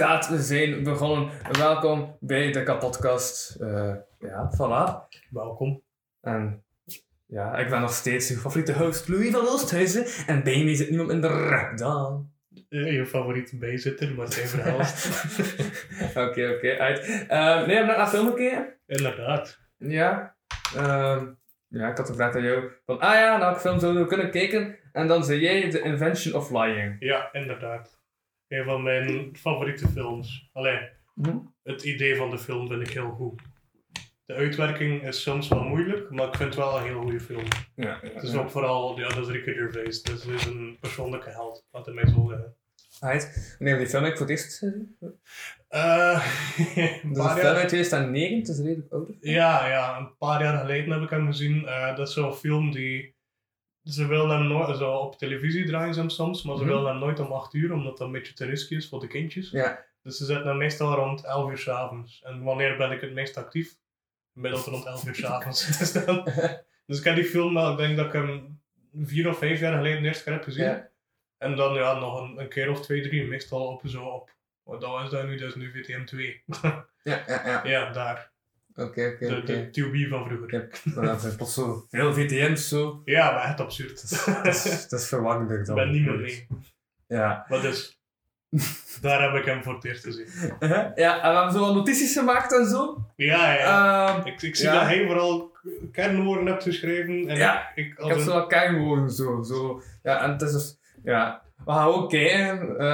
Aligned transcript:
Inderdaad, 0.00 0.28
we 0.28 0.42
zijn 0.42 0.82
begonnen. 0.82 1.30
Welkom 1.52 2.16
bij 2.20 2.52
de 2.52 2.62
kapotkast. 2.62 3.56
Eh 3.60 3.94
ja, 4.18 4.52
voilà. 4.54 5.08
Welkom. 5.30 5.82
En 6.20 6.64
ja, 7.26 7.56
ik 7.56 7.68
ben 7.68 7.80
nog 7.80 7.92
steeds 7.92 8.30
uw 8.30 8.36
favoriete 8.36 8.72
host 8.72 9.08
Louis 9.08 9.30
van 9.30 9.48
Oosthuizen. 9.48 10.04
En 10.26 10.42
bij 10.44 10.64
mij 10.64 10.74
zit 10.74 10.88
niemand 10.88 11.08
minder 11.08 11.72
dan... 11.76 12.30
Je 12.68 13.06
favoriete 13.06 13.56
bijzitter, 13.56 14.14
maar 14.14 14.32
zijn 14.32 14.48
verhelst. 14.48 15.08
Oké, 16.28 16.50
oké, 16.56 16.78
uit. 16.78 17.26
Eh, 17.28 17.66
nee, 17.66 17.76
je 17.76 17.84
net 17.84 17.96
naar 17.96 18.08
film 18.08 18.26
gekeken? 18.26 18.74
Inderdaad. 18.86 19.58
Ja. 19.78 20.36
Ehm, 20.74 21.26
ja, 21.68 21.88
ik 21.88 21.96
had 21.96 22.06
gevraagd 22.06 22.34
aan 22.34 22.42
jou 22.42 22.70
van, 22.84 23.00
ah 23.00 23.14
ja, 23.14 23.30
naar 23.30 23.40
welke 23.40 23.60
film 23.60 23.78
zouden 23.78 24.02
we 24.02 24.08
kunnen 24.08 24.30
kijken? 24.30 24.76
En 24.92 25.06
dan 25.06 25.24
zei 25.24 25.40
jij 25.40 25.70
The 25.70 25.80
Invention 25.80 26.34
of 26.34 26.50
Lying. 26.50 26.96
Ja, 26.98 27.32
inderdaad. 27.32 27.95
Een 28.48 28.64
van 28.64 28.82
mijn 28.82 29.36
favoriete 29.36 29.88
films. 29.88 30.50
Allee, 30.52 30.78
Hm? 31.22 31.36
het 31.62 31.82
idee 31.82 32.16
van 32.16 32.30
de 32.30 32.38
film 32.38 32.68
vind 32.68 32.80
ik 32.88 32.94
heel 32.94 33.10
goed. 33.10 33.40
De 34.26 34.34
uitwerking 34.34 35.02
is 35.06 35.22
soms 35.22 35.48
wel 35.48 35.62
moeilijk, 35.62 36.10
maar 36.10 36.26
ik 36.26 36.34
vind 36.36 36.48
het 36.54 36.58
wel 36.64 36.76
een 36.78 36.84
heel 36.84 37.00
goede 37.00 37.20
film. 37.20 37.44
Ja, 37.76 37.86
ja, 37.86 37.98
Het 38.14 38.22
is 38.22 38.32
ja. 38.32 38.38
ook 38.38 38.50
vooral, 38.50 38.98
ja, 38.98 39.08
dat 39.08 39.26
is 39.26 39.32
Ricky 39.32 39.52
Gervais. 39.52 40.02
Dus 40.02 40.24
het 40.24 40.32
is 40.40 40.44
een 40.46 40.76
persoonlijke 40.80 41.30
held, 41.30 41.66
laat 41.70 41.86
het 41.86 41.94
mij 41.94 42.06
zo 42.06 42.26
zeggen. 42.28 42.54
Uit. 43.00 43.56
Wanneer 43.58 43.78
die 43.78 43.86
film 43.86 44.04
ik 44.04 44.10
voor 44.16 44.20
het 44.20 44.30
eerst 44.30 44.44
gezien? 44.58 44.96
Een 45.00 45.12
paar 45.68 46.22
een 47.02 47.12
film 47.12 47.36
jaar- 47.36 47.54
uit 47.54 47.68
2009, 47.68 48.38
het 48.38 48.48
is 48.48 48.58
redelijk 48.58 48.92
oud. 48.92 49.10
Ja, 49.20 49.68
ja, 49.68 49.98
een 49.98 50.16
paar 50.18 50.42
jaar 50.42 50.58
geleden 50.58 50.90
heb 50.92 51.02
ik 51.02 51.10
hem 51.10 51.26
gezien. 51.26 51.66
Eh, 51.66 51.96
dat 51.96 52.08
is 52.08 52.14
zo'n 52.14 52.34
film 52.34 52.70
die. 52.70 53.14
Ze 53.86 54.06
willen 54.06 54.30
hem 54.30 54.46
nooit. 54.46 54.76
Zo 54.76 54.92
op 54.92 55.18
televisie 55.18 55.66
draaien 55.66 55.94
ze 55.94 56.00
hem 56.00 56.08
soms, 56.10 56.42
maar 56.42 56.56
ze 56.56 56.64
willen 56.64 56.86
hem 56.86 56.98
nooit 56.98 57.18
om 57.20 57.32
8 57.32 57.54
uur, 57.54 57.72
omdat 57.72 57.96
dat 57.98 58.06
een 58.06 58.12
beetje 58.12 58.32
te 58.32 58.44
risky 58.44 58.74
is 58.74 58.88
voor 58.88 59.00
de 59.00 59.06
kindjes. 59.06 59.50
Ja. 59.50 59.84
Dus 60.02 60.16
ze 60.16 60.24
zetten 60.24 60.46
hem 60.46 60.56
meestal 60.56 60.94
rond 60.94 61.24
11 61.24 61.50
uur 61.50 61.58
s'avonds. 61.58 62.22
En 62.24 62.42
wanneer 62.42 62.76
ben 62.76 62.90
ik 62.92 63.00
het 63.00 63.12
meest 63.12 63.36
actief? 63.36 63.76
Gemiddeld 64.32 64.64
rond 64.66 64.84
11 64.86 65.06
uur 65.06 65.14
s'avonds. 65.14 65.66
dus, 65.78 65.92
dan- 65.92 66.28
dus 66.86 66.98
ik 66.98 67.04
heb 67.04 67.14
die 67.14 67.24
film 67.24 67.58
ik 67.58 67.76
denk 67.76 67.96
dat 67.96 68.06
ik 68.06 68.12
hem 68.12 68.60
vier 68.94 69.28
of 69.28 69.38
vijf 69.38 69.60
jaar 69.60 69.76
geleden 69.76 70.04
eerst 70.04 70.22
keer 70.22 70.32
heb 70.32 70.42
gezien. 70.42 70.64
Ja. 70.64 70.88
En 71.38 71.56
dan 71.56 71.74
ja, 71.74 71.98
nog 71.98 72.20
een, 72.20 72.38
een 72.40 72.48
keer 72.48 72.70
of 72.70 72.80
twee, 72.80 73.02
drie, 73.02 73.24
meestal 73.26 73.66
op 73.66 73.82
zo 73.84 74.04
op. 74.04 74.34
Wat 74.62 74.80
dat 74.80 75.02
is 75.04 75.10
dat 75.10 75.26
nu? 75.26 75.36
Dat 75.36 75.48
is 75.48 75.54
nu 75.54 75.70
VTM 75.70 76.04
2. 76.04 76.42
Ja, 77.02 77.22
ja, 77.26 77.46
ja. 77.46 77.66
ja, 77.66 77.92
daar. 77.92 78.32
Oké, 78.76 79.12
oké, 79.14 79.42
De, 79.44 79.70
TUB 79.70 80.08
van 80.08 80.26
vroeger. 80.26 80.44
Ik 80.44 80.50
heb 80.50 80.76
zijn 81.20 81.36
pas 81.36 81.54
zo 81.54 81.86
veel 81.90 82.14
VTM's 82.14 82.68
zo. 82.68 83.02
Ja, 83.04 83.32
maar 83.32 83.44
echt 83.44 83.60
absurd. 83.60 84.24
Dat 84.26 84.46
is, 84.46 84.88
dat 84.88 85.00
is 85.00 85.08
verwarrender 85.08 85.58
Ik 85.60 85.66
dan. 85.66 85.74
ben 85.74 85.90
niet 85.90 86.04
meer 86.06 86.18
mee. 86.18 86.46
Ja. 87.08 87.46
Maar 87.48 87.60
dus, 87.60 88.00
daar 89.00 89.22
heb 89.22 89.40
ik 89.40 89.44
hem 89.44 89.62
voor 89.62 89.74
het 89.74 89.84
eerst 89.84 90.04
gezien. 90.04 90.26
Uh-huh. 90.60 90.86
Ja, 90.94 91.22
en 91.22 91.30
we 91.30 91.36
hebben 91.36 91.52
zo 91.52 91.60
wat 91.60 91.74
notities 91.74 92.12
gemaakt 92.12 92.52
en 92.58 92.66
zo. 92.66 93.04
Ja, 93.16 93.52
ja. 93.52 94.16
Ehm, 94.18 94.26
ik, 94.26 94.42
ik 94.42 94.56
zie 94.56 94.66
ja. 94.66 94.72
dat 94.72 94.82
hij 94.82 95.06
vooral 95.06 95.56
kernwoorden 95.92 96.46
hebt 96.46 96.62
geschreven. 96.62 97.28
En 97.28 97.36
Ja, 97.36 97.72
ik, 97.74 97.86
ik, 97.86 97.94
heb 98.06 98.16
een- 98.16 98.22
zo 98.22 98.32
wat 98.32 98.46
kernwoorden 98.48 99.10
zo, 99.10 99.42
zo. 99.42 99.82
Ja, 100.02 100.22
en 100.22 100.30
het 100.30 100.42
is 100.42 100.52
dus... 100.52 100.78
Ja. 101.04 101.42
We 101.66 101.72
gaan 101.72 101.88
ook 101.88 102.10
kijken. 102.10 102.78
eh 102.78 102.86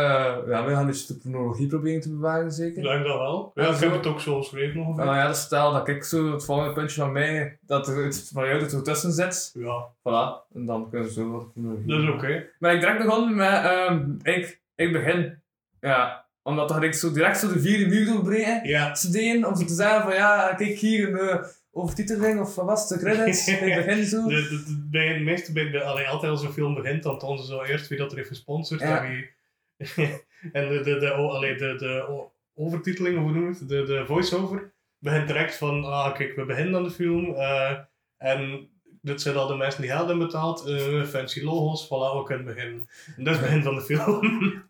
ja, 0.49 0.65
we 0.65 0.71
gaan 0.73 0.87
beetje 0.87 1.15
de 1.15 1.21
chronologie 1.21 1.67
proberen 1.67 2.01
te 2.01 2.11
bewaren, 2.11 2.53
zeker. 2.53 2.83
Ik 2.83 2.89
denk 2.89 3.07
dat 3.07 3.19
wel. 3.19 3.51
Ja, 3.55 3.69
ik 3.69 3.77
heb 3.77 3.93
het 3.93 4.07
ook 4.07 4.21
zo 4.21 4.39
geschreven 4.39 4.81
ongeveer. 4.81 5.05
Nou 5.05 5.17
ja, 5.17 5.27
dus 5.29 5.41
stel 5.41 5.73
dat 5.73 5.89
ik 5.89 6.05
zo 6.05 6.33
het 6.33 6.45
volgende 6.45 6.73
puntje 6.73 7.01
van 7.01 7.13
mij, 7.13 7.59
dat 7.67 7.89
er 7.89 8.07
iets 8.07 8.31
van 8.33 8.47
jou 8.47 8.61
er 8.61 8.71
zo 8.71 8.83
tussen 8.83 9.13
zit. 9.13 9.51
Ja, 9.55 9.89
Voilà. 9.99 10.55
En 10.55 10.67
dan 10.67 10.91
kunnen 10.91 11.09
we 11.09 11.15
zo 11.15 11.31
wat 11.31 11.47
chronologie. 11.53 11.87
dat 11.87 12.01
is 12.01 12.09
oké. 12.09 12.47
Maar 12.59 12.75
ik 12.75 12.81
direct 12.81 13.05
begonnen 13.05 13.35
met, 13.37 14.37
ik, 14.37 14.61
ik 14.75 14.93
begin. 14.93 15.43
Ja, 15.81 16.27
omdat 16.43 16.69
dan 16.69 16.83
ik 16.83 16.95
zo 16.95 17.13
direct 17.13 17.39
zo 17.39 17.53
de 17.53 17.61
vierde 17.61 17.87
muur 17.87 18.07
doorbreken. 18.07 18.69
Ja, 18.69 18.95
Studeren, 18.95 19.45
om 19.49 19.57
zo 19.57 19.65
te 19.65 19.75
zeggen 19.75 20.03
van 20.03 20.15
ja, 20.15 20.55
kijk 20.55 20.79
hier 20.79 21.09
een 21.09 21.25
uh, 21.25 21.45
overtiteling 21.71 22.41
of 22.41 22.55
wat 22.55 22.65
was 22.67 22.89
de 22.89 22.99
credits. 22.99 23.49
ik 23.49 23.61
begin 23.75 24.05
zo. 24.05 24.29
de, 24.29 24.35
de, 24.35 24.49
de- 24.49 24.87
bij 24.91 25.07
het 25.07 25.23
meeste, 25.23 25.53
bij 25.53 25.71
de, 25.71 25.83
allee, 25.83 26.07
altijd 26.09 26.31
als 26.33 26.43
een 26.43 26.53
film 26.53 26.75
begint, 26.75 27.03
dan 27.03 27.19
tonen 27.19 27.45
ze 27.45 27.51
zo 27.53 27.63
eerst 27.63 27.89
wie 27.89 27.99
dat 27.99 28.11
er 28.11 28.17
heeft 28.17 28.29
gesponsord 28.29 28.81
Ja. 28.81 29.05
en 29.05 29.11
wie... 29.11 29.31
en 30.53 30.69
de, 30.69 30.81
de, 30.83 30.99
de, 30.99 31.13
oh, 31.17 31.35
allee, 31.35 31.57
de, 31.57 31.75
de 31.77 32.07
o- 32.09 32.33
overtiteling, 32.55 33.17
of 33.17 33.23
hoe 33.23 33.33
noem 33.33 33.43
je 33.43 33.49
het, 33.59 33.69
de, 33.69 33.83
de 33.85 34.07
voice-over, 34.07 34.73
begint 34.99 35.27
direct 35.27 35.55
van, 35.55 35.85
ah 35.85 36.15
kijk, 36.15 36.37
we 36.37 36.45
beginnen 36.45 36.75
aan 36.77 36.83
de 36.83 36.91
film, 36.91 37.35
eh, 37.35 37.79
en 38.19 38.69
dit 39.03 39.21
zijn 39.23 39.37
al 39.37 39.47
de 39.47 39.55
mensen 39.57 39.81
die 39.83 39.91
geld 39.91 40.09
hebben 40.09 40.27
betaald, 40.27 40.67
eh, 40.67 41.03
fancy 41.03 41.43
logos, 41.43 41.87
voilà, 41.87 42.17
we 42.19 42.23
kunnen 42.25 42.45
beginnen. 42.45 42.89
En 43.17 43.25
dat 43.25 43.35
is 43.35 43.41
het 43.41 43.49
begin 43.49 43.63
van 43.63 43.75
de 43.75 43.81
film. 43.81 44.21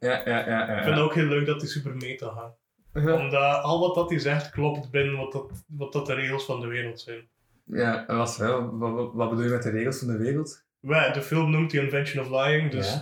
Ja, 0.00 0.22
ja, 0.24 0.38
ja. 0.48 0.48
ja, 0.48 0.76
Ik 0.76 0.82
vind 0.82 0.94
het 0.96 1.04
ook 1.04 1.14
heel 1.14 1.24
leuk 1.26 1.46
dat 1.46 1.60
die 1.60 1.68
super 1.68 1.96
meta 1.96 2.28
gaat. 2.30 2.58
ja. 3.04 3.14
Omdat 3.20 3.62
al 3.62 3.80
wat 3.80 3.94
dat 3.94 4.10
hij 4.10 4.18
zegt 4.18 4.50
klopt 4.50 4.90
binnen 4.90 5.16
wat 5.16 5.32
dat, 5.32 5.64
wat 5.66 5.92
dat 5.92 6.06
de 6.06 6.14
regels 6.14 6.44
van 6.44 6.60
de 6.60 6.66
wereld 6.66 7.00
zijn. 7.00 7.28
Ja, 7.64 8.06
en 8.06 8.16
wat, 8.16 8.36
wat, 8.36 8.70
wat, 8.72 9.12
wat 9.14 9.28
bedoel 9.30 9.44
je 9.44 9.50
met 9.50 9.62
de 9.62 9.70
regels 9.70 9.98
van 9.98 10.08
de 10.08 10.16
wereld? 10.18 10.64
Wij, 10.80 11.12
de 11.12 11.22
film 11.22 11.50
noemt 11.50 11.70
The 11.70 11.80
Invention 11.80 12.24
of 12.24 12.44
Lying, 12.46 12.70
dus 12.70 12.92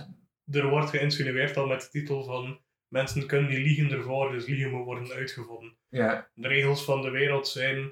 Ja. 0.45 0.59
er 0.59 0.69
wordt 0.69 0.89
geïnsinueerd 0.89 1.57
al 1.57 1.67
met 1.67 1.81
de 1.81 1.89
titel 1.89 2.23
van 2.23 2.59
mensen 2.87 3.25
kunnen 3.27 3.49
die 3.49 3.59
liegen 3.63 3.91
ervoor, 3.91 4.31
dus 4.31 4.45
liegen 4.45 4.71
moet 4.71 4.85
worden 4.85 5.11
uitgevonden. 5.11 5.75
Ja, 5.89 6.29
De 6.33 6.47
regels 6.47 6.83
van 6.83 7.01
de 7.01 7.09
wereld 7.09 7.47
zijn, 7.47 7.91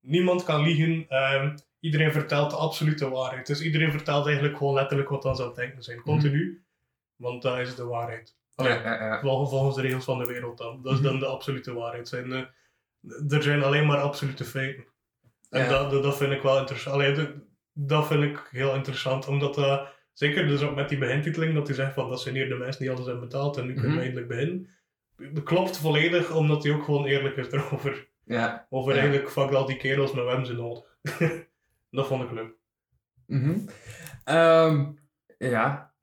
niemand 0.00 0.44
kan 0.44 0.62
liegen, 0.62 1.04
ehm, 1.08 1.56
iedereen 1.80 2.12
vertelt 2.12 2.50
de 2.50 2.56
absolute 2.56 3.08
waarheid. 3.10 3.46
Dus 3.46 3.60
iedereen 3.62 3.90
vertelt 3.90 4.26
eigenlijk 4.26 4.56
gewoon 4.56 4.74
letterlijk 4.74 5.08
wat 5.08 5.22
dan 5.22 5.36
zou 5.36 5.54
denken 5.54 5.82
zijn, 5.82 6.00
continu, 6.02 6.62
want 7.16 7.42
dat 7.42 7.58
is 7.58 7.74
de 7.74 7.84
waarheid. 7.84 8.36
ja, 8.56 8.64
Allee, 8.64 8.78
ja, 8.82 9.04
ja. 9.06 9.20
Vol- 9.20 9.46
volgens 9.46 9.76
de 9.76 9.82
regels 9.82 10.04
van 10.04 10.18
de 10.18 10.24
wereld 10.26 10.58
dan. 10.58 10.82
Dat 10.82 10.92
is 10.92 11.00
dan 11.00 11.18
de 11.18 11.26
absolute 11.26 11.74
waarheid. 11.74 12.08
Zijn, 12.08 12.32
eh, 12.32 13.32
er 13.32 13.42
zijn 13.42 13.62
alleen 13.62 13.86
maar 13.86 13.98
absolute 14.00 14.44
feiten. 14.44 14.84
En 15.50 15.68
dat, 15.68 15.90
dat, 15.90 16.02
dat 16.02 16.16
vind 16.16 16.32
ik 16.32 16.42
wel 16.42 16.58
interessant. 16.58 16.94
Allee, 16.96 17.12
dat, 17.14 17.28
dat 17.72 18.06
vind 18.06 18.22
ik 18.22 18.48
heel 18.50 18.74
interessant, 18.74 19.26
omdat 19.28 19.54
dat, 19.54 19.88
zeker 20.12 20.46
dus 20.46 20.62
ook 20.62 20.74
met 20.74 20.88
die 20.88 20.98
begintiteling, 20.98 21.54
dat 21.54 21.66
hij 21.66 21.76
zegt 21.76 21.94
van 21.94 22.08
dat 22.08 22.20
zijn 22.20 22.34
hier 22.34 22.48
de 22.48 22.54
mensen 22.54 22.80
die 22.82 22.90
alles 22.90 23.06
hebben 23.06 23.28
betaald 23.28 23.56
en 23.56 23.66
nu 23.66 23.72
kunnen 23.72 23.90
we 23.90 23.94
Mhm. 23.96 24.02
eindelijk 24.04 24.28
beginnen. 24.28 24.68
Dat 25.32 25.42
klopt 25.44 25.78
volledig, 25.78 26.34
omdat 26.34 26.62
hij 26.62 26.72
ook 26.72 26.84
gewoon 26.84 27.04
eerlijk 27.06 27.36
is 27.36 27.50
erover. 27.52 28.08
ja. 28.24 28.66
Over 28.70 28.92
eigenlijk, 28.96 29.30
fuck 29.30 29.50
al 29.52 29.66
die 29.66 29.76
kerels, 29.76 30.12
maar 30.12 30.22
we 30.24 30.28
hebben 30.30 30.46
ze 30.46 30.54
nodig. 30.54 30.84
dat 31.90 32.06
vond 32.06 32.22
ik 32.22 32.30
leuk. 32.30 32.52
Mhm. 33.26 33.58
Ehm, 34.24 34.92
ja. 35.38 35.94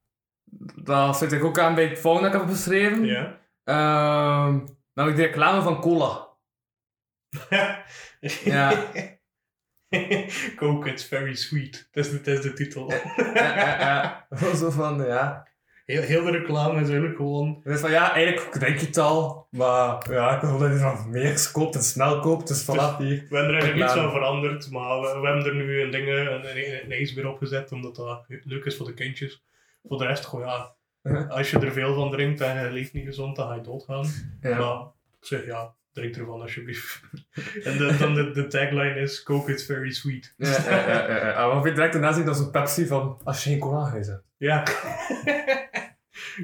Dat 0.75 1.17
zit 1.17 1.31
ik 1.31 1.43
ook 1.43 1.59
aan 1.59 1.75
bij 1.75 1.87
het 1.87 1.99
volgende 1.99 2.29
dat 2.29 2.41
ik 2.41 2.47
heb 2.47 2.55
beschreven. 2.55 3.05
Ja. 3.05 3.39
Ehm, 3.63 4.65
namelijk 4.93 5.21
de 5.21 5.25
reclame 5.25 5.61
van 5.61 5.81
cola. 5.81 6.27
Ja. 8.43 8.91
Coke, 10.55 10.89
it's 10.89 11.03
very 11.03 11.35
sweet. 11.35 11.87
Dat 11.91 12.05
is 12.05 12.11
de, 12.11 12.21
dat 12.21 12.37
is 12.37 12.41
de 12.41 12.53
titel. 12.53 12.91
Ja, 12.91 13.01
ja, 13.33 13.79
ja. 13.79 14.27
Zo 14.55 14.69
van, 14.69 15.05
ja. 15.05 15.47
Heel, 15.87 16.01
heel 16.01 16.23
de 16.23 16.31
reclame 16.31 16.81
is 16.81 16.87
eigenlijk 16.87 17.15
gewoon. 17.15 17.61
Dus 17.63 17.79
van, 17.79 17.91
ja, 17.91 18.13
eigenlijk 18.13 18.51
drink 18.51 18.79
je 18.79 18.85
het 18.85 18.97
al, 18.97 19.47
maar 19.51 20.11
ja, 20.11 20.35
ik 20.35 20.41
wil 20.41 20.57
dat 20.57 20.71
je 20.71 20.79
nog 20.79 21.07
meer 21.07 21.49
koopt 21.51 21.75
en 21.75 21.83
snel 21.83 22.19
koopt, 22.19 22.47
dus 22.47 22.63
vanaf 22.63 22.97
hier. 22.97 23.25
We 23.29 23.35
hebben 23.35 23.55
er 23.55 23.61
eigenlijk 23.61 23.75
niets 23.75 24.05
aan 24.05 24.11
veranderd, 24.11 24.71
maar 24.71 24.99
we, 25.01 25.19
we 25.19 25.27
hebben 25.27 25.45
er 25.45 25.55
nu 25.55 25.81
een, 25.81 25.91
ding, 25.91 26.07
een, 26.07 26.33
een, 26.33 26.83
een 26.83 26.91
ijsbeer 26.91 27.27
opgezet, 27.27 27.71
omdat 27.71 27.95
dat 27.95 28.25
leuk 28.27 28.65
is 28.65 28.75
voor 28.77 28.85
de 28.85 28.93
kindjes. 28.93 29.43
Voor 29.83 29.97
de 29.97 30.05
rest, 30.05 30.25
gewoon 30.25 30.45
ja, 30.45 30.75
als 31.37 31.51
je 31.51 31.59
er 31.59 31.71
veel 31.71 31.93
van 31.93 32.11
drinkt 32.11 32.41
en 32.41 32.63
je 32.63 32.71
leeft 32.71 32.93
niet 32.93 33.05
gezond, 33.05 33.35
dan 33.35 33.47
ga 33.47 33.53
je 33.55 33.61
doodgaan. 33.61 34.07
Ja. 34.41 34.57
Maar 34.57 34.81
ik 35.19 35.27
zeg 35.27 35.45
ja, 35.45 35.73
drink 35.91 36.15
ervan 36.15 36.41
alsjeblieft. 36.41 37.01
en 37.63 37.77
de, 37.77 37.95
dan 37.99 38.13
de, 38.13 38.31
de 38.31 38.47
tagline 38.47 38.99
is: 38.99 39.23
Coke 39.23 39.53
is 39.53 39.65
very 39.65 39.91
sweet. 39.91 40.33
Ja, 40.37 40.49
ja, 40.49 40.87
ja, 40.87 41.07
ja, 41.07 41.27
ja. 41.27 41.53
Maar 41.53 41.63
direct 41.63 41.93
daarna 41.93 42.23
dat 42.23 42.37
zo'n 42.37 42.51
Pepsi 42.51 42.85
van, 42.85 43.19
als 43.23 43.43
je 43.43 43.49
geen 43.49 43.59
cola 43.59 43.91
hebben. 43.91 44.23
Ja. 44.37 44.63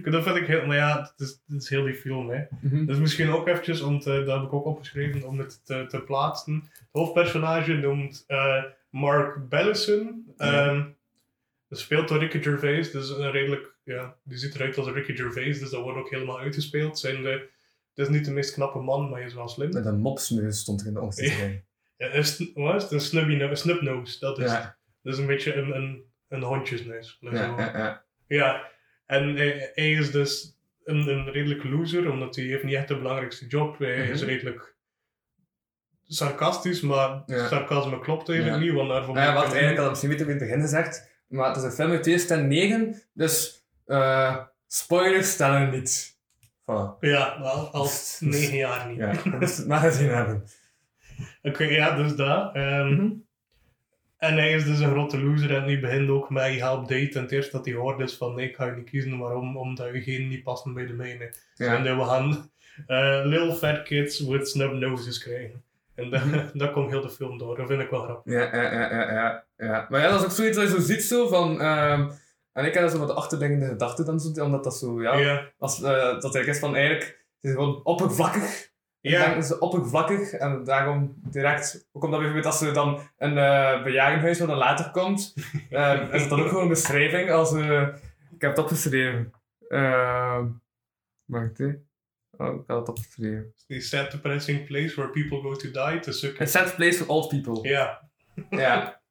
dat 0.04 0.24
vind 0.24 0.36
ik 0.36 0.48
heel, 0.48 0.66
maar 0.66 0.76
ja, 0.76 1.02
het 1.02 1.28
is, 1.28 1.42
het 1.48 1.62
is 1.62 1.70
heel 1.70 1.84
die 1.84 1.94
film, 1.94 2.30
hè. 2.30 2.44
Mhm. 2.60 2.86
Dus 2.86 2.98
misschien 2.98 3.30
ook 3.30 3.48
eventjes, 3.48 3.80
want 3.82 4.06
eh, 4.06 4.14
dat 4.26 4.36
heb 4.38 4.44
ik 4.48 4.54
ook 4.54 4.66
opgeschreven 4.66 5.28
om 5.28 5.40
het 5.40 5.66
te, 5.66 5.86
te 5.88 6.00
plaatsen. 6.02 6.54
Het 6.74 6.88
hoofdpersonage 6.92 7.74
noemt 7.74 8.24
eh, 8.28 8.64
Mark 8.90 9.50
Bellison. 9.50 10.34
Ja. 10.38 10.68
Ehm, 10.68 10.84
Gespeeld 11.70 12.08
door 12.08 12.18
Ricky 12.20 12.42
Gervais, 12.42 12.92
dus 12.92 13.10
een 13.10 13.32
redelijk, 13.32 13.76
ja, 13.84 14.16
die 14.24 14.38
ziet 14.38 14.56
eruit 14.56 14.78
als 14.78 14.88
Ricky 14.88 15.16
Gervais, 15.16 15.60
dus 15.60 15.70
dat 15.70 15.82
wordt 15.82 15.98
ook 16.00 16.10
helemaal 16.10 16.40
uitgespeeld. 16.40 17.00
Zijn 17.00 17.22
de, 17.24 17.30
het 17.94 18.08
is 18.08 18.10
niet 18.10 18.26
de 18.26 18.32
meest 18.32 18.54
knappe 18.54 18.80
man, 18.80 19.10
maar 19.10 19.18
hij 19.20 19.28
is 19.28 19.34
wel 19.34 19.48
slim. 19.48 19.74
Met 19.74 19.86
een 19.86 20.00
mopsneus 20.00 20.60
stond 20.60 20.82
er 20.82 20.88
in 20.88 20.94
de 20.94 21.00
omschrijving. 21.02 21.64
Ja, 21.98 22.14
een, 22.14 22.26
sn- 22.26 22.52
wat 22.54 22.84
is? 22.84 22.92
Een 22.92 23.00
snubby 23.00 23.34
no- 23.36 23.50
een 23.50 23.58
snubnose, 23.58 24.20
dat 24.20 24.40
is, 24.40 24.52
Ja, 24.52 24.78
dat 25.02 25.14
is 25.14 25.20
een 25.20 25.26
beetje 25.26 25.54
een, 25.56 25.76
een, 25.76 26.04
een 26.28 26.42
hondjesneus. 26.44 27.18
ja, 27.20 27.32
ja, 27.34 27.58
ja. 27.58 28.04
Ja, 28.28 28.72
en 29.14 29.36
hij, 29.36 29.72
hij 29.74 29.92
is 29.92 30.12
dus 30.12 30.58
een, 30.84 31.08
een 31.08 31.32
redelijk 31.32 31.64
loser, 31.64 32.12
omdat 32.12 32.36
hij 32.36 32.46
heeft 32.46 32.64
niet 32.64 32.74
echt 32.74 32.88
de 32.88 32.98
belangrijkste 32.98 33.48
job. 33.48 33.78
Hij 33.80 34.10
is 34.10 34.20
Mhm. 34.22 34.30
redelijk 34.30 34.76
sarcastisch, 36.08 36.82
maar 36.82 37.24
Ja. 37.26 37.48
sarcasme 37.48 38.00
klopt 38.00 38.30
eigenlijk 38.30 38.60
Ja. 38.60 38.66
niet, 38.66 38.74
want 38.76 38.90
daarvoor 38.90 39.14
Nou 39.14 39.26
ja, 39.28 39.34
je- 39.34 39.40
eigenlijk 39.52 39.80
ik 39.84 39.90
misschien 39.90 40.10
beter 40.10 40.26
in 40.26 40.32
het 40.32 40.42
begin 40.44 40.62
gezegd, 40.62 41.10
maar 41.28 41.48
het 41.48 41.58
is 41.58 41.64
een 41.64 41.72
film 41.72 41.92
uit 41.92 42.04
2009, 42.04 43.02
dus 43.14 43.66
eh 43.86 44.38
spoilers 44.68 45.32
stellen 45.32 45.70
niet. 45.70 46.18
Voilà. 46.62 47.00
Ja, 47.00 47.24
al, 47.26 47.68
al 47.72 47.90
negen 48.20 48.58
jaar 48.58 48.88
niet. 48.90 48.98
Ja, 48.98 49.12
dat 49.40 49.58
het 49.58 49.68
maar 49.68 49.80
gezien 49.80 50.10
hebben. 50.10 50.44
Oké, 51.42 51.64
ja, 51.64 51.96
dus 51.96 52.16
dat. 52.16 52.56
ehm, 52.56 52.94
Mhm. 52.94 53.12
En 54.24 54.34
hij 54.38 54.54
is 54.54 54.66
dus 54.66 54.80
een 54.80 54.92
grote 54.92 55.24
loser 55.24 55.56
en 55.56 55.66
die 55.68 55.80
begint 55.80 56.10
ook 56.10 56.30
met 56.30 56.54
je 56.54 56.60
help 56.60 56.88
date. 56.88 57.10
En 57.14 57.22
het 57.22 57.32
eerste 57.32 57.52
dat 57.58 57.66
hij 57.66 57.74
hoort 57.76 58.00
is 58.00 58.16
van 58.18 58.36
nee, 58.36 58.50
ik 58.50 58.56
ga 58.56 58.66
je 58.66 58.72
niet 58.72 58.90
kiezen. 58.90 59.18
Waarom? 59.18 59.58
Omdat 59.58 59.94
je 59.94 60.02
geen 60.02 60.28
niet 60.28 60.44
passen 60.44 60.74
bij 60.74 60.86
de 60.86 60.94
mijne. 60.94 61.24
En 61.58 61.66
Ja. 61.66 61.78
dat 61.82 61.96
we 61.98 62.04
gaan 62.04 62.52
eh, 62.88 63.22
little 63.26 63.54
fat 63.54 63.84
kids 63.84 64.20
with 64.20 64.50
snub 64.50 64.72
noses 64.74 65.18
krijgen. 65.24 65.64
En 65.96 66.10
dat, 66.10 66.26
Mhm. 66.26 66.48
dat 66.58 66.72
komt 66.72 66.90
heel 66.90 67.02
de 67.02 67.10
film 67.10 67.38
door. 67.38 67.58
Dat 67.58 67.68
vind 67.68 67.82
ik 67.82 67.90
wel 67.90 68.02
grappig. 68.04 68.34
Ja, 68.34 68.40
ja, 68.56 68.72
ja, 68.74 69.12
ja, 69.12 69.44
ja. 69.58 69.86
Maar 69.90 70.02
ja, 70.02 70.10
dat 70.10 70.20
is 70.20 70.26
ook 70.26 70.32
zoiets 70.32 70.58
dat 70.58 70.68
je 70.70 70.74
zo 70.76 70.80
ziet 70.82 71.04
zo 71.04 71.28
van... 71.28 71.62
ehm, 71.62 72.10
en 72.54 72.66
ik 72.66 72.74
heb 72.74 72.90
zo 72.90 72.98
wat 72.98 73.08
de 73.08 73.14
achterliggende 73.14 73.66
gedachten 73.68 74.06
dan 74.06 74.20
zo, 74.20 74.44
omdat 74.44 74.64
dat 74.64 74.78
zo, 74.78 75.02
ja... 75.02 75.16
Ja, 75.18 75.52
Als, 75.58 75.78
eh, 75.82 75.92
dat 75.92 76.24
eigenlijk 76.24 76.48
is 76.48 76.60
van 76.60 76.76
eigenlijk... 76.76 77.06
Het 77.42 77.52
is 77.52 77.52
gewoon 77.52 77.80
oppervlakkig. 77.84 78.72
Ja. 79.12 79.30
Ja. 79.30 79.42
ze 79.42 79.60
oppervlakkig 79.60 80.32
en 80.32 80.64
daarom 80.64 81.14
direct, 81.32 81.88
ook 81.92 82.04
omdat 82.04 82.20
bijvoorbeeld 82.20 82.54
als 82.54 82.62
er 82.62 82.74
dan 82.74 83.00
een 83.18 83.38
eh 83.38 83.84
bejaardenhuis 83.84 84.40
wat 84.40 84.48
dan 84.48 84.58
later 84.58 84.92
komt, 84.92 85.34
eh, 85.70 86.02
is 86.12 86.22
het 86.22 86.30
dan 86.30 86.42
ook 86.42 86.48
gewoon 86.48 86.64
een 86.64 86.70
beschrijving 86.70 87.32
als, 87.32 87.54
eh, 87.54 87.88
ik 88.36 88.42
heb 88.42 88.50
het 88.50 88.60
opgeschreven. 88.60 89.34
Uh, 89.70 90.40
wacht. 91.26 91.60
Oh, 92.38 92.56
ik 92.62 92.64
had 92.68 92.80
het 92.80 92.90
opgeschreven. 92.90 93.54
die 93.68 93.82
sad 93.82 94.12
depressing 94.12 94.66
place 94.66 94.96
where 94.96 95.10
people 95.10 95.42
go 95.42 95.54
to 95.56 95.72
die 95.72 96.00
to 96.00 96.12
suck. 96.12 96.42
A 96.42 96.46
sad 96.46 96.76
place 96.76 96.98
for 96.98 97.08
old 97.08 97.30
people. 97.30 97.70
Ja, 97.70 98.10
Ja. 98.50 99.02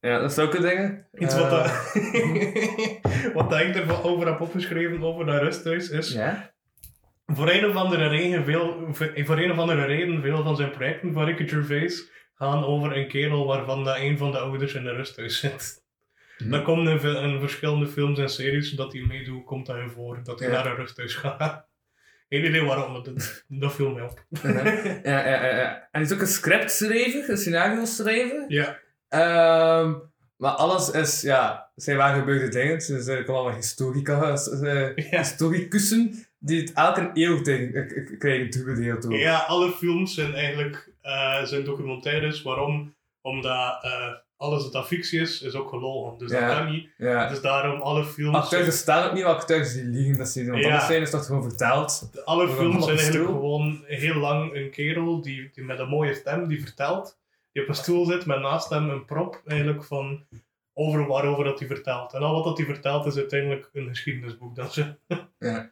Ja, 0.00 0.18
dat 0.18 0.30
is 0.30 0.34
zulke 0.34 0.60
dingen. 0.60 1.06
iets 1.18 1.34
wat, 1.38 1.50
dat, 1.50 1.66
wat 3.34 3.60
ik 3.60 3.74
erover 3.74 4.26
heb 4.26 4.40
opgeschreven 4.40 5.02
over 5.02 5.26
dat 5.26 5.42
rusthuis 5.42 5.88
is. 5.88 6.12
Ja? 6.12 6.51
Voor 7.26 7.50
een 7.50 7.66
of 7.66 7.74
andere 7.74 8.08
reden, 8.08 8.44
veel, 8.44 8.88
voor 9.24 9.38
een 9.38 9.50
of 9.50 9.58
andere 9.58 9.84
reden, 9.84 10.22
veel 10.22 10.42
van 10.42 10.56
zijn 10.56 10.70
projecten 10.70 11.12
van 11.12 11.24
Ricky 11.24 11.48
Gervais 11.48 12.10
gaan 12.34 12.64
over 12.64 12.96
een 12.96 13.08
kerel 13.08 13.46
waarvan 13.46 13.84
dat 13.84 13.96
een 13.96 14.18
van 14.18 14.30
de 14.30 14.38
ouders 14.38 14.74
in 14.74 14.86
een 14.86 14.94
rusthuis 14.96 15.40
zit. 15.40 15.82
Mhm. 16.38 16.50
Dat 16.50 16.62
komt 16.62 16.88
in, 16.88 17.40
verschillende 17.40 17.86
films 17.86 18.18
en 18.18 18.28
series 18.28 18.70
dat 18.70 18.92
hij 18.92 19.02
meedoet, 19.02 19.44
komt 19.44 19.68
in 19.68 19.90
voor, 19.90 20.20
dat 20.22 20.38
hij 20.40 20.48
Ja. 20.48 20.54
naar 20.54 20.66
een 20.66 20.76
rusthuis 20.76 21.14
gaat. 21.14 21.66
Geen 22.28 22.44
idee 22.44 22.62
waarom, 22.64 22.94
dat, 23.04 23.44
dat 23.48 23.74
viel 23.74 23.90
mij 23.90 24.02
op. 24.02 24.24
Ja, 24.42 24.62
ja, 25.02 25.26
ja, 25.26 25.56
ja. 25.56 25.74
En 25.76 25.88
hij 25.90 26.02
is 26.02 26.12
ook 26.12 26.20
een 26.20 26.26
scriptschrijver, 26.26 27.30
een 27.30 27.36
scenario 27.36 27.84
schrijver. 27.84 28.44
Ja, 28.48 28.78
Ehm, 29.08 29.94
maar 30.36 30.50
alles 30.50 30.90
is, 30.90 31.20
ja, 31.20 31.70
zijn 31.74 31.96
waar 31.96 32.18
gebeurde 32.18 32.48
dingen. 32.48 32.72
Het 32.72 32.82
zijn 32.84 32.96
eigenlijk 32.98 33.28
allemaal 33.28 33.54
historica, 33.54 34.36
eh, 34.62 34.88
historicussen 35.20 36.26
die 36.44 36.60
het 36.60 36.72
elke 36.72 37.10
eeuw 37.14 37.40
tegen, 37.42 37.86
k- 37.86 38.18
krijgen 38.18 38.50
toebedeeld. 38.50 39.06
ook. 39.06 39.12
ja 39.12 39.38
alle 39.38 39.70
films 39.70 40.14
zijn 40.14 40.34
eigenlijk 40.34 40.90
eh, 41.00 41.42
zijn 41.44 41.64
documentaires. 41.64 42.42
Waarom? 42.42 42.94
Omdat 43.20 43.84
eh, 43.84 44.12
alles 44.36 44.70
dat 44.70 44.86
fictie 44.86 45.20
is, 45.20 45.42
is 45.42 45.54
ook 45.54 45.68
gelogen. 45.68 46.18
Dus 46.18 46.30
Ja. 46.30 46.46
dat 46.48 46.56
kan 46.56 46.70
niet. 46.72 46.88
Ja. 46.96 47.28
Dus 47.28 47.40
daarom 47.40 47.80
alle 47.80 48.04
films... 48.04 48.36
Acteurs 48.36 48.64
bestaan 48.66 49.08
ook 49.08 49.12
niet, 49.14 49.24
maar 49.24 49.32
acteurs 49.34 49.72
die 49.72 49.84
liegen. 49.84 50.18
Dat 50.18 50.28
ze, 50.28 50.50
want 50.50 50.62
Ja. 50.62 50.68
anders 50.68 50.86
zijn 50.86 51.02
is 51.02 51.10
toch 51.10 51.26
gewoon 51.26 51.42
verteld. 51.42 52.10
Alle 52.24 52.48
films 52.48 52.84
zijn 52.84 52.96
eigenlijk 52.98 53.26
gewoon 53.28 53.82
heel 53.86 54.14
lang 54.14 54.54
een 54.54 54.70
kerel 54.70 55.20
die, 55.22 55.50
die 55.54 55.64
met 55.64 55.78
een 55.78 55.88
mooie 55.88 56.14
stem 56.14 56.48
die 56.48 56.60
vertelt. 56.62 57.18
Die 57.52 57.62
op 57.62 57.68
een 57.68 57.74
stoel 57.74 58.04
zit 58.06 58.26
met 58.26 58.40
naast 58.40 58.68
hem 58.70 58.90
een 58.90 59.04
prop 59.04 59.42
eigenlijk 59.46 59.84
van 59.84 60.24
over 60.74 61.06
waarover 61.06 61.44
dat 61.44 61.58
hij 61.58 61.68
vertelt. 61.68 62.12
En 62.12 62.20
al 62.20 62.34
wat 62.34 62.44
dat 62.44 62.56
hij 62.56 62.66
vertelt 62.66 63.06
is 63.06 63.16
uiteindelijk 63.16 63.70
een 63.72 63.88
geschiedenisboek. 63.88 64.56
Dat 64.56 64.72
ze, 64.72 64.94
Ja. 65.38 65.70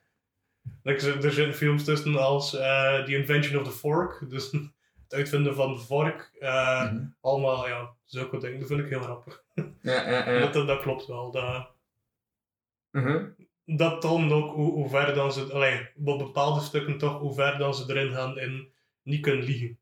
Like, 0.83 1.13
er 1.13 1.33
zijn 1.33 1.55
films 1.55 1.85
tussen 1.85 2.17
als 2.17 2.55
eh 2.55 3.05
The 3.05 3.17
Invention 3.17 3.61
of 3.61 3.67
the 3.69 3.73
Fork. 3.79 4.31
Dus 4.31 4.51
het 4.53 5.15
uitvinden 5.19 5.55
van 5.55 5.73
de 5.73 5.79
vork. 5.79 6.31
eh, 6.39 6.93
Mhm. 6.93 7.05
Allemaal 7.21 7.69
ja, 7.69 7.91
zulke 8.05 8.39
dingen. 8.39 8.59
Dat 8.59 8.69
vind 8.69 8.81
ik 8.81 8.89
heel 8.89 9.03
grappig. 9.03 9.45
Ja, 9.81 10.11
ja, 10.11 10.31
ja. 10.33 10.51
Dat, 10.51 10.67
dat, 10.67 10.81
klopt 10.81 11.07
wel. 11.07 11.31
Dat, 11.31 11.71
Mhm. 12.91 13.25
dat 13.65 14.01
toont 14.01 14.33
ook 14.33 14.55
hoe, 14.55 14.73
hoe 14.73 14.89
ver 14.89 15.15
dan 15.15 15.33
ze, 15.33 15.53
allee, 15.53 15.89
op 16.05 16.19
bepaalde 16.19 16.61
stukken 16.61 16.99
toch, 16.99 17.19
hoe 17.19 17.35
ver 17.35 17.59
dan 17.59 17.75
ze 17.75 17.85
erin 17.89 18.13
gaan 18.15 18.39
in 18.39 18.73
niet 19.03 19.21
kunnen 19.21 19.45
liegen. 19.45 19.79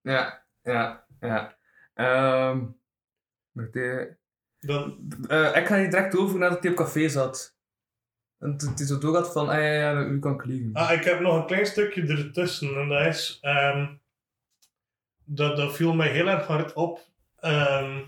Ja, 0.00 0.44
ja, 0.62 1.06
ja. 1.20 1.56
Ehm, 1.94 2.66
wacht, 3.52 3.76
eh, 3.76 4.04
Dan, 4.58 5.08
eh, 5.28 5.56
ik 5.56 5.66
ga 5.66 5.76
hier 5.78 5.90
direct 5.90 6.16
over 6.16 6.38
nadat 6.38 6.62
hij 6.62 6.70
op 6.70 6.76
café 6.76 7.08
zat. 7.08 7.53
En 8.44 8.52
het 8.70 8.80
is 8.80 8.88
zo 8.88 8.98
doorgaat 8.98 9.32
van, 9.32 9.48
ah 9.48 9.54
ja, 9.54 9.72
ja, 9.72 10.00
u 10.04 10.18
kan 10.18 10.36
kliegen. 10.38 10.70
ah, 10.74 10.92
ik 10.92 11.04
heb 11.04 11.20
nog 11.20 11.36
een 11.36 11.46
klein 11.46 11.66
stukje 11.66 12.06
ertussen 12.06 12.74
en 12.80 12.88
dat 12.88 13.06
is, 13.06 13.38
ehm, 13.40 13.86
dat, 15.24 15.56
dat 15.56 15.74
viel 15.76 15.94
mij 15.94 16.08
heel 16.08 16.28
erg 16.28 16.46
hard 16.46 16.72
op 16.72 17.00
ehm, 17.40 18.00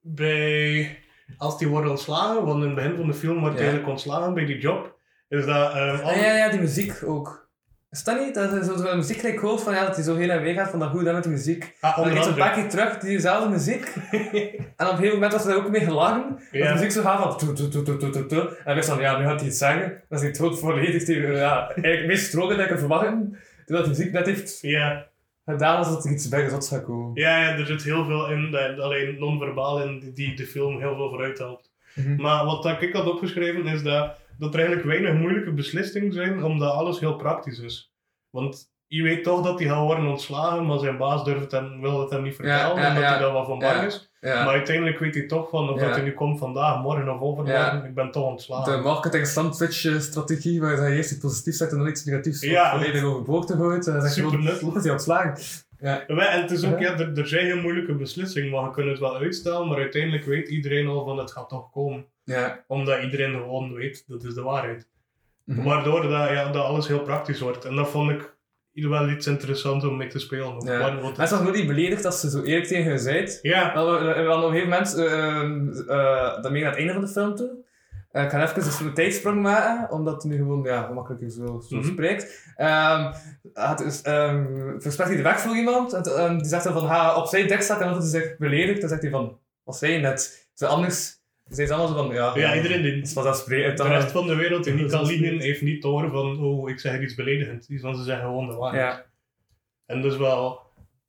bij, 0.00 0.98
als 1.36 1.58
die 1.58 1.68
worden 1.68 1.90
ontslagen, 1.90 2.44
want 2.44 2.60
in 2.62 2.66
het 2.66 2.74
begin 2.74 2.96
van 2.96 3.06
de 3.06 3.14
film 3.14 3.40
wordt 3.40 3.54
hij 3.54 3.62
eigenlijk 3.64 3.90
ontslagen 3.92 4.34
bij 4.34 4.44
die 4.44 4.58
job, 4.58 4.98
is 5.28 5.46
dat 5.46 5.72
ehm, 5.74 6.00
al- 6.04 6.10
Ah, 6.10 6.16
ja, 6.16 6.36
ja, 6.36 6.50
die 6.50 6.60
muziek 6.60 7.02
ook. 7.04 7.47
Is 7.90 8.04
dat 8.04 8.20
niet? 8.20 8.34
Dat 8.34 8.52
is 8.52 8.66
zo, 8.66 8.76
zo 8.76 8.96
muziek 8.96 9.18
gelijk 9.18 9.40
hoofd 9.40 9.62
van 9.62 9.74
ja, 9.74 9.86
dat 9.86 9.94
hij 9.94 10.04
zo 10.04 10.16
heen 10.16 10.30
en 10.30 10.42
weer 10.42 10.54
gaat 10.54 10.70
van 10.70 10.78
dat 10.78 10.90
goed 10.90 11.04
dan 11.04 11.14
met 11.14 11.22
de 11.22 11.28
muziek. 11.28 11.76
ah, 11.80 12.06
En 12.06 12.14
dan 12.14 12.34
paar 12.34 12.52
keer 12.52 12.68
terug, 12.68 12.98
diezelfde 12.98 13.48
muziek. 13.48 13.84
en 14.76 14.86
op 14.86 14.92
een 14.92 14.96
gegeven 14.96 15.12
moment 15.12 15.32
was 15.32 15.44
hij 15.44 15.54
ook 15.54 15.70
mee 15.70 15.80
gelachen. 15.80 16.28
Dat 16.28 16.62
de 16.62 16.72
muziek 16.72 16.90
zo 16.90 17.02
gaat 17.02 17.22
van... 17.22 17.36
tu, 17.36 17.52
tu, 17.54 17.68
tu, 17.68 17.82
tu, 17.82 17.96
tu, 17.98 18.10
tu, 18.10 18.26
tu. 18.26 18.38
En 18.38 18.48
dan 18.64 18.74
wist 18.74 18.88
van, 18.88 19.00
ja, 19.00 19.18
nu 19.18 19.24
gaat 19.24 19.40
hij 19.40 19.48
iets 19.48 19.58
zeggen. 19.58 20.02
Dan 20.08 20.18
is 20.18 20.24
hij 20.24 20.32
tot 20.32 20.58
volledig 20.58 21.04
tegen... 21.04 21.36
Ja, 21.36 21.68
eigenlijk 21.68 22.06
meest 22.06 22.26
stroken 22.26 22.56
dat 22.56 22.64
ik 22.64 22.70
kan 22.70 22.78
verwachten. 22.78 23.38
Terwijl 23.66 23.88
de 23.88 23.90
muziek 23.96 24.12
net 24.12 24.26
heeft 24.26 24.58
ja, 24.60 25.06
gedaan 25.46 25.76
als 25.76 25.88
dat 25.88 26.04
er 26.04 26.10
iets 26.10 26.28
bij 26.28 26.48
gaat 26.48 26.82
komen. 26.84 27.10
ja, 27.14 27.38
ja, 27.42 27.56
er 27.58 27.66
zit 27.66 27.82
heel 27.82 28.04
veel 28.04 28.30
in, 28.30 28.50
dat, 28.50 28.78
alleen 28.78 29.16
non-verbaal 29.18 29.82
in, 29.82 29.98
die, 29.98 30.12
die 30.12 30.36
de 30.36 30.46
film 30.46 30.78
heel 30.80 30.94
veel 30.94 31.08
vooruit 31.08 31.38
helpt. 31.38 31.70
Mhm. 31.94 32.20
Maar 32.22 32.44
wat 32.44 32.62
dat 32.62 32.82
ik 32.82 32.92
had 32.92 33.06
opgeschreven 33.06 33.66
is 33.66 33.82
dat, 33.82 34.16
dat 34.38 34.54
er 34.54 34.58
eigenlijk 34.60 34.88
weinig 34.88 35.14
moeilijke 35.14 35.52
beslissingen 35.52 36.12
zijn, 36.12 36.44
omdat 36.44 36.72
alles 36.72 37.00
heel 37.00 37.16
praktisch 37.16 37.58
is. 37.58 37.92
Want 38.30 38.70
je 38.86 39.02
weet 39.02 39.24
toch 39.24 39.42
dat 39.44 39.58
hij 39.58 39.68
gaat 39.68 39.84
worden 39.84 40.06
ontslagen, 40.06 40.66
maar 40.66 40.78
zijn 40.78 40.96
baas 40.96 41.24
durft 41.24 41.52
en 41.52 41.80
wil 41.80 42.00
het 42.00 42.10
hem 42.10 42.22
niet 42.22 42.34
vertellen, 42.34 42.58
ja, 42.60 42.70
omdat 42.72 43.02
ja. 43.02 43.08
hij 43.10 43.18
daar 43.18 43.32
wat 43.32 43.46
van 43.46 43.58
bang 43.58 43.82
is. 43.86 44.10
Maar 44.20 44.48
uiteindelijk 44.48 44.98
weet 44.98 45.14
hij 45.14 45.26
toch 45.26 45.48
van 45.50 45.68
of 45.70 45.80
dat 45.80 45.90
hij 45.90 46.02
nu 46.04 46.12
komt 46.14 46.38
vandaag, 46.38 46.82
morgen 46.82 47.08
of 47.08 47.20
overmorgen, 47.20 47.84
ik 47.84 47.94
ben 47.94 48.10
toch 48.10 48.24
ontslagen. 48.24 48.76
De 48.76 48.82
marketing 48.82 49.26
sandwich 49.26 50.00
strategie, 50.02 50.60
waar 50.60 50.88
je 50.90 50.96
eerst 50.96 51.10
iets 51.10 51.20
positiefs 51.20 51.56
zegt 51.56 51.72
en 51.72 51.78
dan 51.78 51.88
iets 51.88 52.04
negatiefs 52.04 52.40
Ja. 52.42 52.70
volledig 52.70 53.02
overboord 53.02 53.46
te 53.46 53.56
gooien. 53.56 53.84
Dan 53.84 54.00
zeg 54.02 54.14
je 54.14 54.22
Super 54.22 54.38
nuttig. 54.38 54.74
is 54.74 54.82
hij 54.82 54.92
ontslagen. 54.92 55.34
Ja. 55.78 56.06
En 56.06 56.40
het 56.42 56.50
is 56.50 56.64
ook, 56.64 56.78
Ja. 56.78 56.98
er, 56.98 57.18
er 57.18 57.28
zijn 57.28 57.50
geen 57.50 57.60
moeilijke 57.60 57.94
beslissingen, 57.94 58.50
maar 58.50 58.64
je 58.64 58.70
kunt 58.70 58.88
het 58.88 58.98
wel 58.98 59.16
uitstellen, 59.16 59.68
maar 59.68 59.78
uiteindelijk 59.78 60.24
weet 60.24 60.48
iedereen 60.48 60.86
al 60.86 61.04
van 61.04 61.18
het 61.18 61.32
gaat 61.32 61.48
toch 61.48 61.70
komen. 61.70 62.06
Ja. 62.28 62.64
Omdat 62.66 63.02
iedereen 63.02 63.32
gewoon 63.32 63.72
weet, 63.74 64.04
dat 64.06 64.24
is 64.24 64.34
de 64.34 64.42
waarheid. 64.42 64.88
Mhm. 65.44 65.62
Waardoor 65.62 66.02
dat, 66.02 66.10
ja, 66.30 66.52
dat 66.52 66.64
alles 66.64 66.88
heel 66.88 67.02
praktisch 67.02 67.40
wordt. 67.40 67.64
En 67.64 67.76
dat 67.76 67.88
vond 67.88 68.10
ik 68.10 68.36
wel 68.72 69.08
iets 69.08 69.26
interessants 69.26 69.84
om 69.84 69.96
mee 69.96 70.08
te 70.08 70.18
spelen. 70.18 70.64
Ja. 70.64 70.78
Waar- 70.78 71.00
wat- 71.00 71.16
Mensen 71.16 71.52
niet 71.52 71.66
beledigd 71.66 72.04
als 72.04 72.20
ze 72.20 72.30
zo 72.30 72.42
eerlijk 72.42 72.66
tegen 72.66 72.92
je 72.92 72.98
zei. 72.98 73.38
ja, 73.42 73.72
hadden 73.74 73.94
op 74.44 74.50
een 74.52 74.60
gegeven 74.60 74.68
moment, 74.68 74.96
uh, 74.98 75.86
uh, 75.96 76.42
dan 76.42 76.52
naar 76.52 76.70
het 76.70 76.76
einde 76.78 76.92
van 76.92 77.02
de 77.02 77.08
film 77.08 77.34
toe. 77.34 77.66
Uh, 78.12 78.22
ik 78.22 78.30
ga 78.30 78.42
even 78.42 78.54
dus 78.64 78.80
een 78.80 78.94
tijdsprong 78.94 79.42
maken, 79.42 79.90
omdat 79.90 80.14
het 80.14 80.24
nu 80.32 80.36
gewoon 80.36 80.62
ja, 80.64 80.82
gemakkelijker 80.82 81.30
zo, 81.30 81.60
zo 81.68 81.76
Mhm. 81.76 81.86
spreekt. 81.86 82.52
Um, 82.58 83.12
het 83.52 83.80
is, 83.80 84.06
um, 84.06 84.74
verspreekt 84.78 85.08
hij 85.10 85.16
de 85.16 85.22
weg 85.24 85.40
voor 85.40 85.56
iemand, 85.56 85.92
en, 85.92 86.02
en 86.18 86.38
die 86.38 86.46
zegt 86.46 86.64
dan 86.64 86.72
van, 86.72 86.86
ha, 86.86 87.16
op 87.16 87.26
zijn 87.26 87.46
dek 87.48 87.62
staat 87.62 87.80
en 87.80 87.88
dan 87.88 87.98
hij 87.98 88.06
zich 88.06 88.36
beledigd, 88.36 88.80
dan 88.80 88.88
zegt 88.88 89.02
hij 89.02 89.10
van, 89.10 89.38
wat 89.64 89.76
zei 89.76 89.92
je 89.92 89.98
net? 89.98 90.48
Ze 90.54 90.66
anders, 90.66 91.17
ze 91.48 91.66
zijn 91.66 91.78
allemaal 91.78 92.04
van, 92.04 92.14
ja, 92.14 92.32
ja, 92.34 92.54
iedereen 92.54 92.82
die 92.82 93.14
dat 93.14 93.36
is 93.36 93.44
de 93.44 93.72
rest 93.74 94.10
van 94.10 94.26
de 94.26 94.34
wereld 94.34 94.64
die 94.64 94.72
niet 94.72 94.90
kan 94.90 95.00
is 95.00 95.08
liegen, 95.08 95.32
niet. 95.32 95.42
heeft 95.42 95.62
niet 95.62 95.82
door 95.82 96.10
van, 96.10 96.38
oh, 96.40 96.70
ik 96.70 96.80
zeg 96.80 97.00
iets 97.00 97.14
beledigend. 97.14 97.66
Die 97.68 97.80
van 97.80 97.96
ze 97.96 98.02
zeggen 98.02 98.26
gewoon 98.26 98.46
de 98.46 98.54
waarheid. 98.54 98.96
Ja, 98.96 99.04
En 99.86 100.02
dus 100.02 100.16
wel, 100.16 100.60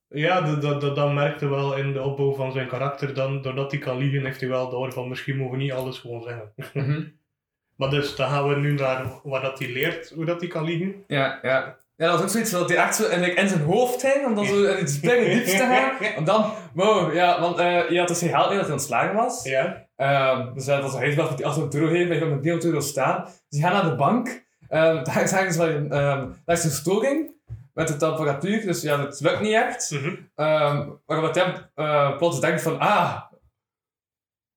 Ja, 0.10 0.42
dat, 0.42 0.82
dat, 0.82 0.96
dat, 0.96 1.14
merkte 1.14 1.48
wel 1.48 1.78
in 1.78 1.94
de 1.94 2.02
opbouw 2.02 2.34
van 2.34 2.52
zijn 2.52 2.68
karakter. 2.68 3.14
Dan, 3.14 3.42
doordat 3.42 3.72
hij 3.72 3.80
kan 3.80 3.98
liegen, 3.98 4.26
heeft 4.26 4.40
hij 4.40 4.50
wel 4.50 4.70
door 4.70 4.94
van 4.94 5.10
misschien 5.10 5.38
mogen 5.38 5.58
we 5.58 5.64
niet 5.64 5.72
alles 5.72 5.98
gewoon 5.98 6.24
zeggen. 6.24 6.54
Mhm. 6.74 7.02
Maar 7.80 7.90
dus, 7.90 8.16
dan 8.16 8.30
gaan 8.30 8.48
we 8.48 8.56
nu 8.56 8.74
naar 8.74 9.12
waar 9.24 9.42
dat 9.42 9.60
hij 9.60 9.72
leert 9.72 10.10
hoe 10.10 10.26
dat 10.26 10.40
hij 10.40 10.50
kan 10.50 10.64
liegen. 10.64 11.04
Ja, 11.08 11.40
ja. 11.42 11.78
Ja, 11.96 12.06
dat 12.06 12.14
was 12.14 12.22
ook 12.22 12.30
zoiets 12.30 12.52
dat 12.52 12.70
hij 12.70 12.78
echt 12.78 12.96
zo 12.96 13.10
in, 13.10 13.36
in 13.36 13.48
zijn 13.48 13.62
hoofd 13.62 14.02
hing, 14.02 14.26
om 14.26 14.36
dan 14.36 14.46
zo 14.46 14.64
in 14.64 14.78
het 14.78 14.90
springen 14.90 15.30
diepste 15.30 15.58
te 15.58 15.64
gaan. 15.64 15.98
En 16.18 16.24
dan, 16.24 16.52
wow, 16.74 17.14
ja, 17.14 17.42
want 17.42 17.58
eh 17.58 17.90
je 17.90 18.00
had 18.00 18.08
dus 18.08 18.20
geen 18.20 18.30
meer 18.30 18.58
dat 18.58 18.62
hij 18.62 18.72
ontslagen 18.72 19.16
was. 19.16 19.44
Ja. 19.44 19.89
Ehm, 20.00 20.54
dus 20.54 20.66
dat 20.66 20.82
was 20.82 20.94
een 20.94 21.00
huisbaas 21.00 21.36
die 21.36 21.46
800 21.46 21.76
euro 21.76 21.94
heeft, 21.94 22.10
hij 22.10 22.20
gaat 22.20 22.30
met 22.30 22.42
300 22.42 22.74
euro 22.74 22.80
staan. 22.86 23.24
Dus 23.24 23.34
die 23.50 23.62
gaan 23.62 23.74
naar 23.74 23.90
de 23.90 23.96
bank. 23.96 24.46
Ehm 24.70 25.04
daar 25.06 25.28
zeggen 25.28 25.54
ze 25.54 25.88
ehm 25.90 26.30
daar 26.46 26.56
is 26.58 26.64
een 26.64 26.72
stoking 26.72 27.32
met 27.74 27.88
de 27.88 27.96
temperatuur, 27.96 28.66
dus 28.66 28.82
ja, 28.82 28.98
dat 28.98 29.20
lukt 29.20 29.42
niet 29.42 29.54
echt. 29.54 29.92
Mhm. 29.92 30.16
Ehm 30.36 30.90
waarop 31.06 31.34
hij 31.34 31.70
eh, 31.76 32.18
plots 32.18 32.40
denkt 32.40 32.62
van, 32.62 32.80
ah, 32.80 33.22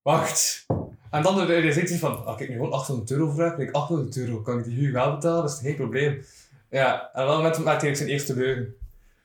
wacht. 0.02 0.66
En 1.10 1.22
dan 1.22 1.50
uh, 1.50 1.72
zegt 1.72 1.88
hij 1.88 1.98
van, 1.98 2.24
als 2.24 2.40
ik 2.40 2.48
nu 2.48 2.54
gewoon 2.54 2.72
800 2.72 3.10
euro 3.10 3.30
vraag, 3.30 3.58
ik 3.58 3.70
800 3.70 4.16
euro, 4.16 4.40
kan 4.40 4.58
ik 4.58 4.64
die 4.64 4.74
huur 4.74 4.92
wel 4.92 5.14
betalen? 5.14 5.42
Dat 5.42 5.50
is 5.50 5.60
geen 5.60 5.76
probleem. 5.76 6.24
Ja, 6.70 7.10
en 7.12 7.22
op 7.22 7.28
dat 7.28 7.36
moment 7.36 7.64
maakt 7.64 7.82
hij 7.82 7.94
zijn 7.94 8.08
eerste 8.08 8.34
leugen. 8.34 8.74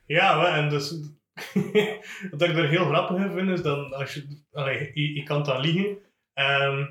Ja, 0.06 0.36
wel, 0.40 0.46
en 0.46 0.68
dus... 0.68 0.90
wat 2.30 2.42
ik 2.42 2.56
er 2.56 2.68
heel 2.68 2.84
grappig 2.84 3.16
in 3.16 3.30
vind, 3.30 3.48
is 3.48 3.62
dat 3.62 3.92
als 3.92 4.14
je... 4.14 4.26
Allee, 4.52 4.90
je, 4.94 5.14
je 5.14 5.22
kan 5.22 5.42
dan 5.42 5.60
liegen. 5.60 5.98
Ehm, 6.38 6.84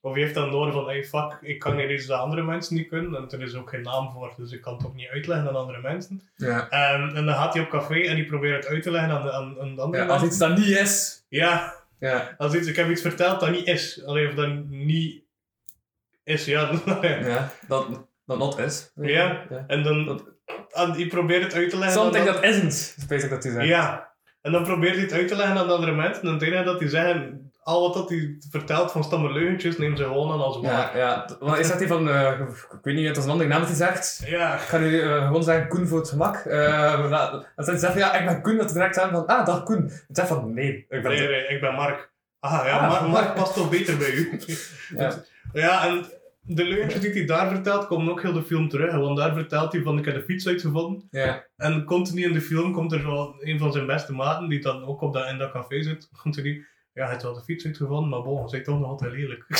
of 0.00 0.14
je 0.16 0.22
heeft 0.22 0.34
dan 0.34 0.50
door 0.50 0.72
van, 0.72 0.84
hey, 0.86 1.04
fuck, 1.04 1.38
ik 1.40 1.58
kan 1.58 1.76
hier 1.76 1.92
iets 1.92 2.06
dat 2.06 2.18
andere 2.20 2.42
mensen 2.42 2.76
niet 2.76 2.88
kunnen. 2.88 3.14
En 3.20 3.30
er 3.30 3.42
is 3.46 3.54
ook 3.54 3.68
geen 3.68 3.82
naam 3.82 4.10
voor, 4.10 4.34
dus 4.36 4.52
ik 4.52 4.60
kan 4.60 4.74
het 4.76 4.86
ook 4.86 4.94
niet 4.94 5.08
uitleggen 5.08 5.48
aan 5.48 5.56
andere 5.56 5.80
mensen. 5.80 6.22
Ja. 6.36 6.68
Ehm, 6.68 7.16
en 7.16 7.26
dan 7.26 7.34
gaat 7.34 7.54
hij 7.54 7.62
op 7.62 7.68
café 7.68 8.00
en 8.00 8.14
die 8.14 8.24
probeert 8.26 8.64
het 8.64 8.72
uit 8.72 8.82
te 8.82 8.90
leggen 8.90 9.10
aan, 9.10 9.22
de, 9.22 9.32
aan, 9.32 9.60
aan 9.60 9.74
de 9.74 9.82
andere 9.82 10.02
ja 10.04 10.08
als 10.08 10.22
iets 10.22 10.38
dat 10.38 10.56
niet 10.56 10.66
is. 10.78 11.24
Ja, 11.28 11.74
Ja. 11.98 12.34
als 12.38 12.54
iets, 12.54 12.66
ik 12.68 12.76
heb 12.76 12.88
iets 12.90 13.02
verteld 13.02 13.40
dat 13.40 13.50
niet 13.50 13.66
is. 13.66 14.04
Alleen 14.04 14.28
of 14.28 14.34
dat 14.34 14.48
niet 14.68 15.22
is, 16.24 16.44
ja. 16.44 16.70
Ja, 17.02 17.50
dat, 17.68 18.06
dat 18.26 18.38
not 18.38 18.58
is. 18.58 18.92
Ja. 18.94 19.46
En 19.66 19.82
dan, 19.82 20.04
Dat- 20.06 20.24
aan, 20.72 20.92
die 20.92 21.06
probeert 21.06 21.42
het 21.42 21.54
uit 21.54 21.70
te 21.70 21.78
leggen. 21.78 21.98
aan 21.98 22.04
Something 22.04 22.24
dat- 22.26 22.34
that 22.42 22.44
isn't, 22.44 22.96
ik 23.22 23.30
dat 23.30 23.42
hij 23.42 23.52
zegt. 23.52 23.66
Ja. 23.66 24.10
En 24.40 24.52
dan 24.52 24.64
probeert 24.64 24.94
hij 24.94 25.02
het 25.02 25.12
uit 25.12 25.28
te 25.28 25.36
leggen 25.36 25.56
aan 25.56 25.66
de 25.66 25.72
andere 25.72 25.92
mensen. 25.92 26.22
En 26.22 26.32
het 26.32 26.42
enige 26.42 26.62
dat 26.62 26.80
hij 26.80 26.88
zeggen, 26.88 27.51
al 27.62 27.80
wat 27.80 27.94
dat 27.94 28.08
hij 28.08 28.36
vertelt 28.50 28.92
van 28.92 29.04
stomme 29.04 29.32
leugentjes, 29.32 29.78
neemt 29.78 29.98
ze 29.98 30.04
gewoon 30.04 30.32
aan 30.32 30.40
als 30.40 30.60
waar. 30.60 30.96
Ja, 30.96 30.96
ja. 30.96 31.36
Want 31.40 31.58
is 31.58 31.68
dat 31.68 31.78
die 31.78 31.88
van, 31.88 32.08
eh, 32.08 32.40
ik 32.72 32.78
weet 32.82 32.94
niet, 32.94 33.06
het 33.06 33.16
was 33.16 33.24
een 33.24 33.30
andere 33.30 33.48
naam 33.48 33.58
dat 33.58 33.68
hij 33.68 33.76
zegt. 33.76 34.22
Ja. 34.26 34.54
Ik 34.54 34.60
ga 34.60 34.78
nu 34.78 35.00
eh, 35.00 35.26
gewoon 35.26 35.42
zeggen 35.42 35.68
Koen 35.68 35.86
voor 35.86 35.98
het 35.98 36.08
gemak. 36.08 36.36
Zegt 36.36 37.68
hij 37.68 37.76
zegt, 37.76 37.94
ja, 37.94 38.14
ik 38.14 38.24
ben 38.26 38.42
Koen, 38.42 38.56
dat 38.56 38.64
hij 38.64 38.74
direct 38.74 38.98
aan 38.98 39.10
van, 39.10 39.26
ah, 39.26 39.46
dag 39.46 39.62
Koen. 39.62 39.84
Ik 39.86 40.04
zeg 40.08 40.26
van, 40.26 40.54
nee, 40.54 40.76
ik 40.88 41.02
ben... 41.02 41.02
Nee, 41.02 41.28
nee, 41.28 41.46
ik 41.46 41.60
ben 41.60 41.74
Mark. 41.74 42.10
Ah 42.40 42.62
ja, 42.66 42.78
Ah. 42.78 42.88
Mark, 42.90 43.06
Mark 43.06 43.34
past 43.34 43.54
toch 43.54 43.70
beter 43.70 43.96
bij 43.96 44.12
u. 44.12 44.38
Ja. 44.96 45.12
Ja, 45.52 45.86
en 45.86 46.04
de 46.40 46.64
leuntjes 46.64 47.00
die 47.00 47.12
hij 47.12 47.24
daar 47.26 47.48
vertelt, 47.48 47.86
komen 47.86 48.10
ook 48.10 48.22
heel 48.22 48.32
de 48.32 48.42
film 48.42 48.68
terug. 48.68 48.94
Want 48.94 49.16
daar 49.16 49.34
vertelt 49.34 49.72
hij 49.72 49.82
van, 49.82 49.98
ik 49.98 50.04
heb 50.04 50.14
de 50.14 50.22
fiets 50.22 50.46
uitgevonden. 50.46 51.08
Ja, 51.10 51.44
En 51.56 51.84
continu 51.84 52.22
in 52.22 52.32
de 52.32 52.40
film 52.40 52.72
komt 52.72 52.92
er 52.92 53.00
zo 53.00 53.34
een 53.40 53.58
van 53.58 53.72
zijn 53.72 53.86
beste 53.86 54.12
maten, 54.12 54.48
die 54.48 54.60
dan 54.60 54.84
ook 54.84 55.00
op 55.00 55.12
dat, 55.12 55.28
in 55.28 55.38
dat 55.38 55.52
café 55.52 55.82
zit. 55.82 56.08
Die, 56.30 56.66
ja, 56.92 57.02
hij 57.02 57.10
heeft 57.10 57.22
wel 57.22 57.34
de 57.34 57.42
fiets 57.42 57.64
uitgevonden, 57.66 58.08
maar 58.08 58.22
bon, 58.22 58.48
hij 58.50 58.58
is 58.58 58.64
toch 58.66 58.78
nog 58.78 58.88
altijd 58.88 59.12
lelijk. 59.12 59.44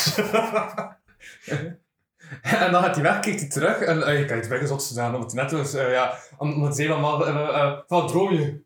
en 2.41 2.71
dan 2.71 2.83
gaat 2.83 2.95
hij 2.95 3.03
weg, 3.03 3.19
kijkt 3.19 3.39
hij 3.39 3.49
terug 3.49 3.79
en 3.79 3.97
uh, 3.97 4.19
je 4.19 4.25
kijkt 4.25 4.47
weg 4.47 4.61
is 4.61 4.69
wat 4.69 4.83
ze 4.83 4.93
gedaan, 4.93 5.15
omdat 5.15 5.31
hij 5.33 5.41
net 5.43 5.51
was, 5.51 5.73
eh, 5.73 5.91
ja, 5.91 6.13
om- 6.37 6.53
omdat 6.53 6.75
maar, 7.01 7.21
eh, 7.21 7.61
eh, 7.61 7.77
van 7.87 8.07
droom 8.07 8.33
je? 8.33 8.61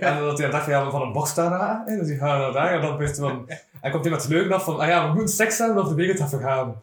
En 0.00 0.20
dat 0.20 0.38
hij 0.38 0.50
dacht 0.50 0.64
van, 0.64 0.72
ja, 0.72 0.90
van 0.90 1.02
een 1.02 1.12
box 1.12 1.34
hè, 1.86 1.96
dus 1.96 2.06
die 2.06 2.18
gaan 2.18 2.38
naar 2.40 2.52
daar 2.52 2.72
en 2.72 2.80
dan 2.80 2.96
hij 3.18 3.28
van, 3.28 3.48
en 3.80 3.90
komt 3.90 4.04
hij 4.04 4.12
met 4.12 4.22
leugen 4.28 4.54
af 4.54 4.64
van, 4.64 4.78
ah 4.80 4.86
ja, 4.86 5.08
we 5.08 5.14
moeten 5.14 5.34
seks 5.34 5.58
hebben 5.58 5.82
of 5.82 5.88
de 5.88 5.94
wereld 5.94 6.18
gaat 6.18 6.28
vergaan. 6.30 6.82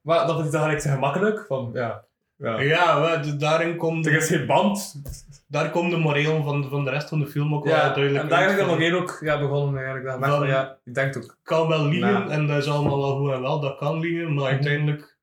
Maar 0.00 0.26
hij 0.36 0.44
dat 0.44 0.54
eigenlijk 0.54 0.82
te 0.82 0.88
gemakkelijk, 0.90 1.44
van, 1.46 1.70
ja, 1.74 2.04
ja. 2.36 3.16
Daarin 3.38 3.76
komt, 3.76 4.06
Er 4.06 4.12
is 4.16 4.26
geen 4.28 4.46
band. 4.46 5.02
daar 5.48 5.70
komt 5.70 5.90
de 5.90 5.96
moreel 5.96 6.42
van, 6.42 6.68
van 6.68 6.84
de 6.84 6.90
rest 6.90 7.08
van 7.08 7.18
de 7.20 7.26
film 7.26 7.54
ook 7.54 7.64
wel 7.64 7.74
Ja, 7.74 7.92
duidelijk 7.92 8.24
en 8.24 8.28
daar 8.30 8.46
dan 8.46 8.56
Van, 8.56 8.66
nog 8.66 8.80
één 8.80 8.94
ook 8.94 9.18
ja, 9.20 9.38
begonnen 9.40 9.84
eigenlijk. 9.84 10.20
Dat 10.20 10.30
Van- 10.30 10.46
ja, 10.46 10.78
ik 10.84 10.94
denk 10.94 11.14
het 11.14 11.24
ook. 11.24 11.38
kan 11.42 11.68
wel 11.68 11.84
liegen 11.86 12.30
en 12.30 12.46
dat 12.46 12.56
is 12.56 12.68
allemaal 12.68 12.98
wel 12.98 13.16
goed 13.18 13.32
en 13.32 13.40
wel, 13.40 13.60
dat 13.60 13.78
kan 13.78 13.98
liegen, 14.00 14.34
maar 14.34 14.44
Mhm. 14.44 14.52
uiteindelijk 14.52 15.18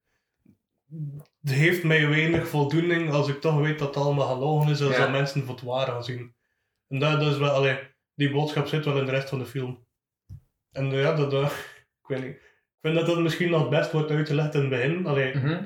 het 1.41 1.51
heeft 1.51 1.83
mij 1.83 2.07
weinig 2.09 2.47
voldoening 2.47 3.11
als 3.11 3.27
ik 3.27 3.41
toch 3.41 3.59
weet 3.59 3.79
dat 3.79 3.95
het 3.95 4.03
allemaal 4.03 4.27
gelogen 4.35 4.69
is, 4.71 4.81
als 4.81 4.95
Ja. 4.95 4.99
dat 5.01 5.11
mensen 5.11 5.43
voor 5.45 5.55
het 5.55 5.63
waar 5.63 5.87
gaan 5.87 6.03
zien. 6.03 6.35
En 6.87 6.99
dat, 6.99 7.19
dat 7.19 7.31
is 7.31 7.37
wel, 7.37 7.49
allee, 7.51 7.77
die 8.15 8.31
boodschap 8.31 8.67
zit 8.67 8.85
wel 8.85 8.97
in 8.97 9.05
de 9.05 9.11
rest 9.11 9.29
van 9.29 9.39
de 9.39 9.45
film. 9.45 9.85
En 10.71 10.91
eh, 10.91 11.01
ja, 11.01 11.13
dat, 11.15 11.31
dat- 11.31 11.51
ik 12.01 12.07
weet 12.07 12.21
niet. 12.23 12.35
Ik 12.35 12.89
vind 12.89 12.95
dat 12.95 13.05
dat 13.05 13.19
misschien 13.19 13.49
nog 13.49 13.61
het 13.61 13.69
best 13.69 13.91
wordt 13.91 14.11
uitgelegd 14.11 14.53
in 14.53 14.59
het 14.61 14.69
begin, 14.69 15.05
allee, 15.07 15.35
Mhm. 15.35 15.63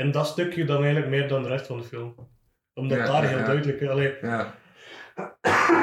In 0.00 0.10
dat 0.10 0.26
stukje 0.26 0.64
dan 0.64 0.76
eigenlijk 0.76 1.08
meer 1.08 1.28
dan 1.28 1.42
de 1.42 1.48
rest 1.48 1.66
van 1.66 1.78
de 1.78 1.84
film. 1.84 2.14
Omdat 2.74 2.98
Ja, 2.98 3.04
daar 3.06 3.22
ja, 3.22 3.28
heel 3.28 3.38
ja. 3.38 3.44
duidelijk, 3.44 3.82
allee, 3.82 4.14
Ja. 4.22 4.54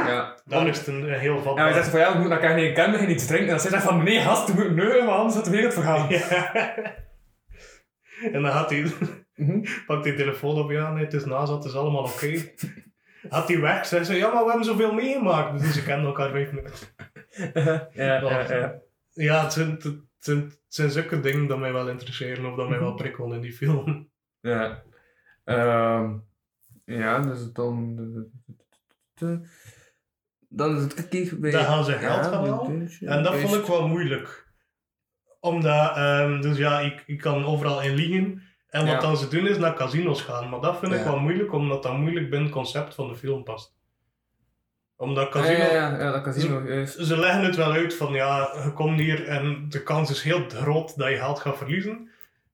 Ja. 0.08 0.36
daar 0.46 0.68
is 0.68 0.78
het 0.78 0.88
een, 0.88 1.14
een 1.14 1.20
heel 1.20 1.36
Ja, 1.36 1.42
vatbaar. 1.42 1.64
hij 1.66 1.74
zegt 1.74 1.88
van 1.90 2.00
ja, 2.00 2.12
we 2.14 2.20
moeten 2.20 2.38
elkaar 2.42 2.56
niet 2.56 2.74
kennen, 2.74 3.00
gaan 3.00 3.10
iets 3.10 3.26
drinken. 3.26 3.46
En 3.48 3.52
dan 3.54 3.60
zegt 3.60 3.74
hij 3.74 3.84
van 3.84 4.04
nee, 4.04 4.20
gast, 4.22 4.48
we 4.48 4.54
moeten 4.54 4.76
neuren, 4.76 5.06
maar 5.06 5.16
anders 5.16 5.36
gaat 5.36 5.46
de 5.46 5.52
wereld 5.52 5.74
vergaan. 5.74 6.10
Ja. 6.10 6.54
En 8.34 8.42
dan 8.42 8.46
had 8.52 8.70
hij, 8.70 8.86
Mhm. 9.36 9.60
pakt 9.86 10.04
die 10.04 10.14
telefoon 10.16 10.56
op, 10.56 10.72
ja, 10.72 10.92
nee, 10.94 11.04
het 11.04 11.14
is 11.14 11.26
naast, 11.26 11.52
het 11.52 11.64
is 11.64 11.76
allemaal 11.76 12.04
oké. 12.04 12.42
Had 13.30 13.48
hij 13.48 13.60
weg, 13.62 13.86
zei 13.86 14.04
ze, 14.04 14.16
ja, 14.16 14.34
maar 14.34 14.44
we 14.44 14.48
hebben 14.50 14.66
zoveel 14.68 14.94
meegemaakt. 14.94 15.62
Dus 15.62 15.74
ze 15.74 15.84
kennen 15.84 16.06
elkaar 16.06 16.30
vijf 16.32 16.52
minuten. 16.52 16.88
ja, 17.94 18.20
ja, 18.22 18.46
ja. 18.50 18.76
Ja, 19.14 19.44
het 19.44 19.54
zijn, 19.54 19.70
het, 19.72 19.96
zijn, 20.20 20.38
het 20.44 20.60
zijn 20.68 20.90
zulke 20.90 21.20
dingen 21.20 21.48
dat 21.48 21.58
mij 21.60 21.74
wel 21.74 21.90
interesseren 21.90 22.46
of 22.46 22.56
dat 22.56 22.70
mij 22.70 22.80
wel 22.80 22.94
prikkelen 22.94 23.36
in 23.36 23.42
die 23.42 23.54
film. 23.54 24.07
Ja. 24.42 24.84
Ehm, 25.44 26.14
ja, 26.86 27.20
dus 27.20 27.52
dan... 27.52 27.96
Dan 30.50 30.76
is 30.76 30.82
het 30.84 31.08
kijk 31.08 31.40
bij... 31.40 31.52
Dan 31.52 31.64
gaan 31.64 31.86
ze 31.86 31.92
geld 31.92 32.26
gaan 32.26 32.44
de 32.44 32.50
halen. 32.50 32.90
En 33.00 33.24
dat 33.24 33.36
vond 33.36 33.56
ik 33.56 33.66
wel 33.66 33.88
moeilijk. 33.88 34.46
Omdat, 35.40 35.96
ehm, 35.96 36.42
dus 36.42 36.58
ja, 36.58 36.80
ik, 36.80 37.04
ik 37.06 37.18
kan 37.18 37.46
overal 37.46 37.82
in 37.82 37.94
liegen. 37.94 38.42
En 38.68 38.82
wat 38.86 38.94
Ja. 38.94 39.00
dan 39.00 39.18
ze 39.18 39.28
doen 39.28 39.48
is 39.48 39.58
naar 39.58 39.74
casino's 39.74 40.22
gaan. 40.22 40.50
Maar 40.50 40.62
dat 40.62 40.80
vind 40.80 40.92
ik 40.92 40.98
Ja. 41.00 41.04
wel 41.04 41.20
moeilijk, 41.20 41.54
omdat 41.54 41.84
dat 41.84 41.98
moeilijk 41.98 42.30
binnen 42.30 42.48
het 42.48 42.58
concept 42.58 42.96
van 42.96 43.08
de 43.08 43.16
film 43.16 43.44
past. 43.44 43.76
Omdat 44.96 45.24
Ja, 45.26 45.30
casino... 45.42 45.58
ja, 45.58 45.72
ja, 45.72 46.00
ja, 46.00 46.12
dat 46.12 46.24
casino, 46.24 46.62
juist. 46.68 46.98
Ze 47.06 47.18
leggen 47.18 47.44
het 47.44 47.56
wel 47.56 47.72
uit 47.72 47.96
van 47.96 48.14
ja, 48.14 48.50
je 48.64 48.72
komt 48.74 49.00
hier 49.00 49.28
en 49.28 49.66
de 49.70 49.84
kans 49.84 50.10
is 50.10 50.22
heel 50.22 50.50
groot 50.50 50.98
dat 50.98 51.10
je 51.10 51.16
geld 51.18 51.40
gaat 51.40 51.58
verliezen. 51.58 52.07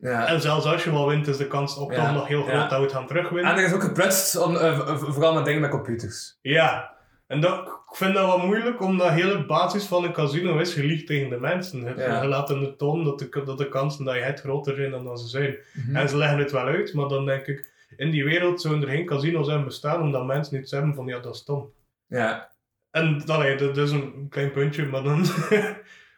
Ja. 0.03 0.27
En 0.27 0.41
zelfs 0.41 0.65
als 0.65 0.83
je 0.83 0.91
wel 0.91 1.07
wint, 1.07 1.27
is 1.27 1.37
de 1.37 1.47
kans 1.47 1.77
ook 1.77 1.91
Ja, 1.93 2.05
toch 2.05 2.13
nog 2.13 2.27
heel 2.27 2.41
groot 2.41 2.53
ja. 2.55 2.67
dat 2.67 2.77
we 2.77 2.83
het 2.83 2.93
gaan 2.93 3.07
terugwinnen. 3.07 3.51
En 3.51 3.57
er 3.57 3.65
is 3.65 3.73
ook 3.73 3.83
geprutst, 3.83 4.35
om, 4.37 4.55
eh, 4.55 4.95
vooral 4.97 5.33
met 5.33 5.45
dingen 5.45 5.61
met 5.61 5.69
computers. 5.69 6.37
Ja, 6.41 6.93
en 7.27 7.41
dat, 7.41 7.67
ik 7.89 7.95
vind 7.95 8.13
dat 8.13 8.25
wel 8.25 8.45
moeilijk, 8.45 8.81
omdat 8.81 9.07
de 9.07 9.13
hele 9.13 9.45
basis 9.45 9.85
van 9.85 10.03
een 10.03 10.13
casino 10.13 10.57
is, 10.57 10.73
je 10.75 10.83
liegt 10.83 11.07
tegen 11.07 11.29
de 11.29 11.39
mensen. 11.39 11.83
Het- 11.85 11.97
Ja. 11.97 12.21
Je 12.21 12.27
laat 12.27 12.49
in 12.49 12.59
de 12.59 12.75
toon 12.75 13.03
dat 13.03 13.19
de, 13.19 13.41
dat 13.45 13.57
de 13.57 13.69
kansen 13.69 14.05
dat 14.05 14.15
je 14.15 14.21
hebt 14.21 14.39
groter 14.39 14.75
zijn 14.75 14.91
dan 14.91 15.03
dat 15.03 15.19
ze 15.21 15.27
zijn. 15.27 15.55
Mhm. 15.73 15.95
En 15.95 16.09
ze 16.09 16.17
leggen 16.17 16.37
het 16.39 16.51
wel 16.51 16.65
uit, 16.65 16.93
maar 16.93 17.07
dan 17.07 17.25
denk 17.25 17.45
ik, 17.47 17.71
in 17.97 18.11
die 18.11 18.23
wereld 18.23 18.61
zouden 18.61 18.83
er 18.89 18.95
geen 18.95 19.05
casino's 19.05 19.47
hebben 19.47 19.65
bestaan, 19.65 20.01
omdat 20.01 20.25
mensen 20.25 20.57
niet 20.59 20.71
hebben 20.71 20.95
van 20.95 21.05
ja, 21.05 21.19
dat 21.19 21.33
is 21.33 21.39
stom. 21.41 21.71
Ja. 22.07 22.49
En 22.91 23.23
allee, 23.25 23.55
dat 23.55 23.77
is 23.77 23.91
een 23.91 24.27
klein 24.29 24.51
puntje, 24.51 24.85
maar 24.85 25.03
dan... 25.03 25.25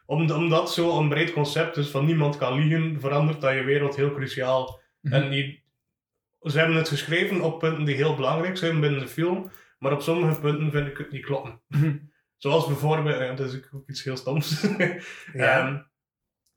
om- 0.06 0.32
omdat 0.32 0.74
zo 0.74 1.00
een 1.00 1.10
breed 1.10 1.34
concept 1.34 1.78
is 1.78 1.90
van 1.90 2.06
niemand 2.06 2.38
kan 2.38 2.60
liegen, 2.60 3.00
verandert 3.00 3.42
dat 3.42 3.54
je 3.54 3.64
wereld 3.64 3.96
heel 3.96 4.14
cruciaal. 4.14 4.80
Mhm. 5.02 5.14
En 5.14 5.30
die, 5.30 5.64
ze 6.42 6.58
hebben 6.58 6.76
het 6.76 6.90
geschreven 6.90 7.42
op 7.42 7.60
punten 7.60 7.86
die 7.86 7.96
heel 7.96 8.16
belangrijk 8.16 8.58
zijn 8.58 8.80
binnen 8.80 9.00
de 9.00 9.08
film, 9.08 9.52
maar 9.80 9.92
op 9.92 10.02
sommige 10.02 10.40
punten 10.40 10.72
vind 10.72 10.88
ik 10.88 10.98
het 10.98 11.12
niet 11.12 11.26
kloppen. 11.26 11.60
Mhm. 11.68 11.96
Zoals 12.38 12.68
bijvoorbeeld, 12.68 13.20
ja, 13.20 13.34
dat 13.34 13.54
is 13.54 13.60
ook 13.74 13.84
iets 13.88 14.04
heel 14.04 14.18
stoms. 14.18 14.62
Ja. 15.34 15.60
Ehm, 15.68 15.78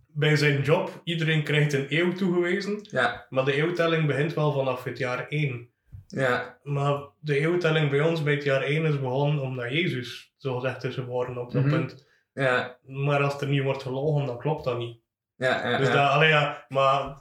bij 0.06 0.36
zijn 0.36 0.62
job, 0.62 1.00
iedereen 1.04 1.42
krijgt 1.42 1.72
een 1.72 1.86
eeuw 1.88 2.12
toegewezen, 2.12 2.78
Ja. 2.90 3.26
maar 3.28 3.44
de 3.44 3.52
eeuwtelling 3.52 4.06
begint 4.06 4.34
wel 4.34 4.52
vanaf 4.52 4.84
het 4.84 4.98
jaar 4.98 5.26
1. 5.28 5.70
Ja. 6.06 6.58
Maar 6.62 7.00
de 7.20 7.38
eeuwtelling 7.38 7.90
bij 7.90 8.00
ons 8.00 8.22
bij 8.22 8.34
het 8.34 8.44
jaar 8.44 8.62
1 8.62 8.84
is 8.84 9.00
begonnen 9.00 9.42
omdat 9.42 9.70
Jezus 9.72 10.32
zo 10.36 10.54
gezegd 10.58 10.84
is 10.84 10.94
geworden 10.94 11.38
op 11.38 11.52
dat 11.52 11.64
Mhm. 11.64 11.74
punt. 11.74 12.07
Ja. 12.38 12.76
Maar 12.86 13.22
als 13.22 13.40
er 13.40 13.48
niet 13.48 13.62
wordt 13.62 13.82
gelogen, 13.82 14.26
dan 14.26 14.38
klopt 14.38 14.64
dat 14.64 14.78
niet. 14.78 14.98
Ja. 15.36 15.68
Ja. 15.70 15.78
Dus 15.78 15.86
dat, 15.86 15.96
allee, 16.10 16.28
ja, 16.28 16.64
maar 16.68 17.16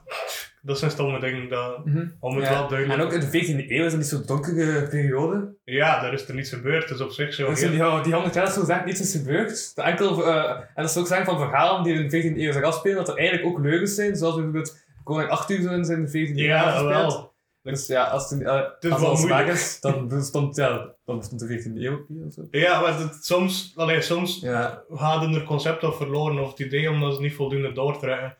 dat 0.62 0.78
zijn 0.78 0.90
stomme 0.90 1.20
dingen. 1.20 1.48
Dat, 1.48 1.76
om 2.20 2.36
het 2.36 2.44
Ja. 2.44 2.50
wel 2.50 2.68
duidelijk 2.68 3.00
En 3.00 3.06
ook 3.06 3.12
in 3.12 3.20
de 3.20 3.26
14e 3.26 3.70
eeuw 3.70 3.84
is 3.84 3.90
dat 3.90 4.00
niet 4.00 4.08
zo'n 4.08 4.22
donkere 4.26 4.88
periode. 4.88 5.56
Ja, 5.64 6.00
daar 6.00 6.12
is 6.12 6.28
er 6.28 6.34
niets 6.34 6.50
gebeurd. 6.50 6.88
Dus 6.88 7.00
op 7.00 7.10
zich 7.10 7.34
zo 7.34 7.46
Dus 7.48 7.60
heel... 7.60 7.70
die, 7.70 8.02
die 8.02 8.12
100 8.12 8.34
jaar 8.34 8.46
is 8.46 8.54
zo 8.54 8.60
gezegd 8.60 8.84
niets 8.84 9.00
is 9.00 9.12
gebeurd. 9.12 9.74
De 9.74 9.82
enkel, 9.82 10.26
eh, 10.26 10.50
en 10.50 10.66
dat 10.74 10.90
is 10.90 10.96
ook 10.96 11.06
zeggen 11.06 11.26
van 11.26 11.38
verhalen 11.38 11.82
die 11.82 11.94
in 11.94 12.08
de 12.08 12.22
14e 12.22 12.38
eeuw 12.38 12.52
zich 12.52 12.62
afspelen, 12.62 12.96
dat 12.96 13.08
er 13.08 13.16
eigenlijk 13.16 13.48
ook 13.48 13.58
leugens 13.64 13.94
zijn. 13.94 14.16
Zoals 14.16 14.34
bijvoorbeeld 14.34 14.86
koning 15.04 15.30
Arthur 15.30 15.72
in 15.72 15.84
zijn 15.84 16.08
14e 16.08 16.12
eeuw 16.12 16.44
Ja, 16.44 16.84
wel. 16.84 17.27
Dus 17.70 17.86
ja, 17.86 18.04
als 18.04 18.30
het, 18.30 18.40
uh, 18.40 18.62
is 18.80 18.90
als 18.90 19.02
het 19.02 19.18
smaak 19.18 19.46
is, 19.46 19.80
dan 19.80 20.08
bestond, 20.08 20.56
ja, 20.56 20.94
dan 21.04 21.18
bestond 21.18 21.40
er 21.40 21.46
14 21.46 21.82
eeuw 21.84 22.06
of 22.26 22.32
zo. 22.32 22.48
Ja, 22.50 22.80
maar 22.80 22.98
het, 22.98 23.24
soms, 23.24 23.72
allee, 23.76 24.00
soms 24.00 24.40
Ja, 24.40 24.84
hadden 24.88 25.34
er 25.34 25.42
concept 25.42 25.84
of 25.84 25.96
verloren 25.96 26.38
of 26.38 26.50
het 26.50 26.58
idee 26.58 26.90
omdat 26.90 27.14
ze 27.14 27.20
niet 27.20 27.34
voldoende 27.34 27.72
doortrekken. 27.72 28.36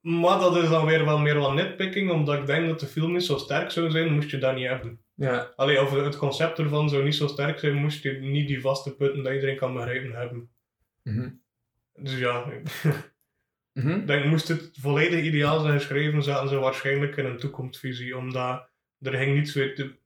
Maar 0.00 0.38
dat 0.38 0.56
is 0.56 0.68
dan 0.68 0.86
weer 0.86 1.04
wel 1.04 1.18
meer 1.18 1.38
wat 1.38 1.54
nitpicking, 1.54 2.10
omdat 2.10 2.38
ik 2.38 2.46
denk 2.46 2.68
dat 2.68 2.80
de 2.80 2.86
film 2.86 3.12
niet 3.12 3.24
zo 3.24 3.36
sterk 3.36 3.70
zou 3.70 3.90
zijn, 3.90 4.12
moest 4.12 4.30
je 4.30 4.38
dat 4.38 4.54
niet 4.54 4.66
hebben. 4.66 5.00
ja, 5.14 5.52
Allee, 5.56 5.82
of 5.82 5.90
het 5.90 6.16
concept 6.16 6.58
ervan 6.58 6.88
zou 6.88 7.04
niet 7.04 7.14
zo 7.14 7.26
sterk 7.26 7.58
zijn, 7.58 7.74
moest 7.74 8.02
je 8.02 8.12
niet 8.12 8.48
die 8.48 8.60
vaste 8.60 8.96
punten 8.96 9.22
dat 9.22 9.32
iedereen 9.32 9.56
kan 9.56 9.74
begrijpen 9.74 10.12
hebben. 10.12 10.50
mhm. 11.02 11.28
Dus 11.94 12.18
ja, 12.18 12.44
Denk, 14.06 14.24
moest 14.24 14.48
het 14.48 14.70
volledig 14.80 15.24
ideaal 15.24 15.60
zijn 15.60 15.78
geschreven, 15.78 16.22
zaten 16.22 16.48
ze 16.48 16.56
waarschijnlijk 16.58 17.16
in 17.16 17.24
een 17.24 17.38
toekomstvisie, 17.38 18.16
omdat 18.16 18.68
er 19.00 19.12
ging 19.14 19.34
niets 19.34 19.54
weer... 19.54 19.74
De, 19.74 20.00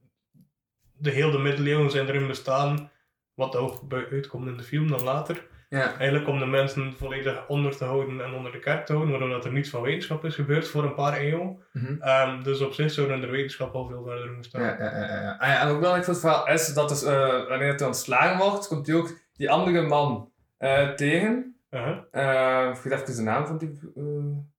de 0.99 1.11
hele 1.11 1.39
middeleeuwen 1.39 1.91
zijn 1.91 2.09
erin 2.09 2.27
bestaan, 2.27 2.91
wat 3.35 3.57
ook 3.57 3.81
uitkomt 4.11 4.47
in 4.49 4.57
de 4.57 4.63
film 4.63 4.89
dan 4.89 5.03
later. 5.03 5.47
ja, 5.69 5.97
Eigenlijk 5.97 6.29
om 6.29 6.39
de 6.39 6.47
mensen 6.47 6.93
volledig 6.93 7.49
onder 7.49 7.77
te 7.77 7.85
houden 7.85 8.21
en 8.25 8.33
onder 8.33 8.53
de 8.53 8.59
kerk 8.59 8.87
te 8.87 8.93
houden, 8.93 9.11
waardoor 9.13 9.35
dat 9.37 9.45
er 9.45 9.53
niets 9.53 9.71
van 9.71 9.83
wetenschap 9.83 10.25
is 10.25 10.35
gebeurd 10.35 10.69
voor 10.69 10.85
een 10.85 10.95
paar 10.95 11.17
eeuwen. 11.17 11.59
mhm. 11.73 11.97
Ehm, 12.01 12.43
dus 12.43 12.61
op 12.61 12.73
zich 12.73 12.91
zou 12.91 13.13
in 13.13 13.21
de 13.21 13.27
wetenschap 13.27 13.75
al 13.75 13.87
veel 13.89 14.05
verder 14.05 14.27
moeten 14.33 14.51
staan. 14.51 14.63
Ja, 14.63 14.77
ja, 14.79 15.23
ja. 15.23 15.37
Ah, 15.39 15.63
en 15.63 15.69
ook 15.69 15.77
belangrijk 15.79 16.05
voor 16.05 16.15
het 16.15 16.23
verhaal 16.23 16.49
is 16.49 16.75
dat 16.75 16.89
dus, 16.89 17.03
eh, 17.03 17.49
wanneer 17.49 17.73
het 17.73 17.83
ontslagen 17.83 18.39
wordt, 18.39 18.67
komt 18.67 18.87
hij 18.87 18.97
ook 18.97 19.19
die 19.33 19.51
andere 19.51 19.83
man 19.83 20.33
eh, 20.57 20.89
tegen. 20.89 21.56
Uh-huh. 21.77 22.03
Eh, 22.11 22.85
ik 22.85 22.93
even 22.93 23.17
de 23.17 23.23
naam 23.23 23.47
van 23.47 23.59
die... 23.59 23.79
eh 23.95 24.55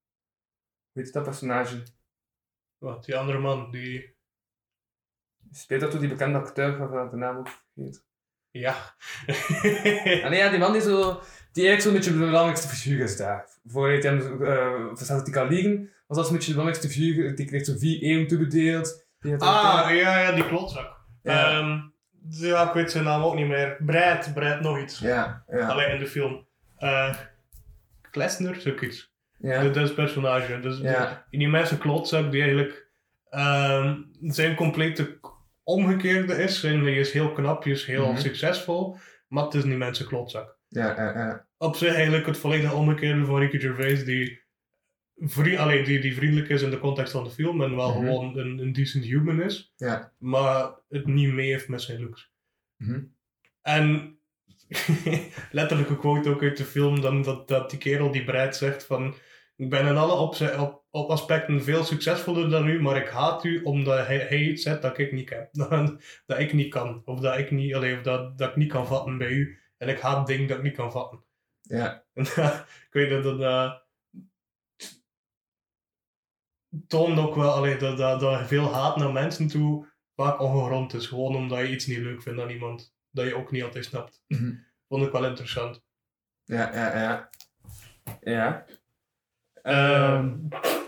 hoe 0.92 1.06
heet 1.06 1.14
dat 1.14 1.24
personage? 1.24 1.84
Wat, 2.78 3.06
die 3.06 3.18
andere 3.18 3.40
man, 3.40 3.72
die... 3.72 4.16
Speelt 5.52 5.82
dat 5.82 5.92
door 5.92 6.00
die 6.00 6.10
bekende 6.10 6.38
acteur 6.38 6.78
waarvan 6.78 7.06
ik 7.06 7.12
de 7.12 7.18
naam 7.18 7.38
ook 7.38 7.50
vergeet? 7.50 8.06
Ja. 8.52 8.76
Ah, 10.24 10.30
nee, 10.30 10.40
ja, 10.40 10.50
die 10.50 10.60
man 10.60 10.72
die 10.72 10.82
zo... 10.82 11.22
Die 11.52 11.68
eigenlijk 11.68 11.82
zo'n 11.82 11.94
beetje 11.94 12.20
de 12.20 12.26
belangrijkste 12.32 12.68
figuur 12.68 13.04
is 13.04 13.18
daar. 13.18 13.50
Voor 13.66 13.88
hij 13.88 13.98
hem 13.98 14.42
uh, 14.42 14.96
verstaat 14.96 15.22
hij 15.22 15.32
kan 15.32 15.48
liegen, 15.48 15.90
was 16.08 16.18
dat 16.18 16.26
zo'n 16.26 16.36
beetje 16.36 16.52
de 16.52 16.58
belangrijkste 16.58 16.90
figuur. 16.94 17.36
Die 17.36 17.46
kreeg 17.46 17.66
zo'n 17.66 17.80
vier 17.80 18.02
eeuwen 18.02 18.28
toebedeeld. 18.28 19.06
Die 19.20 19.32
had 19.32 19.42
ah, 19.42 19.96
ja, 19.96 20.20
ja, 20.20 20.32
die 20.32 20.48
klotzak. 20.48 20.98
Ja. 21.24 21.52
Ehm, 21.52 21.80
ja, 22.30 22.68
ik 22.68 22.74
weet 22.74 22.92
zijn 22.92 23.04
naam 23.04 23.24
ook 23.24 23.36
niet 23.36 23.48
meer. 23.48 23.78
Brad, 23.86 24.34
Brad 24.34 24.62
nog 24.62 24.80
iets. 24.80 25.00
ja, 25.00 25.44
ja. 25.48 25.68
Alleen 25.68 25.92
in 25.92 26.00
de 26.00 26.08
film. 26.08 26.47
Eh 26.78 27.18
Klesner, 28.12 28.56
zoiets. 28.62 29.14
ja. 29.40 29.64
Dat 29.64 29.76
is 29.76 29.82
het 29.82 29.96
personage. 29.96 30.60
Dus 30.60 30.78
Ja. 30.80 31.26
die, 31.30 31.40
die 31.40 31.50
mensen 31.50 31.78
klotzak 31.78 32.32
die 32.32 32.42
eigenlijk 32.42 32.86
ehm, 33.30 34.02
zijn 34.22 34.56
complete 34.56 35.20
omgekeerde 35.64 36.34
is. 36.34 36.64
En 36.64 36.84
die 36.84 36.96
is 36.96 37.12
heel 37.12 37.32
knap, 37.34 37.64
die 37.64 37.74
is 37.74 37.86
heel 37.86 38.08
Mhm. 38.12 38.18
succesvol. 38.22 38.98
Maar 39.28 39.44
het 39.44 39.54
is 39.54 39.64
niet 39.64 39.78
mensen 39.78 40.08
klotzak. 40.08 40.58
Ja, 40.68 40.88
ja, 40.96 41.14
ja. 41.20 41.48
Op 41.58 41.76
zich 41.76 41.94
eigenlijk 41.96 42.26
het 42.26 42.38
volledige 42.38 42.74
omgekeerde 42.74 43.26
van 43.26 43.40
Ricky 43.40 43.60
Gervais. 43.60 44.06
Die, 44.06 44.42
vri 45.18 45.58
allee, 45.58 45.84
die, 45.84 46.00
die 46.00 46.16
vriendelijk 46.16 46.50
is 46.50 46.62
in 46.62 46.70
de 46.70 46.80
context 46.80 47.12
van 47.12 47.24
de 47.24 47.30
film. 47.30 47.62
En 47.62 47.76
wel 47.76 47.90
Mhm. 47.90 48.00
gewoon 48.06 48.38
een, 48.38 48.58
een 48.60 48.74
decent 48.74 49.04
human 49.04 49.42
is. 49.42 49.74
Ja. 49.76 50.12
Maar 50.20 50.72
het 50.90 51.06
niet 51.06 51.34
mee 51.34 51.50
heeft 51.52 51.68
met 51.68 51.82
zijn 51.82 52.02
looks. 52.02 52.32
Mhm. 52.78 53.04
En 53.62 54.17
letterlijke 55.52 55.98
quote 55.98 56.30
ook 56.30 56.42
uit 56.42 56.58
de 56.58 56.66
film, 56.66 57.02
dan 57.02 57.22
dat, 57.22 57.48
dat 57.48 57.70
die 57.70 57.80
kerel 57.80 58.12
die 58.12 58.24
Brad 58.24 58.56
zegt 58.56 58.86
van 58.86 59.16
ik 59.58 59.70
ben 59.70 59.86
in 59.86 59.98
alle 59.98 60.14
opze- 60.14 60.62
op, 60.62 60.84
op 60.90 61.10
aspecten 61.10 61.64
veel 61.64 61.84
succesvoller 61.84 62.50
dan 62.50 62.68
u, 62.68 62.82
maar 62.82 62.98
ik 62.98 63.08
haat 63.08 63.44
u 63.44 63.64
omdat 63.64 64.06
hij, 64.06 64.18
hij 64.18 64.42
iets 64.42 64.64
zet 64.64 64.82
dat 64.82 64.98
ik 64.98 65.12
niet 65.12 65.30
heb. 65.30 65.50
Dat, 66.26 66.40
ik 66.40 66.54
niet 66.54 66.70
kan. 66.70 67.02
Of 67.06 67.20
dat 67.20 67.38
ik 67.38 67.52
niet, 67.52 67.76
allee, 67.76 67.96
of 67.96 68.02
dat, 68.02 68.38
dat 68.38 68.50
ik 68.50 68.56
niet 68.56 68.72
kan 68.72 68.88
vatten 68.88 69.18
bij 69.18 69.30
u. 69.30 69.60
En 69.78 69.90
ik 69.90 70.00
haat 70.00 70.28
dingen 70.28 70.48
dat 70.48 70.58
ik 70.58 70.64
niet 70.64 70.76
kan 70.76 70.92
vatten. 70.92 71.24
Ja. 71.62 72.04
En 72.14 72.24
ik 72.24 72.90
weet 72.92 73.10
dat 73.10 73.24
dat 73.24 73.42
eh, 73.42 73.74
toont 76.88 77.20
ook 77.20 77.36
wel 77.36 77.52
allee, 77.52 77.78
dat, 77.78 77.98
dat, 77.98 78.20
dat 78.20 78.48
veel 78.48 78.74
haat 78.74 78.98
naar 78.98 79.12
mensen 79.12 79.48
toe 79.48 79.88
vaak 80.16 80.40
ongegrond 80.40 80.94
is. 80.94 81.08
Gewoon 81.08 81.36
omdat 81.36 81.60
je 81.60 81.72
iets 81.72 81.86
niet 81.86 81.98
leuk 81.98 82.22
vindt 82.22 82.42
aan 82.42 82.50
iemand. 82.50 82.96
Dat 83.18 83.28
je 83.28 83.36
ook 83.36 83.52
niet 83.52 83.64
altijd 83.64 83.86
snapt. 83.86 84.22
Mhm. 84.28 84.54
Vond 84.88 85.06
ik 85.06 85.12
wel 85.12 85.26
interessant. 85.26 85.82
Ja, 86.44 86.74
ja, 86.74 87.00
ja. 87.00 87.30
Ja. 88.22 88.66
Ehm. 89.62 90.36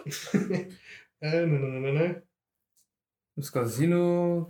eh, 1.19 1.31
nee, 1.31 1.45
nee, 1.45 1.79
nee, 1.79 1.91
nee. 1.91 2.17
Dus 3.33 3.49
casino... 3.49 4.49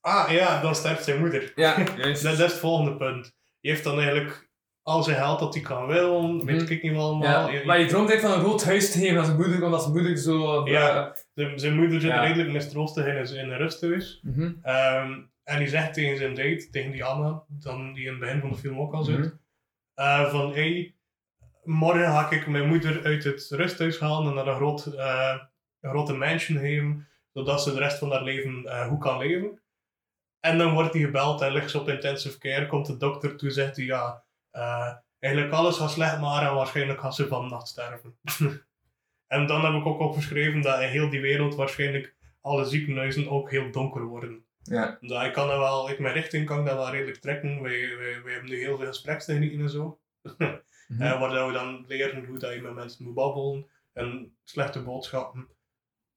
Ah 0.00 0.30
ja, 0.30 0.60
dan 0.62 0.74
sterft 0.74 1.04
zijn 1.04 1.20
moeder. 1.20 1.52
Ja, 1.54 1.78
juist. 1.96 2.22
Dat, 2.22 2.36
dat 2.36 2.46
is 2.46 2.52
het 2.52 2.60
volgende 2.60 2.96
punt. 2.96 3.32
Je 3.60 3.70
heeft 3.70 3.84
dan 3.84 3.96
eigenlijk 3.98 4.48
al 4.82 5.02
zijn 5.02 5.16
geld 5.16 5.38
dat 5.38 5.54
hij 5.54 5.62
kan 5.62 5.86
willen, 5.86 6.44
weet 6.44 6.62
Mhm. 6.62 6.72
ik 6.72 6.82
niet 6.82 6.92
wel 6.92 7.02
allemaal. 7.08 7.50
Ja, 7.50 7.64
maar 7.64 7.78
je 7.80 7.86
droomt 7.86 8.10
echt 8.10 8.20
van 8.22 8.32
een 8.32 8.40
rood 8.44 8.64
huis 8.64 8.92
te 8.92 8.98
geven 8.98 9.18
aan 9.18 9.24
zijn 9.24 9.36
moeder, 9.36 9.62
omdat 9.64 9.80
zijn 9.82 9.92
moeder 9.94 10.16
zo... 10.16 10.68
Ja. 10.68 11.14
eh, 11.34 11.52
zijn, 11.56 11.74
moeder 11.76 12.00
zit 12.00 12.10
Ja. 12.10 12.20
redelijk 12.24 12.52
mistroostig 12.52 13.06
in, 13.06 13.36
in 13.38 13.50
een 13.50 13.56
rusthuis. 13.58 14.20
mhm. 14.22 14.52
Ehm, 14.62 15.22
en 15.44 15.58
die 15.58 15.68
zegt 15.68 15.94
tegen 15.94 16.16
zijn 16.16 16.34
date, 16.34 16.68
tegen 16.70 16.90
die 16.90 17.04
Anna, 17.04 17.44
dan, 17.48 17.92
die 17.92 18.04
in 18.04 18.10
het 18.10 18.20
begin 18.20 18.40
van 18.40 18.50
de 18.50 18.56
film 18.56 18.78
ook 18.80 18.92
al 18.92 19.04
zit, 19.04 19.16
Mhm. 19.18 19.28
eh, 19.94 20.30
van 20.30 20.52
hey, 20.52 20.94
morgen 21.64 22.04
ga 22.06 22.30
ik 22.30 22.46
mijn 22.46 22.68
moeder 22.68 23.04
uit 23.04 23.24
het 23.24 23.46
rusthuis 23.50 23.98
halen 23.98 24.28
en 24.28 24.34
naar 24.34 24.46
een, 24.46 24.56
groot, 24.56 24.86
eh, 24.86 25.38
een 25.80 25.90
grote 25.90 26.12
mansion 26.14 26.58
geven, 26.58 27.08
zodat 27.32 27.62
ze 27.62 27.72
de 27.72 27.78
rest 27.78 27.98
van 27.98 28.10
haar 28.10 28.22
leven 28.22 28.64
eh, 28.66 28.86
goed 28.88 29.00
kan 29.00 29.18
leven. 29.18 29.62
En 30.40 30.58
dan 30.58 30.72
wordt 30.74 30.92
hij 30.92 31.02
gebeld 31.02 31.40
en 31.40 31.52
ligt 31.52 31.70
ze 31.70 31.80
op 31.80 31.88
intensive 31.88 32.38
care, 32.38 32.66
komt 32.66 32.86
de 32.86 32.96
dokter 32.96 33.36
toe, 33.36 33.50
zegt 33.50 33.76
hij 33.76 33.84
ja, 33.84 34.24
eigenlijk 35.18 35.52
alles 35.54 35.76
gaat 35.76 35.90
slecht 35.90 36.20
maar 36.20 36.48
en 36.48 36.54
waarschijnlijk 36.54 37.00
gaat 37.00 37.14
ze 37.14 37.26
van 37.28 37.48
nacht 37.48 37.68
sterven. 37.68 38.18
en 39.34 39.46
dan 39.46 39.64
heb 39.64 39.74
ik 39.74 39.86
ook 39.86 40.00
opgeschreven 40.00 40.60
dat 40.62 40.80
in 40.80 40.88
heel 40.88 41.10
die 41.10 41.20
wereld 41.20 41.54
waarschijnlijk 41.54 42.14
alle 42.40 42.64
ziekenhuizen 42.64 43.28
ook 43.30 43.50
heel 43.50 43.70
donker 43.70 44.02
worden. 44.04 44.44
Ja. 44.64 44.98
Dus 45.00 45.24
ik 45.24 45.32
kan 45.32 45.48
dat 45.48 45.58
wel, 45.58 45.88
uit 45.88 45.98
mijn 45.98 46.14
richting 46.14 46.46
kan 46.46 46.58
ik 46.58 46.66
dat 46.66 46.76
wel 46.76 46.90
redelijk 46.90 47.18
trekken. 47.18 47.62
Wij, 47.62 47.96
wij, 47.98 48.22
wij 48.22 48.32
hebben 48.32 48.50
nu 48.50 48.58
heel 48.58 48.76
veel 48.76 48.86
gesprekstechnieken 48.86 49.60
en 49.60 49.70
zo. 49.70 49.98
Mhm. 50.88 51.02
Eh, 51.02 51.20
waar 51.20 51.46
we 51.46 51.52
dan 51.52 51.84
leren 51.88 52.24
hoe 52.24 52.38
dat 52.38 52.54
je 52.54 52.60
met 52.60 52.74
mensen 52.74 53.04
moet 53.04 53.14
babbelen. 53.14 53.66
En 53.92 54.36
slechte 54.42 54.82
boodschappen. 54.82 55.48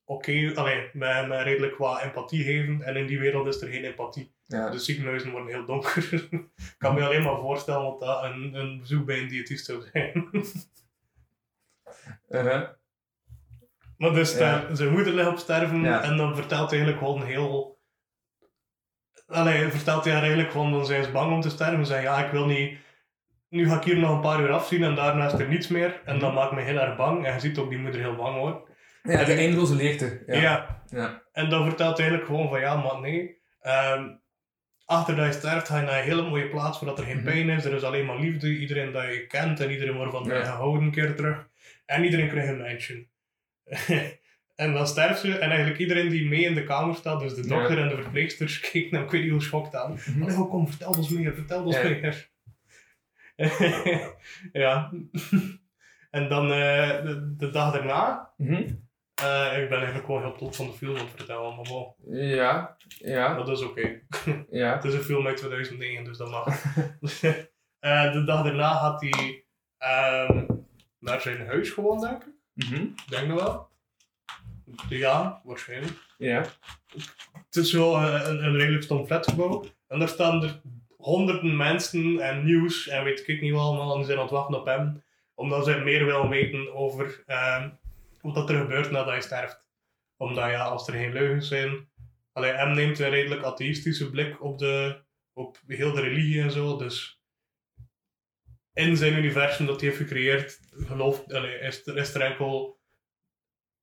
Oké, 0.04 0.52
alleen 0.54 0.90
met, 0.92 1.28
met 1.28 1.42
redelijk 1.42 1.76
wat 1.76 2.00
empathie 2.00 2.44
geven. 2.44 2.82
En 2.82 2.96
in 2.96 3.06
die 3.06 3.18
wereld 3.18 3.46
is 3.46 3.60
er 3.60 3.68
geen 3.68 3.84
empathie. 3.84 4.32
Ja. 4.46 4.70
De 4.70 4.78
ziekenhuizen 4.78 5.30
worden 5.30 5.48
heel 5.48 5.64
donker. 5.66 6.12
ik 6.56 6.74
kan 6.78 6.94
me 6.94 7.04
alleen 7.04 7.22
maar 7.22 7.40
voorstellen 7.40 7.82
wat 7.82 8.00
dat 8.00 8.22
een, 8.24 8.54
een 8.54 8.78
bezoek 8.80 9.06
bij 9.06 9.18
een 9.18 9.28
diëtist 9.28 9.64
zou 9.64 9.82
zijn. 9.92 10.28
Uh-huh. 12.28 12.68
maar 13.96 14.12
dus 14.12 14.38
Ja. 14.38 14.66
eh, 14.68 14.74
zijn 14.74 14.92
moeder 14.92 15.12
ligt 15.12 15.28
op 15.28 15.38
sterven. 15.38 15.80
Ja. 15.82 16.02
En 16.02 16.16
dan 16.16 16.34
vertelt 16.36 16.70
eigenlijk 16.70 16.98
gewoon 16.98 17.24
heel... 17.24 17.77
Allee, 19.28 19.68
vertelt 19.68 20.04
hij 20.04 20.12
haar 20.12 20.22
eigenlijk 20.22 20.50
gewoon, 20.52 20.72
dan 20.72 20.86
zijn 20.86 21.04
ze 21.04 21.10
bang 21.10 21.32
om 21.32 21.40
te 21.40 21.50
sterven. 21.50 21.86
Ze 21.86 21.92
zeggen, 21.92 22.10
ja, 22.10 22.24
ik 22.24 22.30
wil 22.30 22.46
niet... 22.46 22.78
Nu 23.48 23.68
ga 23.68 23.76
ik 23.76 23.84
hier 23.84 23.96
nog 23.98 24.10
een 24.10 24.20
paar 24.20 24.40
uur 24.40 24.52
afzien 24.52 24.82
en 24.84 24.94
daarna 24.94 25.26
is 25.26 25.32
er 25.32 25.48
niets 25.48 25.68
meer. 25.68 26.00
En 26.04 26.18
dat 26.18 26.34
maakt 26.34 26.52
me 26.52 26.60
heel 26.60 26.78
erg 26.78 26.96
bang. 26.96 27.26
En 27.26 27.34
je 27.34 27.40
ziet 27.40 27.58
ook 27.58 27.68
die 27.70 27.78
moeder 27.78 28.00
heel 28.00 28.14
bang 28.16 28.36
worden. 28.38 28.60
Ja, 29.02 29.24
de 29.24 29.32
eindeloze 29.32 29.74
leegte. 29.74 30.22
Ja. 30.26 30.34
Ja. 30.40 30.82
Ja. 30.90 31.22
En 31.32 31.50
dan 31.50 31.64
vertelt 31.64 31.98
hij 31.98 32.06
eigenlijk 32.08 32.26
gewoon 32.26 32.48
van, 32.48 32.60
ja, 32.60 32.76
maar 32.76 33.00
nee. 33.00 33.38
ehm, 33.60 34.08
achter 34.84 35.16
dat 35.16 35.26
je 35.26 35.32
sterft, 35.32 35.68
ga 35.68 35.78
je 35.80 35.86
naar 35.86 35.98
een 35.98 36.04
hele 36.04 36.22
mooie 36.28 36.48
plaats 36.48 36.80
waar 36.80 36.88
dat 36.88 36.98
er 36.98 37.04
geen 37.04 37.16
Mhm. 37.16 37.24
pijn 37.24 37.48
is. 37.48 37.64
Er 37.64 37.74
is 37.74 37.82
alleen 37.82 38.06
maar 38.06 38.18
liefde. 38.18 38.58
Iedereen 38.58 38.92
dat 38.92 39.02
je 39.04 39.26
kent 39.26 39.60
en 39.60 39.70
iedereen 39.70 39.96
waarvan 39.98 40.24
Ja. 40.24 40.34
je 40.36 40.44
gehouden 40.44 40.82
een 40.82 40.90
keer 40.90 41.14
terug. 41.16 41.46
En 41.86 42.04
iedereen 42.04 42.28
krijgt 42.28 42.48
een 42.48 42.58
mansion. 42.62 43.08
en 44.58 44.72
dan 44.72 44.86
sterft 44.86 45.20
ze. 45.20 45.38
En 45.38 45.48
eigenlijk 45.48 45.80
iedereen 45.80 46.08
die 46.08 46.28
mee 46.28 46.40
in 46.44 46.54
de 46.54 46.64
kamer 46.64 46.94
staat, 46.94 47.20
dus 47.20 47.34
de 47.34 47.42
Ja. 47.42 47.48
dokter 47.58 47.78
en 47.78 47.88
de 47.88 47.94
verpleegsters, 48.02 48.60
kijken 48.70 48.94
hem, 48.96 49.04
ik 49.04 49.10
weet 49.10 49.22
niet 49.22 49.30
hoe 49.30 49.42
schokt 49.42 49.74
aan. 49.74 49.98
Allee, 50.22 50.36
oh, 50.36 50.50
kom, 50.50 50.68
vertel 50.68 50.90
ons 50.92 51.08
meer, 51.08 51.34
vertel 51.34 51.64
ons 51.64 51.76
Ja. 51.76 51.82
meer. 51.88 52.30
ja. 54.52 54.92
en 56.10 56.28
dan 56.28 56.52
eh, 56.52 57.02
de, 57.04 57.34
de 57.36 57.50
dag 57.50 57.72
daarna, 57.72 58.32
Mhm. 58.36 58.52
eh, 59.14 59.62
ik 59.62 59.68
ben 59.68 59.76
eigenlijk 59.78 60.04
gewoon 60.06 60.22
heel 60.22 60.36
trots 60.36 60.56
van 60.56 60.66
de 60.66 60.72
film 60.72 60.96
aan 60.96 61.04
het 61.06 61.14
vertellen, 61.16 61.54
maar 61.56 61.64
bon, 61.68 61.94
Ja. 62.10 62.76
Ja. 62.98 63.34
dat 63.34 63.48
is 63.48 63.62
oké. 63.62 64.00
Ja. 64.50 64.74
Het 64.74 64.84
is 64.84 64.94
een 64.94 65.00
film 65.02 65.26
uit 65.26 65.36
2009, 65.36 66.04
dus 66.04 66.16
dat 66.18 66.30
mag. 66.30 66.64
Eh, 67.80 68.12
de 68.12 68.24
dag 68.24 68.42
daarna 68.42 68.72
had 68.72 69.00
hij 69.00 69.44
ehm, 69.78 70.44
naar 70.98 71.20
zijn 71.20 71.46
huis 71.46 71.70
gewoon, 71.70 72.00
denk 72.00 72.22
ik. 72.24 72.32
Ik 72.54 73.08
denk 73.08 73.28
dat 73.28 73.40
wel. 73.42 73.68
Ja, 74.88 75.40
waarschijnlijk. 75.44 75.92
Ja. 76.18 76.44
Het 77.32 77.56
is 77.56 77.70
zo 77.70 77.94
eh, 77.94 78.22
een, 78.24 78.44
een 78.44 78.56
redelijk 78.56 78.82
stom 78.82 79.06
flatgebouw. 79.06 79.64
En 79.88 79.98
daar 79.98 80.08
staan 80.08 80.42
er 80.42 80.60
honderden 80.96 81.56
mensen 81.56 82.20
en 82.20 82.44
nieuws 82.44 82.88
en 82.88 83.04
weet 83.04 83.28
ik 83.28 83.40
niet 83.40 83.52
wat 83.52 83.62
allemaal. 83.62 83.90
En 83.90 83.96
die 83.96 84.06
zijn 84.06 84.18
aan 84.18 84.24
het 84.24 84.32
wachten 84.32 84.60
op 84.60 84.66
hem. 84.66 85.02
Omdat 85.34 85.64
ze 85.64 85.76
meer 85.76 86.04
willen 86.04 86.28
weten 86.28 86.74
over 86.74 87.22
ehm, 87.26 87.70
wat 88.20 88.50
er 88.50 88.58
gebeurt 88.58 88.90
nadat 88.90 89.08
hij 89.08 89.20
sterft. 89.20 89.66
Omdat 90.16 90.50
ja, 90.50 90.64
als 90.64 90.88
er 90.88 90.94
geen 90.94 91.12
leugens 91.12 91.48
zijn... 91.48 91.88
Allee, 92.32 92.52
hem 92.52 92.74
neemt 92.74 92.98
een 92.98 93.10
redelijk 93.10 93.42
atheïstische 93.42 94.10
blik 94.10 94.42
op, 94.42 94.58
de, 94.58 95.00
op 95.32 95.58
heel 95.66 95.92
de 95.92 96.00
religie 96.00 96.40
en 96.40 96.50
zo. 96.50 96.76
Dus 96.76 97.20
in 98.72 98.96
zijn 98.96 99.16
universum 99.16 99.66
dat 99.66 99.80
hij 99.80 99.88
heeft 99.88 100.00
gecreëerd, 100.00 100.60
gelooft, 100.70 101.32
allee, 101.32 101.58
is, 101.58 101.82
is 101.82 102.14
er 102.14 102.20
enkel... 102.20 102.77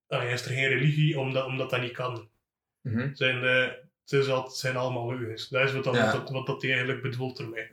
Allee, 0.08 0.32
is 0.32 0.46
er 0.46 0.52
geen 0.54 0.68
religie, 0.68 1.20
omdat, 1.20 1.46
omdat 1.46 1.70
dat 1.70 1.82
niet 1.82 1.92
kan. 1.94 2.30
Mhm. 2.82 3.14
Zijn, 3.16 3.44
eh, 3.44 3.62
het, 4.02 4.12
is 4.12 4.28
al, 4.30 4.44
het 4.44 4.54
zijn 4.54 4.76
allemaal 4.78 5.16
leugens. 5.16 5.50
Dat 5.50 5.64
is 5.68 5.74
wat, 5.74 5.84
dat, 5.84 5.96
Ja. 5.96 6.12
wat, 6.12 6.30
wat 6.30 6.46
dat 6.46 6.62
hij 6.62 6.72
eigenlijk 6.72 7.02
bedoelt 7.02 7.40
ermee. 7.40 7.68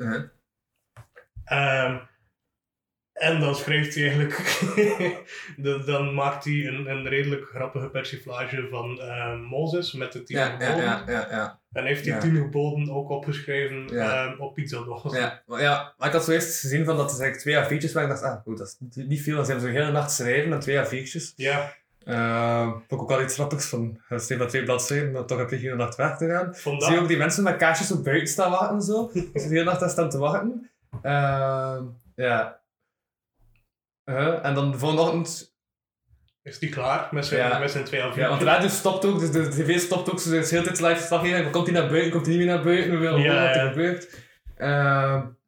Ehm, 1.44 1.98
en 3.12 3.40
dan 3.40 3.54
schrijft 3.54 3.94
hij 3.94 4.04
eigenlijk, 4.04 4.36
de- 5.56 5.82
dan 5.86 6.14
maakt 6.14 6.44
hij 6.44 6.66
een, 6.66 6.86
een 6.90 7.08
redelijk 7.08 7.48
grappige 7.48 7.88
persiflage 7.88 8.68
van 8.70 9.00
ehm, 9.00 9.40
Mozes 9.40 9.92
met 9.92 10.12
de 10.12 10.22
tien 10.22 10.36
Ja, 10.36 10.46
geboden. 10.50 10.84
ja, 10.84 11.04
ja, 11.06 11.26
ja. 11.30 11.60
En 11.72 11.84
heeft 11.84 12.04
die 12.04 12.18
tien 12.18 12.36
geboden 12.36 12.90
ook 12.90 13.08
opgeschreven 13.10 13.86
ehm, 13.98 14.40
op 14.40 14.54
pizzadoos. 14.54 15.12
Ja, 15.16 15.42
maar, 15.46 15.60
ja, 15.60 15.94
maar 15.98 16.06
ik 16.08 16.14
had 16.14 16.24
zojuist 16.24 16.60
gezien 16.60 16.84
van 16.84 16.96
dat 16.96 17.20
eigenlijk 17.20 17.38
twee 17.38 17.54
A4'tjes 17.80 17.92
waren. 17.92 18.10
Ik 18.10 18.20
dacht, 18.20 18.22
ah, 18.36 18.42
goed, 18.42 18.58
dat 18.58 18.66
is 18.66 18.76
niet, 18.78 19.08
niet 19.08 19.22
veel. 19.22 19.44
Ze 19.44 19.50
hebben 19.50 19.70
zo'n 19.70 19.80
hele 19.80 19.92
nacht 19.92 20.12
schrijven 20.12 20.52
en 20.52 20.60
twee 20.60 20.76
A4'tjes. 20.84 21.32
Ja, 21.36 21.74
Uh, 22.06 22.72
ik 22.88 23.00
ook 23.02 23.08
wel 23.08 23.22
iets 23.22 23.34
grappigs 23.34 23.66
van, 23.66 24.00
uh, 24.08 24.18
steeds 24.18 24.40
maar 24.40 24.48
twee 24.48 24.64
bladzijden, 24.64 25.12
maar 25.12 25.24
toch 25.24 25.38
heb 25.38 25.50
je 25.50 25.56
hier 25.56 25.70
een 25.72 25.76
nacht 25.78 25.96
weg 25.96 26.16
te 26.16 26.28
gaan. 26.28 26.54
vandaag. 26.54 26.82
Zie 26.88 26.94
je 26.94 27.00
ook 27.00 27.08
die 27.08 27.16
mensen 27.16 27.42
met 27.42 27.56
kaarsjes 27.56 27.92
op 27.92 28.04
buiten 28.04 28.28
staan 28.28 28.50
wachten 28.50 28.74
en 28.76 28.82
zo. 28.82 29.10
Ze 29.14 29.30
de 29.32 29.40
hele 29.48 29.64
nacht 29.64 29.80
daar 29.80 29.90
staan 29.90 30.10
te 30.10 30.18
wachten. 30.18 30.70
Ehm, 31.02 31.84
ja. 32.14 32.60
Uh, 34.04 34.44
en 34.46 34.54
dan 34.54 34.70
de 34.70 34.78
volgende 34.78 35.02
ochtend... 35.02 35.50
Is 36.42 36.58
die 36.58 36.68
klaar 36.68 37.08
met 37.10 37.26
zijn, 37.26 37.48
Ja. 37.48 37.58
met 37.58 37.70
zijn 37.70 37.84
twee 37.84 38.00
Ja, 38.00 38.28
want 38.28 38.40
de 38.40 38.46
radio 38.46 38.68
stopt 38.68 39.04
ook, 39.04 39.18
dus 39.20 39.30
de 39.30 39.48
tv 39.48 39.78
stopt 39.78 40.10
ook. 40.10 40.20
Ze 40.20 40.38
is 40.38 40.48
de 40.48 40.54
hele 40.56 40.66
tijd 40.66 40.80
live 40.80 40.96
verslaggeving. 40.96 41.50
Komt 41.50 41.66
hij 41.66 41.80
naar 41.80 41.88
buiten, 41.90 42.10
komt 42.10 42.26
hij 42.26 42.36
niet 42.36 42.44
meer 42.44 42.54
naar 42.54 42.64
buiten? 42.64 42.90
We 42.90 42.96
willen 42.96 43.20
Ja, 43.20 43.46
wat 43.46 43.56
er 43.56 43.68
gebeurt. 43.68 44.18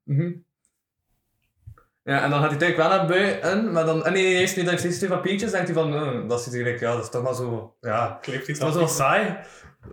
Mhm. 0.04 0.32
Ja, 2.04 2.22
en 2.22 2.30
dan 2.30 2.40
gaat 2.40 2.50
hij 2.50 2.58
natuurlijk 2.58 2.78
wel 2.78 2.88
naar 2.88 3.06
buiten, 3.06 3.72
maar 3.72 3.84
dan... 3.84 4.04
En 4.04 4.12
nee, 4.12 4.24
eerst 4.34 4.56
nu 4.56 4.62
dan 4.62 4.70
heeft 4.70 4.82
hij 4.82 4.92
twee 4.92 5.08
papiertjes, 5.10 5.50
denkt 5.50 5.66
hij 5.66 5.76
van, 5.76 5.94
eh, 5.94 6.28
dat 6.28 6.42
zit 6.42 6.52
eigenlijk, 6.52 6.82
ja, 6.82 6.92
dat 6.94 7.02
is 7.02 7.10
toch 7.10 7.22
maar 7.22 7.34
zo, 7.34 7.76
ja... 7.80 8.18
Kleeft 8.20 8.48
iets 8.48 8.58
Het 8.58 8.68
was 8.68 8.76
wel 8.76 8.88
saai. 8.88 9.36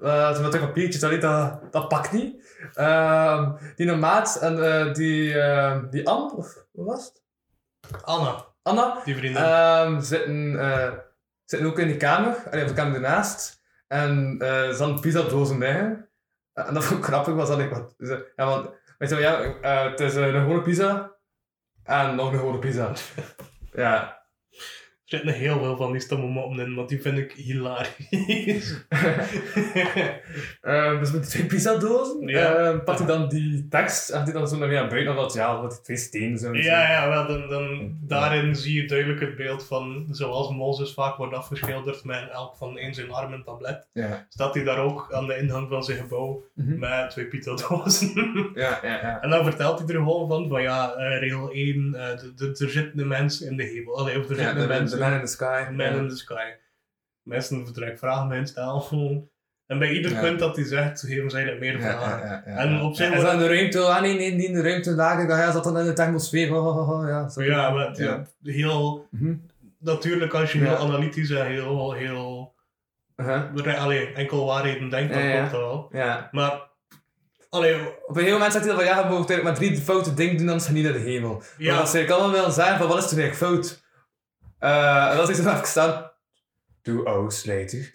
Uh, 0.02 0.32
toen 0.34 0.42
met 0.44 0.52
de 0.52 0.60
papiertjes, 0.60 1.04
allee, 1.04 1.18
dat, 1.18 1.60
dat 1.72 1.88
pakt 1.88 2.12
niet. 2.12 2.56
Ehm, 2.74 3.52
die 3.76 3.86
Nomaat 3.86 4.36
en 4.42 4.64
eh, 4.88 4.94
die, 4.94 5.34
uh, 5.34 5.78
die 5.90 6.08
Anne, 6.10 6.32
of 6.36 6.66
wat 6.72 6.86
was 6.86 7.06
het? 7.06 7.22
Anna, 8.04 8.46
Anna, 8.64 9.02
die 9.06 9.16
vriendin. 9.16 9.44
ehm, 9.44 10.00
zitten, 10.02 10.60
eh, 10.60 10.92
zitten 11.46 11.70
ook 11.70 11.80
in 11.80 11.88
die 11.88 11.98
kamer, 11.98 12.36
allee, 12.52 12.64
of 12.64 12.70
de 12.70 12.76
kamer 12.76 12.96
ernaast. 12.96 13.62
En 13.88 14.36
eh 14.40 14.70
ze 14.70 14.76
hadden 14.84 15.00
pizzadozen 15.00 15.58
liggen. 15.58 16.10
Eh, 16.54 16.68
En 16.68 16.74
dat 16.74 16.84
vond 16.84 17.00
ik 17.00 17.06
grappig, 17.06 17.34
was 17.34 17.48
dat 17.50 17.60
ik 17.60 17.70
wat... 17.70 17.94
ze- 18.00 18.32
Ja, 18.36 18.46
want, 18.46 18.70
weet 18.98 19.10
je 19.10 19.16
wel, 19.16 19.24
ja, 19.24 19.42
eh, 19.62 19.90
het 19.92 20.00
is 20.00 20.16
eh, 20.16 20.26
een 20.28 20.42
gewone 20.42 20.62
pizza. 20.62 21.12
En 21.84 22.16
nog 22.16 22.32
een 22.32 22.40
gewone 22.40 22.60
pizza. 22.60 22.94
ja. 23.74 24.21
Er 25.12 25.18
zitten 25.18 25.36
heel 25.42 25.60
veel 25.60 25.76
van 25.78 25.92
die 25.92 26.02
stomme 26.02 26.28
moppen 26.28 26.60
in, 26.60 26.76
want 26.76 26.90
die 26.90 27.02
vind 27.02 27.18
ik 27.18 27.32
hilarisch. 27.32 28.84
Ehm, 30.62 31.00
dus 31.00 31.12
met 31.12 31.22
die 31.22 31.32
twee 31.32 31.46
pizzadozen 31.46 32.28
Ja. 32.28 32.56
ehm, 32.56 32.84
pakt 32.84 32.98
hij 32.98 33.08
dan 33.08 33.30
die 33.30 33.68
tekst 33.68 34.10
en 34.10 34.24
hij 34.24 34.34
dan 34.34 34.48
zo 34.48 34.58
naar 34.58 34.68
weer 34.68 34.80
naar 34.80 34.90
buiten, 34.90 35.12
omdat 35.12 35.34
ja, 35.34 35.62
wat 35.62 35.72
die 35.72 35.82
twee 35.82 35.98
stenen 35.98 36.38
zo. 36.38 36.54
Ja, 36.56 36.92
ja, 36.92 37.10
wel, 37.10 37.28
dan, 37.28 37.50
dan, 37.50 37.98
daarin 38.02 38.56
zie 38.56 38.82
je 38.82 38.88
duidelijk 38.88 39.20
het 39.22 39.36
beeld 39.36 39.66
van 39.66 40.08
zoals 40.12 40.50
Mozes 40.50 40.94
vaak 40.94 41.16
wordt 41.18 41.34
afgeschilderd 41.34 42.04
met 42.04 42.30
elk 42.32 42.56
van 42.56 42.78
één 42.78 42.94
zijn 42.94 43.12
arm 43.12 43.34
een 43.34 43.44
tablet. 43.44 43.88
Ja. 43.94 44.26
Staat 44.30 44.54
hij 44.56 44.64
daar 44.64 44.80
ook 44.80 45.08
aan 45.14 45.28
de 45.28 45.38
ingang 45.38 45.70
van 45.70 45.84
zijn 45.84 45.98
gebouw 45.98 46.44
Mhm. 46.56 46.80
met 46.80 47.10
twee 47.10 47.26
pizzadozen. 47.26 48.10
Ja, 48.54 48.80
ja, 48.84 48.90
ja. 49.02 49.22
en 49.22 49.30
dan 49.30 49.44
vertelt 49.44 49.80
hij 49.80 49.88
er 49.88 49.94
gewoon 49.94 50.28
van, 50.28 50.48
van 50.50 50.62
ja, 50.62 50.94
eh, 50.94 51.20
regel 51.20 51.50
1, 51.52 51.96
eh, 51.96 52.18
de- 52.20 52.34
de- 52.36 52.64
er 52.66 52.70
zit 52.72 52.92
een 52.96 53.08
mens 53.08 53.42
in 53.42 53.58
de 53.58 53.64
hemel. 53.64 53.98
Allee, 53.98 54.20
of 54.20 54.30
er 54.30 54.36
zit 54.36 54.56
een 54.56 54.68
mens 54.68 54.94
man 55.02 55.14
in 55.14 55.26
the 55.26 55.32
sky. 55.32 55.64
man 55.72 55.86
ja. 55.86 55.92
in 55.92 56.10
the 56.10 56.16
sky. 56.18 56.44
Mensen 57.24 57.66
vertrek 57.66 57.98
vragen 57.98 58.48
stellen. 58.48 59.30
En 59.68 59.80
bij 59.80 59.92
ieder 59.92 60.12
Ja. 60.12 60.20
punt 60.22 60.40
dat 60.40 60.56
hij 60.56 60.66
zegt, 60.66 61.00
geven 61.00 61.30
zij 61.30 61.44
dat 61.44 61.60
meer 61.60 61.80
Ja, 61.80 61.80
vragen. 61.80 62.28
ja, 62.28 62.44
ja, 62.46 62.52
ja. 62.52 62.58
En 62.58 62.82
op 62.82 62.96
zich 62.96 63.10
Ja, 63.10 63.16
is 63.16 63.22
dat 63.22 63.34
in 63.34 63.40
de 63.40 63.48
ruimte? 63.48 63.80
Ah 63.80 64.02
nee, 64.02 64.18
nee, 64.18 64.32
niet 64.36 64.48
in 64.48 64.54
de 64.54 64.62
ruimte 64.62 64.92
lager. 64.92 65.36
Hij 65.36 65.52
zat 65.52 65.64
dan 65.64 65.78
in 65.80 65.94
de 65.96 66.02
atmosfeer. 66.02 66.56
Oh, 66.56 66.66
oh, 66.78 66.90
oh, 67.00 67.08
ja, 67.08 67.30
zo. 67.30 67.44
Ja, 67.44 67.70
maar 67.70 68.02
ja. 68.02 68.26
heel... 68.44 69.08
Mhm. 69.12 69.34
Natuurlijk, 69.80 70.34
als 70.34 70.52
je 70.52 70.60
Ja. 70.60 70.66
heel 70.66 70.78
analytisch 70.78 71.30
en 71.30 71.46
heel, 71.46 71.94
heel 71.94 72.54
Uh-huh. 73.16 73.44
re- 73.56 73.78
allee, 73.78 74.14
enkel 74.14 74.46
waarheden 74.46 74.90
denkt, 74.90 75.14
dan 75.14 75.22
Ja, 75.24 75.28
ja. 75.30 75.36
klopt 75.38 75.52
dat 75.52 75.60
wel. 75.62 75.90
ja. 75.92 76.28
Maar, 76.32 76.70
allee, 77.50 77.74
Op 77.76 78.08
een 78.08 78.14
gegeven 78.14 78.34
moment 78.34 78.52
zegt 78.52 78.66
hij 78.66 78.74
dan 78.76 78.84
van 78.84 78.94
ja, 78.94 78.98
je 78.98 79.04
mag 79.04 79.14
eigenlijk 79.14 79.44
maar 79.44 79.54
drie 79.56 79.78
foute 79.78 80.14
dingen 80.14 80.38
doen, 80.38 80.48
anders 80.50 80.66
ga 80.68 80.72
je 80.74 80.78
niet 80.78 80.92
naar 80.92 80.94
de 81.02 81.10
hemel. 81.10 81.44
Ja. 81.58 81.72
Maar 81.72 81.82
als 81.82 81.94
ik 81.96 82.10
allemaal 82.10 82.32
wil 82.32 82.52
zeggen 82.52 82.78
van 82.78 82.88
wat 82.88 82.98
is 83.04 83.12
er 83.12 83.20
eigenlijk 83.20 83.36
fout? 83.54 83.84
Eh 84.62 85.10
en 85.12 85.18
dan 85.18 85.30
is 85.30 85.40
er 85.40 85.54
even 85.54 85.68
staan. 85.68 86.12
Two 86.82 87.04
hours 87.06 87.46
later. 87.46 87.92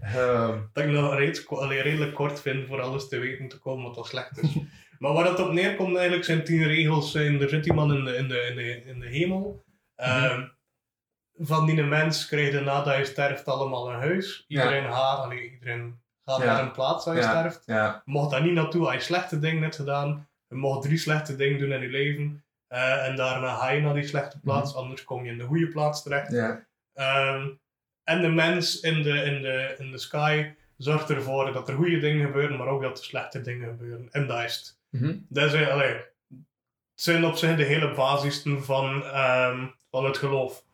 Ehm, 0.00 0.58
dat 0.72 0.84
ik 0.84 0.90
nog 0.90 1.14
reeds, 1.14 1.48
allee, 1.48 1.80
redelijk 1.82 2.14
kort 2.14 2.40
vind 2.40 2.66
voor 2.66 2.80
alles 2.80 3.08
te 3.08 3.18
weten 3.18 3.48
te 3.48 3.58
komen 3.58 3.84
wat 3.84 3.96
al 3.96 4.04
slecht 4.04 4.42
is. 4.42 4.56
maar 4.98 5.12
waar 5.12 5.24
het 5.24 5.38
op 5.40 5.52
neerkomt 5.52 5.94
eigenlijk 5.96 6.24
zijn 6.24 6.44
tien 6.44 6.62
regels. 6.62 7.10
Zijn, 7.10 7.40
er 7.40 7.48
zit 7.48 7.66
iemand 7.66 7.92
in 7.92 8.04
de, 8.04 8.16
in 8.16 8.28
de, 8.28 8.40
in 8.40 8.56
de, 8.56 8.82
in 8.84 9.00
de 9.00 9.06
hemel. 9.08 9.64
Ehm, 9.96 10.46
van 11.38 11.66
die 11.66 11.82
mens 11.82 12.26
krijg 12.26 12.52
je 12.52 12.60
nadat 12.60 12.84
hij 12.84 13.04
sterft 13.04 13.44
allemaal 13.46 13.90
een 13.90 13.98
huis. 14.00 14.44
Iedereen, 14.48 14.84
gaat, 14.84 15.18
allee, 15.24 15.50
iedereen 15.52 16.00
gaat 16.24 16.38
Ja. 16.38 16.44
naar 16.44 16.62
een 16.62 16.72
plaats 16.72 17.06
als 17.06 17.14
hij 17.14 17.24
Ja. 17.24 17.30
sterft. 17.30 17.62
ja. 17.66 18.02
Je 18.04 18.12
mocht 18.12 18.30
daar 18.30 18.42
niet 18.42 18.52
naartoe 18.54 18.84
als 18.86 18.94
je 18.94 19.00
slechte 19.00 19.38
dingen 19.38 19.62
hebt 19.62 19.76
gedaan. 19.76 20.28
Je 20.48 20.54
mocht 20.54 20.82
drie 20.82 20.98
slechte 20.98 21.36
dingen 21.36 21.58
doen 21.58 21.72
in 21.72 21.80
je 21.80 21.88
leven. 21.88 22.44
Eh, 22.68 23.06
en 23.06 23.16
daarna 23.16 23.54
ga 23.54 23.70
je 23.70 23.80
naar 23.80 23.94
die 23.94 24.06
slechte 24.06 24.40
plaats, 24.40 24.74
anders 24.74 25.04
kom 25.04 25.24
je 25.24 25.30
in 25.30 25.38
de 25.38 25.44
goede 25.44 25.68
plaats 25.68 26.02
terecht. 26.02 26.32
Ehm, 26.94 27.48
en 28.04 28.20
de 28.22 28.28
mens 28.28 28.80
in 28.80 29.02
de, 29.02 29.10
in, 29.22 29.42
de, 29.42 29.74
in 29.78 29.90
de 29.90 29.98
sky 29.98 30.50
zorgt 30.76 31.10
ervoor 31.10 31.52
dat 31.52 31.68
er 31.68 31.74
goede 31.74 31.98
dingen 31.98 32.26
gebeuren, 32.26 32.58
maar 32.58 32.66
ook 32.66 32.82
dat 32.82 32.98
er 32.98 33.04
slechte 33.04 33.40
dingen 33.40 33.68
gebeuren. 33.68 34.08
En 34.10 34.26
dat 34.26 34.42
is 34.44 34.56
het. 34.56 34.76
Mhm. 35.02 35.16
Dat 35.28 35.52
is, 35.52 35.68
allee, 35.68 35.94
het 35.94 36.06
zijn 36.94 37.24
op 37.24 37.36
zich 37.36 37.56
de 37.56 37.64
hele 37.64 37.94
basisten 37.94 38.64
van, 38.64 39.02
ehm, 39.04 39.66
van 39.90 40.04
het 40.04 40.16
geloof. 40.18 40.64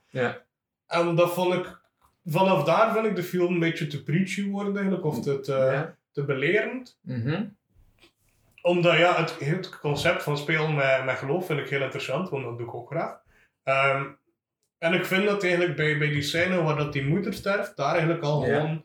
En 0.87 1.15
dat 1.15 1.33
vond 1.35 1.55
ik, 1.55 1.79
vanaf 2.25 2.65
daar 2.65 2.93
vind 2.93 3.07
ik 3.07 3.17
de 3.17 3.23
film 3.23 3.53
een 3.53 3.59
beetje 3.59 3.87
te 3.87 4.03
preachy 4.03 4.49
worden 4.49 4.75
eigenlijk, 4.75 5.05
of 5.05 5.21
te, 5.23 5.41
te, 5.41 5.53
Ja. 5.53 5.97
te 6.13 6.25
belerend 6.25 6.99
Mhm. 7.03 7.45
Omdat 8.65 8.97
ja, 8.97 9.17
het, 9.17 9.39
het 9.39 9.79
concept 9.79 10.23
van 10.23 10.39
spelen 10.39 10.75
met, 10.75 11.05
met 11.05 11.19
geloof 11.19 11.47
vind 11.47 11.61
ik 11.61 11.69
heel 11.69 11.83
interessant, 11.83 12.29
want 12.29 12.45
dat 12.45 12.59
doe 12.59 12.67
ik 12.67 12.75
ook 12.75 12.91
graag. 12.91 13.21
Ehm, 13.63 14.13
en 14.79 14.93
ik 14.93 15.05
vind 15.05 15.25
dat 15.25 15.43
eigenlijk 15.43 15.77
bij, 15.77 15.99
bij 15.99 16.09
die 16.09 16.23
scène 16.23 16.63
waar 16.63 16.77
dat 16.77 16.93
die 16.93 17.07
moeder 17.07 17.35
sterft, 17.35 17.77
daar 17.77 17.93
eigenlijk 17.93 18.23
al 18.23 18.47
Ja. 18.47 18.55
gewoon 18.55 18.85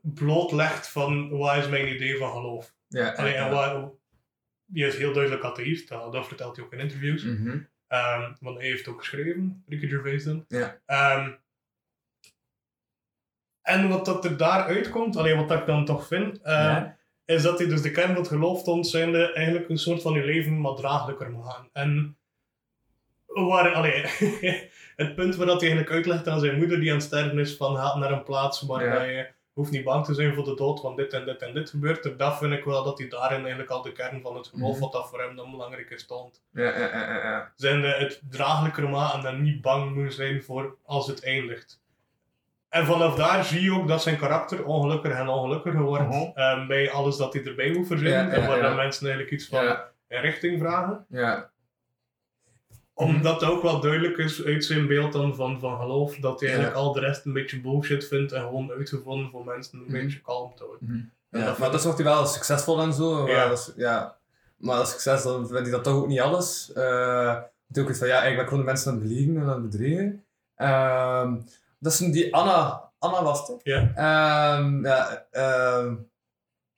blootlegt 0.00 0.88
van 0.88 1.30
wat 1.30 1.56
is 1.56 1.68
mijn 1.68 1.94
idee 1.94 2.16
van 2.16 2.32
geloof. 2.32 2.74
Ja. 2.88 3.12
Allee, 3.12 3.34
en 3.34 3.50
waar, 3.50 3.88
die 4.64 4.86
is 4.86 4.96
heel 4.96 5.12
duidelijk 5.12 5.44
atheïst, 5.44 5.88
dat, 5.88 6.12
dat 6.12 6.26
vertelt 6.26 6.56
hij 6.56 6.64
ook 6.64 6.72
in 6.72 6.78
interviews. 6.78 7.22
Mhm. 7.22 7.58
Ehm, 7.86 8.32
want 8.40 8.58
hij 8.58 8.66
heeft 8.66 8.88
ook 8.88 8.98
geschreven, 8.98 9.64
Ricky 9.68 9.88
Gervais 9.88 10.24
dan. 10.24 10.44
Ja. 10.48 10.80
Ehm, 10.86 11.32
en 13.62 13.88
wat 13.88 14.04
dat 14.04 14.24
er 14.24 14.36
daaruit 14.36 14.90
komt, 14.90 15.16
alleen 15.16 15.36
wat 15.36 15.48
dat 15.48 15.60
ik 15.60 15.66
dan 15.66 15.84
toch 15.84 16.06
vind. 16.06 16.42
Is 17.26 17.42
dat 17.42 17.58
hij 17.58 17.68
dus 17.68 17.82
de 17.82 17.90
kern 17.90 18.06
van 18.06 18.16
het 18.16 18.28
geloof 18.28 18.62
toont, 18.62 18.86
zijnde 18.86 19.32
eigenlijk 19.32 19.68
een 19.68 19.78
soort 19.78 20.02
van 20.02 20.12
je 20.12 20.24
leven 20.24 20.60
wat 20.60 20.76
draaglijker 20.76 21.30
maken. 21.30 21.68
En 21.72 22.16
waar, 23.26 23.72
allee, 23.74 24.04
het 24.96 25.14
punt 25.14 25.36
waar 25.36 25.46
dat 25.46 25.60
hij 25.60 25.70
eigenlijk 25.70 25.90
uitlegt 25.90 26.28
aan 26.28 26.40
zijn 26.40 26.58
moeder 26.58 26.80
die 26.80 26.90
aan 26.90 26.96
het 26.96 27.04
sterven 27.06 27.38
is, 27.38 27.56
van 27.56 27.76
ga 27.76 27.98
naar 27.98 28.10
een 28.12 28.22
plaats 28.22 28.60
waar 28.62 28.84
Ja. 28.84 29.02
je 29.02 29.28
hoeft 29.52 29.70
niet 29.70 29.84
bang 29.84 30.04
te 30.04 30.14
zijn 30.14 30.34
voor 30.34 30.44
de 30.44 30.54
dood, 30.54 30.80
want 30.82 30.96
dit 30.96 31.12
en 31.12 31.24
dit 31.24 31.42
en 31.42 31.54
dit 31.54 31.70
gebeurt 31.70 32.04
er. 32.04 32.16
Dat 32.16 32.38
vind 32.38 32.52
ik 32.52 32.64
wel 32.64 32.84
dat 32.84 32.98
hij 32.98 33.08
daarin 33.08 33.38
eigenlijk 33.40 33.70
al 33.70 33.82
de 33.82 33.92
kern 33.92 34.20
van 34.20 34.36
het 34.36 34.46
geloof, 34.46 34.70
Mhm. 34.72 34.80
wat 34.80 34.92
dat 34.92 35.08
voor 35.08 35.20
hem 35.22 35.36
dan 35.36 35.50
belangrijk 35.50 35.90
is, 35.90 36.06
toont 36.06 36.42
Ja, 36.52 36.62
ja, 36.62 36.78
ja, 36.78 36.88
ja, 37.14 37.14
ja. 37.22 37.52
zijn 37.56 37.80
de, 37.80 37.86
het 37.88 38.22
draaglijker 38.30 38.88
maken 38.88 39.18
en 39.18 39.24
dan 39.24 39.42
niet 39.42 39.60
bang 39.60 39.94
moeten 39.94 40.12
zijn 40.12 40.42
voor 40.42 40.76
als 40.84 41.06
het 41.06 41.24
eindigt. 41.24 41.80
En 42.76 42.86
vanaf 42.86 43.14
daar 43.14 43.44
zie 43.44 43.62
je 43.62 43.72
ook 43.72 43.88
dat 43.88 44.02
zijn 44.02 44.16
karakter 44.18 44.64
ongelukkiger 44.64 45.16
en 45.18 45.28
ongelukkiger 45.28 45.80
wordt 45.82 46.08
Mhm. 46.08 46.30
ehm, 46.34 46.66
bij 46.66 46.90
alles 46.90 47.16
dat 47.16 47.32
hij 47.32 47.44
erbij 47.44 47.70
moet 47.72 47.86
verzinnen. 47.86 48.26
Ja, 48.26 48.32
en 48.32 48.46
waar 48.48 48.60
dan 48.60 48.76
mensen 48.76 49.06
eigenlijk 49.06 49.34
iets 49.34 49.48
van 49.48 49.64
een 50.08 50.20
richting 50.20 50.60
vragen. 50.60 51.04
ja. 51.08 51.50
Omdat 52.94 53.40
het 53.40 53.50
ook 53.50 53.62
wel 53.62 53.80
duidelijk 53.80 54.16
is 54.16 54.44
uit 54.44 54.64
zijn 54.64 54.86
beeld 54.86 55.12
dan 55.12 55.34
van, 55.34 55.58
van 55.60 55.80
geloof, 55.80 56.16
dat 56.16 56.40
hij 56.40 56.48
eigenlijk 56.48 56.78
al 56.78 56.92
de 56.92 57.00
rest 57.00 57.24
een 57.24 57.32
beetje 57.32 57.60
bullshit 57.60 58.06
vindt 58.08 58.32
en 58.32 58.40
gewoon 58.40 58.70
uitgevonden 58.70 59.30
voor 59.30 59.44
mensen 59.44 59.78
een 59.78 59.84
Mhm. 59.84 59.92
beetje 59.92 60.20
kalm 60.20 60.52
te 60.54 60.62
houden. 60.64 61.12
En 61.30 61.40
Ja, 61.40 61.46
dat 61.46 61.58
maar 61.58 61.70
dat 61.70 61.82
wordt 61.82 61.98
hij 61.98 62.06
wel 62.06 62.26
succesvol 62.26 62.80
en 62.80 62.92
zo. 62.92 63.22
maar 63.22 63.30
Ja. 63.30 63.48
dat 63.48 63.58
is- 63.58 63.72
ja. 63.76 64.16
Maar 64.56 64.76
dat 64.76 64.88
succes, 64.88 65.22
dan 65.22 65.48
vind 65.48 65.66
ik 65.66 65.72
dat 65.72 65.84
toch 65.84 65.94
ook 65.94 66.06
niet 66.06 66.20
alles. 66.20 66.70
Uh, 66.74 67.36
ook 67.78 67.88
iets 67.88 67.98
van, 67.98 68.08
ja, 68.08 68.20
eigenlijk 68.20 68.34
ben 68.34 68.42
ik 68.44 68.48
gewoon 68.48 68.64
de 68.64 68.70
mensen 68.70 68.92
aan 68.92 68.98
het 68.98 69.06
beliegen 69.08 69.36
en 69.36 69.42
aan 69.42 69.62
het 69.62 69.70
bedreigen. 69.70 70.24
Ehm, 70.56 71.36
dat 71.92 72.00
is 72.00 72.12
die 72.12 72.34
Anna, 72.34 72.90
Anna 72.98 73.22
was 73.22 73.48
het. 73.48 73.60
Ja. 73.62 73.90
Ja, 74.82 75.26
ehm, 75.30 75.94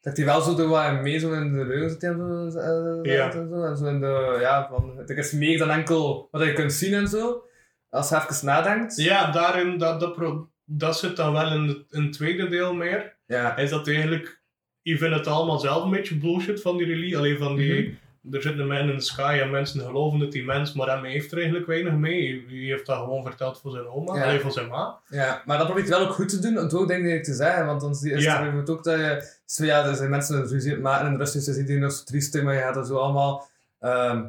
dat 0.00 0.16
hij 0.16 0.26
wel 0.26 0.40
zo 0.40 0.54
door 0.54 0.68
wat 0.68 1.00
mee 1.02 1.18
zo 1.18 1.32
in 1.32 1.52
de 1.52 1.62
reugen 1.64 1.90
zit 1.90 2.02
en 2.02 2.16
zo. 2.52 2.58
eh, 2.60 3.12
Ja. 3.14 3.32
en 3.32 3.48
zo, 3.48 3.62
en 3.64 3.76
zo 3.76 3.86
in 3.86 4.00
de, 4.00 4.36
ja, 4.40 4.68
van, 4.70 4.98
er 5.06 5.18
is 5.18 5.32
meer 5.32 5.58
dan 5.58 5.70
enkel 5.70 6.28
wat 6.30 6.42
je 6.44 6.52
kunt 6.52 6.72
zien 6.72 6.94
en 6.94 7.08
zo. 7.08 7.42
Als 7.90 8.08
je 8.08 8.14
even 8.16 8.46
nadenkt. 8.46 8.96
Ja, 8.96 9.30
daarin, 9.30 9.78
dat, 9.78 10.00
dat, 10.00 10.14
pro- 10.14 10.48
dat 10.64 10.98
zit 10.98 11.16
dan 11.16 11.32
wel 11.32 11.52
in 11.52 11.62
het, 11.68 11.84
in 11.90 12.02
het 12.02 12.12
tweede 12.12 12.48
deel 12.48 12.74
meer. 12.74 13.16
Ja. 13.26 13.56
Is 13.56 13.70
dat 13.70 13.88
eigenlijk, 13.88 14.40
je 14.82 14.98
vindt 14.98 15.16
het 15.16 15.26
allemaal 15.26 15.58
zelf 15.58 15.84
een 15.84 15.90
beetje 15.90 16.16
bullshit 16.18 16.60
van 16.62 16.76
die 16.76 16.86
release. 16.86 17.16
Alleen 17.16 17.38
van 17.38 17.56
die, 17.56 17.98
er 18.32 18.42
zit 18.42 18.58
een 18.58 18.66
man 18.66 18.78
in 18.88 18.96
de 18.96 19.00
sky 19.00 19.38
en 19.42 19.50
mensen 19.50 19.80
geloven 19.80 20.18
dat 20.18 20.32
die 20.32 20.44
mens, 20.44 20.72
maar 20.72 20.88
hem 20.88 21.04
heeft 21.04 21.30
er 21.32 21.36
eigenlijk 21.38 21.66
weinig 21.66 21.92
mee. 21.92 22.44
Hij 22.48 22.56
heeft 22.56 22.86
dat 22.86 22.96
gewoon 22.98 23.22
verteld 23.24 23.60
voor 23.60 23.70
zijn 23.70 23.86
oma, 23.86 24.14
Ja. 24.16 24.22
alleen 24.24 24.40
voor 24.40 24.52
zijn 24.52 24.68
ma. 24.68 24.98
Ja, 25.08 25.42
maar 25.46 25.56
dat 25.58 25.66
probeert 25.66 25.88
wel 25.88 26.00
ook 26.00 26.12
goed 26.14 26.28
te 26.28 26.38
doen, 26.38 26.58
om 26.58 26.68
toch 26.68 26.86
denk 26.86 27.04
ik 27.06 27.24
te 27.24 27.34
zeggen. 27.34 27.66
Want 27.66 27.80
dan 27.80 27.90
is 27.90 28.00
het 28.02 28.22
Ja. 28.22 28.36
bijvoorbeeld 28.42 28.70
ook 28.78 28.84
dat 28.84 28.98
je... 28.98 29.36
Zo, 29.44 29.64
ja, 29.64 29.84
er 29.86 29.94
zijn 29.94 30.10
mensen 30.10 30.42
die 30.42 30.52
ruzie 30.52 30.70
het 30.72 30.80
maken 30.80 31.06
en 31.06 31.16
rest 31.18 31.34
is 31.34 31.56
iedereen 31.58 31.80
nog 31.82 31.92
zo 31.92 32.04
triest, 32.04 32.42
maar 32.42 32.54
je 32.54 32.60
gaat 32.60 32.74
dat 32.74 32.86
zo 32.86 32.96
allemaal... 32.96 33.48
ehm, 33.80 34.24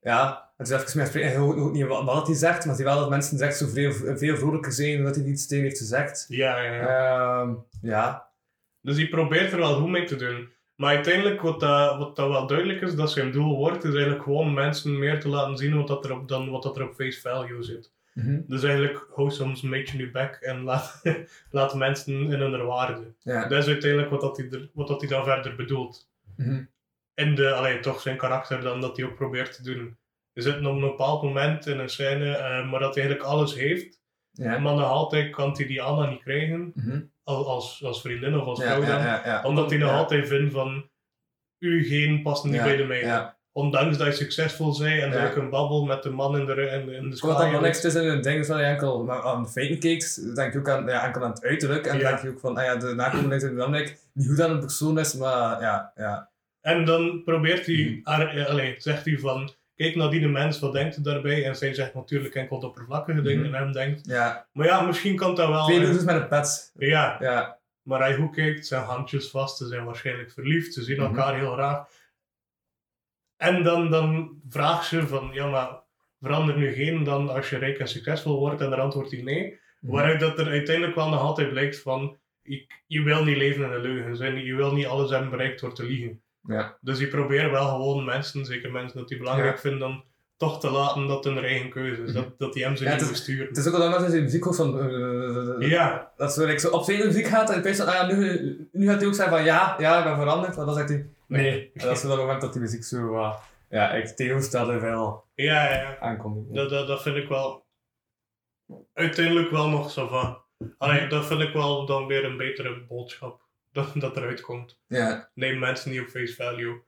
ja, 0.00 0.50
het 0.56 0.68
is 0.68 0.74
even 0.74 0.98
meer 0.98 1.06
spreken, 1.06 1.30
je 1.30 1.38
ook 1.38 1.72
niet 1.72 1.86
wat, 1.86 2.26
hij 2.26 2.36
zegt, 2.36 2.66
maar 2.66 2.74
hij 2.74 2.84
wel 2.84 2.98
dat 2.98 3.10
mensen 3.10 3.40
echt 3.40 3.56
zo 3.56 3.66
veel, 3.66 3.92
veel 4.16 4.36
vrolijker 4.36 4.72
zijn 4.72 4.98
omdat 4.98 5.16
hij 5.16 5.24
iets 5.24 5.46
tegen 5.46 5.64
heeft 5.64 5.78
gezegd. 5.78 6.24
Ja, 6.28 6.62
ja, 6.62 6.72
ja. 6.74 7.40
Ehm, 7.40 7.54
ja. 7.82 8.26
Dus 8.80 8.96
hij 8.96 9.08
probeert 9.08 9.52
er 9.52 9.58
wel 9.58 9.74
goed 9.80 9.88
mee 9.90 10.04
te 10.04 10.16
doen. 10.16 10.48
Maar 10.76 10.94
uiteindelijk, 10.94 11.40
wat, 11.40 11.60
dat, 11.60 11.98
wat 11.98 12.16
dat 12.16 12.28
wel 12.28 12.46
duidelijk 12.46 12.80
is, 12.80 12.94
dat 12.94 13.10
zijn 13.10 13.32
doel 13.32 13.56
wordt, 13.56 13.84
is 13.84 13.94
eigenlijk 13.94 14.22
gewoon 14.22 14.54
mensen 14.54 14.98
meer 14.98 15.20
te 15.20 15.28
laten 15.28 15.56
zien 15.56 15.76
wat 15.76 15.86
dat 15.86 16.04
er 16.04 16.12
op, 16.12 16.28
dan 16.28 16.50
wat 16.50 16.62
dat 16.62 16.76
er 16.76 16.88
op 16.88 16.94
face 16.94 17.20
value 17.20 17.62
zit. 17.62 17.94
Mhm. 18.12 18.40
Dus 18.46 18.62
eigenlijk, 18.62 19.06
hou 19.14 19.30
soms 19.30 19.62
een 19.62 19.70
beetje 19.70 19.96
nu 19.96 20.10
back 20.10 20.34
en 20.34 20.62
laat, 20.62 21.02
laat 21.50 21.74
mensen 21.74 22.14
in 22.14 22.40
hun 22.40 22.66
waarde. 22.66 23.14
Ja. 23.22 23.48
Dat 23.48 23.62
is 23.62 23.66
uiteindelijk 23.68 24.10
wat, 24.10 24.20
dat 24.20 24.36
hij, 24.36 24.48
er, 24.50 24.70
wat 24.72 24.88
dat 24.88 25.00
hij 25.00 25.08
dan 25.08 25.24
verder 25.24 25.56
bedoelt. 25.56 26.08
In 27.14 27.34
de, 27.34 27.52
alleen 27.52 27.80
toch 27.80 28.00
zijn 28.00 28.16
karakter 28.16 28.60
dan 28.60 28.80
dat 28.80 28.96
hij 28.96 29.06
ook 29.06 29.14
probeert 29.14 29.54
te 29.54 29.62
doen. 29.62 29.96
Er 30.32 30.42
zit 30.42 30.56
op 30.56 30.64
een 30.64 30.80
bepaald 30.80 31.22
moment 31.22 31.66
in 31.66 31.78
een 31.78 31.88
scène, 31.88 32.36
eh, 32.36 32.70
maar 32.70 32.80
dat 32.80 32.94
hij 32.94 33.04
eigenlijk 33.04 33.32
alles 33.32 33.54
heeft. 33.54 34.00
Ja. 34.32 34.58
Maar 34.58 34.74
nog 34.74 34.84
altijd 34.84 35.30
kan 35.30 35.52
hij 35.56 35.66
die 35.66 35.82
Anna 35.82 36.10
niet 36.10 36.22
krijgen, 36.22 36.72
Mhm. 36.74 37.00
Als, 37.34 37.84
als 37.84 38.00
vriendin 38.00 38.38
of 38.38 38.46
als 38.46 38.62
vrouw 38.62 38.84
dan. 38.84 39.44
Omdat 39.44 39.70
hij 39.70 39.78
nog 39.78 39.90
altijd 39.90 40.28
vindt 40.28 40.52
van, 40.52 40.88
u 41.58 41.84
geen 41.84 42.22
past 42.22 42.44
niet 42.44 42.62
bij 42.62 42.76
de. 42.76 42.94
Ja. 42.94 43.34
Ondanks 43.52 43.96
dat 43.98 44.06
je 44.06 44.12
succesvol 44.12 44.78
bent 44.78 45.02
en 45.02 45.10
Ja. 45.10 45.22
dat 45.22 45.34
je 45.34 45.40
een 45.40 45.50
babbel 45.50 45.84
met 45.84 46.02
de 46.02 46.10
man 46.10 46.38
in 46.38 46.46
de, 46.46 46.52
in 46.52 46.86
de, 46.86 46.94
in 46.94 47.10
de 47.10 47.18
Wat 47.20 47.38
dan 47.38 47.50
wel 47.50 47.60
niks 47.60 47.84
is 47.84 47.94
in 47.94 48.08
een 48.08 48.20
ding, 48.20 48.38
is 48.38 48.46
dat 48.46 48.58
je 48.58 48.64
enkel 48.64 49.10
aan 49.12 49.48
feiten 49.50 49.78
kijkt, 49.78 50.34
denk 50.36 50.52
je 50.52 50.58
ook 50.58 50.68
aan, 50.68 50.86
ja, 50.86 51.04
enkel 51.06 51.22
aan 51.24 51.30
het 51.30 51.44
uiterlijk. 51.44 51.86
En 51.86 51.98
Ja. 51.98 52.08
denk 52.08 52.22
je 52.22 52.28
ook 52.28 52.40
van, 52.40 52.56
ah 52.56 52.64
ja, 52.64 52.76
de 52.76 52.94
nakomelingen 52.94 53.40
zijn 53.40 53.54
belangrijk. 53.54 53.98
Niet 54.12 54.26
hoe 54.26 54.36
dat 54.36 54.50
een 54.50 54.60
persoon 54.60 54.98
is, 54.98 55.14
maar 55.14 55.60
ja, 55.60 55.92
ja. 55.96 56.30
En 56.60 56.84
dan 56.84 57.22
probeert 57.24 57.66
hij, 57.66 58.00
Mhm. 58.04 58.44
allee, 58.44 58.74
zegt 58.78 59.04
hij 59.04 59.18
van, 59.18 59.50
kijk 59.76 59.94
naar 59.96 60.10
die 60.10 60.28
mens, 60.28 60.58
wat 60.58 60.72
denkt 60.72 60.94
hij 60.94 61.04
daarbij? 61.04 61.44
En 61.44 61.56
zij 61.56 61.74
zegt 61.74 61.94
natuurlijk 61.94 62.34
enkel 62.34 62.60
de 62.60 62.66
oppervlakkige 62.66 63.22
dingen 63.22 63.44
Mhm. 63.46 63.54
en 63.54 63.62
hem 63.62 63.72
denkt, 63.72 64.06
ja. 64.06 64.46
maar 64.52 64.66
ja, 64.66 64.80
misschien 64.80 65.16
kan 65.16 65.34
dat 65.34 65.48
wel. 65.48 65.64
Twee 65.66 65.78
eh, 65.80 65.84
losers 65.86 66.04
met 66.04 66.14
een 66.14 66.28
pet. 66.28 66.72
ja, 66.74 67.16
Ja. 67.20 67.58
maar 67.82 68.00
hij 68.00 68.14
hoe 68.16 68.30
kijkt, 68.30 68.66
zijn 68.66 68.82
handjes 68.82 69.30
vast, 69.30 69.56
ze 69.56 69.66
zijn 69.66 69.84
waarschijnlijk 69.84 70.30
verliefd, 70.32 70.74
ze 70.74 70.82
zien 70.82 70.96
Mhm. 70.96 71.06
elkaar 71.06 71.34
heel 71.34 71.52
graag. 71.52 71.88
En 73.36 73.62
dan, 73.62 73.90
dan 73.90 74.40
vraagt 74.48 74.86
ze 74.86 75.06
van, 75.06 75.30
ja 75.32 75.46
maar 75.50 75.80
verander 76.20 76.56
nu 76.58 76.72
geen 76.72 77.04
dan 77.04 77.28
als 77.28 77.50
je 77.50 77.58
rijk 77.58 77.78
en 77.78 77.88
succesvol 77.88 78.38
wordt? 78.38 78.60
En 78.60 78.70
dan 78.70 78.78
antwoordt 78.80 79.10
hij 79.10 79.22
nee. 79.22 79.58
Mhm. 79.80 79.92
Waaruit 79.92 80.20
dat 80.20 80.38
er 80.38 80.46
uiteindelijk 80.48 80.96
wel 80.96 81.08
nog 81.08 81.20
altijd 81.20 81.48
blijkt 81.50 81.80
van, 81.80 82.18
ik, 82.42 82.82
je 82.86 83.02
wil 83.02 83.24
niet 83.24 83.36
leven 83.36 83.64
in 83.64 83.70
een 83.72 83.80
leugen. 83.80 84.16
Zijn- 84.16 84.44
Je 84.44 84.54
wil 84.54 84.72
niet 84.72 84.86
alles 84.86 85.10
hebben 85.10 85.30
bereikt 85.30 85.60
door 85.60 85.74
te 85.74 85.84
liegen. 85.84 86.20
Ja. 86.48 86.76
Dus 86.80 86.98
die 86.98 87.08
proberen 87.08 87.50
wel 87.50 87.68
gewoon 87.68 88.04
mensen, 88.04 88.44
zeker 88.44 88.70
mensen 88.72 88.98
dat 88.98 89.08
die 89.08 89.18
belangrijk 89.18 89.54
Ja. 89.54 89.60
vinden, 89.60 89.78
dan 89.80 90.04
toch 90.36 90.60
te 90.60 90.70
laten 90.70 91.06
dat 91.06 91.24
hun 91.24 91.38
eigen 91.38 91.70
keuze 91.70 92.02
is. 92.02 92.12
Dat, 92.12 92.38
dat 92.38 92.52
die 92.52 92.64
hem 92.64 92.76
ze 92.76 92.84
Ja, 92.84 92.90
niet 92.90 93.00
het 93.00 93.08
moet 93.08 93.18
sturen. 93.18 93.46
Het 93.46 93.56
is 93.56 93.66
ook 93.66 93.76
wel 93.76 93.94
als 93.96 94.12
je 94.12 94.20
muziek 94.20 94.44
hoort 94.44 94.56
van... 94.56 94.80
eh, 94.80 95.68
ja, 95.70 96.12
Dat 96.16 96.32
zo, 96.32 96.44
like, 96.46 96.58
zo 96.60 96.70
op 96.70 96.84
zijn 96.84 97.06
muziek 97.06 97.26
gaat 97.26 97.50
en 97.50 97.58
opeens 97.58 97.76
van, 97.78 97.86
ah 97.86 97.94
ja, 97.94 98.06
nu, 98.06 98.68
nu 98.72 98.86
gaat 98.86 98.98
hij 98.98 99.06
ook 99.06 99.14
zeggen 99.14 99.36
van, 99.36 99.44
ja, 99.44 99.76
ja, 99.78 99.98
ik 99.98 100.04
ben 100.04 100.16
veranderd. 100.16 100.56
Maar 100.56 100.66
dan 100.66 100.74
zegt 100.74 100.88
hij, 100.88 101.06
nee. 101.26 101.70
En 101.74 101.86
dat 101.86 101.96
is 101.96 102.02
dat 102.02 102.16
moment 102.16 102.40
dat 102.40 102.52
die 102.52 102.62
muziek 102.62 102.84
zo, 102.84 103.14
uh, 103.14 103.34
ja, 103.70 103.90
ik 103.90 104.06
tegengestelde 104.06 104.78
wel 104.80 105.24
ja, 105.34 105.64
ja, 105.64 105.80
ja. 105.80 105.98
aankomt. 106.00 106.54
Dat, 106.54 106.70
dat, 106.70 106.86
dat 106.86 107.02
vind 107.02 107.16
ik 107.16 107.28
wel 107.28 107.64
uiteindelijk 108.94 109.50
wel 109.50 109.68
nog 109.68 109.90
zo 109.90 110.06
van. 110.08 110.38
Allee, 110.78 111.06
dat 111.08 111.26
vind 111.26 111.40
ik 111.40 111.52
wel 111.52 111.86
dan 111.86 112.06
weer 112.06 112.24
een 112.24 112.36
betere 112.36 112.84
boodschap 112.88 113.40
dat, 113.76 113.92
dat 113.94 114.16
eruit 114.16 114.40
komt. 114.40 114.80
Ja. 114.86 115.30
Neem 115.34 115.58
mensen 115.58 115.90
niet 115.90 116.00
op 116.00 116.06
face 116.06 116.34
value. 116.34 116.82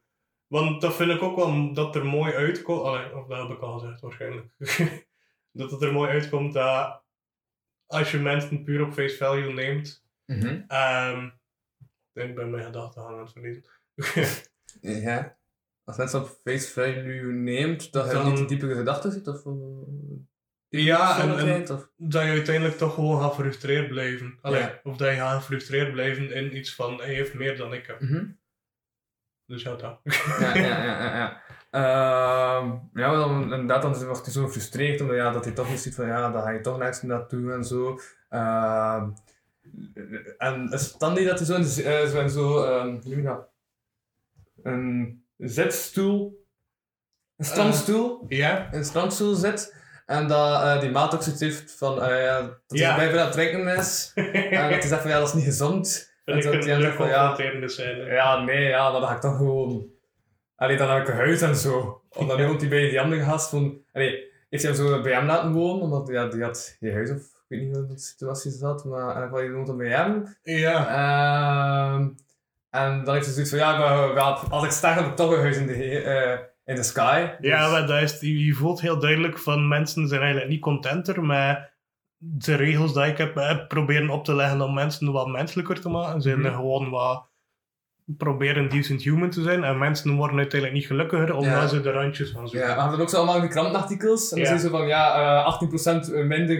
Want 0.47 0.81
dat 0.81 0.95
vind 0.95 1.11
ik 1.11 1.23
ook 1.23 1.37
wel 1.37 1.73
dat 1.73 1.95
er 1.95 2.07
mooi 2.07 2.33
uitkomt. 2.33 2.83
Allee, 2.83 3.17
of 3.17 3.27
dat 3.27 3.49
heb 3.49 3.57
ik 3.57 3.63
al 3.63 3.79
gezegd 3.79 4.01
waarschijnlijk. 4.01 4.47
dat 5.61 5.71
het 5.71 5.83
er 5.83 5.93
mooi 5.93 6.11
uitkomt 6.11 6.53
dat 6.53 7.03
als 7.87 8.11
je 8.11 8.19
mensen 8.19 8.65
puur 8.65 8.83
op 8.83 8.93
face 8.93 9.17
value 9.17 9.53
neemt. 9.53 10.05
Mhm. 10.27 10.63
ehm 10.67 11.27
ik 12.13 12.25
denk 12.25 12.35
bij 12.35 12.47
mijn 12.47 12.65
gedachten 12.65 13.03
aan 13.03 13.19
het 13.19 13.33
verliezen. 13.33 13.65
Ja. 14.81 15.37
Als 15.85 15.97
mensen 15.97 16.21
op 16.21 16.41
face 16.45 16.73
value 16.73 17.33
neemt, 17.33 17.93
dat 17.93 18.11
je 18.11 18.19
niet 18.19 18.37
de 18.37 18.45
diepere 18.45 18.75
gedachten 18.75 19.13
ziet, 19.13 19.29
of... 19.29 19.43
eh, 20.71 20.85
ja, 20.85 21.21
en, 21.21 21.71
of... 21.71 21.89
dat 21.97 22.23
je 22.23 22.29
uiteindelijk 22.29 22.77
toch 22.77 22.95
gewoon 22.95 23.21
gaat 23.21 23.35
gefrustreerd 23.35 23.89
blijven. 23.89 24.39
Allee, 24.43 24.61
Ja. 24.61 24.81
Of 24.83 24.97
dat 24.97 25.09
je 25.11 25.17
gaat 25.17 25.39
gefrustreerd 25.39 25.93
blijven 25.93 26.33
in 26.33 26.57
iets 26.57 26.75
van 26.75 26.97
hij 27.01 27.15
heeft 27.15 27.35
meer 27.35 27.57
dan 27.57 27.73
ik 27.73 27.87
heb. 27.87 28.01
Mhm. 28.01 28.25
Dus 29.47 29.63
ja, 29.63 29.75
dat. 29.75 30.01
ja, 30.05 30.55
ja, 30.55 30.85
ja, 30.85 30.85
ja. 30.85 31.17
ja. 31.17 31.43
Ehm, 31.71 32.67
ja, 32.95 33.09
maar 33.09 33.17
dan, 33.17 33.43
inderdaad, 33.43 33.83
dan 33.83 34.05
wordt 34.05 34.25
hij 34.25 34.33
zo 34.33 34.45
gefrustreerd 34.45 35.01
omdat 35.01 35.17
ja, 35.17 35.31
dat 35.31 35.45
hij 35.45 35.55
toch 35.55 35.69
niet 35.71 35.81
ziet 35.81 35.95
van 35.95 36.07
ja, 36.07 36.31
dan 36.31 36.43
ga 36.43 36.51
je 36.51 36.61
toch 36.61 36.79
nergens 36.79 37.03
naartoe 37.03 37.53
en 37.53 37.65
zo. 37.65 38.01
Ehm, 38.29 39.11
en 40.39 40.71
is 40.73 40.91
het 40.91 40.99
dan 40.99 41.15
niet 41.15 41.27
dat 41.27 41.39
hij 41.39 41.47
zo 41.47 41.83
eh, 41.83 42.07
zo, 42.09 42.21
in 42.21 42.31
zo 42.31 42.65
ehm, 42.65 42.99
je 43.03 43.23
dat? 43.23 43.49
Een 44.63 45.23
zitstoel, 45.37 46.47
een 47.37 47.45
strandstoel, 47.45 48.25
Ja? 48.29 48.73
een 48.73 48.85
strandstoel 48.85 49.35
zit 49.35 49.78
en 50.09 50.27
dat 50.27 50.63
eh, 50.63 50.81
die 50.81 50.91
maat 50.91 51.15
ook 51.15 51.23
zoiets 51.23 51.41
heeft 51.43 51.73
van 51.79 52.03
eh, 52.03 52.25
ja, 52.25 52.41
dat 52.41 52.51
hij 52.67 52.79
Ja. 52.79 52.97
bij 52.97 53.09
veel 53.11 53.19
aan 53.19 53.25
het 53.25 53.33
drinken 53.35 53.67
is 53.77 54.13
en 54.15 54.71
dat 54.71 54.71
hij 54.71 54.81
zegt 54.81 55.01
van 55.03 55.11
ja, 55.11 55.19
dat 55.19 55.29
is 55.29 55.35
niet 55.35 55.45
gezond. 55.45 56.13
En 56.25 56.35
dat 56.41 56.53
hij 56.53 56.73
dan 56.73 56.81
zegt 56.83 56.97
van 56.97 57.09
ja, 57.09 57.37
ja, 58.09 58.41
nee, 58.45 58.63
ja, 58.69 58.91
maar 58.91 59.01
dan 59.01 59.09
ga 59.09 59.15
ik 59.15 59.21
toch 59.21 59.37
gewoon... 59.37 59.87
Allee, 60.57 60.77
dan 60.77 60.91
heb 60.91 61.03
ik 61.03 61.09
een 61.09 61.15
huis 61.15 61.41
en 61.41 61.57
zo. 61.57 62.03
Omdat 62.17 62.39
nu 62.39 62.47
woont 62.47 62.61
hij 62.61 62.71
bij 62.71 62.89
die 62.89 63.01
andere 63.01 63.23
gast 63.23 63.51
van... 63.51 63.79
Allee, 63.93 64.33
heeft 64.51 64.63
hij 64.63 64.73
hem 64.73 64.87
zo 64.87 65.01
bij 65.03 65.13
hem 65.13 65.27
laten 65.27 65.53
wonen, 65.53 65.83
omdat 65.83 66.09
ja, 66.09 66.27
die 66.27 66.43
had 66.43 66.77
geen 66.81 66.93
huis 66.93 67.11
of... 67.11 67.17
Ik 67.17 67.59
weet 67.59 67.61
niet 67.61 67.77
hoe 67.77 67.87
de 67.87 67.99
situatie 67.99 68.51
zat, 68.51 68.85
maar 68.85 69.15
en 69.23 69.31
dan 69.31 69.53
woont 69.53 69.67
dan 69.67 69.77
bij 69.77 69.89
hem. 69.89 70.37
Ja. 70.43 70.87
Ehm, 70.89 72.09
en 72.71 73.05
dan 73.05 73.15
heeft 73.15 73.27
hij 73.27 73.35
zoiets 73.35 73.51
van, 73.51 73.59
ja, 73.59 73.79
maar, 73.79 74.21
als 74.51 74.65
ik 74.65 74.71
sterf 74.71 74.95
heb 74.95 75.07
ik 75.07 75.17
toch 75.17 75.33
een 75.33 75.41
huis 75.41 75.57
in 75.57 75.67
de, 75.67 76.03
eh, 76.03 76.39
in 76.69 76.75
de 76.75 76.83
sky. 76.83 77.27
Ja, 77.41 77.61
Dus- 77.63 77.71
maar 77.71 77.87
dat 77.87 78.03
is, 78.03 78.21
je 78.21 78.53
voelt 78.55 78.81
heel 78.81 78.99
duidelijk 78.99 79.39
van 79.39 79.69
mensen 79.69 80.09
zijn 80.09 80.21
eigenlijk 80.21 80.51
niet 80.51 80.61
contenter 80.61 81.23
met 81.25 81.71
de 82.19 82.55
regels 82.55 82.95
die 82.95 83.03
ik 83.05 83.19
heb 83.19 83.37
eh, 83.37 83.67
proberen 83.69 84.11
op 84.11 84.25
te 84.25 84.35
leggen 84.35 84.61
om 84.61 84.75
mensen 84.75 85.13
wat 85.13 85.27
menselijker 85.29 85.81
te 85.81 85.89
maken. 85.89 86.23
Ze 86.23 86.29
zijn 86.29 86.41
Mhm. 86.41 86.55
gewoon 86.55 86.91
wat 86.91 87.27
proberen 88.17 88.69
decent 88.71 89.03
human 89.03 89.31
te 89.31 89.43
zijn 89.43 89.65
en 89.65 89.79
mensen 89.79 90.17
worden 90.17 90.37
uiteindelijk 90.37 90.81
niet 90.81 90.89
gelukkiger 90.89 91.35
omdat 91.35 91.53
Ja. 91.53 91.67
ze 91.67 91.81
de 91.81 91.91
randjes 91.91 92.31
van 92.31 92.43
Ja, 92.43 92.49
zoeken. 92.49 92.69
we 92.75 92.81
hadden 92.81 93.01
ook 93.01 93.09
zo 93.09 93.17
allemaal 93.17 93.41
die 93.41 93.51
krantenartikels. 93.51 94.33
En 94.33 94.43
dan 94.45 94.53
Ja. 94.53 94.59
zo 94.59 94.69
van, 94.69 94.87
ja, 94.87 95.15
eh 95.41 95.47
18% 95.47 96.13
minder 96.15 96.59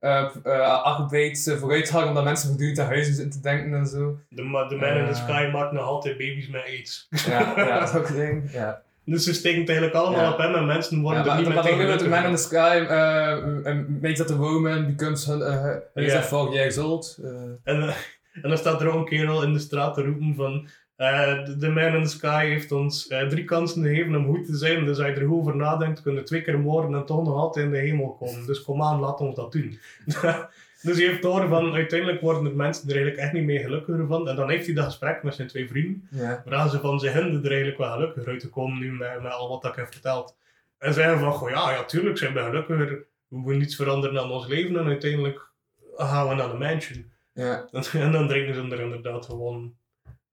uh, 0.00 0.82
arbeid 0.82 1.56
vooruitgang, 1.58 2.08
omdat 2.08 2.24
mensen 2.24 2.48
voortdurend 2.48 2.78
aan 2.78 2.86
huizen 2.86 3.14
zitten 3.14 3.42
te 3.42 3.48
denken 3.48 3.74
en 3.78 3.86
zo. 3.86 4.18
De, 4.28 4.42
ma- 4.42 4.68
de 4.68 4.76
man 4.76 4.88
in 4.96 5.06
the 5.06 5.14
sky 5.14 5.48
maakt 5.52 5.72
nog 5.72 5.84
altijd 5.84 6.16
baby's 6.18 6.48
met 6.48 6.62
aids. 6.64 7.06
Ja, 7.26 7.52
ja 7.56 7.78
dat 7.78 7.88
is 7.88 7.94
ook 7.98 8.08
een 8.08 8.14
ding. 8.16 8.52
Ja. 8.52 8.82
Dus 9.08 9.24
ze 9.24 9.34
steken 9.34 9.58
het 9.60 9.68
eigenlijk 9.68 9.98
allemaal 9.98 10.20
Ja. 10.20 10.32
op 10.32 10.38
hem 10.38 10.54
en 10.54 10.66
mensen 10.66 10.96
Ja, 10.96 11.02
worden 11.02 11.26
maar 11.26 11.36
er 11.36 11.42
niet 11.42 11.76
meer 11.76 11.86
met 11.86 11.98
The 11.98 12.08
Man 12.08 12.18
in 12.18 12.22
tegen 12.22 12.34
the 12.36 12.42
Sky, 12.42 12.84
uh, 12.90 14.00
makes 14.02 14.18
that 14.18 14.30
a 14.30 14.34
woman 14.36 14.86
becomes 14.96 15.26
hun, 15.26 15.38
uh, 15.38 15.46
Ja. 15.94 16.02
is 16.02 16.12
that 16.12 16.24
four 16.24 16.52
years 16.52 16.78
old. 16.78 17.18
Uh, 17.20 17.30
En, 17.64 17.82
eh, 17.82 17.94
en 18.42 18.48
dan 18.48 18.58
staat 18.58 18.80
er 18.80 18.88
ook 18.88 18.94
een 18.98 19.04
kerel 19.04 19.42
in 19.42 19.52
de 19.52 19.58
straat 19.58 19.94
te 19.94 20.02
roepen 20.04 20.34
van... 20.36 20.68
eh, 20.96 21.44
de 21.44 21.56
de 21.56 21.68
man 21.68 21.94
in 21.94 22.02
the 22.02 22.08
sky 22.08 22.46
heeft 22.46 22.72
ons 22.72 23.06
eh, 23.08 23.26
drie 23.28 23.44
kansen 23.44 23.82
gegeven 23.82 24.16
om 24.16 24.26
goed 24.26 24.46
te 24.46 24.56
zijn. 24.56 24.84
Dus 24.84 24.98
als 24.98 25.06
je 25.06 25.12
er 25.12 25.26
goed 25.26 25.38
over 25.38 25.56
nadenkt, 25.56 26.02
kun 26.02 26.14
je 26.14 26.22
twee 26.22 26.42
keer 26.42 26.58
moorden 26.58 26.94
en 27.00 27.06
toch 27.06 27.24
nog 27.24 27.34
altijd 27.36 27.64
in 27.66 27.72
de 27.72 27.78
hemel 27.78 28.16
komen. 28.20 28.46
Dus 28.46 28.62
kom 28.62 28.82
aan, 28.82 29.00
laat 29.00 29.20
ons 29.20 29.34
dat 29.36 29.52
doen. 29.52 29.78
dus 30.82 30.96
hij 30.96 31.06
heeft 31.06 31.22
door 31.22 31.48
van, 31.48 31.74
uiteindelijk 31.74 32.20
worden 32.20 32.44
de 32.44 32.54
mensen 32.54 32.88
er 32.88 32.94
eigenlijk 32.94 33.22
echt 33.22 33.32
niet 33.32 33.44
mee 33.44 33.58
gelukkiger 33.58 34.06
van. 34.06 34.28
En 34.28 34.36
dan 34.36 34.50
heeft 34.50 34.66
hij 34.66 34.74
dat 34.74 34.84
gesprek 34.84 35.22
met 35.22 35.34
zijn 35.34 35.48
twee 35.48 35.68
vrienden. 35.68 36.08
ja. 36.10 36.42
Waar 36.44 36.68
ze 36.68 36.80
van 36.80 37.00
zijn 37.00 37.14
hinden 37.14 37.44
er 37.44 37.48
eigenlijk 37.48 37.78
wel 37.78 37.92
gelukkiger 37.92 38.32
uit 38.32 38.40
te 38.40 38.48
komen 38.48 38.78
nu 38.78 38.92
met, 38.92 39.22
met 39.22 39.32
al 39.32 39.48
wat 39.48 39.64
ik 39.64 39.74
heb 39.74 39.92
verteld. 39.92 40.36
En 40.78 40.94
zeiden 40.94 41.18
van, 41.18 41.32
goh, 41.32 41.50
ja, 41.50 41.70
ja, 41.70 41.84
tuurlijk 41.84 42.18
zijn 42.18 42.34
we 42.34 42.42
gelukkiger. 42.42 43.06
We 43.28 43.36
moeten 43.36 43.58
niets 43.58 43.76
veranderen 43.76 44.20
aan 44.20 44.30
ons 44.30 44.46
leven. 44.46 44.76
En 44.76 44.86
uiteindelijk 44.86 45.50
gaan 45.96 46.28
we 46.28 46.34
naar 46.34 46.50
de 46.50 46.58
mansion. 46.58 47.12
Ja. 47.32 47.68
En 47.92 48.12
dan 48.12 48.28
drinken 48.28 48.54
ze 48.54 48.60
er 48.60 48.80
inderdaad 48.80 49.26
gewoon... 49.26 49.74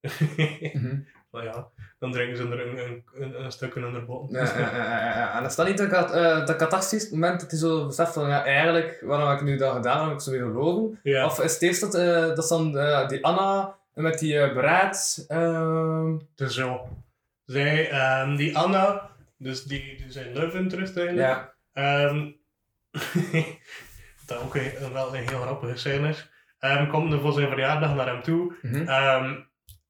Nou 1.31 1.45
ja, 1.45 1.67
dan 2.03 2.11
drinken 2.11 2.37
ze 2.37 2.43
er 2.43 2.67
een, 2.67 2.77
een, 2.77 3.03
een, 3.13 3.43
een 3.43 3.51
stuk 3.51 3.75
in 3.75 3.81
hun 3.81 4.05
bot. 4.05 4.31
Ja. 4.31 5.37
En 5.37 5.45
is 5.45 5.55
dat 5.55 5.67
niet 5.67 5.77
dat, 5.77 6.11
eh, 6.11 6.45
dat 6.45 6.55
catharsis 6.55 7.09
moment 7.09 7.39
dat 7.39 7.49
hij 7.51 7.59
zo 7.59 7.85
beseft 7.85 8.13
van, 8.13 8.29
ja, 8.29 8.45
eigenlijk, 8.45 9.01
waarom 9.05 9.29
heb 9.29 9.37
ik 9.39 9.43
nu 9.43 9.57
dat 9.57 9.75
gedaan, 9.75 10.03
heb 10.07 10.13
ik 10.13 10.21
zo 10.21 10.31
weer 10.31 10.41
gelogen? 10.41 10.99
Ja. 11.03 11.25
Of 11.25 11.39
is 11.39 11.53
het 11.53 11.61
eerst 11.61 11.81
dat, 11.81 11.95
eh, 11.95 12.27
dat 12.27 12.37
is 12.37 12.47
dan 12.47 12.77
eh, 12.77 13.07
die 13.07 13.25
Anna 13.25 13.75
met 13.93 14.19
die 14.19 14.39
eh 14.39 14.53
beraad, 14.53 15.25
ehm, 15.27 16.17
Dus 16.35 16.55
zo. 16.55 16.87
Zij, 17.45 17.89
ehm, 17.89 18.35
die 18.35 18.57
Anna, 18.57 19.09
dus 19.37 19.63
die, 19.63 19.95
die 19.97 20.11
zijn 20.11 20.33
love 20.33 20.57
interest 20.57 20.97
eigenlijk. 20.97 21.27
ja, 21.27 21.53
Ehm, 21.73 22.31
dat 24.27 24.41
ook 24.43 24.55
een, 24.55 24.93
wel 24.93 25.15
een 25.15 25.27
heel 25.29 25.41
grappige 25.41 25.77
scène 25.77 26.07
is. 26.09 26.29
Komt 26.91 27.13
er 27.13 27.19
voor 27.19 27.33
zijn 27.33 27.49
verjaardag 27.49 27.95
naar 27.95 28.07
hem 28.07 28.21
toe. 28.21 28.53
mhm, 28.61 29.41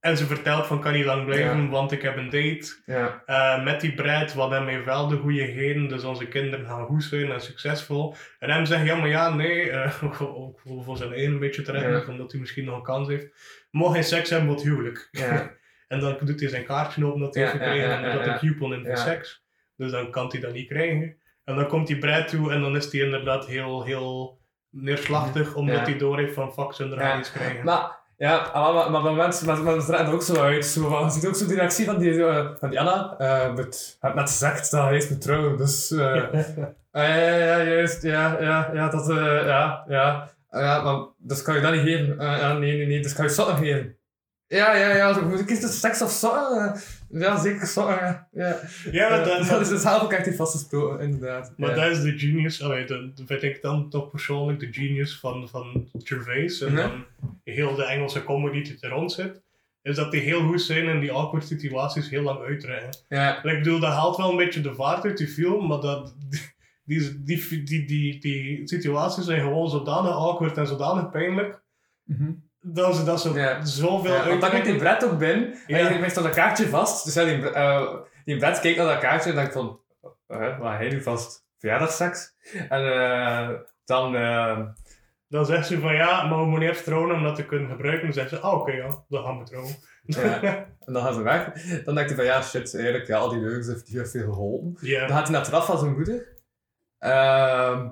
en 0.03 0.17
ze 0.17 0.25
vertelt 0.25 0.65
van 0.67 0.79
kan 0.81 0.93
niet 0.93 1.05
lang 1.05 1.25
blijven, 1.25 1.61
Ja. 1.63 1.69
want 1.69 1.91
ik 1.91 2.01
heb 2.01 2.17
een 2.17 2.29
date 2.29 2.65
ja, 2.85 3.23
eh, 3.25 3.63
met 3.63 3.81
die 3.81 3.93
bruid, 3.93 4.33
wat 4.33 4.49
hem 4.51 4.67
heeft 4.67 4.85
wel 4.85 5.07
de 5.07 5.17
goede 5.17 5.45
genen, 5.45 5.87
dus 5.87 6.03
onze 6.03 6.27
kinderen 6.27 6.65
gaan 6.65 6.85
goed 6.85 7.03
zijn 7.03 7.31
en 7.31 7.41
succesvol. 7.41 8.15
En 8.39 8.49
hem 8.49 8.65
zegt, 8.65 8.85
ja 8.85 8.95
maar 8.95 9.07
ja, 9.07 9.33
nee, 9.35 9.69
eh, 9.69 10.03
ook, 10.21 10.59
voor- 10.65 10.97
zijn 10.97 11.19
een 11.23 11.39
beetje 11.39 11.61
terecht, 11.61 12.05
Ja. 12.05 12.11
omdat 12.11 12.31
hij 12.31 12.39
misschien 12.41 12.65
nog 12.65 12.75
een 12.75 12.83
kans 12.83 13.07
heeft. 13.07 13.27
Mocht 13.71 13.93
geen 13.93 14.03
seks 14.03 14.29
hebben, 14.29 14.49
wat 14.49 14.63
huwelijk. 14.63 15.07
ja, 15.11 15.51
En 15.87 15.99
dan 15.99 16.17
doet 16.21 16.39
hij 16.39 16.49
zijn 16.49 16.65
kaartje 16.65 17.05
open 17.05 17.19
dat 17.19 17.33
hij 17.35 17.43
heeft 17.43 17.55
gekregen 17.57 18.03
en 18.03 18.17
ja. 18.17 18.27
een 18.33 18.39
coupon 18.39 18.73
in 18.73 18.83
Ja. 18.83 18.95
seks. 18.95 19.43
Dus 19.77 19.91
dan 19.91 20.11
kan 20.11 20.27
hij 20.31 20.39
dat 20.39 20.53
niet 20.53 20.67
krijgen. 20.67 21.17
En 21.43 21.55
dan 21.55 21.67
komt 21.67 21.87
die 21.87 21.97
bruid 21.97 22.27
toe 22.27 22.51
en 22.51 22.61
dan 22.61 22.75
is 22.75 22.91
hij 22.91 23.01
inderdaad 23.01 23.45
heel, 23.47 23.83
heel 23.83 24.41
neerslachtig, 24.69 25.55
omdat 25.55 25.85
hij 25.87 25.97
door 25.97 26.17
heeft 26.19 26.33
van 26.33 26.53
fuck, 26.53 26.73
ze 26.73 26.95
er 26.95 27.17
iets 27.17 27.31
krijgen. 27.31 27.63
Maar, 27.65 28.01
ja, 28.17 28.49
maar, 28.53 28.91
maar, 28.91 29.01
maar 29.01 29.13
mensen, 29.13 29.45
maar, 29.47 29.57
maar 29.57 29.85
draait 29.85 30.07
er 30.07 30.13
ook 30.13 30.21
zo 30.23 30.35
uit. 30.41 30.65
Zo, 30.65 30.89
van, 30.89 31.03
je 31.03 31.09
ziet 31.11 31.27
ook 31.27 31.35
zo 31.35 31.45
die 31.45 31.55
reactie 31.55 31.85
van 31.85 31.97
die, 31.97 32.25
eh, 32.25 32.47
van 32.59 32.69
die 32.69 32.79
Anna. 32.79 33.15
eh 33.17 33.53
met, 33.53 33.97
hij 33.99 34.09
heeft 34.09 34.15
net 34.21 34.29
gezegd 34.29 34.71
dat 34.71 34.83
hij 34.83 34.95
is 34.97 35.09
met 35.09 35.21
trouwen, 35.21 35.57
dus... 35.57 35.91
eh, 35.91 36.23
Ah, 36.91 37.03
ja, 37.07 37.15
ja, 37.15 37.35
ja, 37.37 37.63
juist. 37.63 38.01
Ja, 38.03 38.41
ja, 38.41 38.69
ja, 38.73 38.89
dat, 38.89 39.07
ja, 39.45 39.83
ja. 39.87 40.29
Ah, 40.49 40.61
ja, 40.61 40.81
maar 40.81 41.05
dus 41.17 41.41
kan 41.41 41.55
je 41.55 41.61
dat 41.61 41.71
niet 41.71 41.81
geven. 41.81 42.19
Ah, 42.19 42.37
ja, 42.37 42.53
nee, 42.53 42.77
nee, 42.77 42.87
nee, 42.87 43.01
dus 43.01 43.13
kan 43.13 43.25
je 43.25 43.31
sokken 43.31 43.57
geven. 43.57 43.97
Ja, 44.53 44.75
ja, 44.75 44.95
ja, 44.95 45.21
moet 45.21 45.39
ik 45.39 45.47
tussen 45.47 45.69
seks 45.69 46.01
of 46.01 46.11
sokken? 46.11 46.81
Ja, 47.09 47.39
zeker 47.41 47.67
sokken, 47.67 47.95
ja. 47.95 48.27
ja. 48.31 48.59
ja, 48.91 49.09
maar 49.09 49.23
dat, 49.25 49.47
dat 49.47 49.61
is 49.61 49.69
dus 49.69 49.81
zelf 49.81 50.01
ook 50.03 50.13
echt 50.13 50.25
niet 50.25 50.35
vastgesproken, 50.35 50.99
inderdaad. 51.05 51.53
Maar 51.57 51.69
ja. 51.69 51.75
dat 51.75 51.91
is 51.97 52.01
de 52.01 52.19
genius, 52.19 52.61
allee, 52.63 52.85
dat 52.85 52.99
vind 53.25 53.43
ik 53.43 53.61
dan 53.61 53.89
toch 53.89 54.09
persoonlijk 54.09 54.59
de 54.59 54.67
genius 54.73 55.19
van, 55.19 55.49
van 55.49 55.89
Gervais 55.93 56.61
en 56.61 56.67
Mhm. 56.73 56.81
dan 56.81 57.05
heel 57.43 57.75
de 57.75 57.85
Engelse 57.85 58.23
comedy 58.23 58.61
die 58.63 58.77
er 58.79 58.89
rond 58.89 59.11
zit. 59.11 59.41
Is 59.81 59.95
dat 59.95 60.11
die 60.11 60.21
heel 60.21 60.41
goed 60.47 60.61
zijn 60.61 60.87
en 60.87 60.99
die 60.99 61.11
awkward 61.11 61.47
situaties 61.47 62.09
heel 62.09 62.21
lang 62.21 62.39
uitrekken. 62.39 62.89
Ja, 63.09 63.43
Ik 63.43 63.57
bedoel, 63.63 63.79
dat 63.79 63.93
haalt 63.93 64.17
wel 64.17 64.29
een 64.31 64.37
beetje 64.37 64.61
de 64.61 64.75
vaart 64.75 65.03
uit 65.05 65.17
die 65.17 65.27
film, 65.27 65.67
maar 65.67 65.79
dat, 65.79 66.15
die, 66.85 67.23
die, 67.23 67.47
die, 67.47 67.63
die, 67.63 67.85
die, 67.85 68.19
die 68.19 68.61
situaties 68.67 69.25
zijn 69.25 69.41
gewoon 69.41 69.69
zodanig 69.69 70.11
awkward 70.11 70.57
en 70.57 70.67
zodanig 70.67 71.09
pijnlijk, 71.09 71.61
Mhm. 72.03 72.31
Dat 72.63 72.95
ze, 72.95 73.03
dat 73.03 73.21
ze 73.21 73.33
Ja. 73.33 73.65
zoveel 73.65 74.13
ja 74.13 74.27
want 74.27 74.41
dan 74.41 74.49
komt 74.51 74.65
die. 74.65 74.75
Brett 74.75 75.05
ook 75.05 75.17
binnen. 75.17 75.53
Ja. 75.67 75.77
En 75.77 75.93
je 75.93 75.99
legt 75.99 76.15
dan 76.15 76.25
een 76.25 76.31
kaartje 76.31 76.67
vast. 76.67 77.05
Dus 77.05 77.13
ja, 77.13 77.23
die, 77.23 77.49
eh 77.49 77.93
die 78.25 78.37
Brett 78.37 78.59
kijkt 78.59 78.77
naar 78.77 78.87
dat 78.87 78.99
kaartje 78.99 79.29
en 79.29 79.35
denkt 79.35 79.53
van... 79.53 79.79
Uh, 80.27 80.59
wat 80.59 80.71
hij 80.71 80.89
nu 80.89 81.01
vast? 81.01 81.45
Verjaardagsseks? 81.59 82.33
En 82.69 82.93
eh, 82.93 83.49
dan... 83.85 84.15
eh, 84.15 84.59
Dan 85.27 85.45
zegt 85.45 85.67
ze 85.67 85.79
van 85.79 85.95
ja, 85.95 86.23
maar 86.27 86.39
we 86.39 86.45
moeten 86.45 86.67
eerst 86.67 86.83
trouwen 86.83 87.15
om 87.15 87.23
dat 87.23 87.35
te 87.35 87.45
kunnen 87.45 87.69
gebruiken. 87.69 88.03
Dan 88.03 88.13
zegt 88.13 88.29
ze, 88.29 88.39
ah 88.39 88.53
oké 88.53 88.71
ja, 88.71 88.87
dan 89.09 89.23
gaan 89.23 89.39
we 89.39 89.45
trouwen. 89.45 89.75
Ja. 90.05 90.41
En 90.85 90.93
dan 90.93 91.03
gaan 91.03 91.13
ze 91.13 91.21
weg. 91.21 91.51
Dan 91.83 91.95
denkt 91.95 92.09
hij 92.09 92.15
van 92.19 92.25
ja, 92.25 92.41
shit, 92.41 92.75
eigenlijk, 92.75 93.07
ja, 93.07 93.17
al 93.17 93.29
die 93.29 93.39
leugens 93.39 93.67
heeft 93.67 93.87
hier 93.87 94.07
veel 94.07 94.31
geholpen. 94.33 94.77
Ja. 94.81 94.99
Dan 94.99 95.09
gaat 95.15 95.21
hij 95.23 95.31
naar 95.31 95.41
het 95.41 95.49
eraf 95.51 95.65
van 95.65 95.77
zijn 95.79 95.93
moeder. 95.93 96.27
Ehm, 96.99 97.87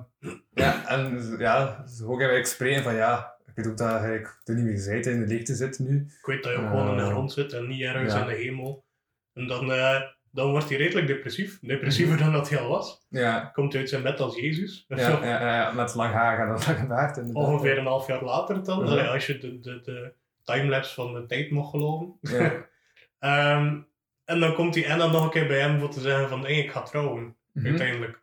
ja, 0.54 0.88
en 0.88 1.34
ja, 1.38 1.84
ze 1.86 2.02
horen 2.02 2.18
eigenlijk 2.18 2.46
spreken 2.46 2.82
van 2.82 2.94
ja, 2.94 3.31
ik 3.54 3.64
weet 3.64 3.66
ook 3.72 3.78
dat 3.78 3.88
eigenlijk 3.90 4.40
er 4.44 4.54
niet 4.54 4.64
meer 4.64 4.72
gezeten 4.72 5.12
in 5.12 5.20
de 5.20 5.26
leegte 5.26 5.54
zit 5.54 5.78
nu. 5.78 6.06
Ik 6.20 6.26
weet 6.26 6.42
dat 6.42 6.52
je 6.52 6.58
ook 6.58 6.66
gewoon 6.68 6.88
in 6.88 6.96
de 6.96 7.02
Eh, 7.02 7.08
grond 7.08 7.32
zit 7.32 7.52
en 7.52 7.66
niet 7.66 7.82
ergens 7.82 8.12
ja. 8.12 8.20
in 8.20 8.26
de 8.26 8.34
hemel. 8.34 8.84
En 9.32 9.46
dan, 9.46 9.72
eh, 9.72 10.00
dan 10.30 10.50
wordt 10.50 10.68
hij 10.68 10.78
redelijk 10.78 11.06
depressief. 11.06 11.58
Depressiever 11.60 12.16
dan 12.18 12.32
dat 12.32 12.48
hij 12.50 12.58
al 12.58 12.68
was. 12.68 13.06
Ja, 13.08 13.50
Komt 13.54 13.74
uit 13.74 13.88
zijn 13.88 14.02
bed 14.02 14.20
als 14.20 14.36
Jezus. 14.36 14.84
ja, 14.88 14.96
ja, 14.96 15.24
ja, 15.24 15.54
ja, 15.56 15.72
met 15.72 15.94
lang 15.94 16.12
haar 16.12 16.38
en 16.38 16.54
een 16.54 16.60
lange 16.74 16.86
baard. 16.86 17.16
inderdaad. 17.16 17.44
Ongeveer 17.44 17.78
een 17.78 17.86
half 17.86 18.06
jaar 18.06 18.24
later 18.24 18.64
dan. 18.64 19.08
Als 19.08 19.26
je 19.26 19.38
de, 19.38 19.60
de, 19.60 19.80
de 19.80 20.12
timelapse 20.44 20.94
van 20.94 21.14
de 21.14 21.26
tijd 21.26 21.50
mocht 21.50 21.70
geloven. 21.70 22.18
Ja. 22.20 22.52
Ehm, 23.18 23.80
en 24.24 24.40
dan 24.40 24.54
komt 24.54 24.74
die 24.74 24.92
Anna 24.92 25.06
nog 25.06 25.24
een 25.24 25.30
keer 25.30 25.46
bij 25.46 25.60
hem 25.60 25.78
voor 25.80 25.90
te 25.90 26.00
zeggen 26.00 26.28
van 26.28 26.40
hey, 26.40 26.58
ik 26.58 26.70
ga 26.70 26.82
trouwen. 26.82 27.36
Mhm. 27.52 27.66
Uiteindelijk. 27.66 28.20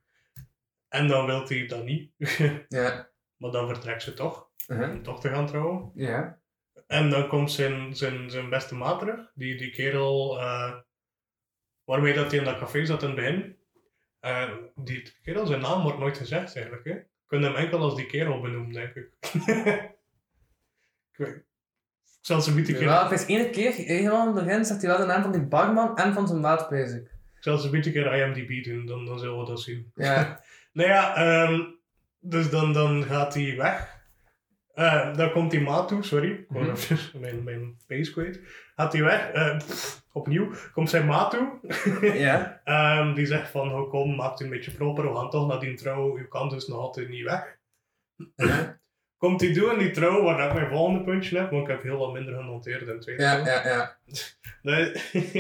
En 0.90 1.08
dan 1.08 1.26
wil 1.26 1.48
hij 1.48 1.66
dat 1.68 1.84
niet. 1.84 2.12
Ja. 2.70 3.10
maar 3.38 3.52
dan 3.52 3.68
vertrekt 3.68 4.04
ze 4.04 4.14
toch. 4.14 4.49
Om 4.70 5.04
toch 5.04 5.22
te 5.22 5.30
gaan 5.30 5.48
trouwen. 5.48 5.92
Ja. 5.96 6.40
En 6.88 7.10
dan 7.10 7.28
komt 7.28 7.52
zijn, 7.52 7.96
zijn, 7.96 8.30
zijn 8.30 8.50
beste 8.50 8.76
maat 8.76 9.00
terug. 9.00 9.32
Die, 9.34 9.58
die 9.58 9.70
kerel 9.70 10.40
eh, 10.40 10.74
waarmee 11.84 12.14
dat 12.14 12.30
hij 12.30 12.40
in 12.40 12.46
dat 12.46 12.58
café 12.58 12.86
zat 12.86 13.02
in 13.02 13.08
het 13.08 13.18
begin. 13.18 13.58
Eh, 14.20 14.52
die 14.76 15.14
kerel, 15.24 15.46
zijn 15.46 15.62
naam 15.62 15.82
wordt 15.82 16.00
nooit 16.00 16.18
gezegd 16.18 16.56
eigenlijk. 16.56 16.86
Hè? 16.86 16.92
Je 16.92 17.06
kunt 17.26 17.44
hem 17.44 17.56
enkel 17.56 17.80
als 17.80 17.96
die 17.96 18.06
kerel 18.06 18.42
benoemen, 18.42 18.74
denk 18.74 18.96
ik. 18.96 19.10
ik, 21.12 21.18
weet, 21.18 21.36
ik 21.36 21.46
zal 22.22 22.42
ze 22.42 22.62
keer, 22.62 22.82
Ja, 22.82 23.10
het 23.10 23.20
is 23.20 23.26
één 23.26 23.52
keer, 23.52 23.74
helemaal 23.74 24.20
aan 24.20 24.36
het 24.36 24.46
begin, 24.46 24.66
zegt 24.66 24.82
hij 24.82 24.90
wel 24.90 25.00
de 25.00 25.06
naam 25.06 25.22
van 25.22 25.32
die 25.32 25.48
barman 25.48 25.98
en 25.98 26.14
van 26.14 26.28
zijn 26.28 26.40
maat 26.40 26.70
bezig. 26.70 27.02
ik 27.02 27.44
zal 27.44 27.58
ze 27.58 27.70
beetje 27.70 27.92
keer 27.92 28.14
IMDb 28.14 28.64
doen, 28.64 28.86
dan, 28.86 29.06
dan 29.06 29.20
zullen 29.20 29.40
we 29.40 29.46
dat 29.46 29.62
zien. 29.62 29.92
Ja. 29.96 30.40
Nou 30.72 30.90
ja, 30.90 31.16
ehm, 31.16 31.62
dus 32.20 32.50
dan, 32.50 32.74
dan 32.74 33.04
gaat 33.04 33.34
hij 33.34 33.56
weg. 33.56 33.99
Eh, 34.80 35.16
dan 35.16 35.32
komt 35.32 35.52
die 35.52 35.62
maat 35.62 35.88
toe, 35.88 36.04
sorry. 36.04 36.32
Ik 36.32 36.46
wou 36.50 36.64
Mhm. 36.66 36.72
even 36.76 37.20
mijn, 37.20 37.44
mijn 37.44 37.78
pace 37.88 38.12
kwijt. 38.12 38.40
Gaat 38.76 38.94
hij 38.94 39.04
weg. 39.04 39.30
eh, 39.32 39.58
pff, 39.58 40.04
opnieuw. 40.12 40.52
Komt 40.74 40.90
zijn 40.90 41.06
maat 41.06 41.32
toe. 41.32 41.50
ja. 42.28 42.62
Ehm, 42.64 43.14
die 43.14 43.26
zegt 43.26 43.50
van, 43.50 43.74
oh, 43.74 43.90
kom, 43.90 44.16
maak 44.16 44.32
het 44.32 44.40
een 44.40 44.50
beetje 44.50 44.72
proper. 44.72 45.10
We 45.10 45.16
gaan 45.16 45.30
toch 45.30 45.48
naar 45.48 45.60
die 45.60 45.74
trouw. 45.74 46.18
U 46.18 46.28
kan 46.28 46.50
dus 46.50 46.68
nog 46.68 46.78
altijd 46.80 47.10
niet 47.10 47.24
weg. 47.24 47.58
Komt 49.18 49.42
hij 49.42 49.54
toe 49.54 49.72
in 49.72 49.80
die 49.80 49.92
trouw, 49.92 50.24
waar 50.24 50.48
ik 50.48 50.54
mijn 50.54 50.70
volgende 50.70 51.04
puntje 51.04 51.38
heb. 51.38 51.52
Want 51.52 51.64
ik 51.64 51.70
heb 51.70 51.84
heel 51.84 51.98
wat 51.98 52.14
minder 52.14 52.34
genoteerd 52.36 52.82
in 52.82 52.88
het 52.88 53.02
tweede 53.02 53.24
Ja, 53.24 53.38
ja, 53.38 53.68
ja. 53.68 53.98
Dat, 54.62 54.94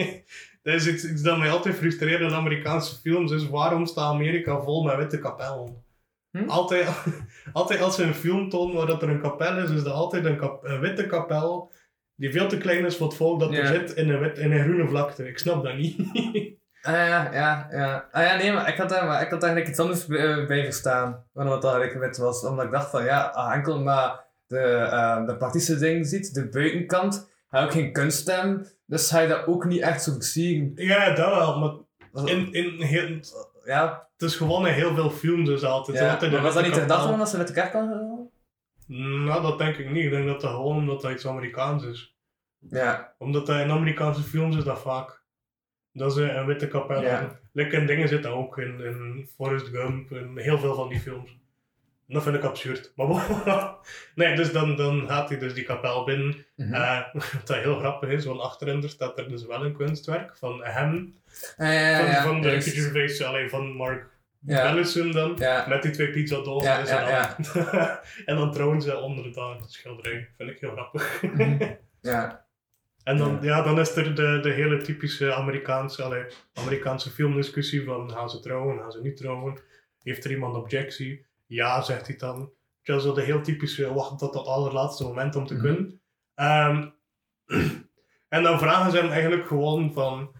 dat 0.63 0.73
is 0.73 0.87
iets, 0.87 1.11
iets 1.11 1.21
dat 1.21 1.37
mij 1.37 1.49
altijd 1.49 1.75
frustreert 1.75 2.21
in 2.21 2.33
Amerikaanse 2.33 2.95
films, 2.99 3.31
is 3.31 3.49
waarom 3.49 3.85
staat 3.85 4.13
Amerika 4.13 4.61
vol 4.61 4.83
met 4.83 4.95
witte 4.95 5.19
kapellen? 5.19 5.83
Hm? 6.31 6.49
Altijd, 6.49 6.87
altijd 7.53 7.81
als 7.81 7.95
ze 7.95 8.03
een 8.03 8.13
film 8.13 8.49
tonen 8.49 8.75
waar 8.75 8.85
dat 8.85 9.01
er 9.01 9.09
een 9.09 9.21
kapel 9.21 9.57
is, 9.57 9.69
is 9.69 9.83
er 9.83 9.91
altijd 9.91 10.25
een, 10.25 10.37
kap- 10.37 10.63
een 10.65 10.79
witte 10.79 11.05
kapel 11.07 11.71
die 12.15 12.31
veel 12.31 12.47
te 12.47 12.57
klein 12.57 12.85
is 12.85 12.97
voor 12.97 13.07
het 13.07 13.15
volk 13.15 13.39
dat 13.39 13.51
er 13.51 13.67
zit 13.67 13.91
in 13.93 14.09
een, 14.09 14.19
wit, 14.19 14.37
in 14.37 14.51
een 14.51 14.63
groene 14.63 14.87
vlakte. 14.87 15.27
Ik 15.27 15.37
snap 15.37 15.63
dat 15.63 15.75
niet. 15.75 15.97
Ah 16.81 16.93
ja, 16.93 17.33
ja, 17.33 17.67
ja. 17.71 18.07
Ah 18.11 18.23
ja, 18.23 18.35
nee, 18.35 18.51
maar 18.51 18.69
ik 18.69 18.77
had 18.77 18.89
daar, 18.89 19.05
maar 19.05 19.21
ik 19.21 19.29
had 19.29 19.43
eigenlijk 19.43 19.71
iets 19.71 19.79
anders 19.79 20.05
bij, 20.05 20.17
eh, 20.39 20.47
bij 20.47 20.63
verstaan. 20.63 21.25
Waarom 21.33 21.53
het 21.53 21.63
eigenlijk 21.63 21.99
wit 21.99 22.17
was. 22.17 22.43
Omdat 22.45 22.65
ik 22.65 22.71
dacht 22.71 22.89
van 22.89 23.03
ja, 23.03 23.21
ah, 23.21 23.53
enkel 23.53 23.79
maar 23.81 24.25
de, 24.47 24.59
eh, 24.59 25.25
de 25.25 25.37
praktische 25.37 25.77
dingen 25.77 26.05
ziet, 26.05 26.33
de 26.33 26.49
buitenkant, 26.49 27.29
hij 27.49 27.63
ook 27.63 27.71
geen 27.71 27.91
kunststem. 27.93 28.65
Dus 28.85 29.09
hij 29.09 29.27
dat 29.27 29.47
ook 29.47 29.65
niet 29.65 29.81
echt 29.81 30.03
zo 30.03 30.11
versieren. 30.13 30.71
ja, 30.75 31.13
dat 31.13 31.35
wel, 31.35 31.59
maar 31.59 32.27
in, 32.29 32.53
in 32.53 32.81
heel, 32.81 33.19
Ja, 33.63 34.07
het 34.17 34.29
is 34.29 34.35
gewoon 34.35 34.67
in 34.67 34.73
heel 34.73 34.95
veel 34.95 35.09
films 35.09 35.49
dus 35.49 35.63
altijd. 35.63 35.97
ja. 35.97 36.11
altijd 36.11 36.31
maar 36.31 36.41
was 36.41 36.53
dat 36.53 36.63
niet 36.63 36.75
de 36.75 36.87
van 36.87 37.17
dat 37.17 37.29
ze 37.29 37.37
met 37.37 37.47
de 37.47 37.53
kerk 37.53 37.71
kan 37.71 37.87
gaan? 37.87 38.29
Nou, 39.25 39.41
dat 39.41 39.57
denk 39.57 39.75
ik 39.77 39.89
niet. 39.89 40.03
Ik 40.03 40.11
denk 40.11 40.27
dat 40.27 40.41
dat 40.41 40.51
gewoon 40.51 40.77
omdat 40.77 41.01
dat 41.01 41.11
iets 41.11 41.27
Amerikaans 41.27 41.83
is. 41.83 42.17
Ja, 42.69 43.15
Omdat 43.17 43.45
dat 43.45 43.59
in 43.59 43.71
Amerikaanse 43.71 44.21
films 44.21 44.55
is 44.55 44.63
dat 44.63 44.81
vaak. 44.81 45.21
Dat 45.93 46.13
ze 46.13 46.31
een 46.31 46.45
witte 46.45 46.67
kapel 46.67 47.01
Ja. 47.01 47.39
Lekker 47.51 47.87
dingen 47.87 48.07
zitten 48.07 48.31
ook 48.31 48.57
in, 48.57 48.81
in 48.81 49.27
Forrest 49.35 49.67
Gump 49.67 50.11
en 50.11 50.37
heel 50.37 50.57
veel 50.59 50.75
van 50.75 50.89
die 50.89 50.99
films. 50.99 51.31
En 52.07 52.13
dat 52.15 52.23
vind 52.23 52.35
ik 52.35 52.43
absurd. 52.43 52.93
Maar 52.95 53.07
nee, 54.15 54.35
dus 54.35 54.51
dan, 54.51 54.75
dan 54.75 55.07
gaat 55.07 55.29
hij 55.29 55.37
dus 55.37 55.53
die 55.53 55.63
kapel 55.63 56.03
binnen. 56.03 56.45
Mhm. 56.55 56.73
Eh, 56.73 57.13
wat 57.13 57.47
dat 57.47 57.57
heel 57.57 57.79
grappig 57.79 58.09
is, 58.09 58.25
want 58.25 58.39
achterin 58.39 58.83
er 58.83 58.89
staat 58.89 59.17
er 59.17 59.29
dus 59.29 59.45
wel 59.45 59.65
een 59.65 59.77
kunstwerk 59.77 60.37
van 60.37 60.63
hem. 60.63 61.17
Van, 62.23 62.41
de 62.41 62.61
Gervais, 62.61 63.23
alleen 63.23 63.49
van 63.49 63.71
Mark 63.75 64.07
Ja. 64.39 64.71
Bellison 64.71 65.11
dan. 65.11 65.35
Ja. 65.37 65.65
Met 65.67 65.81
die 65.81 65.91
twee 65.91 66.09
pizzadozen. 66.11 66.69
Ja, 66.69 66.79
en, 66.79 66.85
ja, 66.85 68.01
en 68.25 68.35
dan 68.35 68.51
trouwen 68.51 68.81
ze 68.81 68.97
onder 68.97 69.33
dat 69.33 69.63
schilderij. 69.71 70.29
Vind 70.37 70.49
ik 70.49 70.59
heel 70.59 70.71
grappig. 70.71 71.21
Mhm. 71.21 71.71
Ja, 72.01 72.47
En 73.03 73.17
dan, 73.17 73.37
ja. 73.41 73.61
dan 73.61 73.79
is 73.79 73.95
er 73.95 74.15
de, 74.15 74.39
de 74.41 74.49
hele 74.51 74.81
typische 74.81 75.33
Amerikaanse, 75.33 76.03
allee, 76.03 76.23
Amerikaanse 76.53 77.09
filmdiscussie 77.09 77.83
van 77.85 78.11
gaan 78.11 78.29
ze 78.29 78.39
trouwen, 78.39 78.79
gaan 78.79 78.91
ze 78.91 79.01
niet 79.01 79.17
trouwen? 79.17 79.59
Heeft 80.03 80.25
er 80.25 80.31
iemand 80.31 80.55
objectie? 80.55 81.25
Ja, 81.45 81.81
zegt 81.81 82.07
hij 82.07 82.15
dan. 82.15 82.51
Ja, 82.81 82.99
zo 82.99 83.13
de 83.13 83.21
heel 83.21 83.41
typische 83.41 83.93
wacht 83.93 84.17
tot 84.19 84.33
het 84.33 84.45
allerlaatste 84.45 85.03
moment 85.03 85.35
om 85.35 85.45
te 85.47 85.53
Mhm. 85.53 85.63
kunnen. 85.63 86.01
Ehm, 86.35 86.87
en 88.35 88.43
dan 88.43 88.59
vragen 88.59 88.91
ze 88.91 88.97
hem 88.97 89.09
eigenlijk 89.09 89.47
gewoon 89.47 89.93
van... 89.93 90.31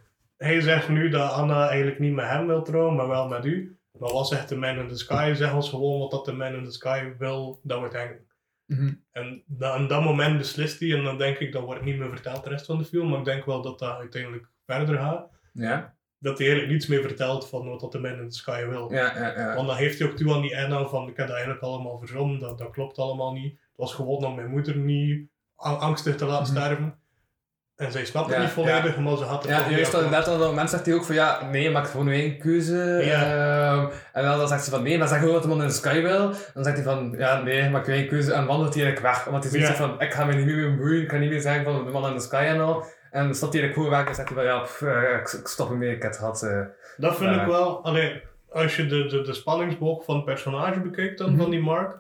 Hij 0.44 0.62
zegt 0.62 0.90
nu 0.90 1.10
dat 1.10 1.32
Anna 1.32 1.68
eigenlijk 1.68 2.00
niet 2.00 2.14
met 2.14 2.26
hem 2.30 2.48
wil 2.48 2.62
trouwen, 2.64 2.96
maar 2.96 3.08
wel 3.08 3.28
met 3.28 3.46
u. 3.46 3.78
Maar 4.00 4.12
wat 4.12 4.28
zegt 4.28 4.50
de 4.50 4.56
man 4.56 4.78
in 4.78 4.88
the 4.88 4.98
sky? 4.98 5.34
Zeg 5.36 5.54
ons 5.54 5.70
gewoon 5.70 6.00
wat 6.00 6.12
dat 6.12 6.26
de 6.26 6.32
man 6.32 6.54
in 6.54 6.64
the 6.64 6.72
sky 6.72 7.14
wil 7.18 7.60
dat 7.64 7.82
we 7.82 7.90
denken. 7.90 8.28
Mhm. 8.66 8.94
En 9.12 9.44
aan 9.60 9.88
dat 9.88 10.04
moment 10.04 10.38
beslist 10.38 10.80
hij 10.80 10.94
en 10.98 11.04
dan 11.04 11.18
denk 11.18 11.38
ik, 11.38 11.52
dat 11.52 11.64
wordt 11.64 11.84
niet 11.84 11.98
meer 11.98 12.10
verteld 12.10 12.44
de 12.44 12.50
rest 12.50 12.66
van 12.66 12.78
de 12.78 12.86
film, 12.86 13.10
maar 13.10 13.20
ik 13.20 13.26
denk 13.26 13.46
wel 13.46 13.62
dat 13.62 13.80
dat 13.80 13.98
uiteindelijk 13.98 14.48
verder 14.66 14.98
gaat. 14.98 15.30
Ja, 15.54 15.96
Dat 16.20 16.38
hij 16.38 16.48
eigenlijk 16.48 16.72
niets 16.78 16.88
meer 16.88 17.02
vertelt 17.02 17.50
van 17.50 17.70
wat 17.70 17.80
dat 17.80 17.92
de 17.92 18.00
man 18.00 18.20
in 18.20 18.30
the 18.30 18.36
sky 18.38 18.66
wil. 18.66 18.92
ja, 18.94 19.18
ja. 19.18 19.40
ja. 19.40 19.56
Want 19.56 19.68
dan 19.68 19.78
heeft 19.78 20.00
hij 20.00 20.08
ook 20.08 20.16
toe 20.16 20.34
aan 20.34 20.42
die 20.42 20.58
Anna 20.58 20.86
van, 20.86 21.08
ik 21.08 21.18
heb 21.18 21.26
dat 21.28 21.36
eigenlijk 21.36 21.66
allemaal 21.66 21.98
verzonnen, 21.98 22.40
dat, 22.40 22.58
dat 22.58 22.70
klopt 22.72 22.98
allemaal 22.98 23.34
niet. 23.34 23.52
Het 23.52 23.60
was 23.76 23.94
gewoon 23.94 24.26
om 24.26 24.36
mijn 24.36 24.50
moeder 24.50 24.76
niet 24.78 25.30
angstig 25.56 26.16
te 26.16 26.26
laten 26.26 26.54
Mhm. 26.54 26.62
sterven. 26.64 27.00
En 27.80 27.92
zij 27.92 28.06
snapt 28.06 28.28
het 28.28 28.36
Ja, 28.36 28.42
niet 28.42 28.52
volledig, 28.52 28.98
maar 28.98 29.18
ze 29.18 29.24
had 29.24 29.44
er 29.44 29.50
Ja, 29.50 29.70
juist 29.70 29.92
dat, 29.92 30.10
net 30.10 30.28
op 30.28 30.40
dat 30.40 30.48
moment 30.50 30.70
zegt 30.70 30.86
hij 30.86 30.96
ook 30.96 31.04
van 31.06 31.16
ja, 31.16 31.50
nee, 31.52 31.70
maak 31.72 31.88
gewoon 31.88 32.06
nu 32.06 32.14
één 32.14 32.38
keuze. 32.38 32.98
Ehm, 32.98 33.86
en 34.14 34.24
dan, 34.24 34.38
dan 34.38 34.48
zegt 34.48 34.64
ze 34.64 34.70
van 34.70 34.84
nee, 34.84 34.98
maar 34.98 35.08
zeg 35.08 35.20
gewoon 35.20 35.34
wat 35.34 35.42
de 35.44 35.48
man 35.50 35.62
in 35.62 35.68
de 35.68 35.74
sky 35.74 36.02
wil. 36.02 36.32
Dan 36.54 36.64
zegt 36.64 36.76
hij 36.76 36.84
van 36.86 37.16
ja, 37.18 37.42
nee, 37.42 37.70
maak 37.70 37.88
één 37.88 38.08
keuze. 38.08 38.34
En 38.34 38.46
wandelt 38.46 38.74
hij 38.74 38.84
eigenlijk 38.84 39.16
weg. 39.16 39.28
Omdat 39.28 39.42
hij 39.44 39.52
zoiets 39.52 39.70
Ja. 39.70 39.76
zegt 39.76 39.90
van 39.90 40.02
ik 40.02 40.14
ga 40.14 40.26
me 40.26 40.34
niet 40.34 40.46
meer 40.46 40.70
bemoeien, 40.76 41.02
ik 41.02 41.10
ga 41.10 41.18
niet 41.18 41.30
meer 41.30 41.42
zeggen 41.42 41.64
van 41.64 41.86
de 41.86 41.92
man 41.92 42.08
in 42.10 42.14
de 42.16 42.22
sky 42.22 42.44
en 42.48 42.60
al. 42.60 42.84
En 43.12 43.24
dan 43.26 43.36
stapt 43.36 43.54
hij 43.54 43.62
eigenlijk 43.62 43.74
gewoon 43.74 43.90
weg 43.90 44.08
en 44.10 44.16
zegt 44.16 44.30
hij 44.30 44.38
van 44.38 44.46
ja, 44.46 44.60
pff, 44.60 44.82
eh, 44.82 45.20
ik, 45.20 45.40
ik 45.40 45.48
stop 45.48 45.70
ermee, 45.70 45.96
ik 45.96 46.02
heb 46.02 46.12
het 46.12 46.20
gehad. 46.20 46.44
eh. 46.44 46.62
Dat 46.98 47.18
vind 47.18 47.36
Ja. 47.36 47.42
ik 47.42 47.48
wel, 47.48 47.84
allee, 47.84 48.22
als 48.52 48.76
je 48.76 48.86
de, 48.86 49.06
de, 49.06 49.22
de 49.22 49.34
spanningsboog 49.34 50.04
van 50.04 50.16
het 50.16 50.26
personage 50.26 50.80
bekijkt 50.80 51.18
dan, 51.18 51.30
Mhm. 51.32 51.42
van 51.42 51.50
die 51.50 51.62
Mark, 51.62 51.98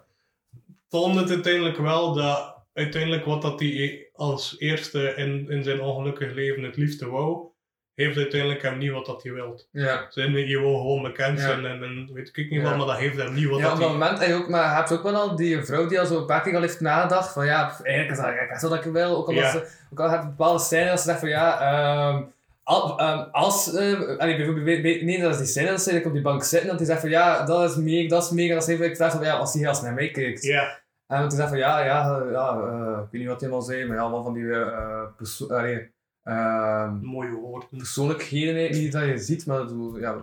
toont 0.89 1.19
het 1.19 1.29
uiteindelijk 1.29 1.77
wel 1.77 2.13
dat 2.13 2.55
uiteindelijk 2.73 3.25
wat 3.25 3.41
dat 3.41 3.59
hij 3.59 4.07
als 4.19 4.55
eerste 4.57 5.13
in, 5.15 5.49
in 5.49 5.63
zijn 5.63 5.81
ongelukkig 5.81 6.33
leven 6.33 6.63
het 6.63 6.77
liefste 6.77 7.09
wou, 7.09 7.47
heeft 7.95 8.17
uiteindelijk 8.17 8.61
hem 8.61 8.77
niet 8.77 8.91
wat 8.91 9.05
dat 9.05 9.23
hij 9.23 9.31
wilt. 9.33 9.67
Ja. 9.71 10.05
Zijn 10.09 10.47
je 10.47 10.59
wil 10.59 10.77
gewoon 10.77 11.01
bekend 11.01 11.39
Ja. 11.39 11.45
zijn 11.45 11.65
en, 11.65 11.83
en 11.83 12.09
weet 12.13 12.29
ik 12.33 12.49
niet 12.49 12.61
Ja. 12.61 12.63
wat, 12.69 12.77
maar 12.77 12.87
dat 12.87 12.97
heeft 12.97 13.17
hem 13.17 13.33
niet 13.33 13.47
wat 13.49 13.59
Ja, 13.59 13.65
op 13.65 13.69
dat 13.71 13.79
dat 13.79 13.89
hij... 13.89 13.97
moment 13.97 14.19
heb 14.19 14.27
je 14.27 14.33
ook, 14.35 14.49
maar 14.49 14.69
je 14.69 14.75
hebt 14.75 14.91
ook 14.91 15.03
wel 15.03 15.15
al 15.15 15.35
die 15.35 15.63
vrouw 15.63 15.87
die 15.87 15.99
al 15.99 16.05
zo 16.05 16.25
een 16.27 16.55
al 16.55 16.61
heeft 16.61 16.79
nagedacht 16.79 17.33
van 17.33 17.45
ja, 17.45 17.79
eigenlijk 17.83 18.11
is 18.11 18.17
dat 18.25 18.35
echt 18.49 18.61
dat 18.61 18.85
ik 18.85 18.91
wil. 18.91 19.17
Ook 19.17 19.27
al, 19.27 19.33
Ja. 19.33 19.41
dat 19.41 19.51
ze, 19.51 19.77
ook 19.91 19.99
al 19.99 20.09
heb 20.09 20.21
je 20.21 20.27
bepaalde 20.27 20.59
scènes 20.63 20.89
dat 20.89 20.99
ze 20.99 21.05
zegt 21.05 21.19
van 21.19 21.29
ja, 21.29 21.59
ehm, 21.61 22.23
al, 22.63 22.99
als, 23.31 23.73
eh, 23.73 24.17
allee, 24.17 24.35
bijvoorbeeld, 24.35 24.81
nee, 25.01 25.21
dat 25.21 25.31
is 25.31 25.37
die 25.37 25.47
scène 25.47 25.69
dat 25.69 25.81
ze 25.81 26.01
op 26.05 26.13
die 26.13 26.21
bank 26.21 26.43
zitten, 26.43 26.69
dat 26.69 26.77
hij 26.77 26.87
zegt 26.87 26.99
van 27.01 27.09
ja, 27.09 27.45
dat 27.45 27.69
is 27.69 27.75
mega, 27.75 28.07
dat 28.07 28.23
is 28.23 28.29
mega, 28.29 28.53
dat 28.53 28.67
is 28.67 28.73
even, 28.73 28.85
ik 28.85 28.95
vraag 28.95 29.11
van 29.11 29.23
ja, 29.23 29.33
als 29.37 29.53
hij 29.53 29.67
als 29.67 29.81
naar 29.81 29.93
mij 29.93 30.11
kijkt. 30.11 30.43
Ja, 30.43 30.79
En 31.09 31.21
toen 31.21 31.31
zei 31.37 31.47
van 31.49 31.57
ja, 31.57 31.79
ja, 31.85 32.23
ja 32.31 32.59
eh, 32.61 32.99
ik 33.03 33.11
weet 33.11 33.21
niet 33.21 33.27
wat 33.29 33.39
hij 33.41 33.49
allemaal 33.49 33.67
zei, 33.67 33.85
maar 33.85 33.95
ja, 33.95 34.01
allemaal 34.01 34.23
van 34.23 34.33
die 34.33 34.53
eh, 34.53 35.01
perso- 35.17 35.47
allee, 35.53 35.91
ehm, 36.23 36.93
mooie 37.01 37.31
woorden. 37.31 37.69
persoonlijkheden 37.77 38.71
niet 38.71 38.91
dat 38.91 39.05
je 39.05 39.17
ziet, 39.17 39.45
maar 39.45 39.67
zo, 39.67 39.99
ja, 39.99 40.15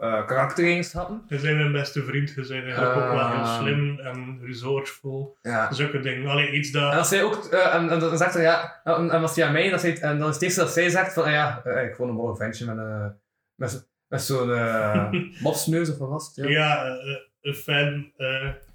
eh, 0.00 0.26
karaktereigenschappen. 0.26 1.22
Je 1.28 1.40
bent 1.40 1.56
mijn 1.56 1.72
beste 1.72 2.02
vriend, 2.02 2.28
je 2.28 2.34
bent 2.34 2.50
eigenlijk 2.50 2.94
ook 2.96 3.12
wel 3.12 3.28
heel 3.28 3.38
Ah. 3.38 3.58
slim 3.60 3.98
en 3.98 4.38
resourceful. 4.42 5.36
Ja. 5.42 5.72
Zulke 5.72 6.00
dingen. 6.00 6.30
Allee, 6.30 6.50
iets 6.50 6.70
dat... 6.70 6.92
En 6.92 6.98
als 6.98 7.08
zij 7.08 7.22
ook, 7.22 7.44
en, 7.44 7.90
en 7.90 7.98
dan 7.98 8.18
zegt 8.18 8.34
hij 8.34 8.42
ja, 8.42 8.80
en, 8.84 9.10
en 9.10 9.22
als 9.22 9.36
hij 9.36 9.44
aan 9.46 9.52
mij, 9.52 9.70
dan 9.70 9.78
zegt, 9.78 10.00
en 10.00 10.18
dan 10.18 10.28
is 10.28 10.34
het 10.34 10.42
eerste 10.42 10.60
dat 10.60 10.70
zij 10.72 10.88
zegt 10.88 11.12
van, 11.12 11.30
ja, 11.30 11.64
ik 11.64 11.94
gewoon 11.94 12.10
een 12.10 12.16
mooi 12.16 12.36
ventje 12.36 12.74
met, 12.74 12.86
met, 13.54 13.88
met 14.08 14.22
zo'n 14.22 14.52
eh 14.52 15.10
mopsneus 15.42 15.90
of 15.90 15.98
wat 15.98 16.08
was 16.08 16.26
het? 16.26 16.46
Ja. 16.48 16.50
Ja, 16.50 16.96
een 17.42 17.54
fan, 17.54 18.12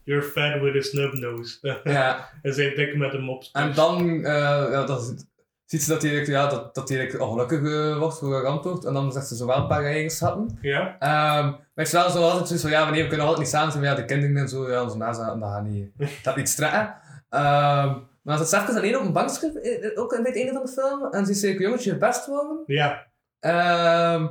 you're 0.04 0.24
fan 0.24 0.62
with 0.62 0.76
a 0.76 0.82
snub 0.82 1.14
nose. 1.14 1.58
ja. 1.84 2.30
Hij 2.42 2.52
zei 2.52 2.76
dik 2.76 2.96
met 2.98 3.14
een 3.14 3.22
mop. 3.24 3.44
En 3.52 3.74
dan, 3.74 4.10
eh, 4.26 4.68
ja, 4.72 4.84
dan 4.86 5.02
ziet- 5.02 5.30
ze 5.84 5.90
dat 5.90 6.02
hij, 6.02 6.12
eigenlijk- 6.16 6.44
ja, 6.44 6.58
dat, 6.58 6.76
dat 6.76 6.90
ongelukkig 7.20 7.60
eh, 7.64 7.98
wordt, 7.98 8.18
voor 8.18 8.34
geramd 8.40 8.64
wordt, 8.64 8.86
en 8.86 8.94
dan 8.94 9.12
zegt 9.12 9.28
ze 9.28 9.36
zo 9.36 9.46
wel 9.46 9.58
een 9.58 9.68
paar 9.68 9.84
eigenschappen. 9.84 10.58
Ja? 10.62 10.96
Ehm, 11.00 11.46
maar 11.46 11.86
is 11.86 11.92
wel 11.92 12.10
zo 12.10 12.22
altijd 12.22 12.46
zoiets 12.48 12.64
van, 12.66 12.74
ja, 12.74 12.84
wanneer 12.84 13.02
we 13.04 13.08
kunnen 13.08 13.26
altijd 13.26 13.44
niet 13.46 13.54
samen 13.56 13.72
zijn, 13.72 13.84
maar 13.84 13.94
ja, 13.94 14.00
de 14.00 14.06
kinderen 14.06 14.38
en 14.38 14.50
zo, 14.50 14.72
ja, 14.72 14.84
onze 14.84 14.98
nazaten, 14.98 15.40
dat 15.40 15.50
gaat 15.50 15.64
niet, 15.64 15.92
dat 16.24 16.36
niet 16.36 16.50
strekken. 16.50 16.96
Ehm, 17.30 17.98
maar 18.22 18.38
ze 18.38 18.46
zit 18.46 18.60
even 18.62 18.76
alleen 18.76 18.98
op 18.98 19.06
een 19.06 19.14
bankje, 19.14 19.62
eh, 19.62 20.02
ook 20.02 20.10
bij 20.10 20.20
het 20.32 20.36
einde 20.36 20.52
van 20.52 20.62
de 20.66 20.72
film, 20.72 21.06
en 21.12 21.26
ze 21.26 21.34
een 21.50 21.62
jongetje 21.62 21.98
best 21.98 22.26
worden. 22.28 22.64
Ja. 22.66 23.08
Ehm, 23.40 24.28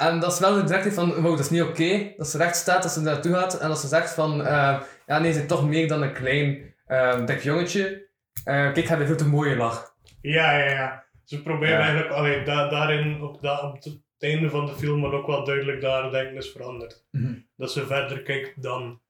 en 0.00 0.20
dat 0.20 0.32
is 0.32 0.38
wel 0.38 0.64
direct 0.66 0.94
van, 0.94 1.14
wow, 1.14 1.30
dat 1.30 1.38
is 1.38 1.50
niet 1.50 1.62
oké. 1.62 2.12
Dat 2.16 2.28
ze 2.28 2.38
recht 2.38 2.56
staat, 2.56 2.82
dat 2.82 2.92
ze 2.92 3.00
naartoe 3.00 3.34
gaat 3.34 3.58
en 3.58 3.68
dat 3.68 3.78
ze 3.78 3.86
zegt 3.88 4.14
van, 4.14 4.44
ehm, 4.46 4.80
ja 5.06 5.18
nee, 5.18 5.32
ze 5.32 5.40
is 5.40 5.46
toch 5.48 5.68
meer 5.68 5.88
dan 5.88 6.02
een 6.02 6.12
klein, 6.12 6.74
ehm 6.86 7.24
dik 7.24 7.40
jongetje. 7.42 8.08
Eh, 8.44 8.54
kijk, 8.54 8.76
ik 8.76 8.86
heb 8.88 9.00
een 9.00 9.06
veel 9.06 9.16
te 9.16 9.28
mooie 9.28 9.56
lach. 9.56 9.94
Ja, 10.20 10.58
ja, 10.58 10.70
ja. 10.70 11.04
Ze 11.24 11.42
proberen 11.42 11.74
Ja. 11.78 11.80
eigenlijk, 11.80 12.10
allee, 12.12 12.42
da 12.42 12.68
daarin, 12.68 13.22
op, 13.22 13.42
da 13.42 13.60
op 13.60 13.74
het 13.74 13.98
einde 14.18 14.50
van 14.50 14.66
de 14.66 14.72
film, 14.74 15.00
maar 15.00 15.12
ook 15.12 15.26
wel 15.26 15.44
duidelijk 15.44 15.80
daar 15.80 16.10
denken 16.10 16.36
is 16.36 16.50
veranderd. 16.50 17.04
Mhm. 17.10 17.34
Dat 17.56 17.72
ze 17.72 17.86
verder 17.86 18.22
kijkt 18.22 18.62
dan. 18.62 19.00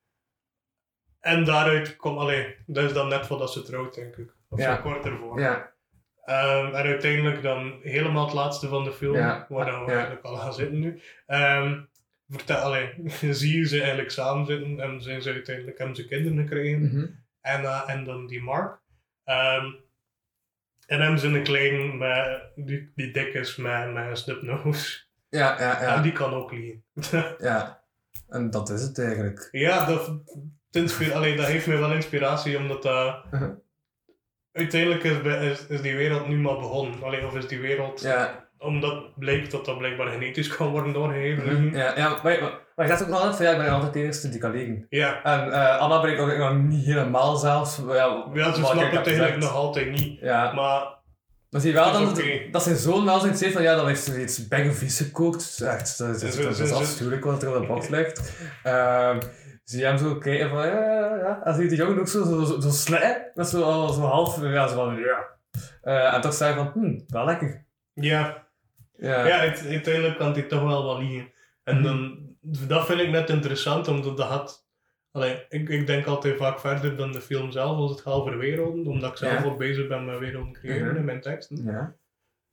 En 1.21 1.45
daaruit 1.45 1.97
komt, 1.97 2.19
allee, 2.19 2.57
dat 2.67 2.85
is 2.85 2.93
dan 2.93 3.09
net 3.09 3.27
voordat 3.27 3.53
ze 3.53 3.63
trouwt, 3.63 3.95
denk 3.95 4.17
ik. 4.17 4.33
Of 4.49 4.59
Ja. 4.59 4.75
zo 4.77 4.83
kort 4.83 5.05
ervoor. 5.05 5.41
Ja, 5.41 5.70
Ehm, 6.31 6.67
en 6.67 6.85
uiteindelijk 6.85 7.43
dan 7.43 7.79
helemaal 7.83 8.25
het 8.25 8.35
laatste 8.35 8.69
van 8.69 8.85
de 8.85 8.93
film, 8.93 9.17
Ja. 9.17 9.47
waar 9.49 9.67
dan 9.67 9.85
we 9.85 9.93
eigenlijk 9.93 10.25
al 10.25 10.37
gaan 10.37 10.55
zitten 10.55 10.79
nu. 10.79 11.01
Ehm 11.27 11.81
vertel, 12.31 12.57
allee, 12.57 12.95
zie 13.31 13.59
je 13.59 13.67
ze 13.67 13.79
eigenlijk 13.79 14.11
samen 14.11 14.47
zitten 14.47 14.81
en 14.81 15.03
zijn 15.03 15.23
ze 15.23 15.33
uiteindelijk 15.33 15.79
hebben 15.79 15.97
ze 15.97 16.07
kinderen 16.07 16.39
gekregen. 16.39 16.83
Mhm. 16.83 17.07
Anna 17.41 17.87
en 17.87 18.05
dan 18.05 18.27
die 18.27 18.43
Mark. 18.43 18.81
Ehm, 19.25 19.65
en 20.87 21.01
hebben 21.01 21.19
ze 21.19 21.27
een 21.27 21.43
klein 21.43 21.99
met, 21.99 22.43
die, 22.55 22.93
die 22.95 23.11
dik 23.13 23.35
is 23.35 23.57
met, 23.57 23.93
met 23.93 24.07
een 24.07 24.17
snubnose. 24.17 25.01
ja, 25.29 25.61
ja, 25.61 25.81
En 25.81 25.87
ja, 25.87 26.03
die 26.03 26.13
kan 26.13 26.35
ook 26.35 26.53
liegen. 26.53 26.85
ja. 27.39 27.85
En 28.29 28.51
dat 28.51 28.69
is 28.71 28.83
het 28.83 28.99
eigenlijk. 28.99 29.49
ja, 29.51 29.87
dat, 29.87 30.23
allee, 31.13 31.37
dat 31.37 31.47
heeft 31.47 31.67
me 31.67 31.77
wel 31.77 31.93
inspiratie, 31.93 32.59
omdat 32.59 32.83
dat... 32.83 33.25
Mhm. 33.31 33.53
Uiteindelijk 34.53 35.03
is, 35.05 35.17
is, 35.51 35.67
is 35.67 35.81
die 35.83 35.97
wereld 35.97 36.29
nu 36.29 36.37
maar 36.37 36.59
begonnen. 36.59 37.03
Allee, 37.03 37.27
of 37.27 37.35
is 37.35 37.47
die 37.49 37.61
wereld... 37.61 38.01
Ja, 38.01 38.49
Omdat 38.59 39.19
blijkt 39.19 39.51
dat 39.51 39.65
dat 39.65 39.79
blijkbaar 39.79 40.07
genetisch 40.13 40.49
kan 40.57 40.69
worden 40.69 40.93
doorgegeven. 40.93 41.65
Mhm. 41.67 41.77
ja, 41.77 41.93
ja 41.97 42.09
maar, 42.09 42.21
maar, 42.23 42.41
maar 42.77 42.85
ik 42.85 42.91
dacht 42.91 43.03
ook 43.03 43.09
nog 43.09 43.19
altijd 43.19 43.37
van, 43.37 43.45
ja, 43.47 43.53
ik 43.53 43.59
ben 43.59 43.69
altijd 43.69 43.93
de 43.93 44.03
eerste 44.03 44.29
die 44.29 44.41
kan 44.41 44.51
liggen. 44.51 44.87
Ja, 44.89 45.23
En 45.23 45.53
eh, 45.53 45.79
Anna 45.79 46.01
ben 46.01 46.13
ik 46.13 46.21
ook 46.21 46.37
nog 46.37 46.55
niet 46.63 46.85
helemaal 46.85 47.37
zelfs. 47.37 47.81
Ja, 47.89 48.27
ja 48.35 48.53
ze 48.55 48.65
snappen 48.65 48.91
het 48.91 49.07
eigenlijk 49.07 49.37
nog 49.37 49.55
altijd 49.55 49.91
niet. 49.91 50.21
Ja, 50.21 50.53
Maar 50.53 50.99
Maar 51.51 51.61
zie 51.61 51.71
je 51.71 51.77
wel 51.77 51.93
Dat 51.93 52.01
dat, 52.03 52.19
oké. 52.19 52.41
dat 52.51 52.63
zijn 52.63 52.77
zoon 52.77 53.05
wel 53.05 53.21
zoiets 53.21 53.41
heeft 53.41 53.53
van 53.53 53.63
ja, 53.63 53.75
dan 53.77 53.87
heeft 53.87 54.03
ze 54.05 54.23
iets 54.23 54.49
bang 54.49 54.77
gekookt. 54.79 55.61
Echt, 55.65 55.99
dat 55.99 56.09
is, 56.15 56.21
dat 56.21 56.29
is, 56.29 56.35
Ze- 56.35 56.43
dat 56.43 56.57
ze- 56.57 56.63
is 56.63 56.69
ze- 56.69 56.75
afschuwelijk 56.75 57.25
wat 57.25 57.43
er 57.43 57.55
op 57.57 57.61
de 57.61 57.67
box 57.73 57.89
ligt. 57.89 58.33
Ehm, 58.63 59.19
zie 59.71 59.81
je 59.81 59.87
hem 59.87 59.99
zo 59.99 60.19
kijken 60.19 60.49
van 60.51 60.67
ja, 60.67 60.81
ja, 60.83 61.17
ja. 61.17 61.43
En 61.45 61.55
zie 61.55 61.63
je 61.63 61.69
die 61.69 61.79
jongen 61.79 61.99
ook 61.99 62.09
zo, 62.09 62.25
zo, 62.25 62.45
zo, 62.45 62.61
zo 62.61 62.71
sletten, 62.71 63.31
met 63.35 63.49
zo, 63.49 63.63
al 63.63 63.89
zo 63.93 64.01
half, 64.01 64.43
ja, 64.43 64.67
zo 64.69 64.75
van 64.75 64.97
ja. 64.99 65.27
Eh, 65.83 66.15
en 66.15 66.21
toch 66.21 66.35
zei 66.35 66.55
hij 66.55 66.63
van, 66.65 66.73
hm, 66.83 67.01
wel 67.09 67.25
lekker. 67.25 67.65
ja, 67.95 68.49
Ja. 68.97 69.27
Ja, 69.27 69.39
uite- 69.39 69.69
uiteindelijk 69.69 70.17
kan 70.19 70.33
hij 70.33 70.43
toch 70.43 70.63
wel 70.63 70.85
wat 70.85 70.99
liegen. 70.99 71.33
En 71.65 71.75
Mhm. 71.75 71.85
dan, 71.85 72.19
dat 72.43 72.87
vind 72.87 73.01
ik 73.01 73.11
net 73.11 73.31
interessant, 73.31 73.89
omdat 73.89 74.17
dat 74.17 74.27
had... 74.29 74.69
Allee, 75.13 75.45
ik, 75.49 75.69
ik 75.69 75.87
denk 75.87 76.07
altijd 76.07 76.37
vaak 76.37 76.61
verder 76.61 76.97
dan 76.97 77.13
de 77.13 77.21
film 77.21 77.51
zelf 77.51 77.77
als 77.77 77.91
het 77.91 78.01
gaat 78.01 78.13
over 78.15 78.39
werelden, 78.39 78.87
omdat 78.87 79.11
ik 79.11 79.17
zelf 79.17 79.33
Ja. 79.43 79.45
ook 79.45 79.59
bezig 79.59 79.89
ben 79.89 80.05
met 80.05 80.19
werelden 80.19 80.53
creëren 80.53 80.87
Mhm. 80.89 80.97
in 80.97 81.05
mijn 81.05 81.21
teksten. 81.21 81.65
Ja. 81.65 81.95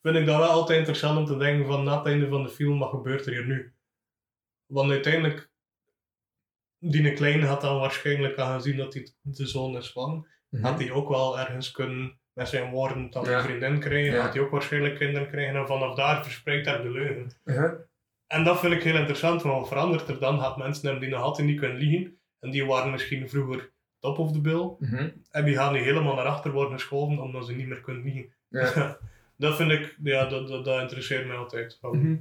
Vind 0.02 0.16
ik 0.16 0.26
dat 0.26 0.38
wel 0.38 0.48
altijd 0.50 0.78
interessant 0.78 1.18
om 1.18 1.26
te 1.26 1.38
denken 1.38 1.66
van 1.68 1.84
na 1.84 1.98
het 1.98 2.06
einde 2.06 2.28
van 2.28 2.44
de 2.44 2.50
film, 2.50 2.80
wat 2.80 2.90
gebeurt 2.90 3.26
er 3.26 3.32
hier 3.32 3.46
nu? 3.46 3.74
Want 4.66 4.92
uiteindelijk, 4.92 5.50
die 6.80 7.14
kleine 7.14 7.46
had 7.46 7.62
dan 7.62 7.80
waarschijnlijk 7.80 8.38
aangezien 8.38 8.78
dat 8.78 8.94
hij 8.94 9.08
de 9.22 9.48
zoon 9.48 9.76
is 9.78 9.92
van, 9.92 10.28
Mhm. 10.50 10.64
had 10.64 10.80
hij 10.80 10.92
ook 10.92 11.10
wel 11.10 11.40
ergens 11.40 11.72
kunnen 11.72 12.20
met 12.34 12.48
zijn 12.50 12.72
woorden 12.72 13.10
dan 13.10 13.26
Ja. 13.26 13.38
een 13.38 13.44
vriendin 13.44 13.80
krijgen, 13.80 14.14
Ja. 14.14 14.22
had 14.22 14.34
hij 14.34 14.44
ook 14.44 14.52
waarschijnlijk 14.52 14.96
kinderen 14.96 15.30
krijgen 15.30 15.56
en 15.56 15.68
vanaf 15.68 15.96
daar 15.96 16.24
verspreidt 16.24 16.66
hij 16.68 16.82
de 16.82 16.90
leugen. 16.92 17.32
En 18.28 18.44
dat 18.44 18.60
vind 18.60 18.74
ik 18.74 18.84
heel 18.84 18.96
interessant, 18.98 19.42
want 19.42 19.60
wat 19.60 19.68
verandert 19.68 20.08
er 20.08 20.20
dan? 20.20 20.40
Gaat 20.40 20.58
mensen 20.58 20.84
hebben 20.90 21.02
die 21.08 21.14
nog 21.16 21.22
altijd 21.24 21.48
niet 21.48 21.60
kunnen 21.60 21.78
liegen, 21.78 22.20
en 22.40 22.52
die 22.52 22.66
waren 22.66 22.92
misschien 22.92 23.30
vroeger 23.30 23.72
top 24.00 24.18
of 24.18 24.32
the 24.32 24.42
bill, 24.42 24.76
Mhm. 24.80 25.10
en 25.32 25.46
die 25.46 25.56
gaan 25.56 25.74
nu 25.74 25.80
helemaal 25.80 26.16
naar 26.16 26.26
achter 26.26 26.52
worden 26.52 26.74
geschoven 26.80 27.20
omdat 27.20 27.46
ze 27.46 27.54
niet 27.56 27.68
meer 27.68 27.82
kunnen 27.82 28.04
liegen. 28.04 28.34
Ja. 28.50 28.98
dat 29.38 29.56
vind 29.56 29.72
ik, 29.72 29.98
ja, 30.04 30.26
dat, 30.26 30.48
dat, 30.48 30.66
dat 30.66 30.82
interesseert 30.82 31.28
mij 31.28 31.36
altijd. 31.38 31.78
Van, 31.82 31.98
Mhm. 31.98 32.18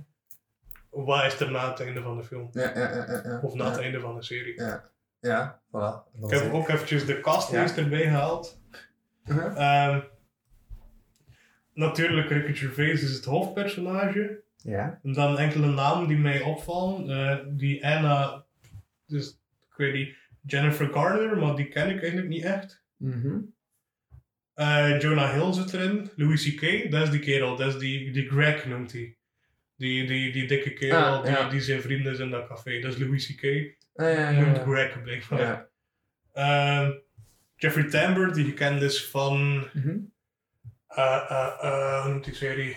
Wat 1.05 1.25
is 1.25 1.41
er 1.41 1.51
na 1.51 1.71
het 1.71 1.81
einde 1.81 2.03
van 2.03 2.17
de 2.17 2.25
film? 2.25 2.49
Ja, 2.53 2.73
ja, 2.75 2.91
ja, 2.91 3.07
ja, 3.07 3.21
ja. 3.25 3.41
Of 3.43 3.55
na 3.55 3.71
het 3.71 3.79
einde 3.79 4.01
van 4.01 4.15
de 4.15 4.23
serie? 4.23 4.61
Ja, 4.61 4.91
ja, 5.21 5.61
voilà. 5.67 6.23
Ik 6.23 6.31
heb 6.31 6.53
ook 6.53 6.69
eventjes 6.69 7.07
de 7.07 7.21
castlijst 7.21 7.77
erbij 7.77 8.03
gehaald. 8.03 8.61
Ehm, 9.25 10.01
natuurlijk, 11.73 12.31
Ricky 12.31 12.53
Gervais 12.53 13.03
is 13.03 13.15
het 13.15 13.25
hoofdpersonage. 13.25 14.43
Ja. 14.57 15.01
En 15.03 15.13
dan 15.13 15.39
enkele 15.39 15.67
namen 15.67 16.09
die 16.09 16.19
mij 16.19 16.41
opvallen. 16.41 17.11
Eh, 17.11 17.47
die 17.49 17.87
Anna, 17.87 18.45
dus 19.07 19.41
ik 19.71 19.77
weet 19.77 19.95
niet, 19.95 20.17
Jennifer 20.43 20.89
Garner, 20.93 21.39
maar 21.39 21.57
die 21.57 21.69
ken 21.69 21.89
ik 21.89 22.01
eigenlijk 22.01 22.29
niet 22.29 22.45
echt. 22.45 22.85
Mhm. 22.97 23.39
Eh, 24.55 25.01
Jonah 25.01 25.33
Hill 25.33 25.53
zit 25.53 25.73
erin. 25.75 26.11
Louis 26.17 26.55
C.K., 26.55 26.91
dat 26.91 27.03
is 27.03 27.11
die 27.11 27.21
kerel. 27.21 27.57
Dat 27.57 27.75
is 27.75 27.79
die, 27.79 28.13
die 28.13 28.29
Greg 28.29 28.67
noemt 28.67 28.93
hij. 28.93 29.16
Die, 29.77 30.07
die, 30.07 30.33
die 30.33 30.47
dikke 30.49 30.73
kerel 30.73 30.99
Ah, 30.99 31.23
die, 31.23 31.31
ja. 31.33 31.49
die 31.49 31.61
zijn 31.61 31.81
vrienden 31.83 32.13
is 32.13 32.19
in 32.19 32.31
dat 32.31 32.47
café. 32.49 32.81
Dat 32.81 32.93
is 32.93 32.99
Louis 32.99 33.27
C.K. 33.35 33.43
Ah, 33.95 34.13
ja, 34.15 34.31
Noemt. 34.31 34.59
Greg 34.59 35.03
blijkbaar. 35.03 35.41
Ja. 35.41 35.69
Ehm, 36.33 36.93
Jeffrey 37.57 37.85
Tambor, 37.89 38.33
die 38.33 38.45
gekend 38.45 38.83
is 38.83 39.07
van... 39.07 39.57
Mhm. 39.73 39.99
eh 40.89 41.25
eh 41.31 41.53
eh, 41.61 42.03
hoe 42.03 42.11
noemt 42.13 42.25
die 42.25 42.35
serie? 42.35 42.77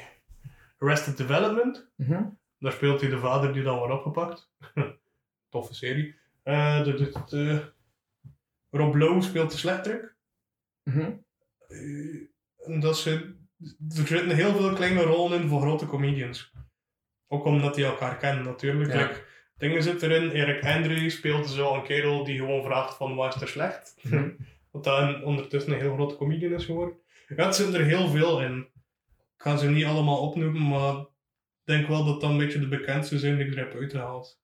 Arrested 0.79 1.17
Development. 1.17 1.89
Mhm. 1.95 2.23
Daar 2.59 2.71
speelt 2.71 3.01
hij 3.01 3.09
de 3.09 3.19
vader 3.19 3.53
die 3.53 3.63
dan 3.63 3.77
wordt 3.77 3.93
opgepakt. 3.93 4.51
Toffe 5.49 5.73
serie. 5.73 6.15
De, 6.43 6.81
de, 6.97 7.21
de- 7.29 7.71
Rob 8.71 8.95
Lowe 8.95 9.21
speelt 9.21 9.51
de 9.51 9.57
slechterik. 9.57 10.15
Mhm. 10.83 11.11
En 12.65 12.79
dat 12.79 12.97
ze, 12.97 13.35
er 13.89 14.07
zitten 14.07 14.29
heel 14.35 14.55
veel 14.55 14.73
kleine 14.73 15.01
rollen 15.01 15.41
in 15.41 15.47
voor 15.47 15.61
grote 15.61 15.85
comedians. 15.85 16.53
Ook 17.31 17.45
omdat 17.45 17.75
die 17.75 17.85
elkaar 17.85 18.17
kennen 18.17 18.43
natuurlijk. 18.43 18.93
Ja. 18.93 18.97
Like, 19.01 19.23
dingen 19.57 19.83
zitten 19.83 20.11
erin. 20.11 20.31
Eric 20.31 20.65
Andre 20.65 21.09
speelt 21.09 21.49
zo 21.49 21.73
een 21.73 21.83
kerel 21.83 22.23
die 22.23 22.37
gewoon 22.37 22.63
vraagt 22.63 22.95
van 22.97 23.15
wat 23.15 23.35
is 23.35 23.41
er 23.41 23.47
slecht. 23.47 23.95
Mhm. 24.01 24.29
Wat 24.71 24.83
dan 24.83 25.23
ondertussen 25.23 25.73
een 25.73 25.79
heel 25.79 25.93
grote 25.93 26.15
comedian 26.15 26.53
is 26.53 26.65
geworden. 26.65 26.97
Ja, 27.27 27.45
het 27.45 27.55
zit 27.55 27.73
er 27.73 27.85
heel 27.85 28.07
veel 28.07 28.41
in. 28.41 28.59
Ik 29.35 29.41
ga 29.45 29.57
ze 29.57 29.69
niet 29.69 29.85
allemaal 29.85 30.21
opnoemen, 30.21 30.67
maar 30.67 30.95
ik 30.99 31.07
denk 31.63 31.87
wel 31.87 32.05
dat 32.05 32.21
dat 32.21 32.29
een 32.29 32.37
beetje 32.37 32.59
de 32.59 32.67
bekendste 32.67 33.19
zijn 33.19 33.37
die 33.37 33.45
ik 33.45 33.51
er 33.51 33.57
heb 33.57 33.73
uitgehaald. 33.75 34.41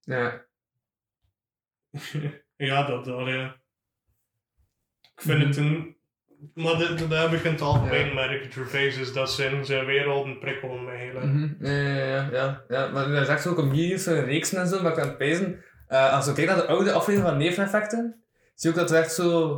Ja. 0.00 0.44
ja, 2.56 2.82
dat, 2.86 3.04
dat 3.04 3.26
ja. 3.26 3.60
Ik 5.14 5.20
vind 5.22 5.38
Mhm. 5.38 5.46
het 5.46 5.56
een... 5.56 5.96
Maar 6.54 6.78
dat, 6.78 6.98
dat 6.98 7.18
heb 7.22 7.32
ik 7.32 7.44
in 7.44 7.52
het 7.52 7.60
algemeen 7.60 8.06
Ja. 8.06 8.14
met 8.14 8.28
Ricky 8.28 8.50
Gervais, 8.50 8.98
is 8.98 9.12
dat 9.12 9.32
zijn, 9.32 9.64
zijn 9.64 9.84
werelden 9.86 10.38
prikkelen 10.38 10.84
mij 10.84 10.96
heel 10.98 11.14
erg. 11.14 11.24
Mhm. 11.24 11.48
Ja, 11.66 11.72
ja, 11.72 12.04
ja, 12.06 12.28
ja, 12.32 12.64
ja. 12.68 12.88
Maar 12.88 13.10
is 13.12 13.28
echt 13.28 13.42
zo 13.42 13.54
comedies, 13.54 14.04
zo 14.04 14.12
reeksen 14.24 14.58
en 14.58 14.66
zo, 14.68 14.82
maar 14.82 14.90
ik 14.90 14.96
kan 14.98 15.08
het 15.08 15.18
pezen. 15.18 15.64
Eh, 15.86 16.12
als 16.12 16.26
je 16.26 16.32
kijkt 16.32 16.50
naar 16.50 16.60
de 16.60 16.66
oude 16.66 16.92
aflevering 16.92 17.28
van 17.30 17.38
Neveneffecten, 17.38 18.22
zie 18.54 18.70
je 18.72 18.76
ook 18.76 18.82
dat 18.82 18.90
er 18.96 19.02
echt 19.02 19.12
zo 19.12 19.48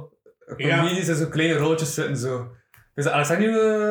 Ja. 0.56 0.76
comedies 0.78 1.08
en 1.08 1.16
zo 1.16 1.26
kleine 1.28 1.54
rolletjes 1.58 1.94
zitten. 1.94 2.16
Zo. 2.16 2.50
Dus 2.94 3.08
Alexander 3.08 3.48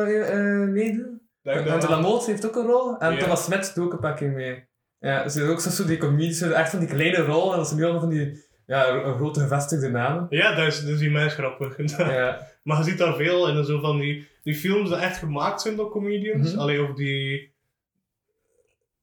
uh, 0.08 0.34
uh, 0.62 0.68
meedoen? 0.68 1.20
Ik 1.42 1.52
de 1.54 1.62
wel- 1.62 1.88
Lamotte 1.88 2.30
heeft 2.30 2.46
ook 2.46 2.56
een 2.56 2.66
rol. 2.66 2.98
En. 2.98 3.18
Thomas 3.18 3.44
Smit 3.44 3.74
doet 3.74 3.92
ook 3.92 4.02
een 4.02 4.14
keer 4.14 4.30
mee. 4.30 4.64
Ja, 4.98 5.22
dus 5.22 5.34
er 5.34 5.40
zijn 5.40 5.52
ook 5.52 5.60
zo, 5.60 5.70
zo 5.70 5.84
die 5.84 5.98
comedies, 5.98 6.40
echt 6.42 6.70
van 6.70 6.78
die 6.78 6.88
kleine 6.88 7.16
rollen. 7.24 7.50
En 7.52 7.56
dat 7.58 7.66
zijn 7.66 7.78
nu 7.78 7.84
allemaal 7.84 8.02
van 8.02 8.10
die 8.10 8.44
ja, 8.66 8.88
een 8.88 9.14
grote 9.16 9.40
gevestigde 9.40 9.90
namen. 9.90 10.26
Ja, 10.28 10.54
dat 10.54 10.66
is, 10.66 10.84
is 10.84 10.98
die 10.98 11.10
mens 11.10 11.34
grappig. 11.34 11.76
Ja. 11.96 12.50
Maar 12.62 12.78
je 12.78 12.84
ziet 12.84 12.98
daar 12.98 13.16
veel 13.16 13.48
in 13.48 13.64
zo 13.64 13.80
van 13.80 13.98
die, 13.98 14.28
die 14.42 14.54
films 14.54 14.88
die 14.88 14.98
echt 14.98 15.18
gemaakt 15.18 15.60
zijn 15.60 15.76
door 15.76 15.90
comedians. 15.90 16.50
Mhm. 16.50 16.60
Allee, 16.60 16.82
of 16.82 16.94
die 16.94 17.52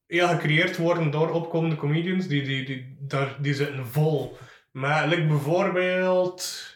ja, 0.07 0.27
gecreëerd 0.27 0.77
worden 0.77 1.11
door 1.11 1.29
opkomende 1.29 1.75
comedians. 1.75 2.27
Die, 2.27 2.43
die, 2.43 2.65
die, 2.65 2.95
daar, 2.99 3.37
die 3.41 3.53
zitten 3.53 3.87
vol. 3.87 4.37
Maar 4.71 5.07
like 5.07 5.27
bijvoorbeeld... 5.27 6.67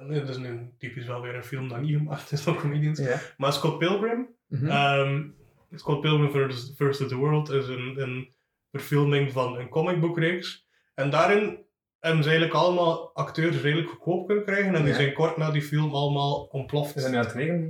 Nee, 0.00 0.20
dat 0.20 0.28
is 0.28 0.36
nu 0.36 0.70
typisch 0.78 1.06
wel 1.06 1.20
weer 1.20 1.34
een 1.34 1.44
film 1.44 1.68
dat 1.68 1.80
niet 1.80 1.96
gemaakt 1.96 2.32
is 2.32 2.44
door 2.44 2.56
comedians. 2.56 3.00
Maar 3.36 3.52
Scott 3.52 3.78
Pilgrim. 3.78 4.28
Mhm. 4.46 4.66
ehm, 4.66 5.26
Scott 5.74 6.00
Pilgrim 6.00 6.50
vs. 6.50 6.72
vs. 6.76 6.96
The 6.96 7.16
World 7.16 7.50
is 7.50 7.68
een, 7.68 8.00
een 8.00 8.34
verfilming 8.70 9.32
van 9.32 9.58
een 9.58 9.68
comicboekreeks. 9.68 10.66
En 10.94 11.10
daarin 11.10 11.58
hebben 11.98 12.22
ze 12.22 12.28
eigenlijk 12.30 12.58
allemaal 12.58 13.14
acteurs 13.14 13.60
redelijk 13.60 13.88
goedkoop 13.88 14.26
kunnen 14.26 14.44
krijgen. 14.44 14.74
En 14.74 14.84
die 14.84 14.94
zijn 14.94 15.14
kort 15.14 15.36
na 15.36 15.50
die 15.50 15.62
film 15.62 15.94
allemaal 15.94 16.42
ontploft. 16.44 16.94
We 16.94 17.00
zijn 17.00 17.12
nu 17.12 17.18
aan 17.18 17.24
het 17.24 17.34
regenen. 17.34 17.66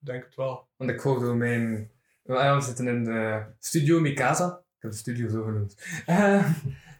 Ik 0.00 0.06
denk 0.06 0.24
het 0.24 0.34
wel. 0.34 0.68
Want 0.76 0.90
ik 0.90 1.00
volg 1.00 1.20
door 1.20 1.36
mijn... 1.36 1.90
Ja, 2.22 2.54
We 2.56 2.60
zitten 2.62 2.88
in 2.88 3.04
de 3.04 3.42
studio 3.58 4.00
Mikasa. 4.00 4.46
Ik 4.76 4.82
heb 4.82 4.90
de 4.90 4.96
studio 4.96 5.28
zo 5.28 5.42
genoemd. 5.44 5.76
Eh, 6.06 6.44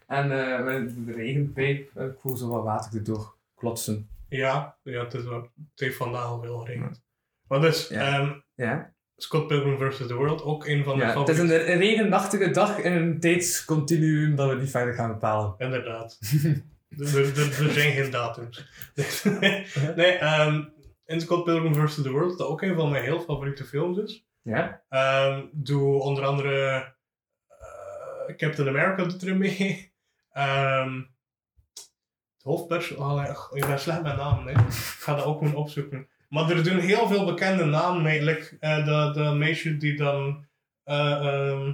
en 0.06 0.64
met 0.64 1.06
de 1.06 1.12
regenpijp, 1.12 1.96
eh, 1.96 2.06
ik 2.06 2.18
voel 2.20 2.36
zo 2.36 2.48
wat 2.48 2.64
water 2.64 2.98
erdoor 2.98 3.36
klotsen. 3.54 4.09
Ja, 4.28 4.78
ja 4.82 5.04
het, 5.04 5.14
is 5.14 5.24
het 5.24 5.50
heeft 5.74 5.96
vandaag 5.96 6.24
al 6.24 6.40
veel 6.42 6.59
geregend. 6.59 7.02
Maar 7.48 7.61
dus, 7.61 7.88
Ja. 7.88 8.18
ehm, 8.18 8.32
Ja? 8.54 8.94
Scott 9.21 9.47
Pilgrim 9.47 9.79
vs. 9.79 9.97
The 10.07 10.14
World, 10.14 10.43
ook 10.43 10.66
een 10.66 10.85
van 10.85 10.99
mijn 10.99 11.11
ja 11.11 11.19
het 11.19 11.29
is 11.29 11.39
een, 11.39 11.49
regenachtige 11.79 12.51
dag 12.51 12.79
in 12.79 12.93
een 12.93 13.21
tijdscontinuum 13.21 14.37
dat 14.37 14.49
we 14.51 14.55
niet 14.57 14.71
verder 14.71 14.95
gaan 14.95 15.09
bepalen. 15.12 15.55
Inderdaad. 15.59 16.19
er, 16.99 17.16
er, 17.19 17.39
er- 17.39 17.64
er 17.66 17.73
zijn 17.73 17.93
geen 17.93 18.11
datums. 18.11 18.69
nee, 19.97 20.19
in 21.07 21.21
Scott 21.21 21.45
Pilgrim 21.45 21.75
vs. 21.75 21.95
The 22.03 22.11
World, 22.11 22.39
dat 22.39 22.47
ook 22.49 22.62
een 22.62 22.75
van 22.75 22.91
mijn 22.91 23.05
heel 23.05 23.21
favoriete 23.21 23.64
films 23.64 23.99
is. 23.99 24.27
Ja? 24.43 24.83
Ehm, 24.89 25.45
doe 25.53 26.01
onder 26.03 26.25
andere 26.25 26.66
eh, 27.49 28.37
Captain 28.37 28.69
America 28.69 29.05
doet 29.05 29.23
erin 29.23 29.39
mee. 29.39 29.93
Ehm 30.33 31.03
het 32.35 32.47
hoofdpersonage, 32.47 33.31
oh, 33.51 33.57
ik 33.57 33.66
ben 33.66 33.79
slecht 33.81 34.03
met 34.03 34.16
namen, 34.16 34.49
ik 34.49 34.59
ga 34.99 35.14
dat 35.14 35.25
ook 35.25 35.39
gewoon 35.39 35.55
opzoeken. 35.55 36.09
Maar 36.29 36.51
er 36.51 36.64
doen 36.64 36.79
heel 36.79 37.09
veel 37.09 37.24
bekende 37.24 37.64
namen 37.64 38.03
mee. 38.03 38.22
Like, 38.22 38.57
eh, 38.61 38.85
de, 38.85 39.20
de 39.20 39.31
meisje 39.35 39.76
die 39.76 39.97
dan. 39.97 40.47
ehm 40.85 41.72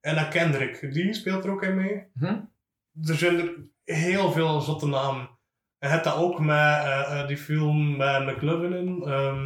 Anna 0.00 0.24
Kendrick, 0.24 0.92
die 0.92 1.14
speelt 1.14 1.44
er 1.44 1.50
ook 1.50 1.62
in 1.62 1.74
mee. 1.76 2.06
Mhm. 2.14 2.40
Er 3.02 3.14
zijn 3.16 3.38
er 3.38 3.54
heel 3.84 4.32
veel 4.32 4.60
zotte 4.60 4.86
namen. 4.86 5.38
En 5.78 5.90
het 5.90 6.04
dat 6.04 6.14
ook 6.16 6.38
met 6.40 6.56
eh, 6.84 7.26
die 7.26 7.36
film 7.38 7.96
met 7.96 8.26
McLovin 8.26 8.72
in. 8.72 9.02
ehm, 9.02 9.44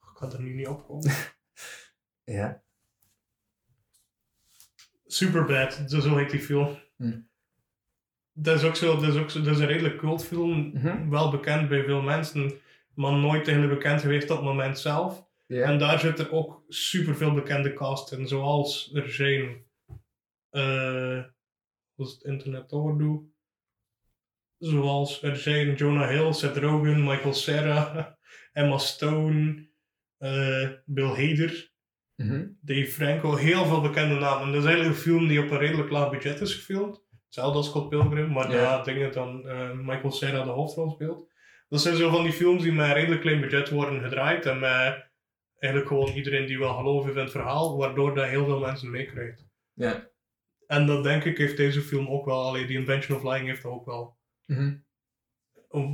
ik 0.00 0.14
kan 0.14 0.32
er 0.32 0.42
nu 0.42 0.54
niet 0.54 0.66
op 0.68 0.86
komen. 0.86 1.12
Ja. 2.24 2.62
Superbad, 5.06 5.82
zo 5.86 6.00
zo 6.00 6.16
heet 6.16 6.30
die 6.30 6.40
film. 6.40 6.78
Hm. 6.96 7.20
Dat 8.38 8.56
is 8.56 8.64
ook 8.64 8.76
zo, 8.76 8.94
dat 9.00 9.14
is 9.14 9.20
ook 9.20 9.30
zo, 9.30 9.42
dat 9.42 9.54
is 9.54 9.60
een 9.60 9.66
redelijk 9.66 9.98
cultfilm. 9.98 10.70
Mhm. 10.74 11.08
Wel 11.10 11.30
bekend 11.30 11.68
bij 11.68 11.84
veel 11.84 12.02
mensen, 12.02 12.52
maar 12.94 13.12
nooit 13.12 13.48
eigenlijk 13.48 13.78
bekend 13.78 14.00
geweest 14.00 14.30
op 14.30 14.36
het 14.36 14.46
moment 14.46 14.78
zelf. 14.78 15.24
En 15.64 15.78
daar 15.78 15.98
zitten 15.98 16.32
ook 16.32 16.64
superveel 16.68 17.34
bekende 17.34 17.72
cast 17.72 18.12
in, 18.12 18.28
zoals 18.28 18.90
er 18.94 19.10
zijn. 19.10 19.64
eh 20.50 21.22
als 21.96 22.12
het 22.12 22.22
internet 22.22 22.68
doordoe. 22.70 23.24
Zoals 24.58 25.22
er 25.22 25.36
zijn 25.36 25.74
Jonah 25.74 26.08
Hill, 26.08 26.32
Seth 26.32 26.56
Rogen, 26.56 27.04
Michael 27.04 27.34
Cera, 27.34 28.18
Emma 28.52 28.78
Stone, 28.78 29.68
eh, 30.18 30.68
Bill 30.84 31.08
Hader. 31.08 31.72
Mhm. 32.16 32.46
Dave 32.60 32.86
Franco, 32.90 33.34
heel 33.36 33.64
veel 33.64 33.80
bekende 33.80 34.14
namen. 34.14 34.52
Dat 34.52 34.62
is 34.62 34.68
eigenlijk 34.68 34.96
een 34.96 35.02
film 35.02 35.26
die 35.28 35.42
op 35.42 35.50
een 35.50 35.58
redelijk 35.58 35.90
laag 35.90 36.10
budget 36.10 36.40
is 36.40 36.54
gefilmd. 36.54 37.04
Hetzelfde 37.26 37.56
als 37.56 37.66
Scott 37.68 37.88
Pilgrim, 37.88 38.32
maar 38.32 38.50
Ja. 38.50 38.56
daar 38.56 38.84
dingen 38.84 39.12
dan 39.12 39.48
eh, 39.48 39.72
Michael 39.72 40.10
Cera 40.12 40.44
de 40.44 40.50
hoofdrol 40.50 40.90
speelt. 40.90 41.32
Dat 41.68 41.80
zijn 41.80 41.96
zo 41.96 42.10
van 42.10 42.22
die 42.22 42.32
films 42.32 42.62
die 42.62 42.72
met 42.72 42.86
een 42.88 42.94
redelijk 42.94 43.20
klein 43.20 43.40
budget 43.40 43.70
worden 43.70 44.00
gedraaid 44.02 44.46
en 44.46 44.58
met 44.58 45.10
eigenlijk 45.58 45.92
gewoon 45.92 46.08
iedereen 46.08 46.46
die 46.46 46.58
wel 46.58 46.74
gelooft 46.74 47.08
in 47.10 47.16
het 47.16 47.30
verhaal, 47.30 47.76
waardoor 47.76 48.14
dat 48.14 48.26
heel 48.26 48.44
veel 48.44 48.58
mensen 48.60 48.90
meekrijgt. 48.90 49.46
Ja. 49.72 50.08
En 50.66 50.86
dat 50.86 51.04
denk 51.04 51.24
ik 51.24 51.38
heeft 51.38 51.56
deze 51.56 51.80
film 51.80 52.08
ook 52.08 52.24
wel, 52.24 52.42
alleen 52.46 52.66
die 52.66 52.78
Invention 52.78 53.16
of 53.18 53.24
Lying 53.24 53.46
heeft 53.46 53.62
dat 53.62 53.72
ook 53.72 53.86
wel. 53.86 54.18
Mhm. 54.46 54.76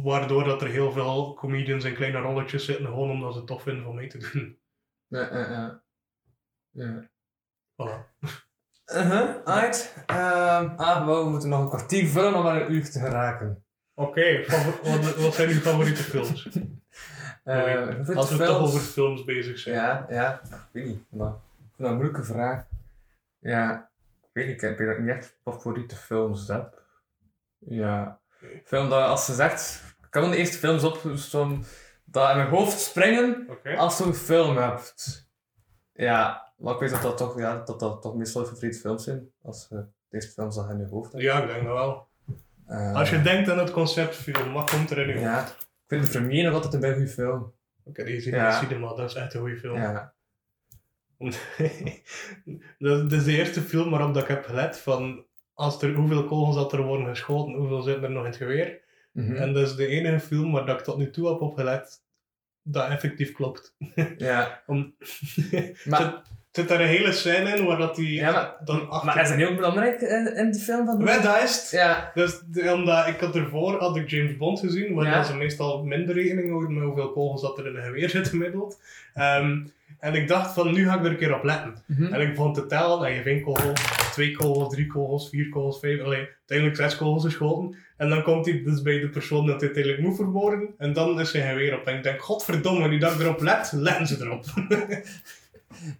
Waardoor 0.03 0.45
dat 0.45 0.62
er 0.62 0.68
heel 0.68 0.93
veel 0.93 1.35
comedians 1.35 1.85
in 1.85 1.95
kleine 1.95 2.18
rolletjes 2.18 2.64
zitten, 2.64 2.87
gewoon 2.87 3.11
omdat 3.11 3.33
ze 3.33 3.39
het 3.39 3.47
tof 3.49 3.62
vinden 3.62 3.87
om 3.87 3.95
mee 3.95 4.07
te 4.09 4.18
doen. 4.18 4.59
Ja, 5.07 5.20
ja, 5.20 5.51
ja. 5.51 5.83
Ja. 6.70 7.11
Voilà. 7.72 8.11
Uh-huh, 8.95 9.28
alright. 9.45 9.95
Ehm, 10.07 10.68
ah, 10.76 11.07
we 11.07 11.28
moeten 11.30 11.49
nog 11.49 11.61
een 11.61 11.68
kwartier 11.68 12.07
vullen 12.09 12.34
om 12.34 12.47
aan 12.47 12.57
een 12.57 12.72
uur 12.72 12.90
te 12.90 12.99
geraken. 12.99 13.64
Oké, 13.95 14.45
wat, 14.82 15.14
wat 15.16 15.34
zijn 15.34 15.49
uw 15.49 15.61
favoriete 15.61 16.03
films? 16.03 16.49
Eh, 17.45 17.88
Als 18.16 18.30
we 18.30 18.36
films- 18.36 18.38
toch 18.53 18.59
over 18.61 18.80
films 18.80 19.24
bezig 19.24 19.59
zijn. 19.59 19.74
Ja, 19.76 20.07
ja, 20.09 20.40
ik 20.43 20.59
weet 20.72 20.84
niet. 20.84 21.05
Maar 21.11 21.28
ik 21.28 21.34
vind 21.59 21.76
dat 21.76 21.88
een 21.88 21.95
moeilijke 21.95 22.22
vraag. 22.24 22.64
Ja, 23.38 23.90
ik 24.22 24.28
weet 24.32 24.47
niet, 24.47 24.62
ik 24.62 24.78
heb 24.78 24.99
niet 24.99 25.09
echt 25.09 25.36
favoriete 25.45 25.97
films 25.97 26.49
heb. 26.49 26.82
Ja. 27.59 28.18
Film 28.64 28.88
dat 28.88 29.03
als 29.09 29.24
ze 29.24 29.34
zegt, 29.34 29.82
ik 30.03 30.11
kan 30.11 30.30
de 30.30 30.36
eerste 30.36 30.59
films 30.59 30.82
op 30.84 31.01
zo'n 31.14 31.64
dat 32.05 32.30
in 32.30 32.36
mijn 32.36 32.49
hoofd 32.49 32.80
springen 32.80 33.49
als 33.76 33.99
je 33.99 34.05
een 34.05 34.14
film 34.14 34.57
hebt. 34.57 35.26
Ja, 35.93 36.51
maar 36.63 36.75
ik 36.75 36.81
weet 36.81 36.91
dat 36.91 37.03
dat 37.03 37.17
toch, 37.17 37.39
ja, 37.39 37.63
dat, 37.65 37.81
dat 37.81 38.03
toch 38.03 38.15
meestal 38.15 38.41
je 38.43 38.47
favoriete 38.49 38.79
films 38.79 39.05
zijn. 39.05 39.31
Als 39.43 39.67
je 39.71 39.75
de 39.77 39.87
eerste 40.11 40.33
films 40.33 40.55
je 40.57 40.67
in 40.71 40.79
je 40.79 40.87
hoofd 40.87 41.13
hebt. 41.13 41.25
Ja, 41.25 41.43
ik 41.43 41.49
denk 41.49 41.65
dat 41.65 41.73
wel. 41.73 42.07
Eh, 42.67 42.95
Als 42.95 43.11
je 43.11 43.23
denkt 43.23 43.51
aan 43.51 43.59
het 43.59 43.71
concept 43.71 44.15
film, 44.15 44.53
wat 44.53 44.71
komt 44.71 44.91
er 44.91 44.99
in 44.99 45.07
je 45.07 45.13
hoofd? 45.15 45.25
Ja, 45.25 45.47
ik 45.47 45.67
vind 45.87 46.05
de 46.05 46.11
première 46.19 46.51
nog 46.51 46.63
altijd 46.63 46.83
een 46.83 46.93
goede 46.93 47.09
film. 47.09 47.53
Heb 47.85 48.07
die 48.07 48.15
gezien 48.15 48.35
Ja. 48.35 48.55
in 48.55 48.61
de 48.61 48.67
cinema, 48.67 48.95
dat 48.95 49.11
is 49.11 49.17
echt 49.17 49.35
een 49.35 49.41
goede 49.41 49.57
film. 49.57 49.77
Ja. 49.77 50.13
dat, 52.79 53.13
is 53.13 53.25
de 53.25 53.37
eerste 53.37 53.61
film 53.61 53.91
waarop 53.91 54.15
dat 54.15 54.23
ik 54.23 54.29
heb 54.29 54.45
gelet 54.45 54.79
van 54.79 55.25
als 55.55 55.83
er, 55.83 55.95
hoeveel 55.95 56.25
kogels 56.25 56.55
dat 56.55 56.73
er 56.73 56.83
worden 56.83 57.07
geschoten, 57.07 57.55
hoeveel 57.55 57.83
zitten 57.83 58.05
er 58.05 58.11
nog 58.11 58.23
in 58.25 58.29
het 58.31 58.37
geweer. 58.39 58.81
Mhm. 59.13 59.35
En 59.35 59.53
dat 59.53 59.67
is 59.67 59.75
de 59.75 59.87
enige 59.87 60.21
film 60.21 60.53
waar 60.53 60.67
dat 60.67 60.79
ik 60.79 60.85
tot 60.85 60.97
nu 60.99 61.11
toe 61.11 61.29
heb 61.29 61.41
opgelet 61.41 62.03
dat 62.63 62.89
effectief 62.89 63.33
klopt. 63.33 63.77
Ja. 64.17 64.63
Om, 64.67 64.95
Maar, 65.85 66.23
zit, 66.53 66.68
daar 66.68 66.80
een 66.80 66.86
hele 66.86 67.12
scène 67.12 67.57
in 67.57 67.64
waar 67.64 67.78
dat 67.78 67.96
die 67.96 68.12
Ja, 68.14 68.32
maar- 68.32 68.55
dan 68.64 68.88
achter... 68.90 69.07
maar 69.07 69.22
is 69.22 69.28
dat 69.28 69.38
heel 69.38 69.55
belangrijk 69.55 70.00
in, 70.00 70.36
in 70.36 70.50
die 70.50 70.61
film? 70.61 70.86
Van 70.86 71.05
Wel, 71.05 71.22
dat 71.22 71.42
is 71.42 71.57
het. 71.61 71.68
Ja. 71.70 72.11
Dus, 72.14 72.40
de- 72.46 72.72
omdat 72.72 73.07
ik 73.07 73.20
had 73.20 73.36
ervoor 73.36 73.78
had 73.78 73.96
ik 73.96 74.11
James 74.11 74.36
Bond 74.36 74.61
gezien, 74.61 74.94
waar 74.94 75.07
Ja. 75.07 75.22
ze 75.22 75.34
meestal 75.36 75.84
minder 75.84 76.14
rekening 76.14 76.48
houden 76.50 76.74
met 76.74 76.82
hoeveel 76.84 77.12
kogels 77.12 77.42
dat 77.42 77.59
er 77.59 77.66
in 77.66 77.76
een 77.76 77.82
geweer 77.84 78.09
zit 78.11 78.28
gemiddeld. 78.28 78.80
Ehm, 79.14 79.59
en 79.98 80.14
ik 80.14 80.28
dacht 80.28 80.55
van, 80.55 80.72
nu 80.72 80.84
ga 80.88 80.94
ik 80.94 81.05
er 81.05 81.11
een 81.11 81.16
keer 81.16 81.34
op 81.34 81.44
letten. 81.44 81.74
Mhm. 81.86 82.12
En 82.14 82.20
ik 82.20 82.28
begon 82.34 82.55
te 82.55 82.66
tellen, 82.66 83.07
en 83.07 83.12
je 83.14 83.22
één 83.22 83.42
kogel, 83.42 83.72
twee 84.12 84.32
kogels, 84.32 84.74
drie 84.74 84.86
kogels, 84.86 85.28
vier 85.28 85.48
kogels, 85.48 85.78
vijf, 85.80 86.00
allee, 86.03 86.28
uiteindelijk 86.38 86.78
zes 86.78 86.96
kogels 86.96 87.24
geschoten. 87.24 87.76
En 87.96 88.09
dan 88.09 88.22
komt 88.22 88.46
hij 88.46 88.62
dus 88.64 88.82
bij 88.82 88.98
de 89.00 89.09
persoon 89.09 89.46
dat 89.46 89.55
hij 89.61 89.64
uiteindelijk 89.64 90.03
moet 90.05 90.16
vermoorden, 90.16 90.68
en 90.78 90.92
dan 90.92 91.20
is 91.20 91.32
hij 91.32 91.48
geweer 91.48 91.74
op. 91.78 91.86
En 91.86 91.96
ik 91.96 92.03
denk, 92.03 92.20
godverdomme, 92.22 92.88
nu 92.88 92.98
dat 92.98 93.12
ik 93.12 93.20
erop 93.20 93.40
let, 93.40 93.72
letten 93.74 94.07
ze 94.07 94.16
erop. 94.20 94.44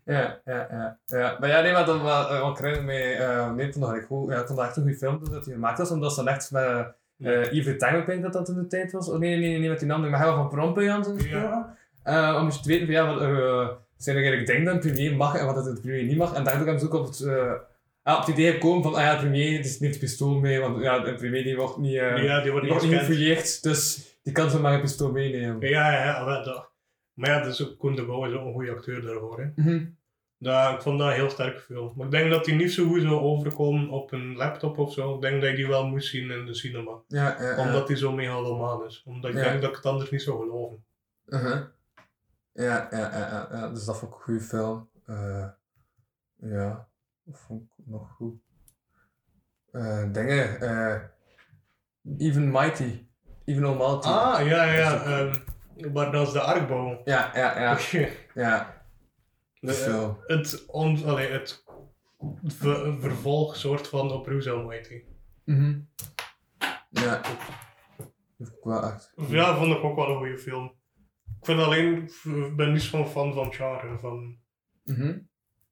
Ja, 0.05 0.41
ja, 0.45 0.67
ja, 0.71 0.99
ja. 1.07 1.37
Maar 1.41 1.49
ja, 1.49 1.61
nee, 1.61 1.73
maar 1.73 1.87
dan 1.87 2.03
wel, 2.03 2.33
uh, 2.33 2.73
ik 2.73 2.83
me, 2.83 3.17
uh, 3.21 3.53
nee, 3.53 3.67
ik 3.69 4.05
goed. 4.07 4.31
Ja, 4.31 4.41
ik 4.41 4.49
echt 4.49 4.77
een 4.77 4.83
goede 4.83 4.97
film 4.97 5.19
dat 5.31 5.45
hij 5.45 5.55
gemaakt 5.55 5.79
was, 5.79 5.91
omdat 5.91 6.15
ze 6.15 6.29
echt 6.29 6.51
met 6.51 6.95
uh, 7.19 7.53
Yves 7.53 7.79
Tango, 7.79 8.05
denk 8.05 8.23
dat 8.23 8.33
dat 8.33 8.49
in 8.49 8.55
de 8.55 8.67
tijd 8.67 8.93
was. 8.93 9.09
Oh 9.09 9.19
nee, 9.19 9.37
nee, 9.37 9.49
nee, 9.49 9.59
nee 9.59 9.69
met 9.69 9.79
die 9.79 9.89
naam, 9.89 10.11
maar 10.11 10.21
hij 10.21 10.33
van 10.33 10.51
Rompuy 10.51 10.89
aan 10.89 11.05
zijn 11.05 11.29
Ja. 11.29 11.77
Uh, 12.07 12.37
om 12.41 12.45
eens 12.45 12.63
te 12.63 12.69
weten 12.69 12.87
van 12.87 12.95
ja, 12.95 13.07
wat 13.07 13.23
uh, 13.23 13.69
zijn 13.97 14.17
er 14.17 14.23
eigenlijk 14.23 14.47
dingen 14.47 14.65
dat 14.65 14.75
een 14.75 14.81
premier 14.81 15.17
mag 15.17 15.37
en 15.37 15.47
wat 15.47 15.65
het 15.65 15.81
premier 15.81 16.05
niet 16.05 16.17
mag. 16.17 16.35
En 16.35 16.45
daardoor 16.45 16.67
hebben 16.67 16.81
ze 16.81 16.87
ook 16.87 17.01
op 17.01 17.07
het, 17.07 17.21
uh, 17.21 17.53
ah, 18.03 18.19
op 18.19 18.27
het 18.27 18.37
idee 18.37 18.53
gekomen 18.53 18.83
van, 18.83 18.95
ah 18.95 19.01
ja, 19.01 19.13
de 19.13 19.21
premier 19.21 19.57
het 19.57 19.67
is 19.67 19.81
niet 19.81 19.99
pistool 19.99 20.39
mee, 20.39 20.61
want 20.61 20.83
ja, 20.83 20.99
de 20.99 21.15
premier 21.15 21.43
die 21.43 21.57
wordt 21.57 21.77
niet, 21.77 21.95
uh, 21.95 22.25
ja, 22.25 22.41
die 22.41 22.51
wordt 22.51 22.67
die 22.67 22.75
niet 22.75 22.99
gefouilleerd, 22.99 23.63
dus 23.63 24.13
die 24.23 24.33
kan 24.33 24.51
zomaar 24.51 24.75
een 24.75 24.81
pistool 24.81 25.11
meenemen. 25.11 25.69
Ja, 25.69 25.93
ja, 25.93 26.05
ja, 26.05 26.25
wel, 26.25 26.45
dat. 26.45 26.71
Maar 27.15 27.31
ja, 27.31 27.43
dus 27.43 27.63
ook 27.63 27.79
Koen 27.79 27.95
de 27.97 28.05
Bouw 28.05 28.27
is 28.27 28.33
ook 28.33 28.47
een 28.47 28.53
goede 28.53 28.71
acteur 28.71 29.03
daarvoor. 29.03 29.41
Hè. 29.41 29.63
Mhm. 29.63 29.85
Dat, 30.39 30.75
ik 30.75 30.83
vond 30.83 30.99
dat 30.99 31.09
een 31.09 31.15
heel 31.15 31.31
sterke 31.31 31.61
film. 31.61 31.93
Maar 31.97 32.07
ik 32.07 32.13
denk 32.13 32.31
dat 32.31 32.45
die 32.45 32.55
niet 32.55 32.73
zo 32.73 32.87
goed 32.87 33.01
zou 33.01 33.21
overkomen 33.21 33.89
op 33.89 34.13
een 34.13 34.37
laptop 34.37 34.79
of 34.79 34.93
zo. 34.93 35.15
Ik 35.15 35.21
denk 35.21 35.41
dat 35.41 35.51
je 35.51 35.57
die 35.57 35.67
wel 35.67 35.87
moest 35.87 36.09
zien 36.09 36.31
in 36.31 36.47
de 36.47 36.55
cinema. 36.55 37.03
Ja, 37.09 37.37
ja, 37.41 37.51
ja. 37.51 37.67
Omdat 37.67 37.87
die 37.87 37.97
zo 37.97 38.13
megalomaan 38.13 38.85
is. 38.85 39.03
Omdat 39.07 39.31
ik 39.31 39.37
denk 39.37 39.61
dat 39.61 39.71
ik 39.71 39.77
het 39.77 39.87
anders 39.87 40.11
niet 40.11 40.23
zou 40.23 40.39
geloven. 40.39 40.85
Uh-huh. 41.27 41.61
Ja, 42.53 42.89
ja, 42.91 42.99
ja, 42.99 43.19
ja, 43.19 43.49
ja, 43.53 43.69
dus 43.69 43.85
dat 43.85 43.99
vond 43.99 44.13
ik 44.13 44.19
een 44.19 44.25
goede 44.25 44.41
film. 44.41 44.89
Eh, 45.07 45.49
ja, 46.37 46.89
dat 47.25 47.39
vond 47.39 47.63
ik 47.63 47.87
nog 47.87 48.11
goed. 48.11 48.35
Eh, 49.71 50.13
dingen, 50.13 50.61
eh, 50.61 51.01
Even 52.19 52.51
Mighty, 52.51 53.07
Even 53.45 53.65
Almighty. 53.65 54.09
Ah, 54.09 54.47
ja, 54.47 54.65
ja. 54.65 55.05
Dat 55.05 55.35
is 55.35 55.52
maar 55.93 56.13
dat 56.13 56.27
is 56.27 56.33
de 56.33 56.41
arkbouw. 56.41 57.01
Ja, 57.05 57.31
ja, 57.35 57.61
ja, 57.61 57.79
ja, 58.35 58.85
de 59.61 59.67
De- 59.67 59.73
film. 59.73 60.19
het, 60.27 60.65
on, 60.67 61.05
allee, 61.07 61.31
het 61.31 61.65
ver- 62.45 63.01
vervolg 63.01 63.57
soort 63.57 63.89
van 63.89 64.11
op 64.13 64.23
Bruce 64.23 64.51
Almighty. 64.51 65.03
Mhm. 65.45 65.79
Ja, 66.91 67.21
dat 67.21 67.27
vond 68.37 68.49
ik 68.49 68.55
wel 68.63 68.83
echt. 68.85 69.13
Ja, 69.29 69.57
vond 69.57 69.77
ik 69.77 69.85
ook 69.85 69.97
wel 69.97 70.09
een 70.11 70.17
goede 70.17 70.39
film. 70.39 70.65
Ik 71.41 71.47
vind 71.49 71.61
alleen, 71.61 72.11
ik 72.25 72.57
ben 72.57 72.73
niet 72.73 72.83
zo'n 72.83 73.07
fan 73.07 73.33
van 73.35 73.53
genre. 73.53 73.99
Van, 73.99 74.39
Mhm. 74.85 75.09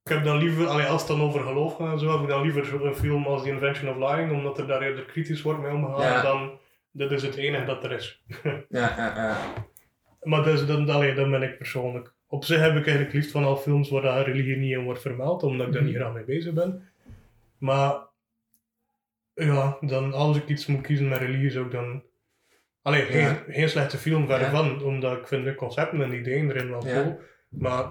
ik 0.04 0.10
heb 0.12 0.24
dan 0.24 0.36
liever, 0.38 0.66
allee, 0.66 0.86
als 0.86 1.00
het 1.00 1.10
dan 1.10 1.20
over 1.22 1.40
geloof 1.40 1.76
gaat 1.76 1.92
en 1.92 1.98
zo, 1.98 2.12
heb 2.12 2.20
ik 2.22 2.28
dan 2.28 2.42
liever 2.42 2.64
zo'n 2.64 2.94
film 2.94 3.26
als 3.26 3.42
The 3.42 3.48
Invention 3.48 3.90
of 4.02 4.10
Lying, 4.10 4.32
omdat 4.32 4.58
er 4.58 4.66
daar 4.66 4.82
eerder 4.82 5.04
kritisch 5.04 5.42
wordt 5.42 5.60
mee 5.60 5.72
omgegaan 5.72 6.12
Ja. 6.12 6.22
dan 6.22 6.58
dit 6.92 7.10
is 7.10 7.22
het 7.22 7.34
enige 7.34 7.64
dat 7.64 7.84
er 7.84 7.92
is. 7.92 8.24
Ja, 8.68 8.94
ja, 8.96 9.14
ja. 9.16 9.36
Maar 10.20 10.42
dus, 10.42 10.66
dan, 10.66 10.88
allee, 10.88 11.14
dan 11.14 11.30
ben 11.30 11.42
ik 11.42 11.56
persoonlijk. 11.58 12.12
Op 12.26 12.44
zich 12.44 12.58
heb 12.60 12.70
ik 12.76 12.84
eigenlijk 12.86 13.12
liefst 13.12 13.30
van 13.30 13.44
al 13.44 13.56
films 13.56 13.90
waar 13.90 14.24
religie 14.24 14.56
niet 14.56 14.72
in 14.72 14.84
wordt 14.84 15.00
vermeld, 15.00 15.42
omdat 15.42 15.66
ik 15.66 15.72
daar 15.72 15.82
niet 15.82 15.92
Mhm. 15.94 16.00
graag 16.02 16.14
mee 16.14 16.24
bezig 16.24 16.52
ben. 16.52 16.88
Maar 17.58 17.94
ja, 19.34 19.76
dan 19.80 20.12
als 20.12 20.36
ik 20.36 20.48
iets 20.48 20.66
moet 20.66 20.80
kiezen 20.82 21.08
met 21.08 21.18
religie 21.18 21.50
zou 21.50 21.64
ik 21.66 21.72
dan... 21.72 22.02
Allee, 22.82 23.02
geen, 23.04 23.20
Ja. 23.20 23.42
geen 23.48 23.68
slechte 23.68 23.98
film 23.98 24.26
verre 24.26 24.44
Ja. 24.44 24.50
van, 24.50 24.82
omdat 24.82 25.18
ik 25.18 25.26
vind 25.26 25.44
de 25.44 25.54
concepten 25.54 26.02
en 26.02 26.12
ideeën 26.12 26.50
erin 26.50 26.70
wel 26.70 26.86
Ja. 26.86 27.02
cool. 27.02 27.20
Maar 27.48 27.84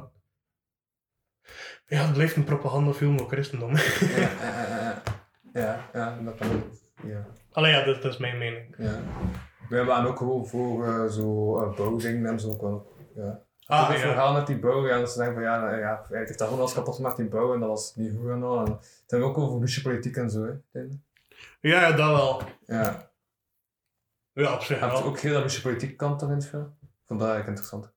ja, 1.85 2.01
het 2.05 2.13
blijft 2.13 2.35
een 2.35 2.43
propagandafilm 2.43 3.17
voor 3.19 3.27
christendom. 3.27 3.71
Ja, 5.53 5.89
ja, 5.93 6.17
dat 6.23 6.35
kan 6.37 6.51
ook. 6.51 6.67
Ja. 7.03 7.25
Allee, 7.51 7.71
ja, 7.71 7.83
dat, 7.83 8.01
dat 8.01 8.11
is 8.13 8.17
mijn 8.19 8.37
mening. 8.37 8.75
Ja. 8.77 8.99
We 9.69 9.75
hebben 9.75 10.05
ook 10.05 10.17
gewoon 10.17 10.47
voor 10.47 10.85
eh, 10.85 11.05
zo 11.05 11.57
uh, 11.61 11.75
bouwdingen 11.75 12.25
en 12.25 12.39
zo 12.39 12.49
ook 12.49 12.61
wel. 12.61 12.93
Ja. 13.15 13.41
Ah, 13.65 13.89
het 13.89 13.97
ja. 13.97 14.03
verhaal 14.03 14.33
met 14.33 14.47
die 14.47 14.59
bouw, 14.59 14.87
ja, 14.87 15.05
ze 15.05 15.13
zeggen 15.13 15.33
van 15.33 15.43
ja, 15.43 15.59
nou, 15.59 15.77
ja 15.77 15.87
eigenlijk 15.87 16.27
heeft 16.27 16.39
dat 16.39 16.47
gewoon 16.47 16.63
alles 16.63 16.73
kapot 16.73 16.95
gemaakt 16.95 17.17
die 17.17 17.27
bouw 17.27 17.53
en 17.53 17.59
dat 17.59 17.69
was 17.69 17.95
niet 17.95 18.17
goed 18.17 18.29
en 18.29 18.43
al. 18.43 18.65
En 18.65 18.71
het 18.71 19.03
hebben 19.07 19.29
ook 19.29 19.37
over 19.37 19.81
politiek 19.83 20.15
en 20.15 20.29
zo, 20.29 20.43
hè. 20.71 20.79
Ja, 21.61 21.81
ja, 21.81 21.91
dat 21.91 22.09
wel. 22.09 22.41
Ja. 22.65 23.11
Ja, 24.33 24.53
op 24.53 24.61
zich 24.61 24.79
Je 24.79 24.85
hebt 24.85 24.99
wel. 24.99 25.07
ook 25.07 25.19
heel 25.19 25.41
dat 25.41 25.59
politiek 25.61 25.97
kant 25.97 26.21
erin. 26.21 26.37
Ik 26.37 26.49
vond 27.05 27.19
dat 27.19 27.29
eigenlijk 27.29 27.47
interessant. 27.47 27.91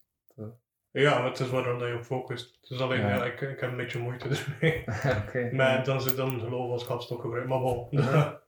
Ja, 0.92 1.18
maar 1.18 1.28
het 1.28 1.40
is 1.40 1.50
waar 1.50 1.78
dat 1.78 1.88
je 1.88 1.94
op 1.94 2.02
focust. 2.02 2.58
Het 2.60 2.70
is 2.70 2.80
alleen, 2.80 3.00
Ja. 3.00 3.08
ja, 3.08 3.24
ik, 3.24 3.40
ik 3.40 3.60
heb 3.60 3.70
een 3.70 3.76
beetje 3.76 3.98
moeite 3.98 4.28
ermee. 4.28 4.84
Oké. 5.26 5.50
Maar 5.52 5.84
dan 5.84 6.00
zit 6.00 6.16
dan 6.16 6.40
geloof 6.40 6.70
als 6.70 6.86
kapstok 6.86 7.20
gebruikt. 7.20 7.48
Maar 7.48 7.60
bon. 7.60 7.88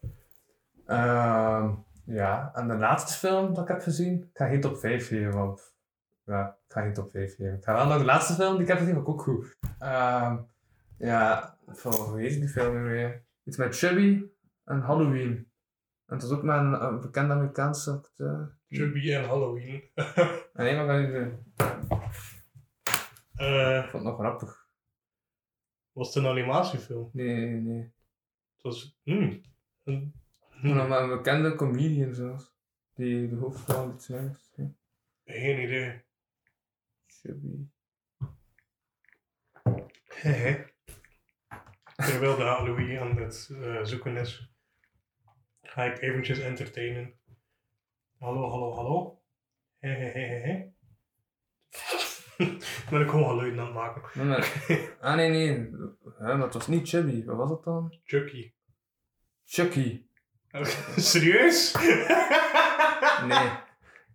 Ehm, 0.86 1.70
ja, 2.04 2.54
en 2.54 2.68
de 2.68 2.76
laatste 2.76 3.18
film 3.18 3.54
dat 3.54 3.62
ik 3.62 3.68
heb 3.68 3.80
gezien, 3.82 4.22
ik 4.22 4.36
ga 4.36 4.46
geen 4.48 4.60
top 4.60 4.78
5 4.78 5.06
geven, 5.08 5.32
want 5.32 5.74
ja, 6.24 6.58
ik 6.66 6.72
ga 6.72 6.80
geen 6.82 6.92
top 6.92 7.10
5 7.10 7.34
geven. 7.36 7.54
Ik 7.56 7.64
ga 7.64 7.74
wel 7.74 7.86
naar 7.86 7.98
de 7.98 8.04
laatste 8.04 8.32
film, 8.34 8.52
die 8.52 8.62
ik 8.62 8.68
heb 8.68 8.78
gezien, 8.78 8.96
ik 8.96 9.08
ook 9.08 9.22
goed. 9.22 9.56
Ehm, 9.78 10.42
ja, 10.98 11.58
van, 11.66 11.92
hoe 11.92 12.20
heet 12.20 12.34
die 12.40 12.48
film 12.48 12.82
weer? 12.82 13.24
Iets 13.44 13.56
met 13.56 13.76
Chubby 13.78 14.24
en 14.64 14.80
Halloween. 14.80 15.52
En 16.06 16.14
het 16.14 16.22
is 16.22 16.30
ook 16.30 16.42
met 16.42 16.56
een, 16.56 16.84
een 16.84 17.00
bekende 17.00 17.34
Amerikaanse 17.34 17.90
acteur. 17.90 18.58
Chubby 18.68 19.12
en 19.14 19.24
Halloween. 19.24 19.82
En 20.54 20.64
nee, 20.64 20.76
maar 20.76 20.86
kan 20.86 21.00
niet 21.02 21.12
doen. 21.12 21.52
Eh, 23.34 23.78
Ik 23.84 23.90
vond 23.90 23.92
het 23.92 24.02
nog 24.02 24.18
grappig. 24.18 24.66
was 25.92 26.14
het 26.14 26.24
een 26.24 26.30
animatiefilm? 26.30 27.10
Nee, 27.12 27.36
nee, 27.36 27.60
nee. 27.60 27.82
Het 28.54 28.62
was... 28.62 28.98
Hmm. 29.02 29.40
Een- 29.84 30.14
Hmm. 30.60 30.88
Maar 30.88 31.02
een 31.02 31.08
bekende 31.08 31.54
comedian 31.54 32.14
zelfs. 32.14 32.52
Die 32.94 33.28
de 33.28 33.36
hoofdrol 33.36 33.92
iets 33.94 34.10
anders. 34.10 34.50
Geen 35.24 35.62
idee. 35.62 36.02
Chubby. 37.06 37.68
Hehe. 40.08 40.72
Terwijl 41.96 42.36
de 42.36 42.42
Halloween 42.42 42.98
aan 42.98 43.16
het 43.16 43.50
eh, 43.60 43.82
zoeken 43.82 44.16
is, 44.16 44.52
ga 45.62 45.82
ik 45.82 46.00
eventjes 46.00 46.38
entertainen. 46.38 47.14
Hallo, 48.18 48.50
hallo, 48.50 48.74
hallo. 48.74 49.22
Hehehehe. 49.78 50.72
ben 52.90 53.00
ik 53.04 53.08
gewoon 53.10 53.28
geluiden 53.28 53.60
aan 53.60 53.66
het 53.66 53.74
maken. 53.74 54.02
Nee, 54.14 54.26
maar... 54.26 54.96
Ah, 55.00 55.16
nee, 55.16 55.30
nee. 55.30 55.48
Hè, 56.18 56.36
maar 56.36 56.44
het 56.44 56.54
was 56.54 56.66
niet 56.66 56.88
Chubby. 56.88 57.24
Wat 57.24 57.36
was 57.36 57.50
het 57.50 57.62
dan? 57.62 57.98
Chucky. 58.04 58.52
Chucky. 59.44 60.06
Serieus? 60.96 61.72
Nee. 63.28 63.48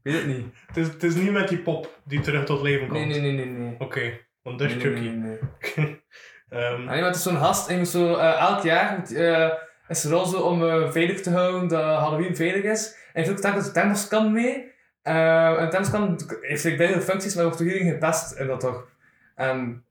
Ik 0.03 0.11
weet 0.11 0.13
het 0.13 0.27
niet. 0.27 0.45
het, 0.67 0.77
is, 0.77 0.87
het 0.87 1.03
is 1.03 1.15
niet 1.15 1.31
met 1.31 1.47
die 1.47 1.57
pop 1.57 1.99
die 2.03 2.19
terug 2.19 2.45
tot 2.45 2.61
leven 2.61 2.87
komt. 2.87 3.05
Nee, 3.07 3.19
nee, 3.19 3.31
nee, 3.31 3.45
nee. 3.45 3.57
nee. 3.57 3.75
Oké, 3.79 4.19
want 4.41 4.59
dat 4.59 4.69
is 4.69 4.75
Nee, 4.75 4.93
nee, 4.93 5.09
nee, 5.09 5.39
nee. 5.75 6.01
Ehm, 6.49 6.73
Ah, 6.73 6.77
nee, 6.77 6.85
maar 6.85 7.03
het 7.03 7.15
is 7.15 7.23
zo'n 7.23 7.37
gast. 7.37 7.69
En 7.69 7.85
zo, 7.85 8.15
eh, 8.15 8.39
elk 8.39 8.63
jaar 8.63 8.97
moet, 8.97 9.13
eh, 9.13 9.51
is 9.87 10.03
er 10.03 10.13
al 10.13 10.25
zo 10.25 10.39
om 10.41 10.63
eh, 10.67 10.91
veilig 10.91 11.21
te 11.21 11.29
houden 11.29 11.67
dat 11.67 11.99
Halloween 11.99 12.35
veilig 12.35 12.63
is. 12.63 12.87
En 12.87 13.23
heeft 13.23 13.29
ook 13.29 13.37
telkens 13.37 13.67
een 13.67 13.73
thermoskan 13.73 14.31
mee. 14.33 14.71
Eh, 15.01 15.61
en 15.61 15.69
thermoskan 15.69 16.19
heeft 16.41 16.63
like, 16.63 16.77
beide 16.77 17.01
functies, 17.01 17.35
maar 17.35 17.43
wordt 17.43 17.57
toch 17.59 17.67
iedereen 17.67 17.91
gepest 17.91 18.39
in 18.39 18.47
dat 18.47 18.59
toch. 18.59 18.87
En 19.35 19.85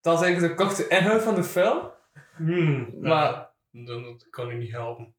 dat 0.00 0.18
is 0.20 0.24
eigenlijk 0.24 0.56
de 0.56 0.64
korte 0.64 0.88
inhoud 0.88 1.22
van 1.22 1.34
de 1.34 1.44
film. 1.44 1.90
hmm, 2.36 2.88
ja, 3.02 3.08
Maar 3.08 3.50
dan, 3.70 4.02
dat 4.02 4.26
kan 4.30 4.50
ik 4.50 4.58
niet 4.58 4.72
helpen. 4.72 5.14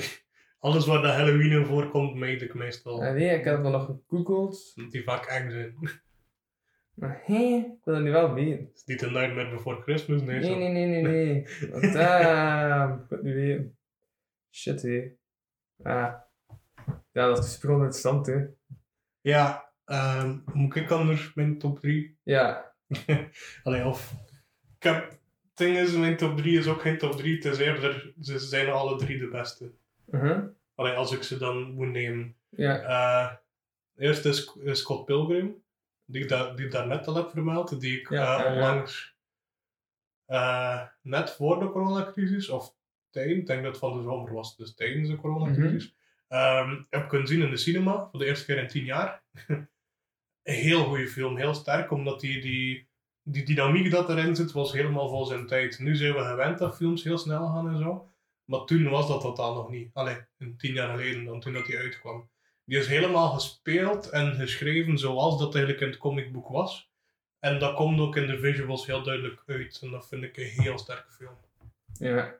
Alles 0.58 0.86
waar 0.86 1.02
de 1.02 1.08
Halloween 1.08 1.50
in 1.50 1.66
voorkomt, 1.66 2.14
meet 2.14 2.42
ik 2.42 2.54
meestal. 2.54 3.00
nee, 3.00 3.38
ik 3.38 3.44
heb 3.44 3.62
het 3.62 3.72
nog 3.72 3.84
gegoogeld. 3.84 4.72
Dat 4.74 4.90
die 4.90 5.02
vaak 5.02 5.24
eng 5.26 5.50
zijn. 5.50 5.74
Maar 6.96 7.22
hé, 7.24 7.74
ik 7.74 7.84
wil 7.84 7.94
dat 7.94 8.02
nu 8.02 8.10
wel 8.10 8.34
weten. 8.34 8.64
Het 8.64 8.76
is 8.76 8.84
niet 8.84 9.02
een 9.02 9.12
Nightmare 9.12 9.50
Before 9.50 9.82
Christmas, 9.82 10.22
nee. 10.22 10.38
Nee, 10.38 10.50
zo. 10.50 10.58
nee, 10.58 10.68
nee, 10.68 10.86
nee, 10.86 11.02
nee. 11.02 11.46
Want, 11.70 11.92
Damn, 11.92 12.92
ik 13.02 13.08
wil 13.08 13.18
het 13.18 13.22
nu 13.22 13.34
weten. 13.34 13.78
Shit, 14.50 14.82
hé. 14.82 15.12
Ah. 15.82 16.14
Ja, 17.12 17.26
dat 17.26 17.44
is 17.44 17.52
super 17.52 17.70
interessant, 17.70 18.26
hè. 18.26 18.46
Ja, 19.20 19.72
ehm, 19.84 20.38
moet 20.52 20.76
ik 20.76 20.90
anders 20.90 21.34
mijn 21.34 21.58
top 21.58 21.80
3? 21.80 22.18
Ja. 22.22 22.74
Allee, 23.62 23.86
of... 23.86 24.14
Ik 24.78 24.82
heb 24.82 25.18
ding 25.54 25.76
is, 25.76 25.92
mijn 25.92 26.16
top 26.16 26.36
3 26.36 26.58
is 26.58 26.66
ook 26.66 26.80
geen 26.80 26.98
top 26.98 27.12
3. 27.12 27.34
Het 27.34 27.44
is 27.44 27.58
eerder, 27.58 28.14
ze 28.20 28.38
zijn 28.38 28.70
alle 28.70 28.98
drie 28.98 29.18
de 29.18 29.28
beste. 29.28 29.72
Uh-huh. 30.10 30.44
Allee, 30.74 30.92
als 30.92 31.12
ik 31.12 31.22
ze 31.22 31.38
dan 31.38 31.72
moet 31.72 31.88
nemen. 31.90 32.36
Ja. 32.48 32.80
Eh 32.80 33.34
eerst 33.96 34.24
is, 34.24 34.56
Scott 34.64 35.04
Pilgrim, 35.04 35.62
die 36.04 36.22
ik, 36.22 36.28
daar, 36.28 36.56
die 36.56 36.68
daarnet 36.68 37.06
al 37.06 37.14
heb 37.14 37.30
vermeld, 37.30 37.80
die 37.80 38.00
ik 38.00 38.08
Ja, 38.10 38.44
eh, 38.44 38.82
eh, 40.26 40.82
net 41.02 41.30
voor 41.30 41.58
de 41.58 41.70
coronacrisis, 41.70 42.48
of 42.48 42.74
tijdens, 43.10 43.38
ik 43.38 43.46
denk 43.46 43.62
dat 43.62 43.70
het 43.70 43.80
van 43.80 43.96
de 43.96 44.02
zomer 44.02 44.32
was, 44.32 44.56
dus 44.56 44.74
tijdens 44.74 45.08
de 45.08 45.16
coronacrisis, 45.16 45.94
Mhm. 46.28 46.40
ehm, 46.40 46.82
heb 46.90 47.08
kunnen 47.08 47.28
zien 47.28 47.42
in 47.42 47.50
de 47.50 47.56
cinema, 47.56 48.08
voor 48.10 48.18
de 48.20 48.26
eerste 48.26 48.44
keer 48.44 48.58
in 48.58 48.68
tien 48.68 48.84
jaar. 48.84 49.22
een 50.42 50.54
heel 50.54 50.84
goede 50.84 51.08
film, 51.08 51.36
heel 51.36 51.54
sterk, 51.54 51.90
omdat 51.90 52.20
die, 52.20 52.40
die, 52.40 52.88
die 53.22 53.44
dynamiek 53.44 53.90
dat 53.90 54.08
erin 54.08 54.36
zit, 54.36 54.52
was 54.52 54.72
helemaal 54.72 55.08
vol 55.08 55.24
zijn 55.26 55.46
tijd. 55.46 55.78
Nu 55.78 55.96
zijn 55.96 56.14
we 56.14 56.24
gewend 56.24 56.58
dat 56.58 56.76
films 56.76 57.04
heel 57.04 57.18
snel 57.18 57.46
gaan 57.46 57.68
en 57.68 57.78
zo. 57.78 58.10
Maar 58.46 58.64
toen 58.64 58.88
was 58.88 59.08
dat 59.08 59.20
totaal 59.20 59.54
nog 59.54 59.70
niet. 59.70 59.90
Allee, 59.94 60.16
een 60.38 60.56
tien 60.56 60.72
jaar 60.72 60.88
geleden 60.98 61.24
dan 61.24 61.40
toen 61.40 61.52
dat 61.52 61.66
die 61.66 61.78
uitkwam. 61.78 62.28
Die 62.64 62.78
is 62.78 62.86
helemaal 62.86 63.28
gespeeld 63.30 64.10
en 64.10 64.34
geschreven 64.34 64.98
zoals 64.98 65.38
dat 65.38 65.54
eigenlijk 65.54 65.84
in 65.84 65.90
het 65.90 65.98
comicboek 65.98 66.48
was. 66.48 66.90
En 67.38 67.58
dat 67.58 67.74
komt 67.74 68.00
ook 68.00 68.16
in 68.16 68.26
de 68.26 68.38
visuals 68.38 68.86
heel 68.86 69.02
duidelijk 69.02 69.42
uit. 69.46 69.78
En 69.82 69.90
dat 69.90 70.08
vind 70.08 70.22
ik 70.22 70.36
een 70.36 70.44
heel 70.44 70.78
sterke 70.78 71.12
film. 71.12 71.36
Ja. 71.92 72.38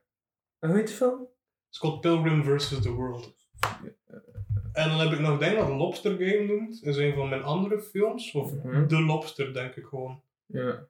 Hoe 0.58 0.76
heet 0.76 0.88
de 0.88 0.92
film? 0.94 1.28
Scott 1.70 2.00
Pilgrim 2.00 2.44
vs. 2.44 2.68
The 2.80 2.90
World. 2.90 3.34
En 4.72 4.88
dan 4.88 4.98
heb 5.00 5.12
ik 5.12 5.18
nog, 5.20 5.38
denk 5.38 5.58
dat 5.58 5.68
Lobster 5.68 6.12
Game 6.12 6.44
noemt. 6.44 6.82
is 6.82 6.96
een 6.96 7.14
van 7.14 7.28
mijn 7.28 7.42
andere 7.42 7.80
films. 7.80 8.32
Of 8.32 8.52
Mhm. 8.52 8.86
The 8.86 9.00
Lobster, 9.02 9.52
denk 9.52 9.74
ik 9.76 9.84
gewoon. 9.84 10.22
Ja. 10.46 10.86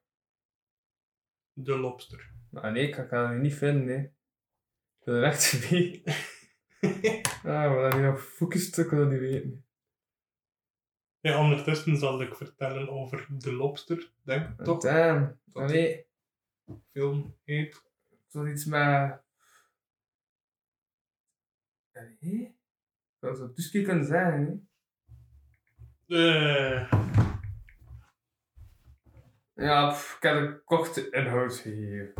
The 1.64 1.78
Lobster. 1.78 2.30
Maar 2.50 2.72
nee, 2.72 2.86
ik 2.86 2.92
kan 2.92 3.04
ik 3.04 3.10
kan 3.10 3.30
het 3.30 3.40
niet 3.42 3.54
vinden, 3.54 3.84
nee. 3.84 4.10
Er 5.06 5.22
echt 5.22 5.70
niet. 5.70 6.04
Ah, 7.42 7.74
maar 7.74 7.96
niet 8.00 8.10
op 8.10 8.18
focust, 8.18 8.78
ik 8.78 8.90
wil 8.90 8.98
dat 8.98 9.10
niet 9.10 9.20
weten. 9.20 9.66
Ja, 11.20 11.40
ondertussen 11.40 11.96
zal 11.96 12.22
ik 12.22 12.34
vertellen 12.34 12.88
over 12.88 13.26
The 13.38 13.52
Lobster, 13.52 14.12
denk 14.22 14.48
ik 14.48 14.64
toch? 14.64 14.82
Damn. 14.82 15.40
Dat 15.44 15.70
nee, 15.70 16.06
film 16.90 17.36
heet. 17.44 17.82
zoiets 18.26 18.64
met... 18.64 19.22
Nee? 22.20 22.58
Dat 23.18 23.36
zou 23.36 23.52
dus 23.54 23.70
kunnen 23.70 24.04
zijn, 24.04 24.66
hè? 26.06 26.16
Eh, 26.16 26.92
Ja, 29.54 29.88
pff, 29.88 30.16
ik 30.16 30.22
heb 30.22 30.36
een 30.36 30.64
korte 30.64 31.10
inhoud 31.10 31.60
hier. 31.60 32.12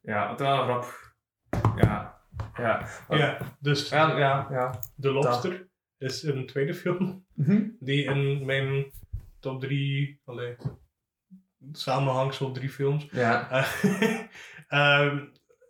Ja, 0.00 0.30
het 0.30 0.40
wel 0.40 0.58
een 0.58 0.82
grap. 0.82 1.14
Ja. 1.76 2.03
Ja. 2.56 2.88
ja, 3.08 3.38
dus 3.60 3.88
Ja, 3.88 4.18
ja, 4.18 4.46
ja. 4.50 4.78
The 5.00 5.10
Lobster 5.10 5.66
is 5.98 6.22
een 6.22 6.46
tweede 6.46 6.74
film 6.74 7.24
Mhm. 7.34 7.62
die 7.80 8.04
in 8.04 8.44
mijn 8.44 8.92
top 9.40 9.60
drie, 9.60 10.20
allee, 10.24 10.56
samenhangsel 11.72 12.52
drie 12.52 12.68
films, 12.70 13.06
Ja. 13.10 13.50
Eh, 13.50 14.20
ehm, 14.68 15.18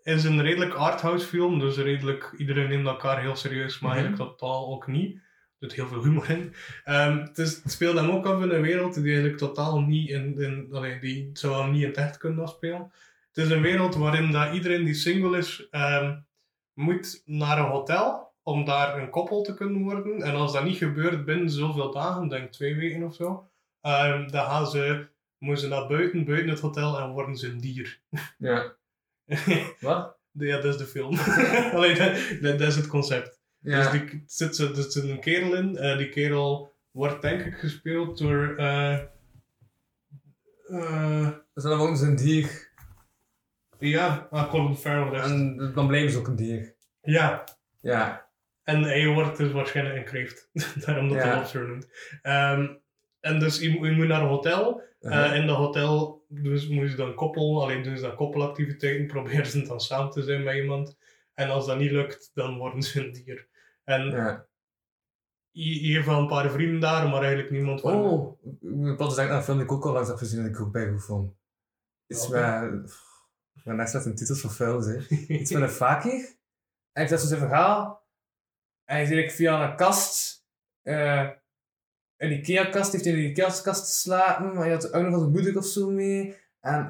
is 0.02 0.24
een 0.24 0.42
redelijk 0.42 0.74
arthouse 0.74 1.26
film, 1.26 1.58
dus 1.58 1.76
redelijk, 1.76 2.34
iedereen 2.36 2.68
neemt 2.68 2.86
elkaar 2.86 3.20
heel 3.20 3.36
serieus, 3.36 3.78
maar 3.78 3.90
Mhm. 3.90 4.00
eigenlijk 4.00 4.30
totaal 4.30 4.66
ook 4.72 4.86
niet. 4.86 5.14
Er 5.58 5.70
zit 5.70 5.72
heel 5.72 5.88
veel 5.88 6.02
humor 6.04 6.30
in. 6.30 6.54
Ehm, 6.84 7.18
het, 7.18 7.38
is, 7.38 7.62
het 7.62 7.72
speelt 7.72 7.96
hem 7.96 8.10
ook 8.10 8.26
af 8.26 8.42
in 8.42 8.50
een 8.50 8.60
wereld 8.62 8.94
die 8.94 9.04
eigenlijk 9.04 9.38
totaal 9.38 9.80
niet 9.80 10.08
in, 10.10 10.38
in 10.40 10.68
allee, 10.72 11.00
die 11.00 11.30
zou 11.32 11.62
hem 11.62 11.72
niet 11.72 11.82
in 11.82 11.88
het 11.88 11.96
echt 11.96 12.16
kunnen 12.16 12.42
afspelen. 12.44 12.92
Het 13.32 13.44
is 13.44 13.50
een 13.50 13.62
wereld 13.62 13.94
waarin 13.94 14.30
dat 14.30 14.54
iedereen 14.54 14.84
die 14.84 14.94
single 14.94 15.38
is, 15.38 15.66
ehm, 15.70 16.16
moet 16.74 17.22
naar 17.24 17.58
een 17.58 17.70
hotel 17.70 18.32
om 18.42 18.64
daar 18.64 18.98
een 18.98 19.10
koppel 19.10 19.42
te 19.42 19.54
kunnen 19.54 19.82
worden. 19.82 20.22
En 20.22 20.34
als 20.34 20.52
dat 20.52 20.64
niet 20.64 20.76
gebeurt 20.76 21.24
binnen 21.24 21.50
zoveel 21.50 21.90
dagen, 21.92 22.28
denk 22.28 22.52
twee 22.52 22.74
weken 22.76 23.02
of 23.02 23.14
zo, 23.14 23.50
ehm, 23.80 24.28
dan 24.30 24.44
gaan 24.44 24.66
ze, 24.66 25.06
moeten 25.38 25.62
ze 25.62 25.68
naar 25.68 25.86
buiten, 25.86 26.24
buiten 26.24 26.48
het 26.50 26.60
hotel 26.60 26.98
en 27.00 27.10
worden 27.10 27.36
ze 27.36 27.48
een 27.48 27.60
dier. 27.60 28.00
Ja. 28.38 28.76
Wat? 29.80 30.18
ja, 30.30 30.56
dat 30.56 30.64
is 30.64 30.76
de 30.76 30.86
film. 30.86 31.18
Allee, 31.76 31.94
dat, 31.94 32.16
dat, 32.40 32.58
dat 32.58 32.68
is 32.68 32.76
het 32.76 32.86
concept. 32.86 33.40
Ja. 33.58 33.90
Dus 33.90 34.00
die, 34.00 34.22
zit, 34.26 34.58
er 34.58 34.82
zit 34.82 35.04
een 35.04 35.20
kerel 35.20 35.54
in. 35.54 35.76
eh, 35.76 35.96
die 35.98 36.08
kerel 36.08 36.72
wordt 36.90 37.22
denk 37.22 37.40
ik 37.40 37.54
gespeeld 37.54 38.18
door... 38.18 38.54
eh, 38.56 38.98
Dus 41.54 41.62
dan 41.64 41.78
worden 41.78 41.96
ze 41.96 42.06
een 42.06 42.16
dier. 42.16 42.63
Ja, 43.78 44.26
ah, 44.30 44.50
Colin 44.50 44.76
Farrell. 44.76 45.10
dat 45.18 45.24
is- 45.24 45.30
En 45.30 45.72
dan 45.74 45.86
blijven 45.86 46.10
ze 46.12 46.18
ook 46.18 46.26
een 46.28 46.36
dier. 46.36 46.74
Ja, 47.02 47.44
Ja. 47.80 48.22
En 48.62 48.82
hij 48.82 49.06
wordt 49.06 49.36
dus 49.36 49.52
waarschijnlijk 49.52 49.96
een 49.96 50.04
kreeft. 50.04 50.50
Daarom 50.86 51.08
dat 51.08 51.16
Ja. 51.18 51.24
hij 51.24 51.36
lobster 51.36 51.68
noemt. 51.68 51.88
Ehm, 52.22 52.74
en 53.20 53.38
dus 53.38 53.58
je, 53.60 53.70
moet- 53.70 53.86
je 53.86 53.92
moet 53.92 54.06
naar 54.06 54.20
een 54.22 54.28
hotel. 54.28 54.82
Eh, 55.00 55.34
in 55.36 55.46
dat 55.46 55.56
hotel 55.56 56.24
dus 56.28 56.68
moet 56.68 56.90
je 56.90 56.96
dan 56.96 57.14
koppel, 57.14 57.62
alleen 57.62 57.82
doen 57.82 57.96
ze 57.96 58.02
dan 58.02 58.14
koppelactiviteiten, 58.14 59.06
proberen 59.16 59.46
ze 59.46 59.62
dan 59.66 59.80
samen 59.80 60.10
te 60.10 60.22
zijn 60.22 60.42
met 60.42 60.54
iemand. 60.54 60.96
En 61.34 61.48
als 61.50 61.66
dat 61.66 61.78
niet 61.78 61.90
lukt, 61.90 62.30
dan 62.34 62.56
worden 62.58 62.82
ze 62.82 63.04
een 63.04 63.12
dier. 63.12 63.46
En 63.84 64.10
ja. 64.10 64.46
hebt 65.92 66.06
wel 66.06 66.18
een 66.18 66.26
paar 66.26 66.50
vrienden 66.50 66.80
daar, 66.80 67.08
maar 67.08 67.20
eigenlijk 67.20 67.50
niemand 67.50 67.80
van... 67.80 67.94
Oh, 67.94 68.38
aan 69.18 69.36
een 69.36 69.42
film 69.42 69.56
die 69.56 69.66
ik 69.66 69.72
ook 69.72 69.84
al 69.86 69.92
langs 69.92 70.08
heb 70.08 70.16
gezien 70.18 70.40
en 70.40 70.46
ik 70.46 70.60
ook 70.60 70.72
bij 70.72 70.88
goed 70.90 71.04
vond. 71.04 71.32
Welke? 72.06 72.66
met... 72.70 72.94
Ben 73.64 73.80
echt 73.80 73.90
slecht 73.90 74.06
in 74.06 74.14
titels 74.14 74.40
van 74.40 74.50
films, 74.50 74.86
hè. 74.90 74.96
Iets 75.28 75.50
met 75.52 75.62
een 75.62 75.68
fakir. 75.68 76.36
En 76.92 77.02
ik 77.02 77.08
zat 77.08 77.20
zo 77.20 77.26
zijn 77.26 77.40
verhaal. 77.40 78.06
En 78.84 79.06
hij 79.06 79.16
ik 79.16 79.30
via 79.30 79.70
een 79.70 79.76
kast... 79.76 80.44
eh 80.82 81.30
een 82.16 82.32
Ikea-kast 82.32 82.92
heeft 82.92 83.04
hij 83.04 83.12
in 83.14 83.20
de 83.20 83.28
Ikea-kast 83.28 83.84
geslapen. 83.84 84.46
Maar 84.46 84.64
hij 84.64 84.72
had 84.72 84.92
ook 84.92 85.02
nog 85.02 85.18
zijn 85.18 85.30
moeder 85.30 85.56
of 85.56 85.66
zo 85.66 85.90
mee. 85.90 86.36
En 86.60 86.88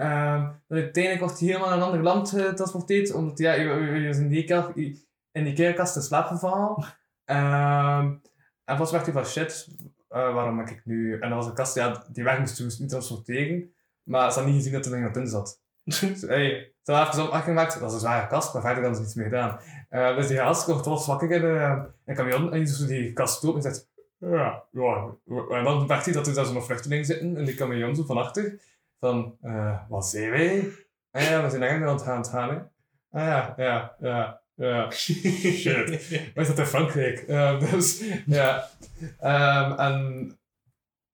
dan 0.69 0.79
uiteindelijk 0.79 1.25
wordt 1.25 1.39
hij 1.39 1.49
helemaal 1.49 1.69
naar 1.69 1.79
een 1.79 1.85
ander 1.85 2.03
land 2.03 2.29
getransporteerd. 2.31 3.13
Omdat 3.13 3.39
ja, 3.39 3.53
is 3.55 4.19
in 4.19 4.29
die 4.29 4.43
Ikea- 4.43 4.73
in 5.33 5.45
die 5.45 5.53
Ikea-kast 5.53 5.97
in 5.97 6.03
slaap 6.03 6.27
gevallen. 6.27 6.85
Ehm, 7.25 8.15
en 8.65 8.77
pas 8.77 8.91
werd 8.91 9.05
hij 9.05 9.13
van 9.13 9.25
shit, 9.27 9.69
eh, 10.09 10.35
waarom 10.35 10.59
heb 10.59 10.69
ik 10.69 10.85
nu... 10.85 11.13
En 11.21 11.29
dat 11.29 11.39
was 11.39 11.47
een 11.47 11.55
kast 11.55 11.75
ja, 11.75 12.05
die 12.13 12.25
weg 12.25 12.39
moest, 12.39 12.63
moest 12.63 12.81
niet 12.81 12.89
transporteren. 12.89 13.75
Maar 14.03 14.33
ze 14.33 14.39
had 14.39 14.49
niet 14.49 14.57
gezien 14.57 14.73
dat 14.73 14.85
er 14.85 14.91
nog 14.91 14.99
iemand 14.99 15.17
in 15.17 15.27
zat. 15.27 15.63
Dus, 15.85 16.01
hey, 16.27 16.73
hadden 16.85 17.07
even 17.07 17.23
opmerking 17.23 17.45
gemaakt, 17.45 17.73
dat 17.73 17.83
was 17.83 17.93
een 17.93 18.01
zware 18.01 18.27
kast, 18.27 18.53
maar 18.53 18.63
verder 18.63 18.83
hadden 18.83 18.95
ze 18.97 19.03
niets 19.03 19.15
mee 19.15 19.29
gedaan. 19.29 19.59
Eh, 19.89 20.17
dus 20.17 20.27
die 20.27 20.37
gast 20.37 20.65
komt 20.65 20.85
wat 20.85 21.07
wakker 21.07 21.31
in 21.31 21.43
in 21.43 21.89
de 22.05 22.15
camion 22.15 22.53
en 22.53 22.65
die 22.65 22.87
die 22.87 23.13
kast 23.13 23.45
open 23.45 23.57
en 23.57 23.63
zegt... 23.63 23.93
Ja, 24.19 24.63
ja. 24.71 25.07
En 25.51 25.65
dan 25.65 25.87
merkt 25.87 26.05
hij 26.05 26.15
dat 26.15 26.27
er 26.27 26.35
daar 26.35 26.45
zo'n 26.45 26.63
vluchtelingen 26.63 27.05
zitten 27.05 27.37
in 27.37 27.45
die 27.45 27.55
camion, 27.55 27.97
zo 27.97 28.05
van 28.05 28.19
achter. 28.19 28.61
Van, 29.01 29.37
eh, 29.43 29.81
wat 29.89 30.07
zijn 30.07 30.31
wij? 30.31 30.73
Ah 31.11 31.23
ja, 31.23 31.43
we 31.43 31.51
zijn 31.51 31.63
het 31.63 32.03
gaan, 32.03 32.13
aan 32.13 32.19
het 32.19 32.29
gaan, 32.29 32.49
hè. 32.49 32.57
Ah 33.11 33.27
ja, 33.27 33.55
ja, 33.57 33.95
ja, 34.01 34.41
ja. 34.55 34.91
Shit. 35.61 36.11
Maar 36.35 36.45
is 36.45 36.49
dat 36.49 36.59
in 36.59 36.67
Frankrijk? 36.67 37.19
Eh, 37.19 37.61
dus, 37.61 38.05
ja. 38.27 38.69
Ehm, 39.21 39.79
en... 39.79 40.39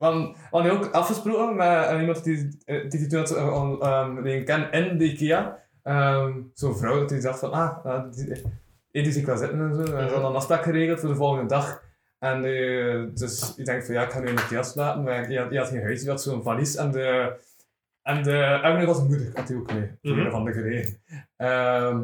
We 0.00 0.06
hadden, 0.06 0.32
we 0.32 0.36
hadden 0.50 0.72
ook 0.72 0.90
afgesproken 0.90 1.56
met 1.56 1.86
eh, 1.86 2.00
iemand 2.00 2.24
die, 2.24 2.58
eh, 2.64 2.90
die 2.90 3.06
toen 3.06 3.18
had 3.18 3.36
um, 3.36 4.22
leren 4.22 4.44
kennen 4.44 4.72
in 4.72 4.98
de 4.98 5.04
IKEA. 5.04 5.58
Ehm, 5.82 6.32
Zo'n 6.54 6.76
vrouw 6.76 6.98
dat 6.98 7.08
die 7.08 7.20
dacht 7.20 7.38
van, 7.38 7.52
ah, 7.52 8.12
die, 8.12 8.32
eh, 8.32 9.02
die 9.04 9.12
zie 9.12 9.20
ik 9.20 9.26
wel 9.26 9.36
zitten 9.36 9.60
en 9.60 9.74
zo. 9.74 9.80
En 9.80 9.86
ze 9.86 10.12
hadden 10.12 10.30
een 10.30 10.36
afspraak 10.36 10.62
geregeld 10.62 11.00
voor 11.00 11.08
de 11.08 11.14
volgende 11.14 11.46
dag. 11.46 11.82
En 12.18 12.44
eh, 12.44 13.04
dus 13.14 13.54
ik 13.56 13.64
denk 13.64 13.84
van, 13.84 13.94
ja, 13.94 14.02
ik 14.02 14.10
ga 14.10 14.18
nu 14.20 14.26
in 14.26 14.36
de 14.36 14.42
IKEA 14.42 14.62
slapen. 14.62 15.02
Maar 15.02 15.30
je 15.30 15.38
had, 15.38 15.50
je 15.50 15.58
had 15.58 15.68
geen 15.68 15.82
huis, 15.82 16.02
je 16.02 16.08
had 16.08 16.22
zo'n 16.22 16.42
valies 16.42 16.76
en 16.76 16.90
de... 16.90 17.38
En 18.02 18.22
de 18.22 18.36
eigenlijk 18.42 18.86
was 18.86 19.02
moeder, 19.02 19.30
had 19.34 19.48
hij 19.48 19.56
ook 19.56 19.72
mee, 19.72 20.30
van 20.30 20.44
de 20.44 20.52
gereden. 20.52 21.00
Ehm, 21.36 22.02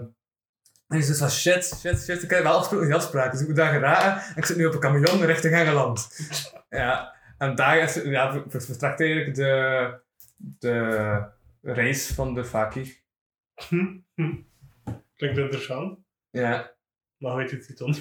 en 0.88 0.96
ik 0.96 1.02
zei 1.02 1.18
van 1.18 1.30
shit, 1.30 1.64
shit, 1.64 1.98
shit, 1.98 2.22
ik 2.22 2.30
heb 2.30 2.42
wel 2.42 2.52
afgesproken 2.52 2.86
die 2.86 2.96
afspraak. 2.96 3.32
Dus 3.32 3.40
ik 3.40 3.46
moet 3.46 3.56
daar 3.56 3.72
geraken 3.72 4.22
en 4.22 4.36
ik 4.36 4.44
zit 4.44 4.56
nu 4.56 4.66
op 4.66 4.74
een 4.74 4.80
camion 4.80 5.24
richting 5.24 5.54
Engeland. 5.54 6.08
Ja, 6.68 7.15
en 7.38 7.54
daar 7.54 7.78
is, 7.78 7.94
ja, 7.94 8.32
ver- 8.32 8.44
ver- 8.48 8.62
vertrekt 8.62 9.00
eigenlijk 9.00 9.34
de, 9.34 9.98
de 10.58 11.22
reis 11.62 12.06
van 12.06 12.34
de 12.34 12.44
Fakir. 12.44 12.96
Klinkt 15.16 15.38
interessant, 15.38 15.98
Ja, 16.30 16.72
maar 17.18 17.36
weet 17.36 17.50
je 17.50 17.56
het 17.56 17.66
titel 17.66 17.88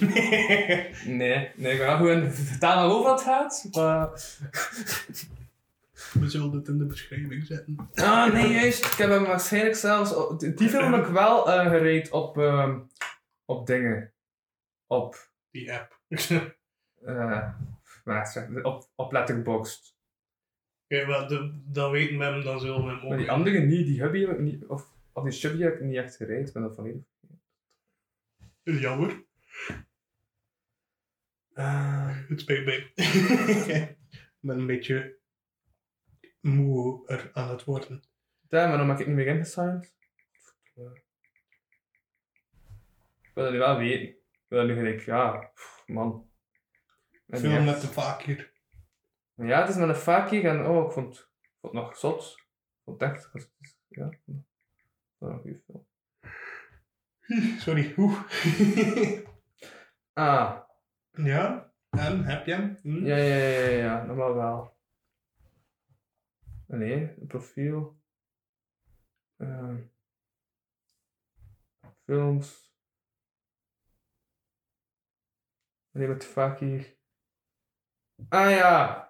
nee, 1.16 1.50
nee, 1.56 1.72
ik 1.72 1.78
ben 1.78 1.96
gewoon 1.96 2.30
vertalen 2.32 2.90
over 2.94 3.10
wat 3.10 3.18
het 3.18 3.28
gaat. 3.28 3.68
Maar... 3.72 4.08
We 6.12 6.28
zullen 6.28 6.52
het 6.52 6.68
in 6.68 6.78
de 6.78 6.84
beschrijving 6.84 7.46
zetten. 7.46 7.76
Ah, 7.94 8.32
nee, 8.32 8.52
juist. 8.52 8.84
Ik 8.84 8.92
heb 8.92 9.10
hem 9.10 9.24
waarschijnlijk 9.24 9.74
zelfs... 9.76 10.14
op- 10.14 10.40
Die 10.40 10.68
film 10.68 10.92
heb 10.92 11.06
ik 11.06 11.12
wel 11.12 11.50
eh 11.52 11.68
gereed 11.68 12.10
op, 12.10 12.38
ehm, 12.38 12.78
op 13.44 13.66
dingen. 13.66 14.12
Op... 14.86 15.28
Die 15.50 15.72
app. 15.74 16.00
eh 17.04 17.48
wacht, 18.06 18.62
op, 18.62 18.90
op 18.94 19.12
Letterboxd. 19.12 19.96
Oké, 20.84 21.06
maar 21.06 21.28
de, 21.28 21.60
dan 21.64 21.90
weten 21.90 22.18
we 22.18 22.24
hem, 22.24 22.44
dan 22.44 22.60
zullen 22.60 22.84
we 22.84 22.90
hem 22.90 23.00
ook... 23.00 23.08
Maar 23.08 23.18
die 23.18 23.30
andere 23.30 23.58
niet, 23.58 23.86
die 23.86 24.02
hubby 24.02 24.20
heb 24.20 24.30
ik 24.30 24.38
niet... 24.38 24.66
Of, 24.66 24.94
Al 25.16 25.22
die 25.22 25.32
chubby 25.32 25.62
heb 25.62 25.74
ik 25.74 25.80
niet 25.80 25.96
echt 25.96 26.16
gereed, 26.16 26.48
ik 26.48 26.52
ben 26.52 26.62
dat 26.62 26.74
volledig. 26.74 27.02
Jammer. 28.62 29.24
Uh, 31.54 32.28
Het 32.28 32.40
spijt 32.40 32.64
mij. 32.64 32.92
ik 32.94 34.40
ben 34.40 34.58
een 34.58 34.66
beetje 34.66 35.18
moe 36.40 37.06
er 37.06 37.30
aan 37.32 37.48
het 37.48 37.64
worden. 37.64 38.02
ja, 38.48 38.68
maar 38.68 38.78
dan 38.78 38.86
maak 38.86 38.98
ik 38.98 39.06
niet 39.06 39.16
meer 39.16 39.26
ingesigned. 39.26 39.94
Ik 43.22 43.30
wil 43.34 43.44
dat 43.44 43.52
nu 43.52 43.58
wel 43.58 43.78
weten. 43.78 44.08
Ik 44.08 44.44
wil 44.48 44.58
dat 44.58 44.68
nu 44.68 44.74
gelijk, 44.74 45.00
ja, 45.00 45.52
man. 45.86 46.30
En 47.26 47.38
Film 47.38 47.64
met 47.64 47.80
de 47.80 47.86
vaak 47.86 48.22
hier. 48.22 48.52
Ja, 49.34 49.60
het 49.60 49.68
is 49.68 49.76
met 49.76 49.88
een 49.88 49.94
fakkie 49.94 50.48
en 50.48 50.66
oh, 50.66 50.86
ik 50.86 50.92
vond, 50.92 51.18
ik 51.42 51.50
vond 51.60 51.74
het 51.74 51.82
nog 51.82 51.96
zot. 51.96 52.34
Ik 52.38 52.82
vond 52.84 53.00
het 53.00 53.10
echt, 53.10 53.30
ja, 53.88 54.10
ik 54.10 54.20
wel 55.18 55.30
een 55.30 55.40
goede 55.40 55.60
film. 55.64 55.86
Sorry. 57.58 57.94
Oeh. 57.96 58.20
Ah, 60.12 60.60
ja? 61.10 61.72
En, 61.90 62.24
heb 62.24 62.46
je 62.46 62.52
hem? 62.52 62.78
Hm? 62.82 63.06
ja, 63.06 63.16
ja, 63.16 63.34
ja, 63.34 63.48
ja, 63.48 63.68
ja, 63.68 64.04
normaal 64.04 64.34
wel. 64.34 64.76
Nee, 66.66 67.14
een 67.20 67.26
profiel. 67.26 68.00
Ehm, 69.36 69.82
films. 72.04 72.74
Nee, 75.90 76.08
wat 76.08 76.24
vaak 76.24 76.58
hier. 76.58 76.95
Ah 78.28 78.50
ja! 78.50 79.06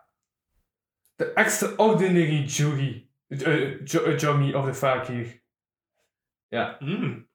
The 1.17 1.33
Extraordinary 1.35 2.47
Jury. 2.47 3.09
Uh, 3.29 3.85
Journey 4.17 4.55
of 4.55 4.67
the 4.67 4.75
Fakir. 4.75 5.43
Ja. 6.49 6.77
Hm. 6.79 7.27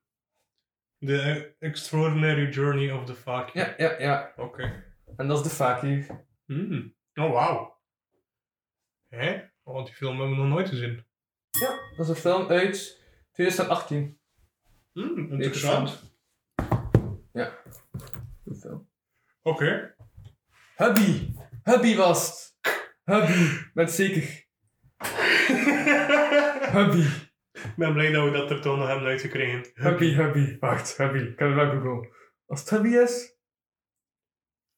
The 1.06 1.56
Extraordinary 1.60 2.52
Journey 2.52 2.92
of 2.92 3.06
the 3.06 3.16
Vaak. 3.16 3.50
Ja, 3.50 3.74
ja, 3.78 4.00
ja. 4.00 4.34
Oké. 4.38 4.94
En 5.18 5.28
dat 5.28 5.38
is 5.38 5.44
de 5.44 5.50
Fakir. 5.56 6.26
Hm. 6.46 6.88
Oh, 7.14 7.32
wauw. 7.32 7.80
Hè? 9.08 9.34
Oh, 9.64 9.74
want 9.74 9.86
die 9.86 9.96
film 9.96 10.20
hebben 10.20 10.36
we 10.36 10.42
nog 10.42 10.52
nooit 10.54 10.70
gezien. 10.70 11.06
Ja, 11.50 11.80
dat 11.96 12.00
is 12.00 12.08
een 12.10 12.16
film 12.16 12.48
uit 12.48 13.04
2018. 13.32 14.20
Hm, 14.94 15.42
interessant. 15.42 16.16
Goed 18.44 18.60
film. 18.60 18.90
Oké. 19.42 19.96
Hubby! 20.76 21.34
Hubby 21.64 21.96
was 21.96 22.28
het! 22.30 22.50
Hubby, 23.04 23.72
ben 23.74 23.90
zeker. 23.90 24.46
Hubby, 26.72 27.06
Ik 27.52 27.74
ben 27.76 27.94
blij 27.94 28.12
dat 28.12 28.26
we 28.26 28.32
dat 28.32 28.52
er 28.52 28.62
toch 28.62 28.78
nog 28.78 28.88
hebben 28.88 29.08
uitgekregen. 29.08 29.72
hubby, 29.74 30.14
hubby. 30.14 30.58
Wacht, 30.60 30.98
hubby. 30.98 31.18
Ik 31.20 31.36
kan 31.36 31.48
het 31.48 31.56
wel 31.56 31.82
googlen. 31.82 32.10
Als 32.46 32.60
het 32.60 32.70
hubby 32.70 32.90
is, 32.90 33.36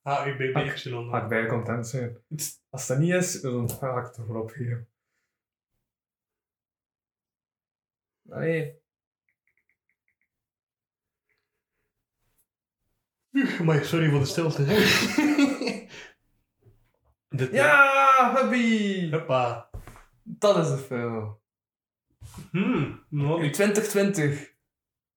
H-U-B-B-Y. 0.01 0.69
ga 1.09 1.21
ik 1.23 1.27
bij 1.29 1.47
content 1.47 1.88
zijn. 1.88 2.17
Als 2.69 2.88
dat 2.88 2.97
niet 2.97 3.13
is, 3.13 3.41
dan 3.41 3.69
ga 3.69 3.97
ik 3.99 4.05
het 4.05 4.27
wel 4.27 4.41
opgeven. 4.41 4.88
Nee. 8.21 8.81
Maar 13.63 13.84
sorry 13.86 14.09
voor 14.09 14.19
de 14.19 14.25
stilte. 14.25 14.63
Ja, 17.38 18.34
hubby! 18.36 19.11
Hoppa. 19.11 19.69
Dat 20.23 20.57
is 20.57 20.69
de 20.69 20.77
film. 20.77 21.38
Hmm. 22.51 23.03
nog 23.09 23.36
In 23.36 23.41
niet. 23.41 23.53
2020. 23.53 24.53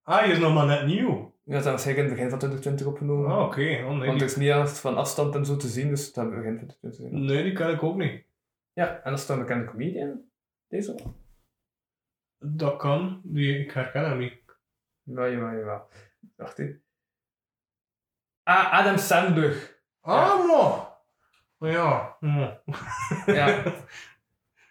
Ah, 0.03 0.19
hij 0.19 0.31
is 0.31 0.39
nog 0.39 0.55
maar 0.55 0.67
net 0.67 0.87
nieuw. 0.87 1.35
Ja, 1.45 1.55
dat 1.55 1.65
was 1.65 1.83
zeker 1.83 1.99
in 1.99 2.05
het 2.05 2.15
begin 2.15 2.31
van 2.31 2.39
2020 2.39 2.87
opgenomen. 2.87 3.31
Ah, 3.31 3.45
oké. 3.45 3.83
Oh, 3.85 3.97
nee, 3.97 4.07
Want 4.07 4.21
het 4.21 4.31
is 4.31 4.37
niet 4.37 4.49
echt 4.49 4.79
van 4.79 4.97
afstand 4.97 5.35
en 5.35 5.47
zo 5.47 5.57
te 5.57 5.69
zien, 5.69 5.89
dus 5.89 6.05
dat 6.07 6.15
hebben 6.15 6.35
we 6.35 6.41
begin 6.41 6.57
2020 6.57 7.01
gezien. 7.01 7.25
nee, 7.25 7.43
die 7.43 7.53
ken 7.53 7.71
ik 7.71 7.83
ook 7.83 7.97
niet. 7.97 8.25
Ja, 8.73 9.03
en 9.03 9.11
dat 9.11 9.21
is 9.21 9.27
dan 9.27 9.39
een 9.39 9.47
bekende 9.47 9.71
comedian. 9.71 10.21
Deze? 10.69 10.97
Dat 12.39 12.77
kan. 12.77 13.21
Die, 13.25 13.59
ik 13.59 13.73
herken 13.73 14.05
hem 14.09 14.19
niet. 14.19 14.35
Ja, 15.03 15.29
jawel, 15.29 15.59
jawel. 15.59 15.89
Wacht 16.37 16.59
even. 16.59 16.83
Ah, 18.43 18.73
Adam 18.73 18.99
Sandler. 18.99 19.81
Ah, 20.01 20.47
man. 20.47 20.86
Ja. 21.59 22.17
hm. 22.21 22.49
Ja, 23.27 23.65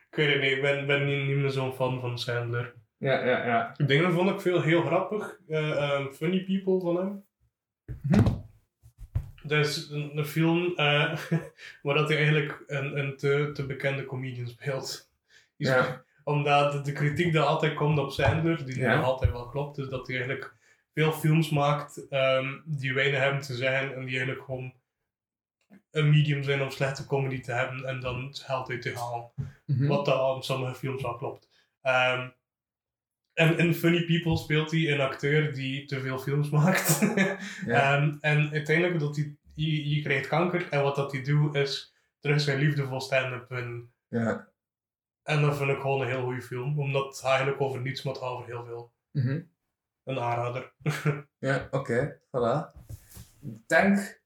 ik 0.10 0.16
weet 0.16 0.34
het 0.34 0.42
niet. 0.42 0.52
Ik 0.52 0.62
ben, 0.62 0.88
ben 0.88 1.06
niet, 1.06 1.28
niet 1.28 1.38
meer 1.38 1.50
zo'n 1.50 1.74
fan 1.74 2.00
van 2.00 2.20
Sandler. 2.20 2.74
ja, 2.98 3.26
ja, 3.26 3.46
ja. 3.46 3.74
Dingen 3.86 4.12
vond 4.14 4.30
ik 4.30 4.42
veel 4.42 4.62
heel 4.62 4.82
grappig. 4.82 5.40
Eh, 5.48 5.72
ehm, 5.72 6.12
Funny 6.12 6.44
People 6.44 6.80
van 6.80 6.96
hem. 6.96 7.24
Mhm. 8.02 8.34
Dat 9.44 9.66
is 9.66 9.90
een, 9.90 10.18
een 10.18 10.26
film 10.26 10.74
eh, 10.76 11.18
waar 11.84 11.96
dat 11.96 12.08
hij 12.08 12.18
eigenlijk 12.18 12.64
een, 12.68 12.98
een 12.98 13.18
te, 13.18 13.50
te 13.54 13.66
bekende 13.66 14.06
comedian 14.06 14.48
speelt. 14.48 15.12
Ja. 15.56 16.04
Omdat 16.24 16.86
de, 16.86 16.92
kritiek 16.92 17.32
die 17.32 17.40
altijd 17.42 17.74
komt 17.74 18.00
op 18.00 18.12
Sandler, 18.12 18.66
die 18.66 18.80
Ja. 18.80 19.00
altijd 19.00 19.32
wel 19.32 19.48
klopt, 19.50 19.78
is 19.78 19.88
dat 19.90 20.08
hij 20.08 20.16
eigenlijk 20.16 20.54
veel 20.94 21.12
films 21.12 21.50
maakt 21.50 22.08
ehm, 22.10 22.48
die 22.66 22.94
weinig 22.94 23.20
hebben 23.20 23.42
te 23.42 23.56
zeggen 23.56 23.96
en 23.96 24.06
die 24.06 24.16
eigenlijk 24.18 24.46
gewoon 24.46 24.74
een 25.92 26.10
medium 26.10 26.44
zijn 26.44 26.62
om 26.62 26.72
slechte 26.72 27.06
comedy 27.06 27.42
te 27.42 27.52
hebben 27.52 27.86
en 27.86 28.00
dan 28.00 28.26
het 28.26 28.40
geld 28.40 28.70
uit 28.70 28.82
te 28.82 28.98
halen. 28.98 29.32
Mhm. 29.66 29.88
Wat 29.88 30.06
dat 30.06 30.20
aan 30.20 30.44
sommige 30.44 30.76
films 30.76 31.02
wel 31.02 31.16
klopt. 31.16 31.50
Ehm, 31.82 32.30
en 33.34 33.58
in 33.58 33.74
Funny 33.74 34.06
People 34.06 34.38
speelt 34.38 34.72
hij 34.72 34.92
een 34.92 35.02
acteur 35.02 35.54
die 35.54 35.86
te 35.86 36.00
veel 36.00 36.20
films 36.20 36.50
maakt. 36.60 37.02
Ehm, 37.68 38.16
en 38.20 38.52
uiteindelijk 38.52 39.00
dat 39.00 39.16
hij, 39.16 39.36
je, 39.54 39.96
je 39.96 40.02
krijgt 40.02 40.28
kanker 40.28 40.70
en 40.70 40.82
wat 40.82 40.96
dat 40.96 41.12
hij 41.12 41.24
doet 41.24 41.56
is 41.56 41.94
terug 42.20 42.42
zijn 42.42 42.60
liefde 42.60 42.86
voor 42.86 43.02
stand-up 43.02 43.46
vinden. 43.48 43.94
Ja. 44.08 44.48
En 45.24 45.42
dat 45.42 45.58
vind 45.58 45.70
ik 45.70 45.80
gewoon 45.80 46.02
een 46.02 46.08
heel 46.08 46.24
goede 46.24 46.42
film, 46.42 46.80
omdat 46.80 47.06
het 47.06 47.24
eigenlijk 47.24 47.62
over 47.62 47.82
niets, 47.82 48.04
maar 48.04 48.14
het 48.14 48.22
gaat 48.22 48.32
over 48.32 48.46
heel 48.46 48.66
veel. 48.66 48.94
Mhm. 49.12 49.42
Een 50.04 50.20
aanrader. 50.20 50.74
Ja, 51.40 51.68
oké. 51.72 52.20
Voilà. 52.28 52.84
Ik 53.42 53.68
denk 53.68 54.22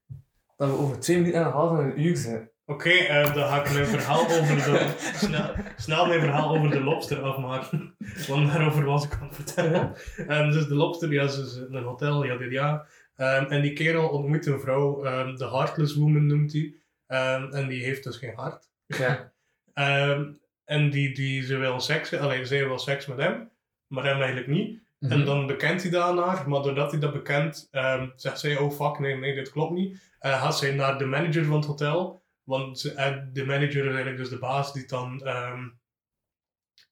dat 0.60 0.70
we 0.70 0.78
over 0.78 1.00
twee 1.00 1.18
minuten 1.18 1.40
en 1.40 1.46
een 1.46 1.52
half 1.52 1.80
en 1.80 1.86
een 1.86 2.02
uur 2.02 2.18
zijn. 2.18 2.50
Oké, 2.66 2.90
eh, 2.90 3.34
dan 3.34 3.48
ga 3.48 3.64
ik 3.64 3.74
mijn 3.74 3.86
verhaal 3.86 4.24
over 4.24 4.56
de... 4.56 4.96
snel, 5.26 5.54
snel 5.76 6.08
mijn 6.08 6.20
verhaal 6.20 6.56
over 6.56 6.70
de 6.70 6.84
lobster 6.84 7.22
afmaken. 7.22 7.96
Want 8.28 8.52
daarover 8.52 8.86
was 8.86 9.06
ik 9.06 9.14
aan 9.14 9.28
het 9.28 9.36
vertellen. 9.36 9.96
Ehm, 10.28 10.52
dus 10.52 10.68
de 10.68 10.76
lobster, 10.76 11.14
ja, 11.14 11.28
ze 11.28 11.42
is 11.42 11.56
in 11.56 11.76
een 11.76 11.84
hotel, 11.84 12.24
ja, 12.24 12.38
dit 12.38 12.52
ja. 12.52 12.86
Ehm, 13.16 13.46
en 13.46 13.62
die 13.62 13.74
kerel 13.74 14.10
ontmoet 14.10 14.46
een 14.46 14.60
vrouw, 14.60 15.04
ehm, 15.04 15.36
de 15.36 15.50
Heartless 15.50 15.96
Woman 15.96 16.26
noemt 16.26 16.54
hij. 16.54 16.74
Ehm, 17.08 17.54
en 17.54 17.68
die 17.68 17.84
heeft 17.84 18.04
dus 18.04 18.18
geen 18.18 18.36
hart. 18.36 18.70
Ja. 18.86 19.32
Ehm, 19.74 20.32
en 20.66 20.90
die, 20.90 21.14
die, 21.14 21.44
ze 21.44 21.58
wil 21.58 21.80
seks, 21.80 22.14
alleen 22.14 22.46
zij 22.46 22.68
wil 22.68 22.80
seks 22.80 23.06
met 23.06 23.18
hem, 23.18 23.50
maar 23.88 24.04
hem 24.04 24.18
eigenlijk 24.18 24.48
niet. 24.48 24.80
Mhm. 25.00 25.12
En 25.12 25.26
dan 25.26 25.48
bekent 25.48 25.84
hij 25.84 26.00
haar, 26.02 26.50
maar 26.50 26.62
doordat 26.62 26.92
hij 26.92 27.00
dat 27.00 27.14
bekent, 27.14 27.68
ehm, 27.72 28.10
zegt 28.16 28.40
zij, 28.40 28.58
oh 28.58 28.72
fuck, 28.72 29.00
nee, 29.00 29.16
nee, 29.16 29.36
dit 29.36 29.52
klopt 29.52 29.74
niet. 29.74 30.02
Eh 30.20 30.42
gaat 30.42 30.58
zij 30.58 30.72
naar 30.72 30.98
de 30.98 31.06
manager 31.06 31.46
van 31.46 31.56
het 31.56 31.66
hotel, 31.66 32.24
want 32.44 32.84
eh, 32.84 33.18
de 33.34 33.46
manager 33.46 33.80
is 33.80 33.86
eigenlijk 33.86 34.18
dus 34.18 34.30
de 34.30 34.40
baas 34.40 34.74
die 34.74 34.88
dan 34.88 35.22
ehm, 35.26 35.68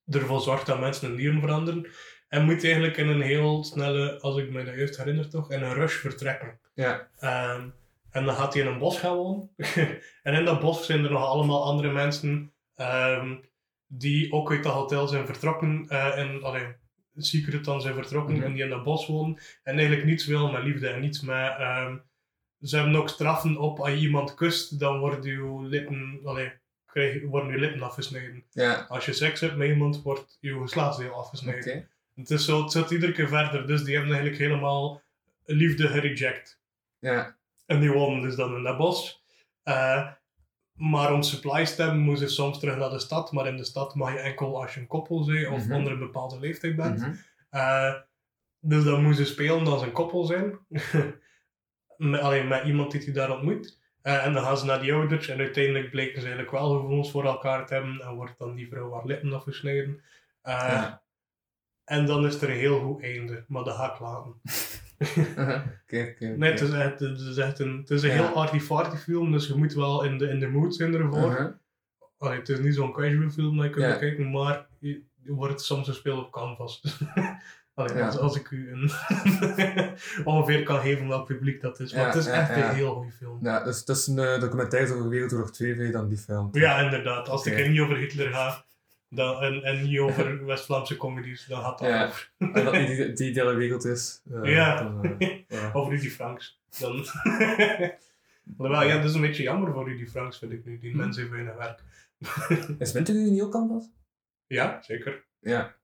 ervoor 0.10 0.42
zorgt 0.42 0.66
dat 0.66 0.80
mensen 0.80 1.08
hun 1.08 1.18
nieren 1.18 1.40
veranderen. 1.42 1.88
En 2.28 2.46
moet 2.46 2.64
eigenlijk 2.64 2.98
in 2.98 3.08
een 3.08 3.22
heel 3.22 3.64
snelle, 3.64 4.20
als 4.20 4.38
ik 4.38 4.50
me 4.52 4.64
dat 4.64 4.76
juist 4.76 4.98
herinner 4.98 5.30
toch, 5.30 5.52
in 5.52 5.64
een 5.64 5.74
rush 5.74 5.96
vertrekken. 5.96 6.60
Ja. 6.74 7.08
Ehm, 7.18 7.70
en 8.10 8.26
dan 8.26 8.36
gaat 8.36 8.54
hij 8.54 8.64
in 8.64 8.68
een 8.68 8.80
bos 8.80 9.00
gaan 9.00 9.16
wonen. 9.16 9.50
en 10.24 10.34
in 10.34 10.46
dat 10.46 10.60
bos 10.60 10.86
zijn 10.86 11.04
er 11.04 11.12
nog 11.12 11.26
allemaal 11.26 11.64
andere 11.64 11.92
mensen 11.92 12.54
die 13.88 14.32
ook 14.32 14.52
uit 14.52 14.64
dat 14.64 14.74
hotel 14.74 15.08
zijn 15.08 15.26
vertrokken. 15.26 15.86
eh 15.90 16.18
en 16.18 16.44
alleen 16.44 16.76
secret 17.18 17.66
dan 17.66 17.82
zijn 17.82 17.94
vertrokken 17.94 18.36
Mhm. 18.36 18.44
en 18.44 18.54
die 18.54 18.64
in 18.64 18.70
dat 18.70 18.84
bos 18.84 19.08
wonen. 19.08 19.38
En 19.64 19.74
eigenlijk 19.78 20.06
niets 20.06 20.26
wil 20.26 20.52
met 20.52 20.64
liefde 20.64 20.88
en 20.88 21.00
niets 21.02 21.22
met. 21.22 21.56
ehm, 21.58 21.98
ze 22.62 22.76
hebben 22.76 22.96
ook 22.96 23.10
straffen 23.10 23.58
op 23.58 23.80
als 23.80 23.90
je 23.90 23.96
iemand 23.98 24.34
kust, 24.34 24.80
dan 24.80 25.00
worden 25.00 25.24
je 25.32 25.68
lippen, 25.68 26.20
allee, 26.24 26.52
krijg, 26.86 27.24
worden 27.24 27.52
je 27.52 27.58
lippen 27.60 27.82
afgesneden. 27.82 28.44
Als 28.88 29.06
je 29.06 29.14
seks 29.14 29.40
hebt 29.40 29.56
met 29.56 29.68
iemand, 29.70 30.02
wordt 30.02 30.38
je 30.40 30.60
geslachtsdeel 30.62 31.14
afgesneden. 31.14 31.90
Het 32.16 32.30
is 32.30 32.46
zo, 32.46 32.62
het 32.64 32.72
zit 32.72 32.90
iedere 32.92 33.12
keer 33.12 33.28
verder, 33.28 33.68
dus 33.68 33.84
die 33.84 33.96
hebben 33.96 34.14
eigenlijk 34.14 34.42
helemaal 34.42 35.02
liefde 35.46 35.88
gereject. 35.88 36.60
Ja. 37.00 37.38
En 37.66 37.80
die 37.80 37.92
wonen 37.92 38.22
dus 38.22 38.36
dan 38.36 38.56
in 38.56 38.64
dat 38.64 38.78
bos. 38.78 39.24
Eh, 39.64 40.08
maar 40.78 41.14
om 41.14 41.22
supplies 41.22 41.76
te 41.76 41.82
hebben, 41.82 42.00
moeten 42.00 42.28
ze 42.30 42.34
soms 42.34 42.60
terug 42.60 42.78
naar 42.78 42.90
de 42.90 43.00
stad. 43.00 43.32
Maar 43.32 43.48
in 43.48 43.58
de 43.58 43.64
stad 43.64 43.96
mag 43.96 44.12
je 44.14 44.20
enkel 44.20 44.62
als 44.62 44.74
je 44.74 44.80
een 44.80 44.88
koppel 44.88 45.26
bent 45.26 45.48
of 45.48 45.64
Mhm. 45.66 45.74
onder 45.74 45.92
een 45.94 46.00
bepaalde 46.00 46.40
leeftijd 46.40 46.76
bent. 46.76 47.00
Mhm. 47.00 47.14
Eh, 47.50 47.94
dus 48.60 48.84
dan 48.84 49.04
moeten 49.04 49.26
ze 49.26 49.32
spelen 49.32 49.68
als 49.68 49.82
een 49.82 49.92
koppel 49.92 50.26
zijn. 50.26 50.60
met, 51.98 52.22
alleen 52.22 52.48
met 52.48 52.64
iemand 52.66 52.92
die 52.92 53.04
hij 53.04 53.14
daar 53.14 53.32
ontmoet. 53.32 53.80
Eh, 54.02 54.26
en 54.26 54.34
dan 54.34 54.44
gaan 54.44 54.58
ze 54.58 54.66
naar 54.66 54.82
die 54.82 54.94
ouders. 54.94 55.28
En 55.28 55.40
uiteindelijk 55.40 55.90
bleken 55.90 56.22
ze 56.22 56.28
eigenlijk 56.28 56.52
wel 56.52 56.74
gevoelens 56.80 57.12
voor 57.12 57.26
elkaar 57.26 57.66
te 57.68 57.74
hebben. 57.74 58.02
En 58.02 58.16
wordt 58.16 58.38
dan 58.38 58.56
die 58.56 58.68
vrouw 58.68 58.94
haar 58.94 59.06
lippen 59.06 59.34
afgesneden. 59.34 60.02
Eh, 60.42 60.54
Ja. 60.54 61.02
En 61.84 62.06
dan 62.06 62.26
is 62.26 62.42
er 62.42 62.50
een 62.50 62.56
heel 62.58 62.80
goed 62.80 63.02
einde, 63.04 63.46
maar 63.48 63.64
dat 63.64 63.76
ga 63.76 63.94
ik 63.94 64.00
laten. 64.00 64.42
Oké, 65.00 66.08
oké. 66.12 66.26
Nee, 66.38 66.52
het 66.52 66.62
is 66.62 66.72
echt, 66.72 67.00
het 67.00 67.20
is 67.20 67.38
echt 67.38 67.60
een, 67.60 67.78
het 67.78 67.90
is 67.90 68.04
een 68.04 68.10
Ja. 68.10 68.16
heel 68.16 68.96
film, 68.98 69.32
dus 69.32 69.48
je 69.48 69.56
moet 69.56 69.74
wel 69.74 70.04
in 70.04 70.18
de, 70.18 70.28
in 70.30 70.40
de 70.40 70.48
mood 70.48 70.76
zijn 70.76 70.94
ervoor. 70.94 71.60
Allee, 72.18 72.38
het 72.40 72.50
is 72.50 72.60
niet 72.60 72.76
zo'n 72.76 72.92
casual 72.94 73.30
film 73.30 73.56
dat 73.56 73.66
je 73.66 73.72
kunt 73.72 73.86
Ja. 73.86 73.92
bekijken, 73.92 74.32
maar 74.32 74.68
je, 74.80 75.02
je 75.24 75.34
wordt 75.34 75.62
soms 75.62 75.88
gespeeld 75.88 76.26
op 76.26 76.32
canvas. 76.32 76.82
Allee, 77.74 77.96
Ja. 77.98 78.06
als, 78.06 78.18
als 78.18 78.36
ik 78.36 78.52
u 78.52 78.72
een 78.72 78.90
ongeveer 80.34 80.64
kan 80.64 80.80
geven 80.80 81.08
welk 81.08 81.26
publiek 81.28 81.62
dat 81.62 81.80
is. 81.80 81.94
Maar 81.94 82.02
Ja, 82.02 82.08
het 82.08 82.16
is 82.18 82.26
ja, 82.26 82.32
echt 82.32 82.50
een 82.50 82.76
heel 82.76 82.94
goede 82.96 83.12
film. 83.12 83.40
Ja, 83.42 83.64
dus 83.64 83.80
het 83.80 83.90
is 83.90 84.08
een 84.08 84.20
eh, 84.20 84.40
documentaire 84.40 84.94
over 84.94 85.10
Wereldoorlog 85.10 85.52
2, 85.52 85.74
vind 85.76 85.88
je 85.88 85.94
dan 85.94 86.08
die 86.08 86.18
film? 86.18 86.50
Ja, 86.52 86.80
inderdaad. 86.80 87.30
Als 87.30 87.46
ik 87.46 87.68
niet 87.70 87.80
over 87.80 87.98
Hitler 87.98 88.32
ga 88.34 88.66
dan, 89.10 89.42
en, 89.42 89.64
en 89.64 89.84
niet 89.84 90.00
over 90.00 90.46
West-Vlaamse 90.46 90.98
comedies, 90.98 91.46
dan 91.46 91.62
gaat 91.62 91.80
dat 91.80 91.88
Ja. 91.90 92.06
over. 92.06 92.32
En 92.38 92.52
dat 92.66 92.74
niet 92.74 93.18
die, 93.18 93.32
die 93.34 93.44
wereld 93.44 93.86
is. 93.86 94.22
eh, 94.32 94.52
Ja. 94.54 94.84
dan, 94.84 95.04
eh, 95.20 95.40
ja. 95.48 95.72
Over 95.74 95.92
Rudy 95.94 96.10
Franks. 96.10 96.62
Dan... 96.80 96.92
Alhoewel, 98.58 98.84
ja, 98.88 98.96
dat 98.96 99.06
is 99.10 99.14
een 99.14 99.22
beetje 99.22 99.44
jammer 99.44 99.74
voor 99.74 99.90
Rudy 99.90 100.06
Franks, 100.06 100.38
vind 100.40 100.52
ik 100.52 100.66
nu. 100.66 100.80
Die 100.80 100.92
Hm. 100.92 100.98
mensen 100.98 101.22
heeft 101.22 101.34
weinig 101.34 101.56
werk. 101.56 101.84
Is 102.80 102.92
Winter 102.92 103.14
nu 103.16 103.30
niet 103.30 103.42
ook 103.42 103.52
canvas? 103.52 103.90
Ja, 104.48 104.82
zeker. 104.82 105.26
Ja. 105.40 105.76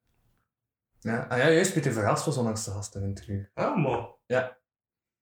Ja, 1.00 1.26
ah, 1.30 1.38
ja 1.38 1.50
juist, 1.52 1.74
Peter 1.74 1.92
Verhaals 1.94 2.26
was 2.26 2.38
onlangs 2.38 2.66
de 2.66 2.72
gast 2.72 2.96
in 2.96 3.02
Winteruur. 3.02 3.52
Ah. 3.54 4.06
Ja. 4.26 4.58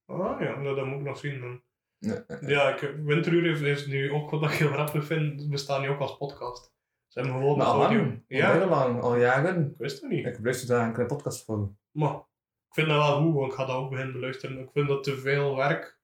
Ah 0.05 0.41
ja, 0.41 0.55
nou, 0.59 0.75
dat 0.75 0.85
moet 0.85 0.99
ik 0.99 1.05
nog 1.05 1.17
zien 1.17 1.39
dan. 1.39 1.61
Ja, 1.97 2.23
Ja, 2.47 2.75
ik, 2.75 2.95
Winteruur 3.03 3.67
is 3.67 3.85
nu 3.85 4.11
ook 4.11 4.29
wat 4.29 4.43
ik 4.43 4.49
heel 4.57 4.71
grappig 4.71 5.05
vind, 5.05 5.49
bestaan 5.49 5.81
nu 5.81 5.89
ook 5.89 5.99
als 5.99 6.17
podcast. 6.17 6.71
Ze 7.11 7.19
hebben 7.19 7.37
gewoon 7.39 7.59
een 7.59 7.65
al 7.65 7.79
podium. 7.79 8.23
Ja, 8.27 8.49
bijna 8.51 8.65
lang, 8.65 9.01
al 9.01 9.17
jaren. 9.17 9.65
ik 9.71 9.77
wist 9.77 10.01
het 10.01 10.09
niet. 10.11 10.25
Ik 10.25 10.37
luister 10.43 10.67
daar 10.67 10.85
een 10.87 10.93
kleine 10.93 11.15
podcast 11.15 11.45
voor. 11.45 11.69
Maar 11.91 12.13
ik 12.67 12.73
vind 12.73 12.87
dat 12.87 12.97
wel 12.97 13.21
goed, 13.21 13.33
want 13.33 13.51
ik 13.51 13.57
ga 13.57 13.65
dat 13.65 13.75
ook 13.75 13.89
beginnen 13.89 14.13
beluisteren. 14.13 14.59
Ik 14.59 14.69
vind 14.73 14.87
dat 14.87 15.03
te 15.03 15.17
veel 15.17 15.55
werk 15.55 15.99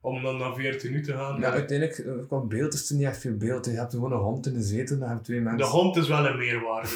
om 0.00 0.22
dan 0.22 0.36
naar 0.36 0.54
14 0.54 0.92
uur 0.92 1.02
te 1.02 1.12
gaan. 1.12 1.40
Ja, 1.40 1.50
uiteindelijk, 1.50 1.98
eh, 1.98 2.12
qua 2.28 2.38
beeld 2.40 2.72
is 2.74 2.90
er 2.90 2.96
niet 2.96 3.06
echt 3.06 3.18
veel 3.20 3.36
beeld. 3.36 3.64
Je 3.64 3.70
hebt 3.70 3.92
gewoon 3.92 4.12
een 4.12 4.18
hond 4.18 4.46
in 4.46 4.52
de 4.52 4.62
zetel, 4.62 4.98
dan 4.98 5.08
heb 5.08 5.18
je 5.18 5.24
twee 5.24 5.40
mensen. 5.40 5.58
de 5.58 5.64
hond 5.76 5.96
is 5.96 6.08
wel 6.08 6.26
een 6.26 6.38
meerwaarde. 6.38 6.88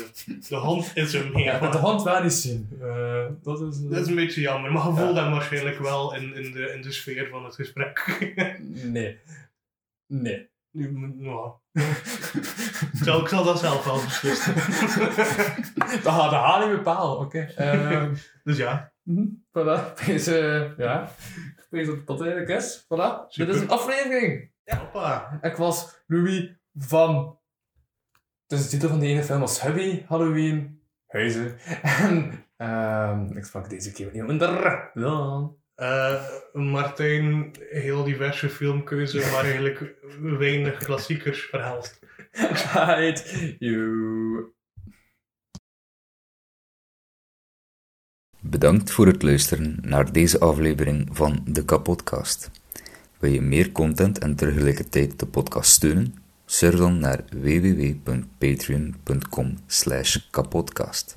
De 0.49 0.57
hond 0.57 0.91
is 0.95 1.13
een 1.13 1.25
Ja, 1.27 1.31
meerwaarde. 1.33 1.65
met 1.65 1.73
de 1.73 1.79
hond 1.79 2.03
wel 2.03 2.23
niet 2.23 2.33
zien. 2.33 2.69
Eh, 2.81 3.27
dat 3.43 3.61
is... 3.61 3.83
eh, 3.85 3.91
Dat 3.91 4.01
is 4.01 4.07
een 4.07 4.15
beetje 4.15 4.41
jammer, 4.41 4.73
maar 4.73 4.87
je 4.87 4.95
voelt 4.95 5.17
Ja. 5.17 5.23
hem 5.23 5.33
waarschijnlijk 5.33 5.79
wel 5.79 6.15
in, 6.15 6.35
in, 6.35 6.53
de, 6.53 6.73
in 6.75 6.83
de 6.83 6.93
sfeer 6.93 7.29
van 7.29 7.45
het 7.45 7.55
gesprek. 7.55 8.19
Nee. 8.85 9.19
Nee. 10.07 10.49
Nu, 10.75 10.93
nou, 11.17 11.53
ik, 11.73 13.01
zal, 13.03 13.21
ik 13.21 13.29
zal 13.29 13.45
dat 13.45 13.59
zelf 13.59 13.85
wel 13.85 14.01
beslissen. 14.05 14.55
dat 16.03 16.13
gaat 16.13 16.31
de 16.31 16.37
haal 16.37 16.67
niet 16.67 16.77
bepalen, 16.77 17.19
oké. 17.19 17.39
Ehm, 17.39 18.15
Dus 18.45 18.57
ja, 18.57 18.93
mhm, 19.03 19.27
voilà. 19.49 20.05
Deze, 20.07 20.75
ja. 20.77 21.11
Ik 21.57 21.67
weet 21.71 21.87
dat 21.87 22.07
dat 22.07 22.21
eigenlijk 22.21 22.51
is. 22.51 22.85
Voilà. 22.85 23.27
Super. 23.29 23.47
Dit 23.47 23.55
is 23.55 23.61
een 23.61 23.69
aflevering. 23.69 24.53
hoppa. 24.65 25.39
Ik 25.43 25.57
was 25.57 26.03
Louis 26.07 26.57
van... 26.75 27.39
Dus 28.47 28.63
de 28.63 28.69
titel 28.69 28.89
van 28.89 28.99
die 28.99 29.09
ene 29.09 29.23
film 29.23 29.41
was 29.41 29.63
Hubby, 29.63 30.05
Halloween, 30.07 30.83
Huizen. 31.07 31.59
En 31.83 32.45
ehm, 32.57 33.37
ik 33.37 33.45
sprak 33.45 33.69
deze 33.71 33.93
keer 33.93 34.11
niet 34.13 34.27
minder 34.27 34.91
dan... 34.95 35.57
Eh, 35.75 36.23
Martijn, 36.53 37.53
heel 37.71 38.05
diverse 38.05 38.49
filmkeuze, 38.49 39.19
maar 39.33 39.45
eigenlijk 39.45 39.95
weinig 40.21 40.77
klassiekers 40.77 41.41
verhaalt. 41.41 41.99
Right, 42.75 43.55
you... 43.59 44.53
Bedankt 48.41 48.91
voor 48.91 49.07
het 49.07 49.23
luisteren 49.23 49.79
naar 49.81 50.13
deze 50.13 50.41
aflevering 50.41 51.09
van 51.13 51.45
de 51.47 51.65
Kapodcast. 51.65 52.51
Wil 53.19 53.31
je 53.31 53.41
meer 53.41 53.73
content 53.73 54.19
en 54.19 54.35
tegelijkertijd 54.35 55.19
de 55.19 55.27
podcast 55.27 55.71
steunen? 55.71 56.15
Surf 56.47 56.77
dan 56.77 56.99
naar 56.99 57.25
www.patreon.com 57.31 59.59
kapodcast. 60.31 61.17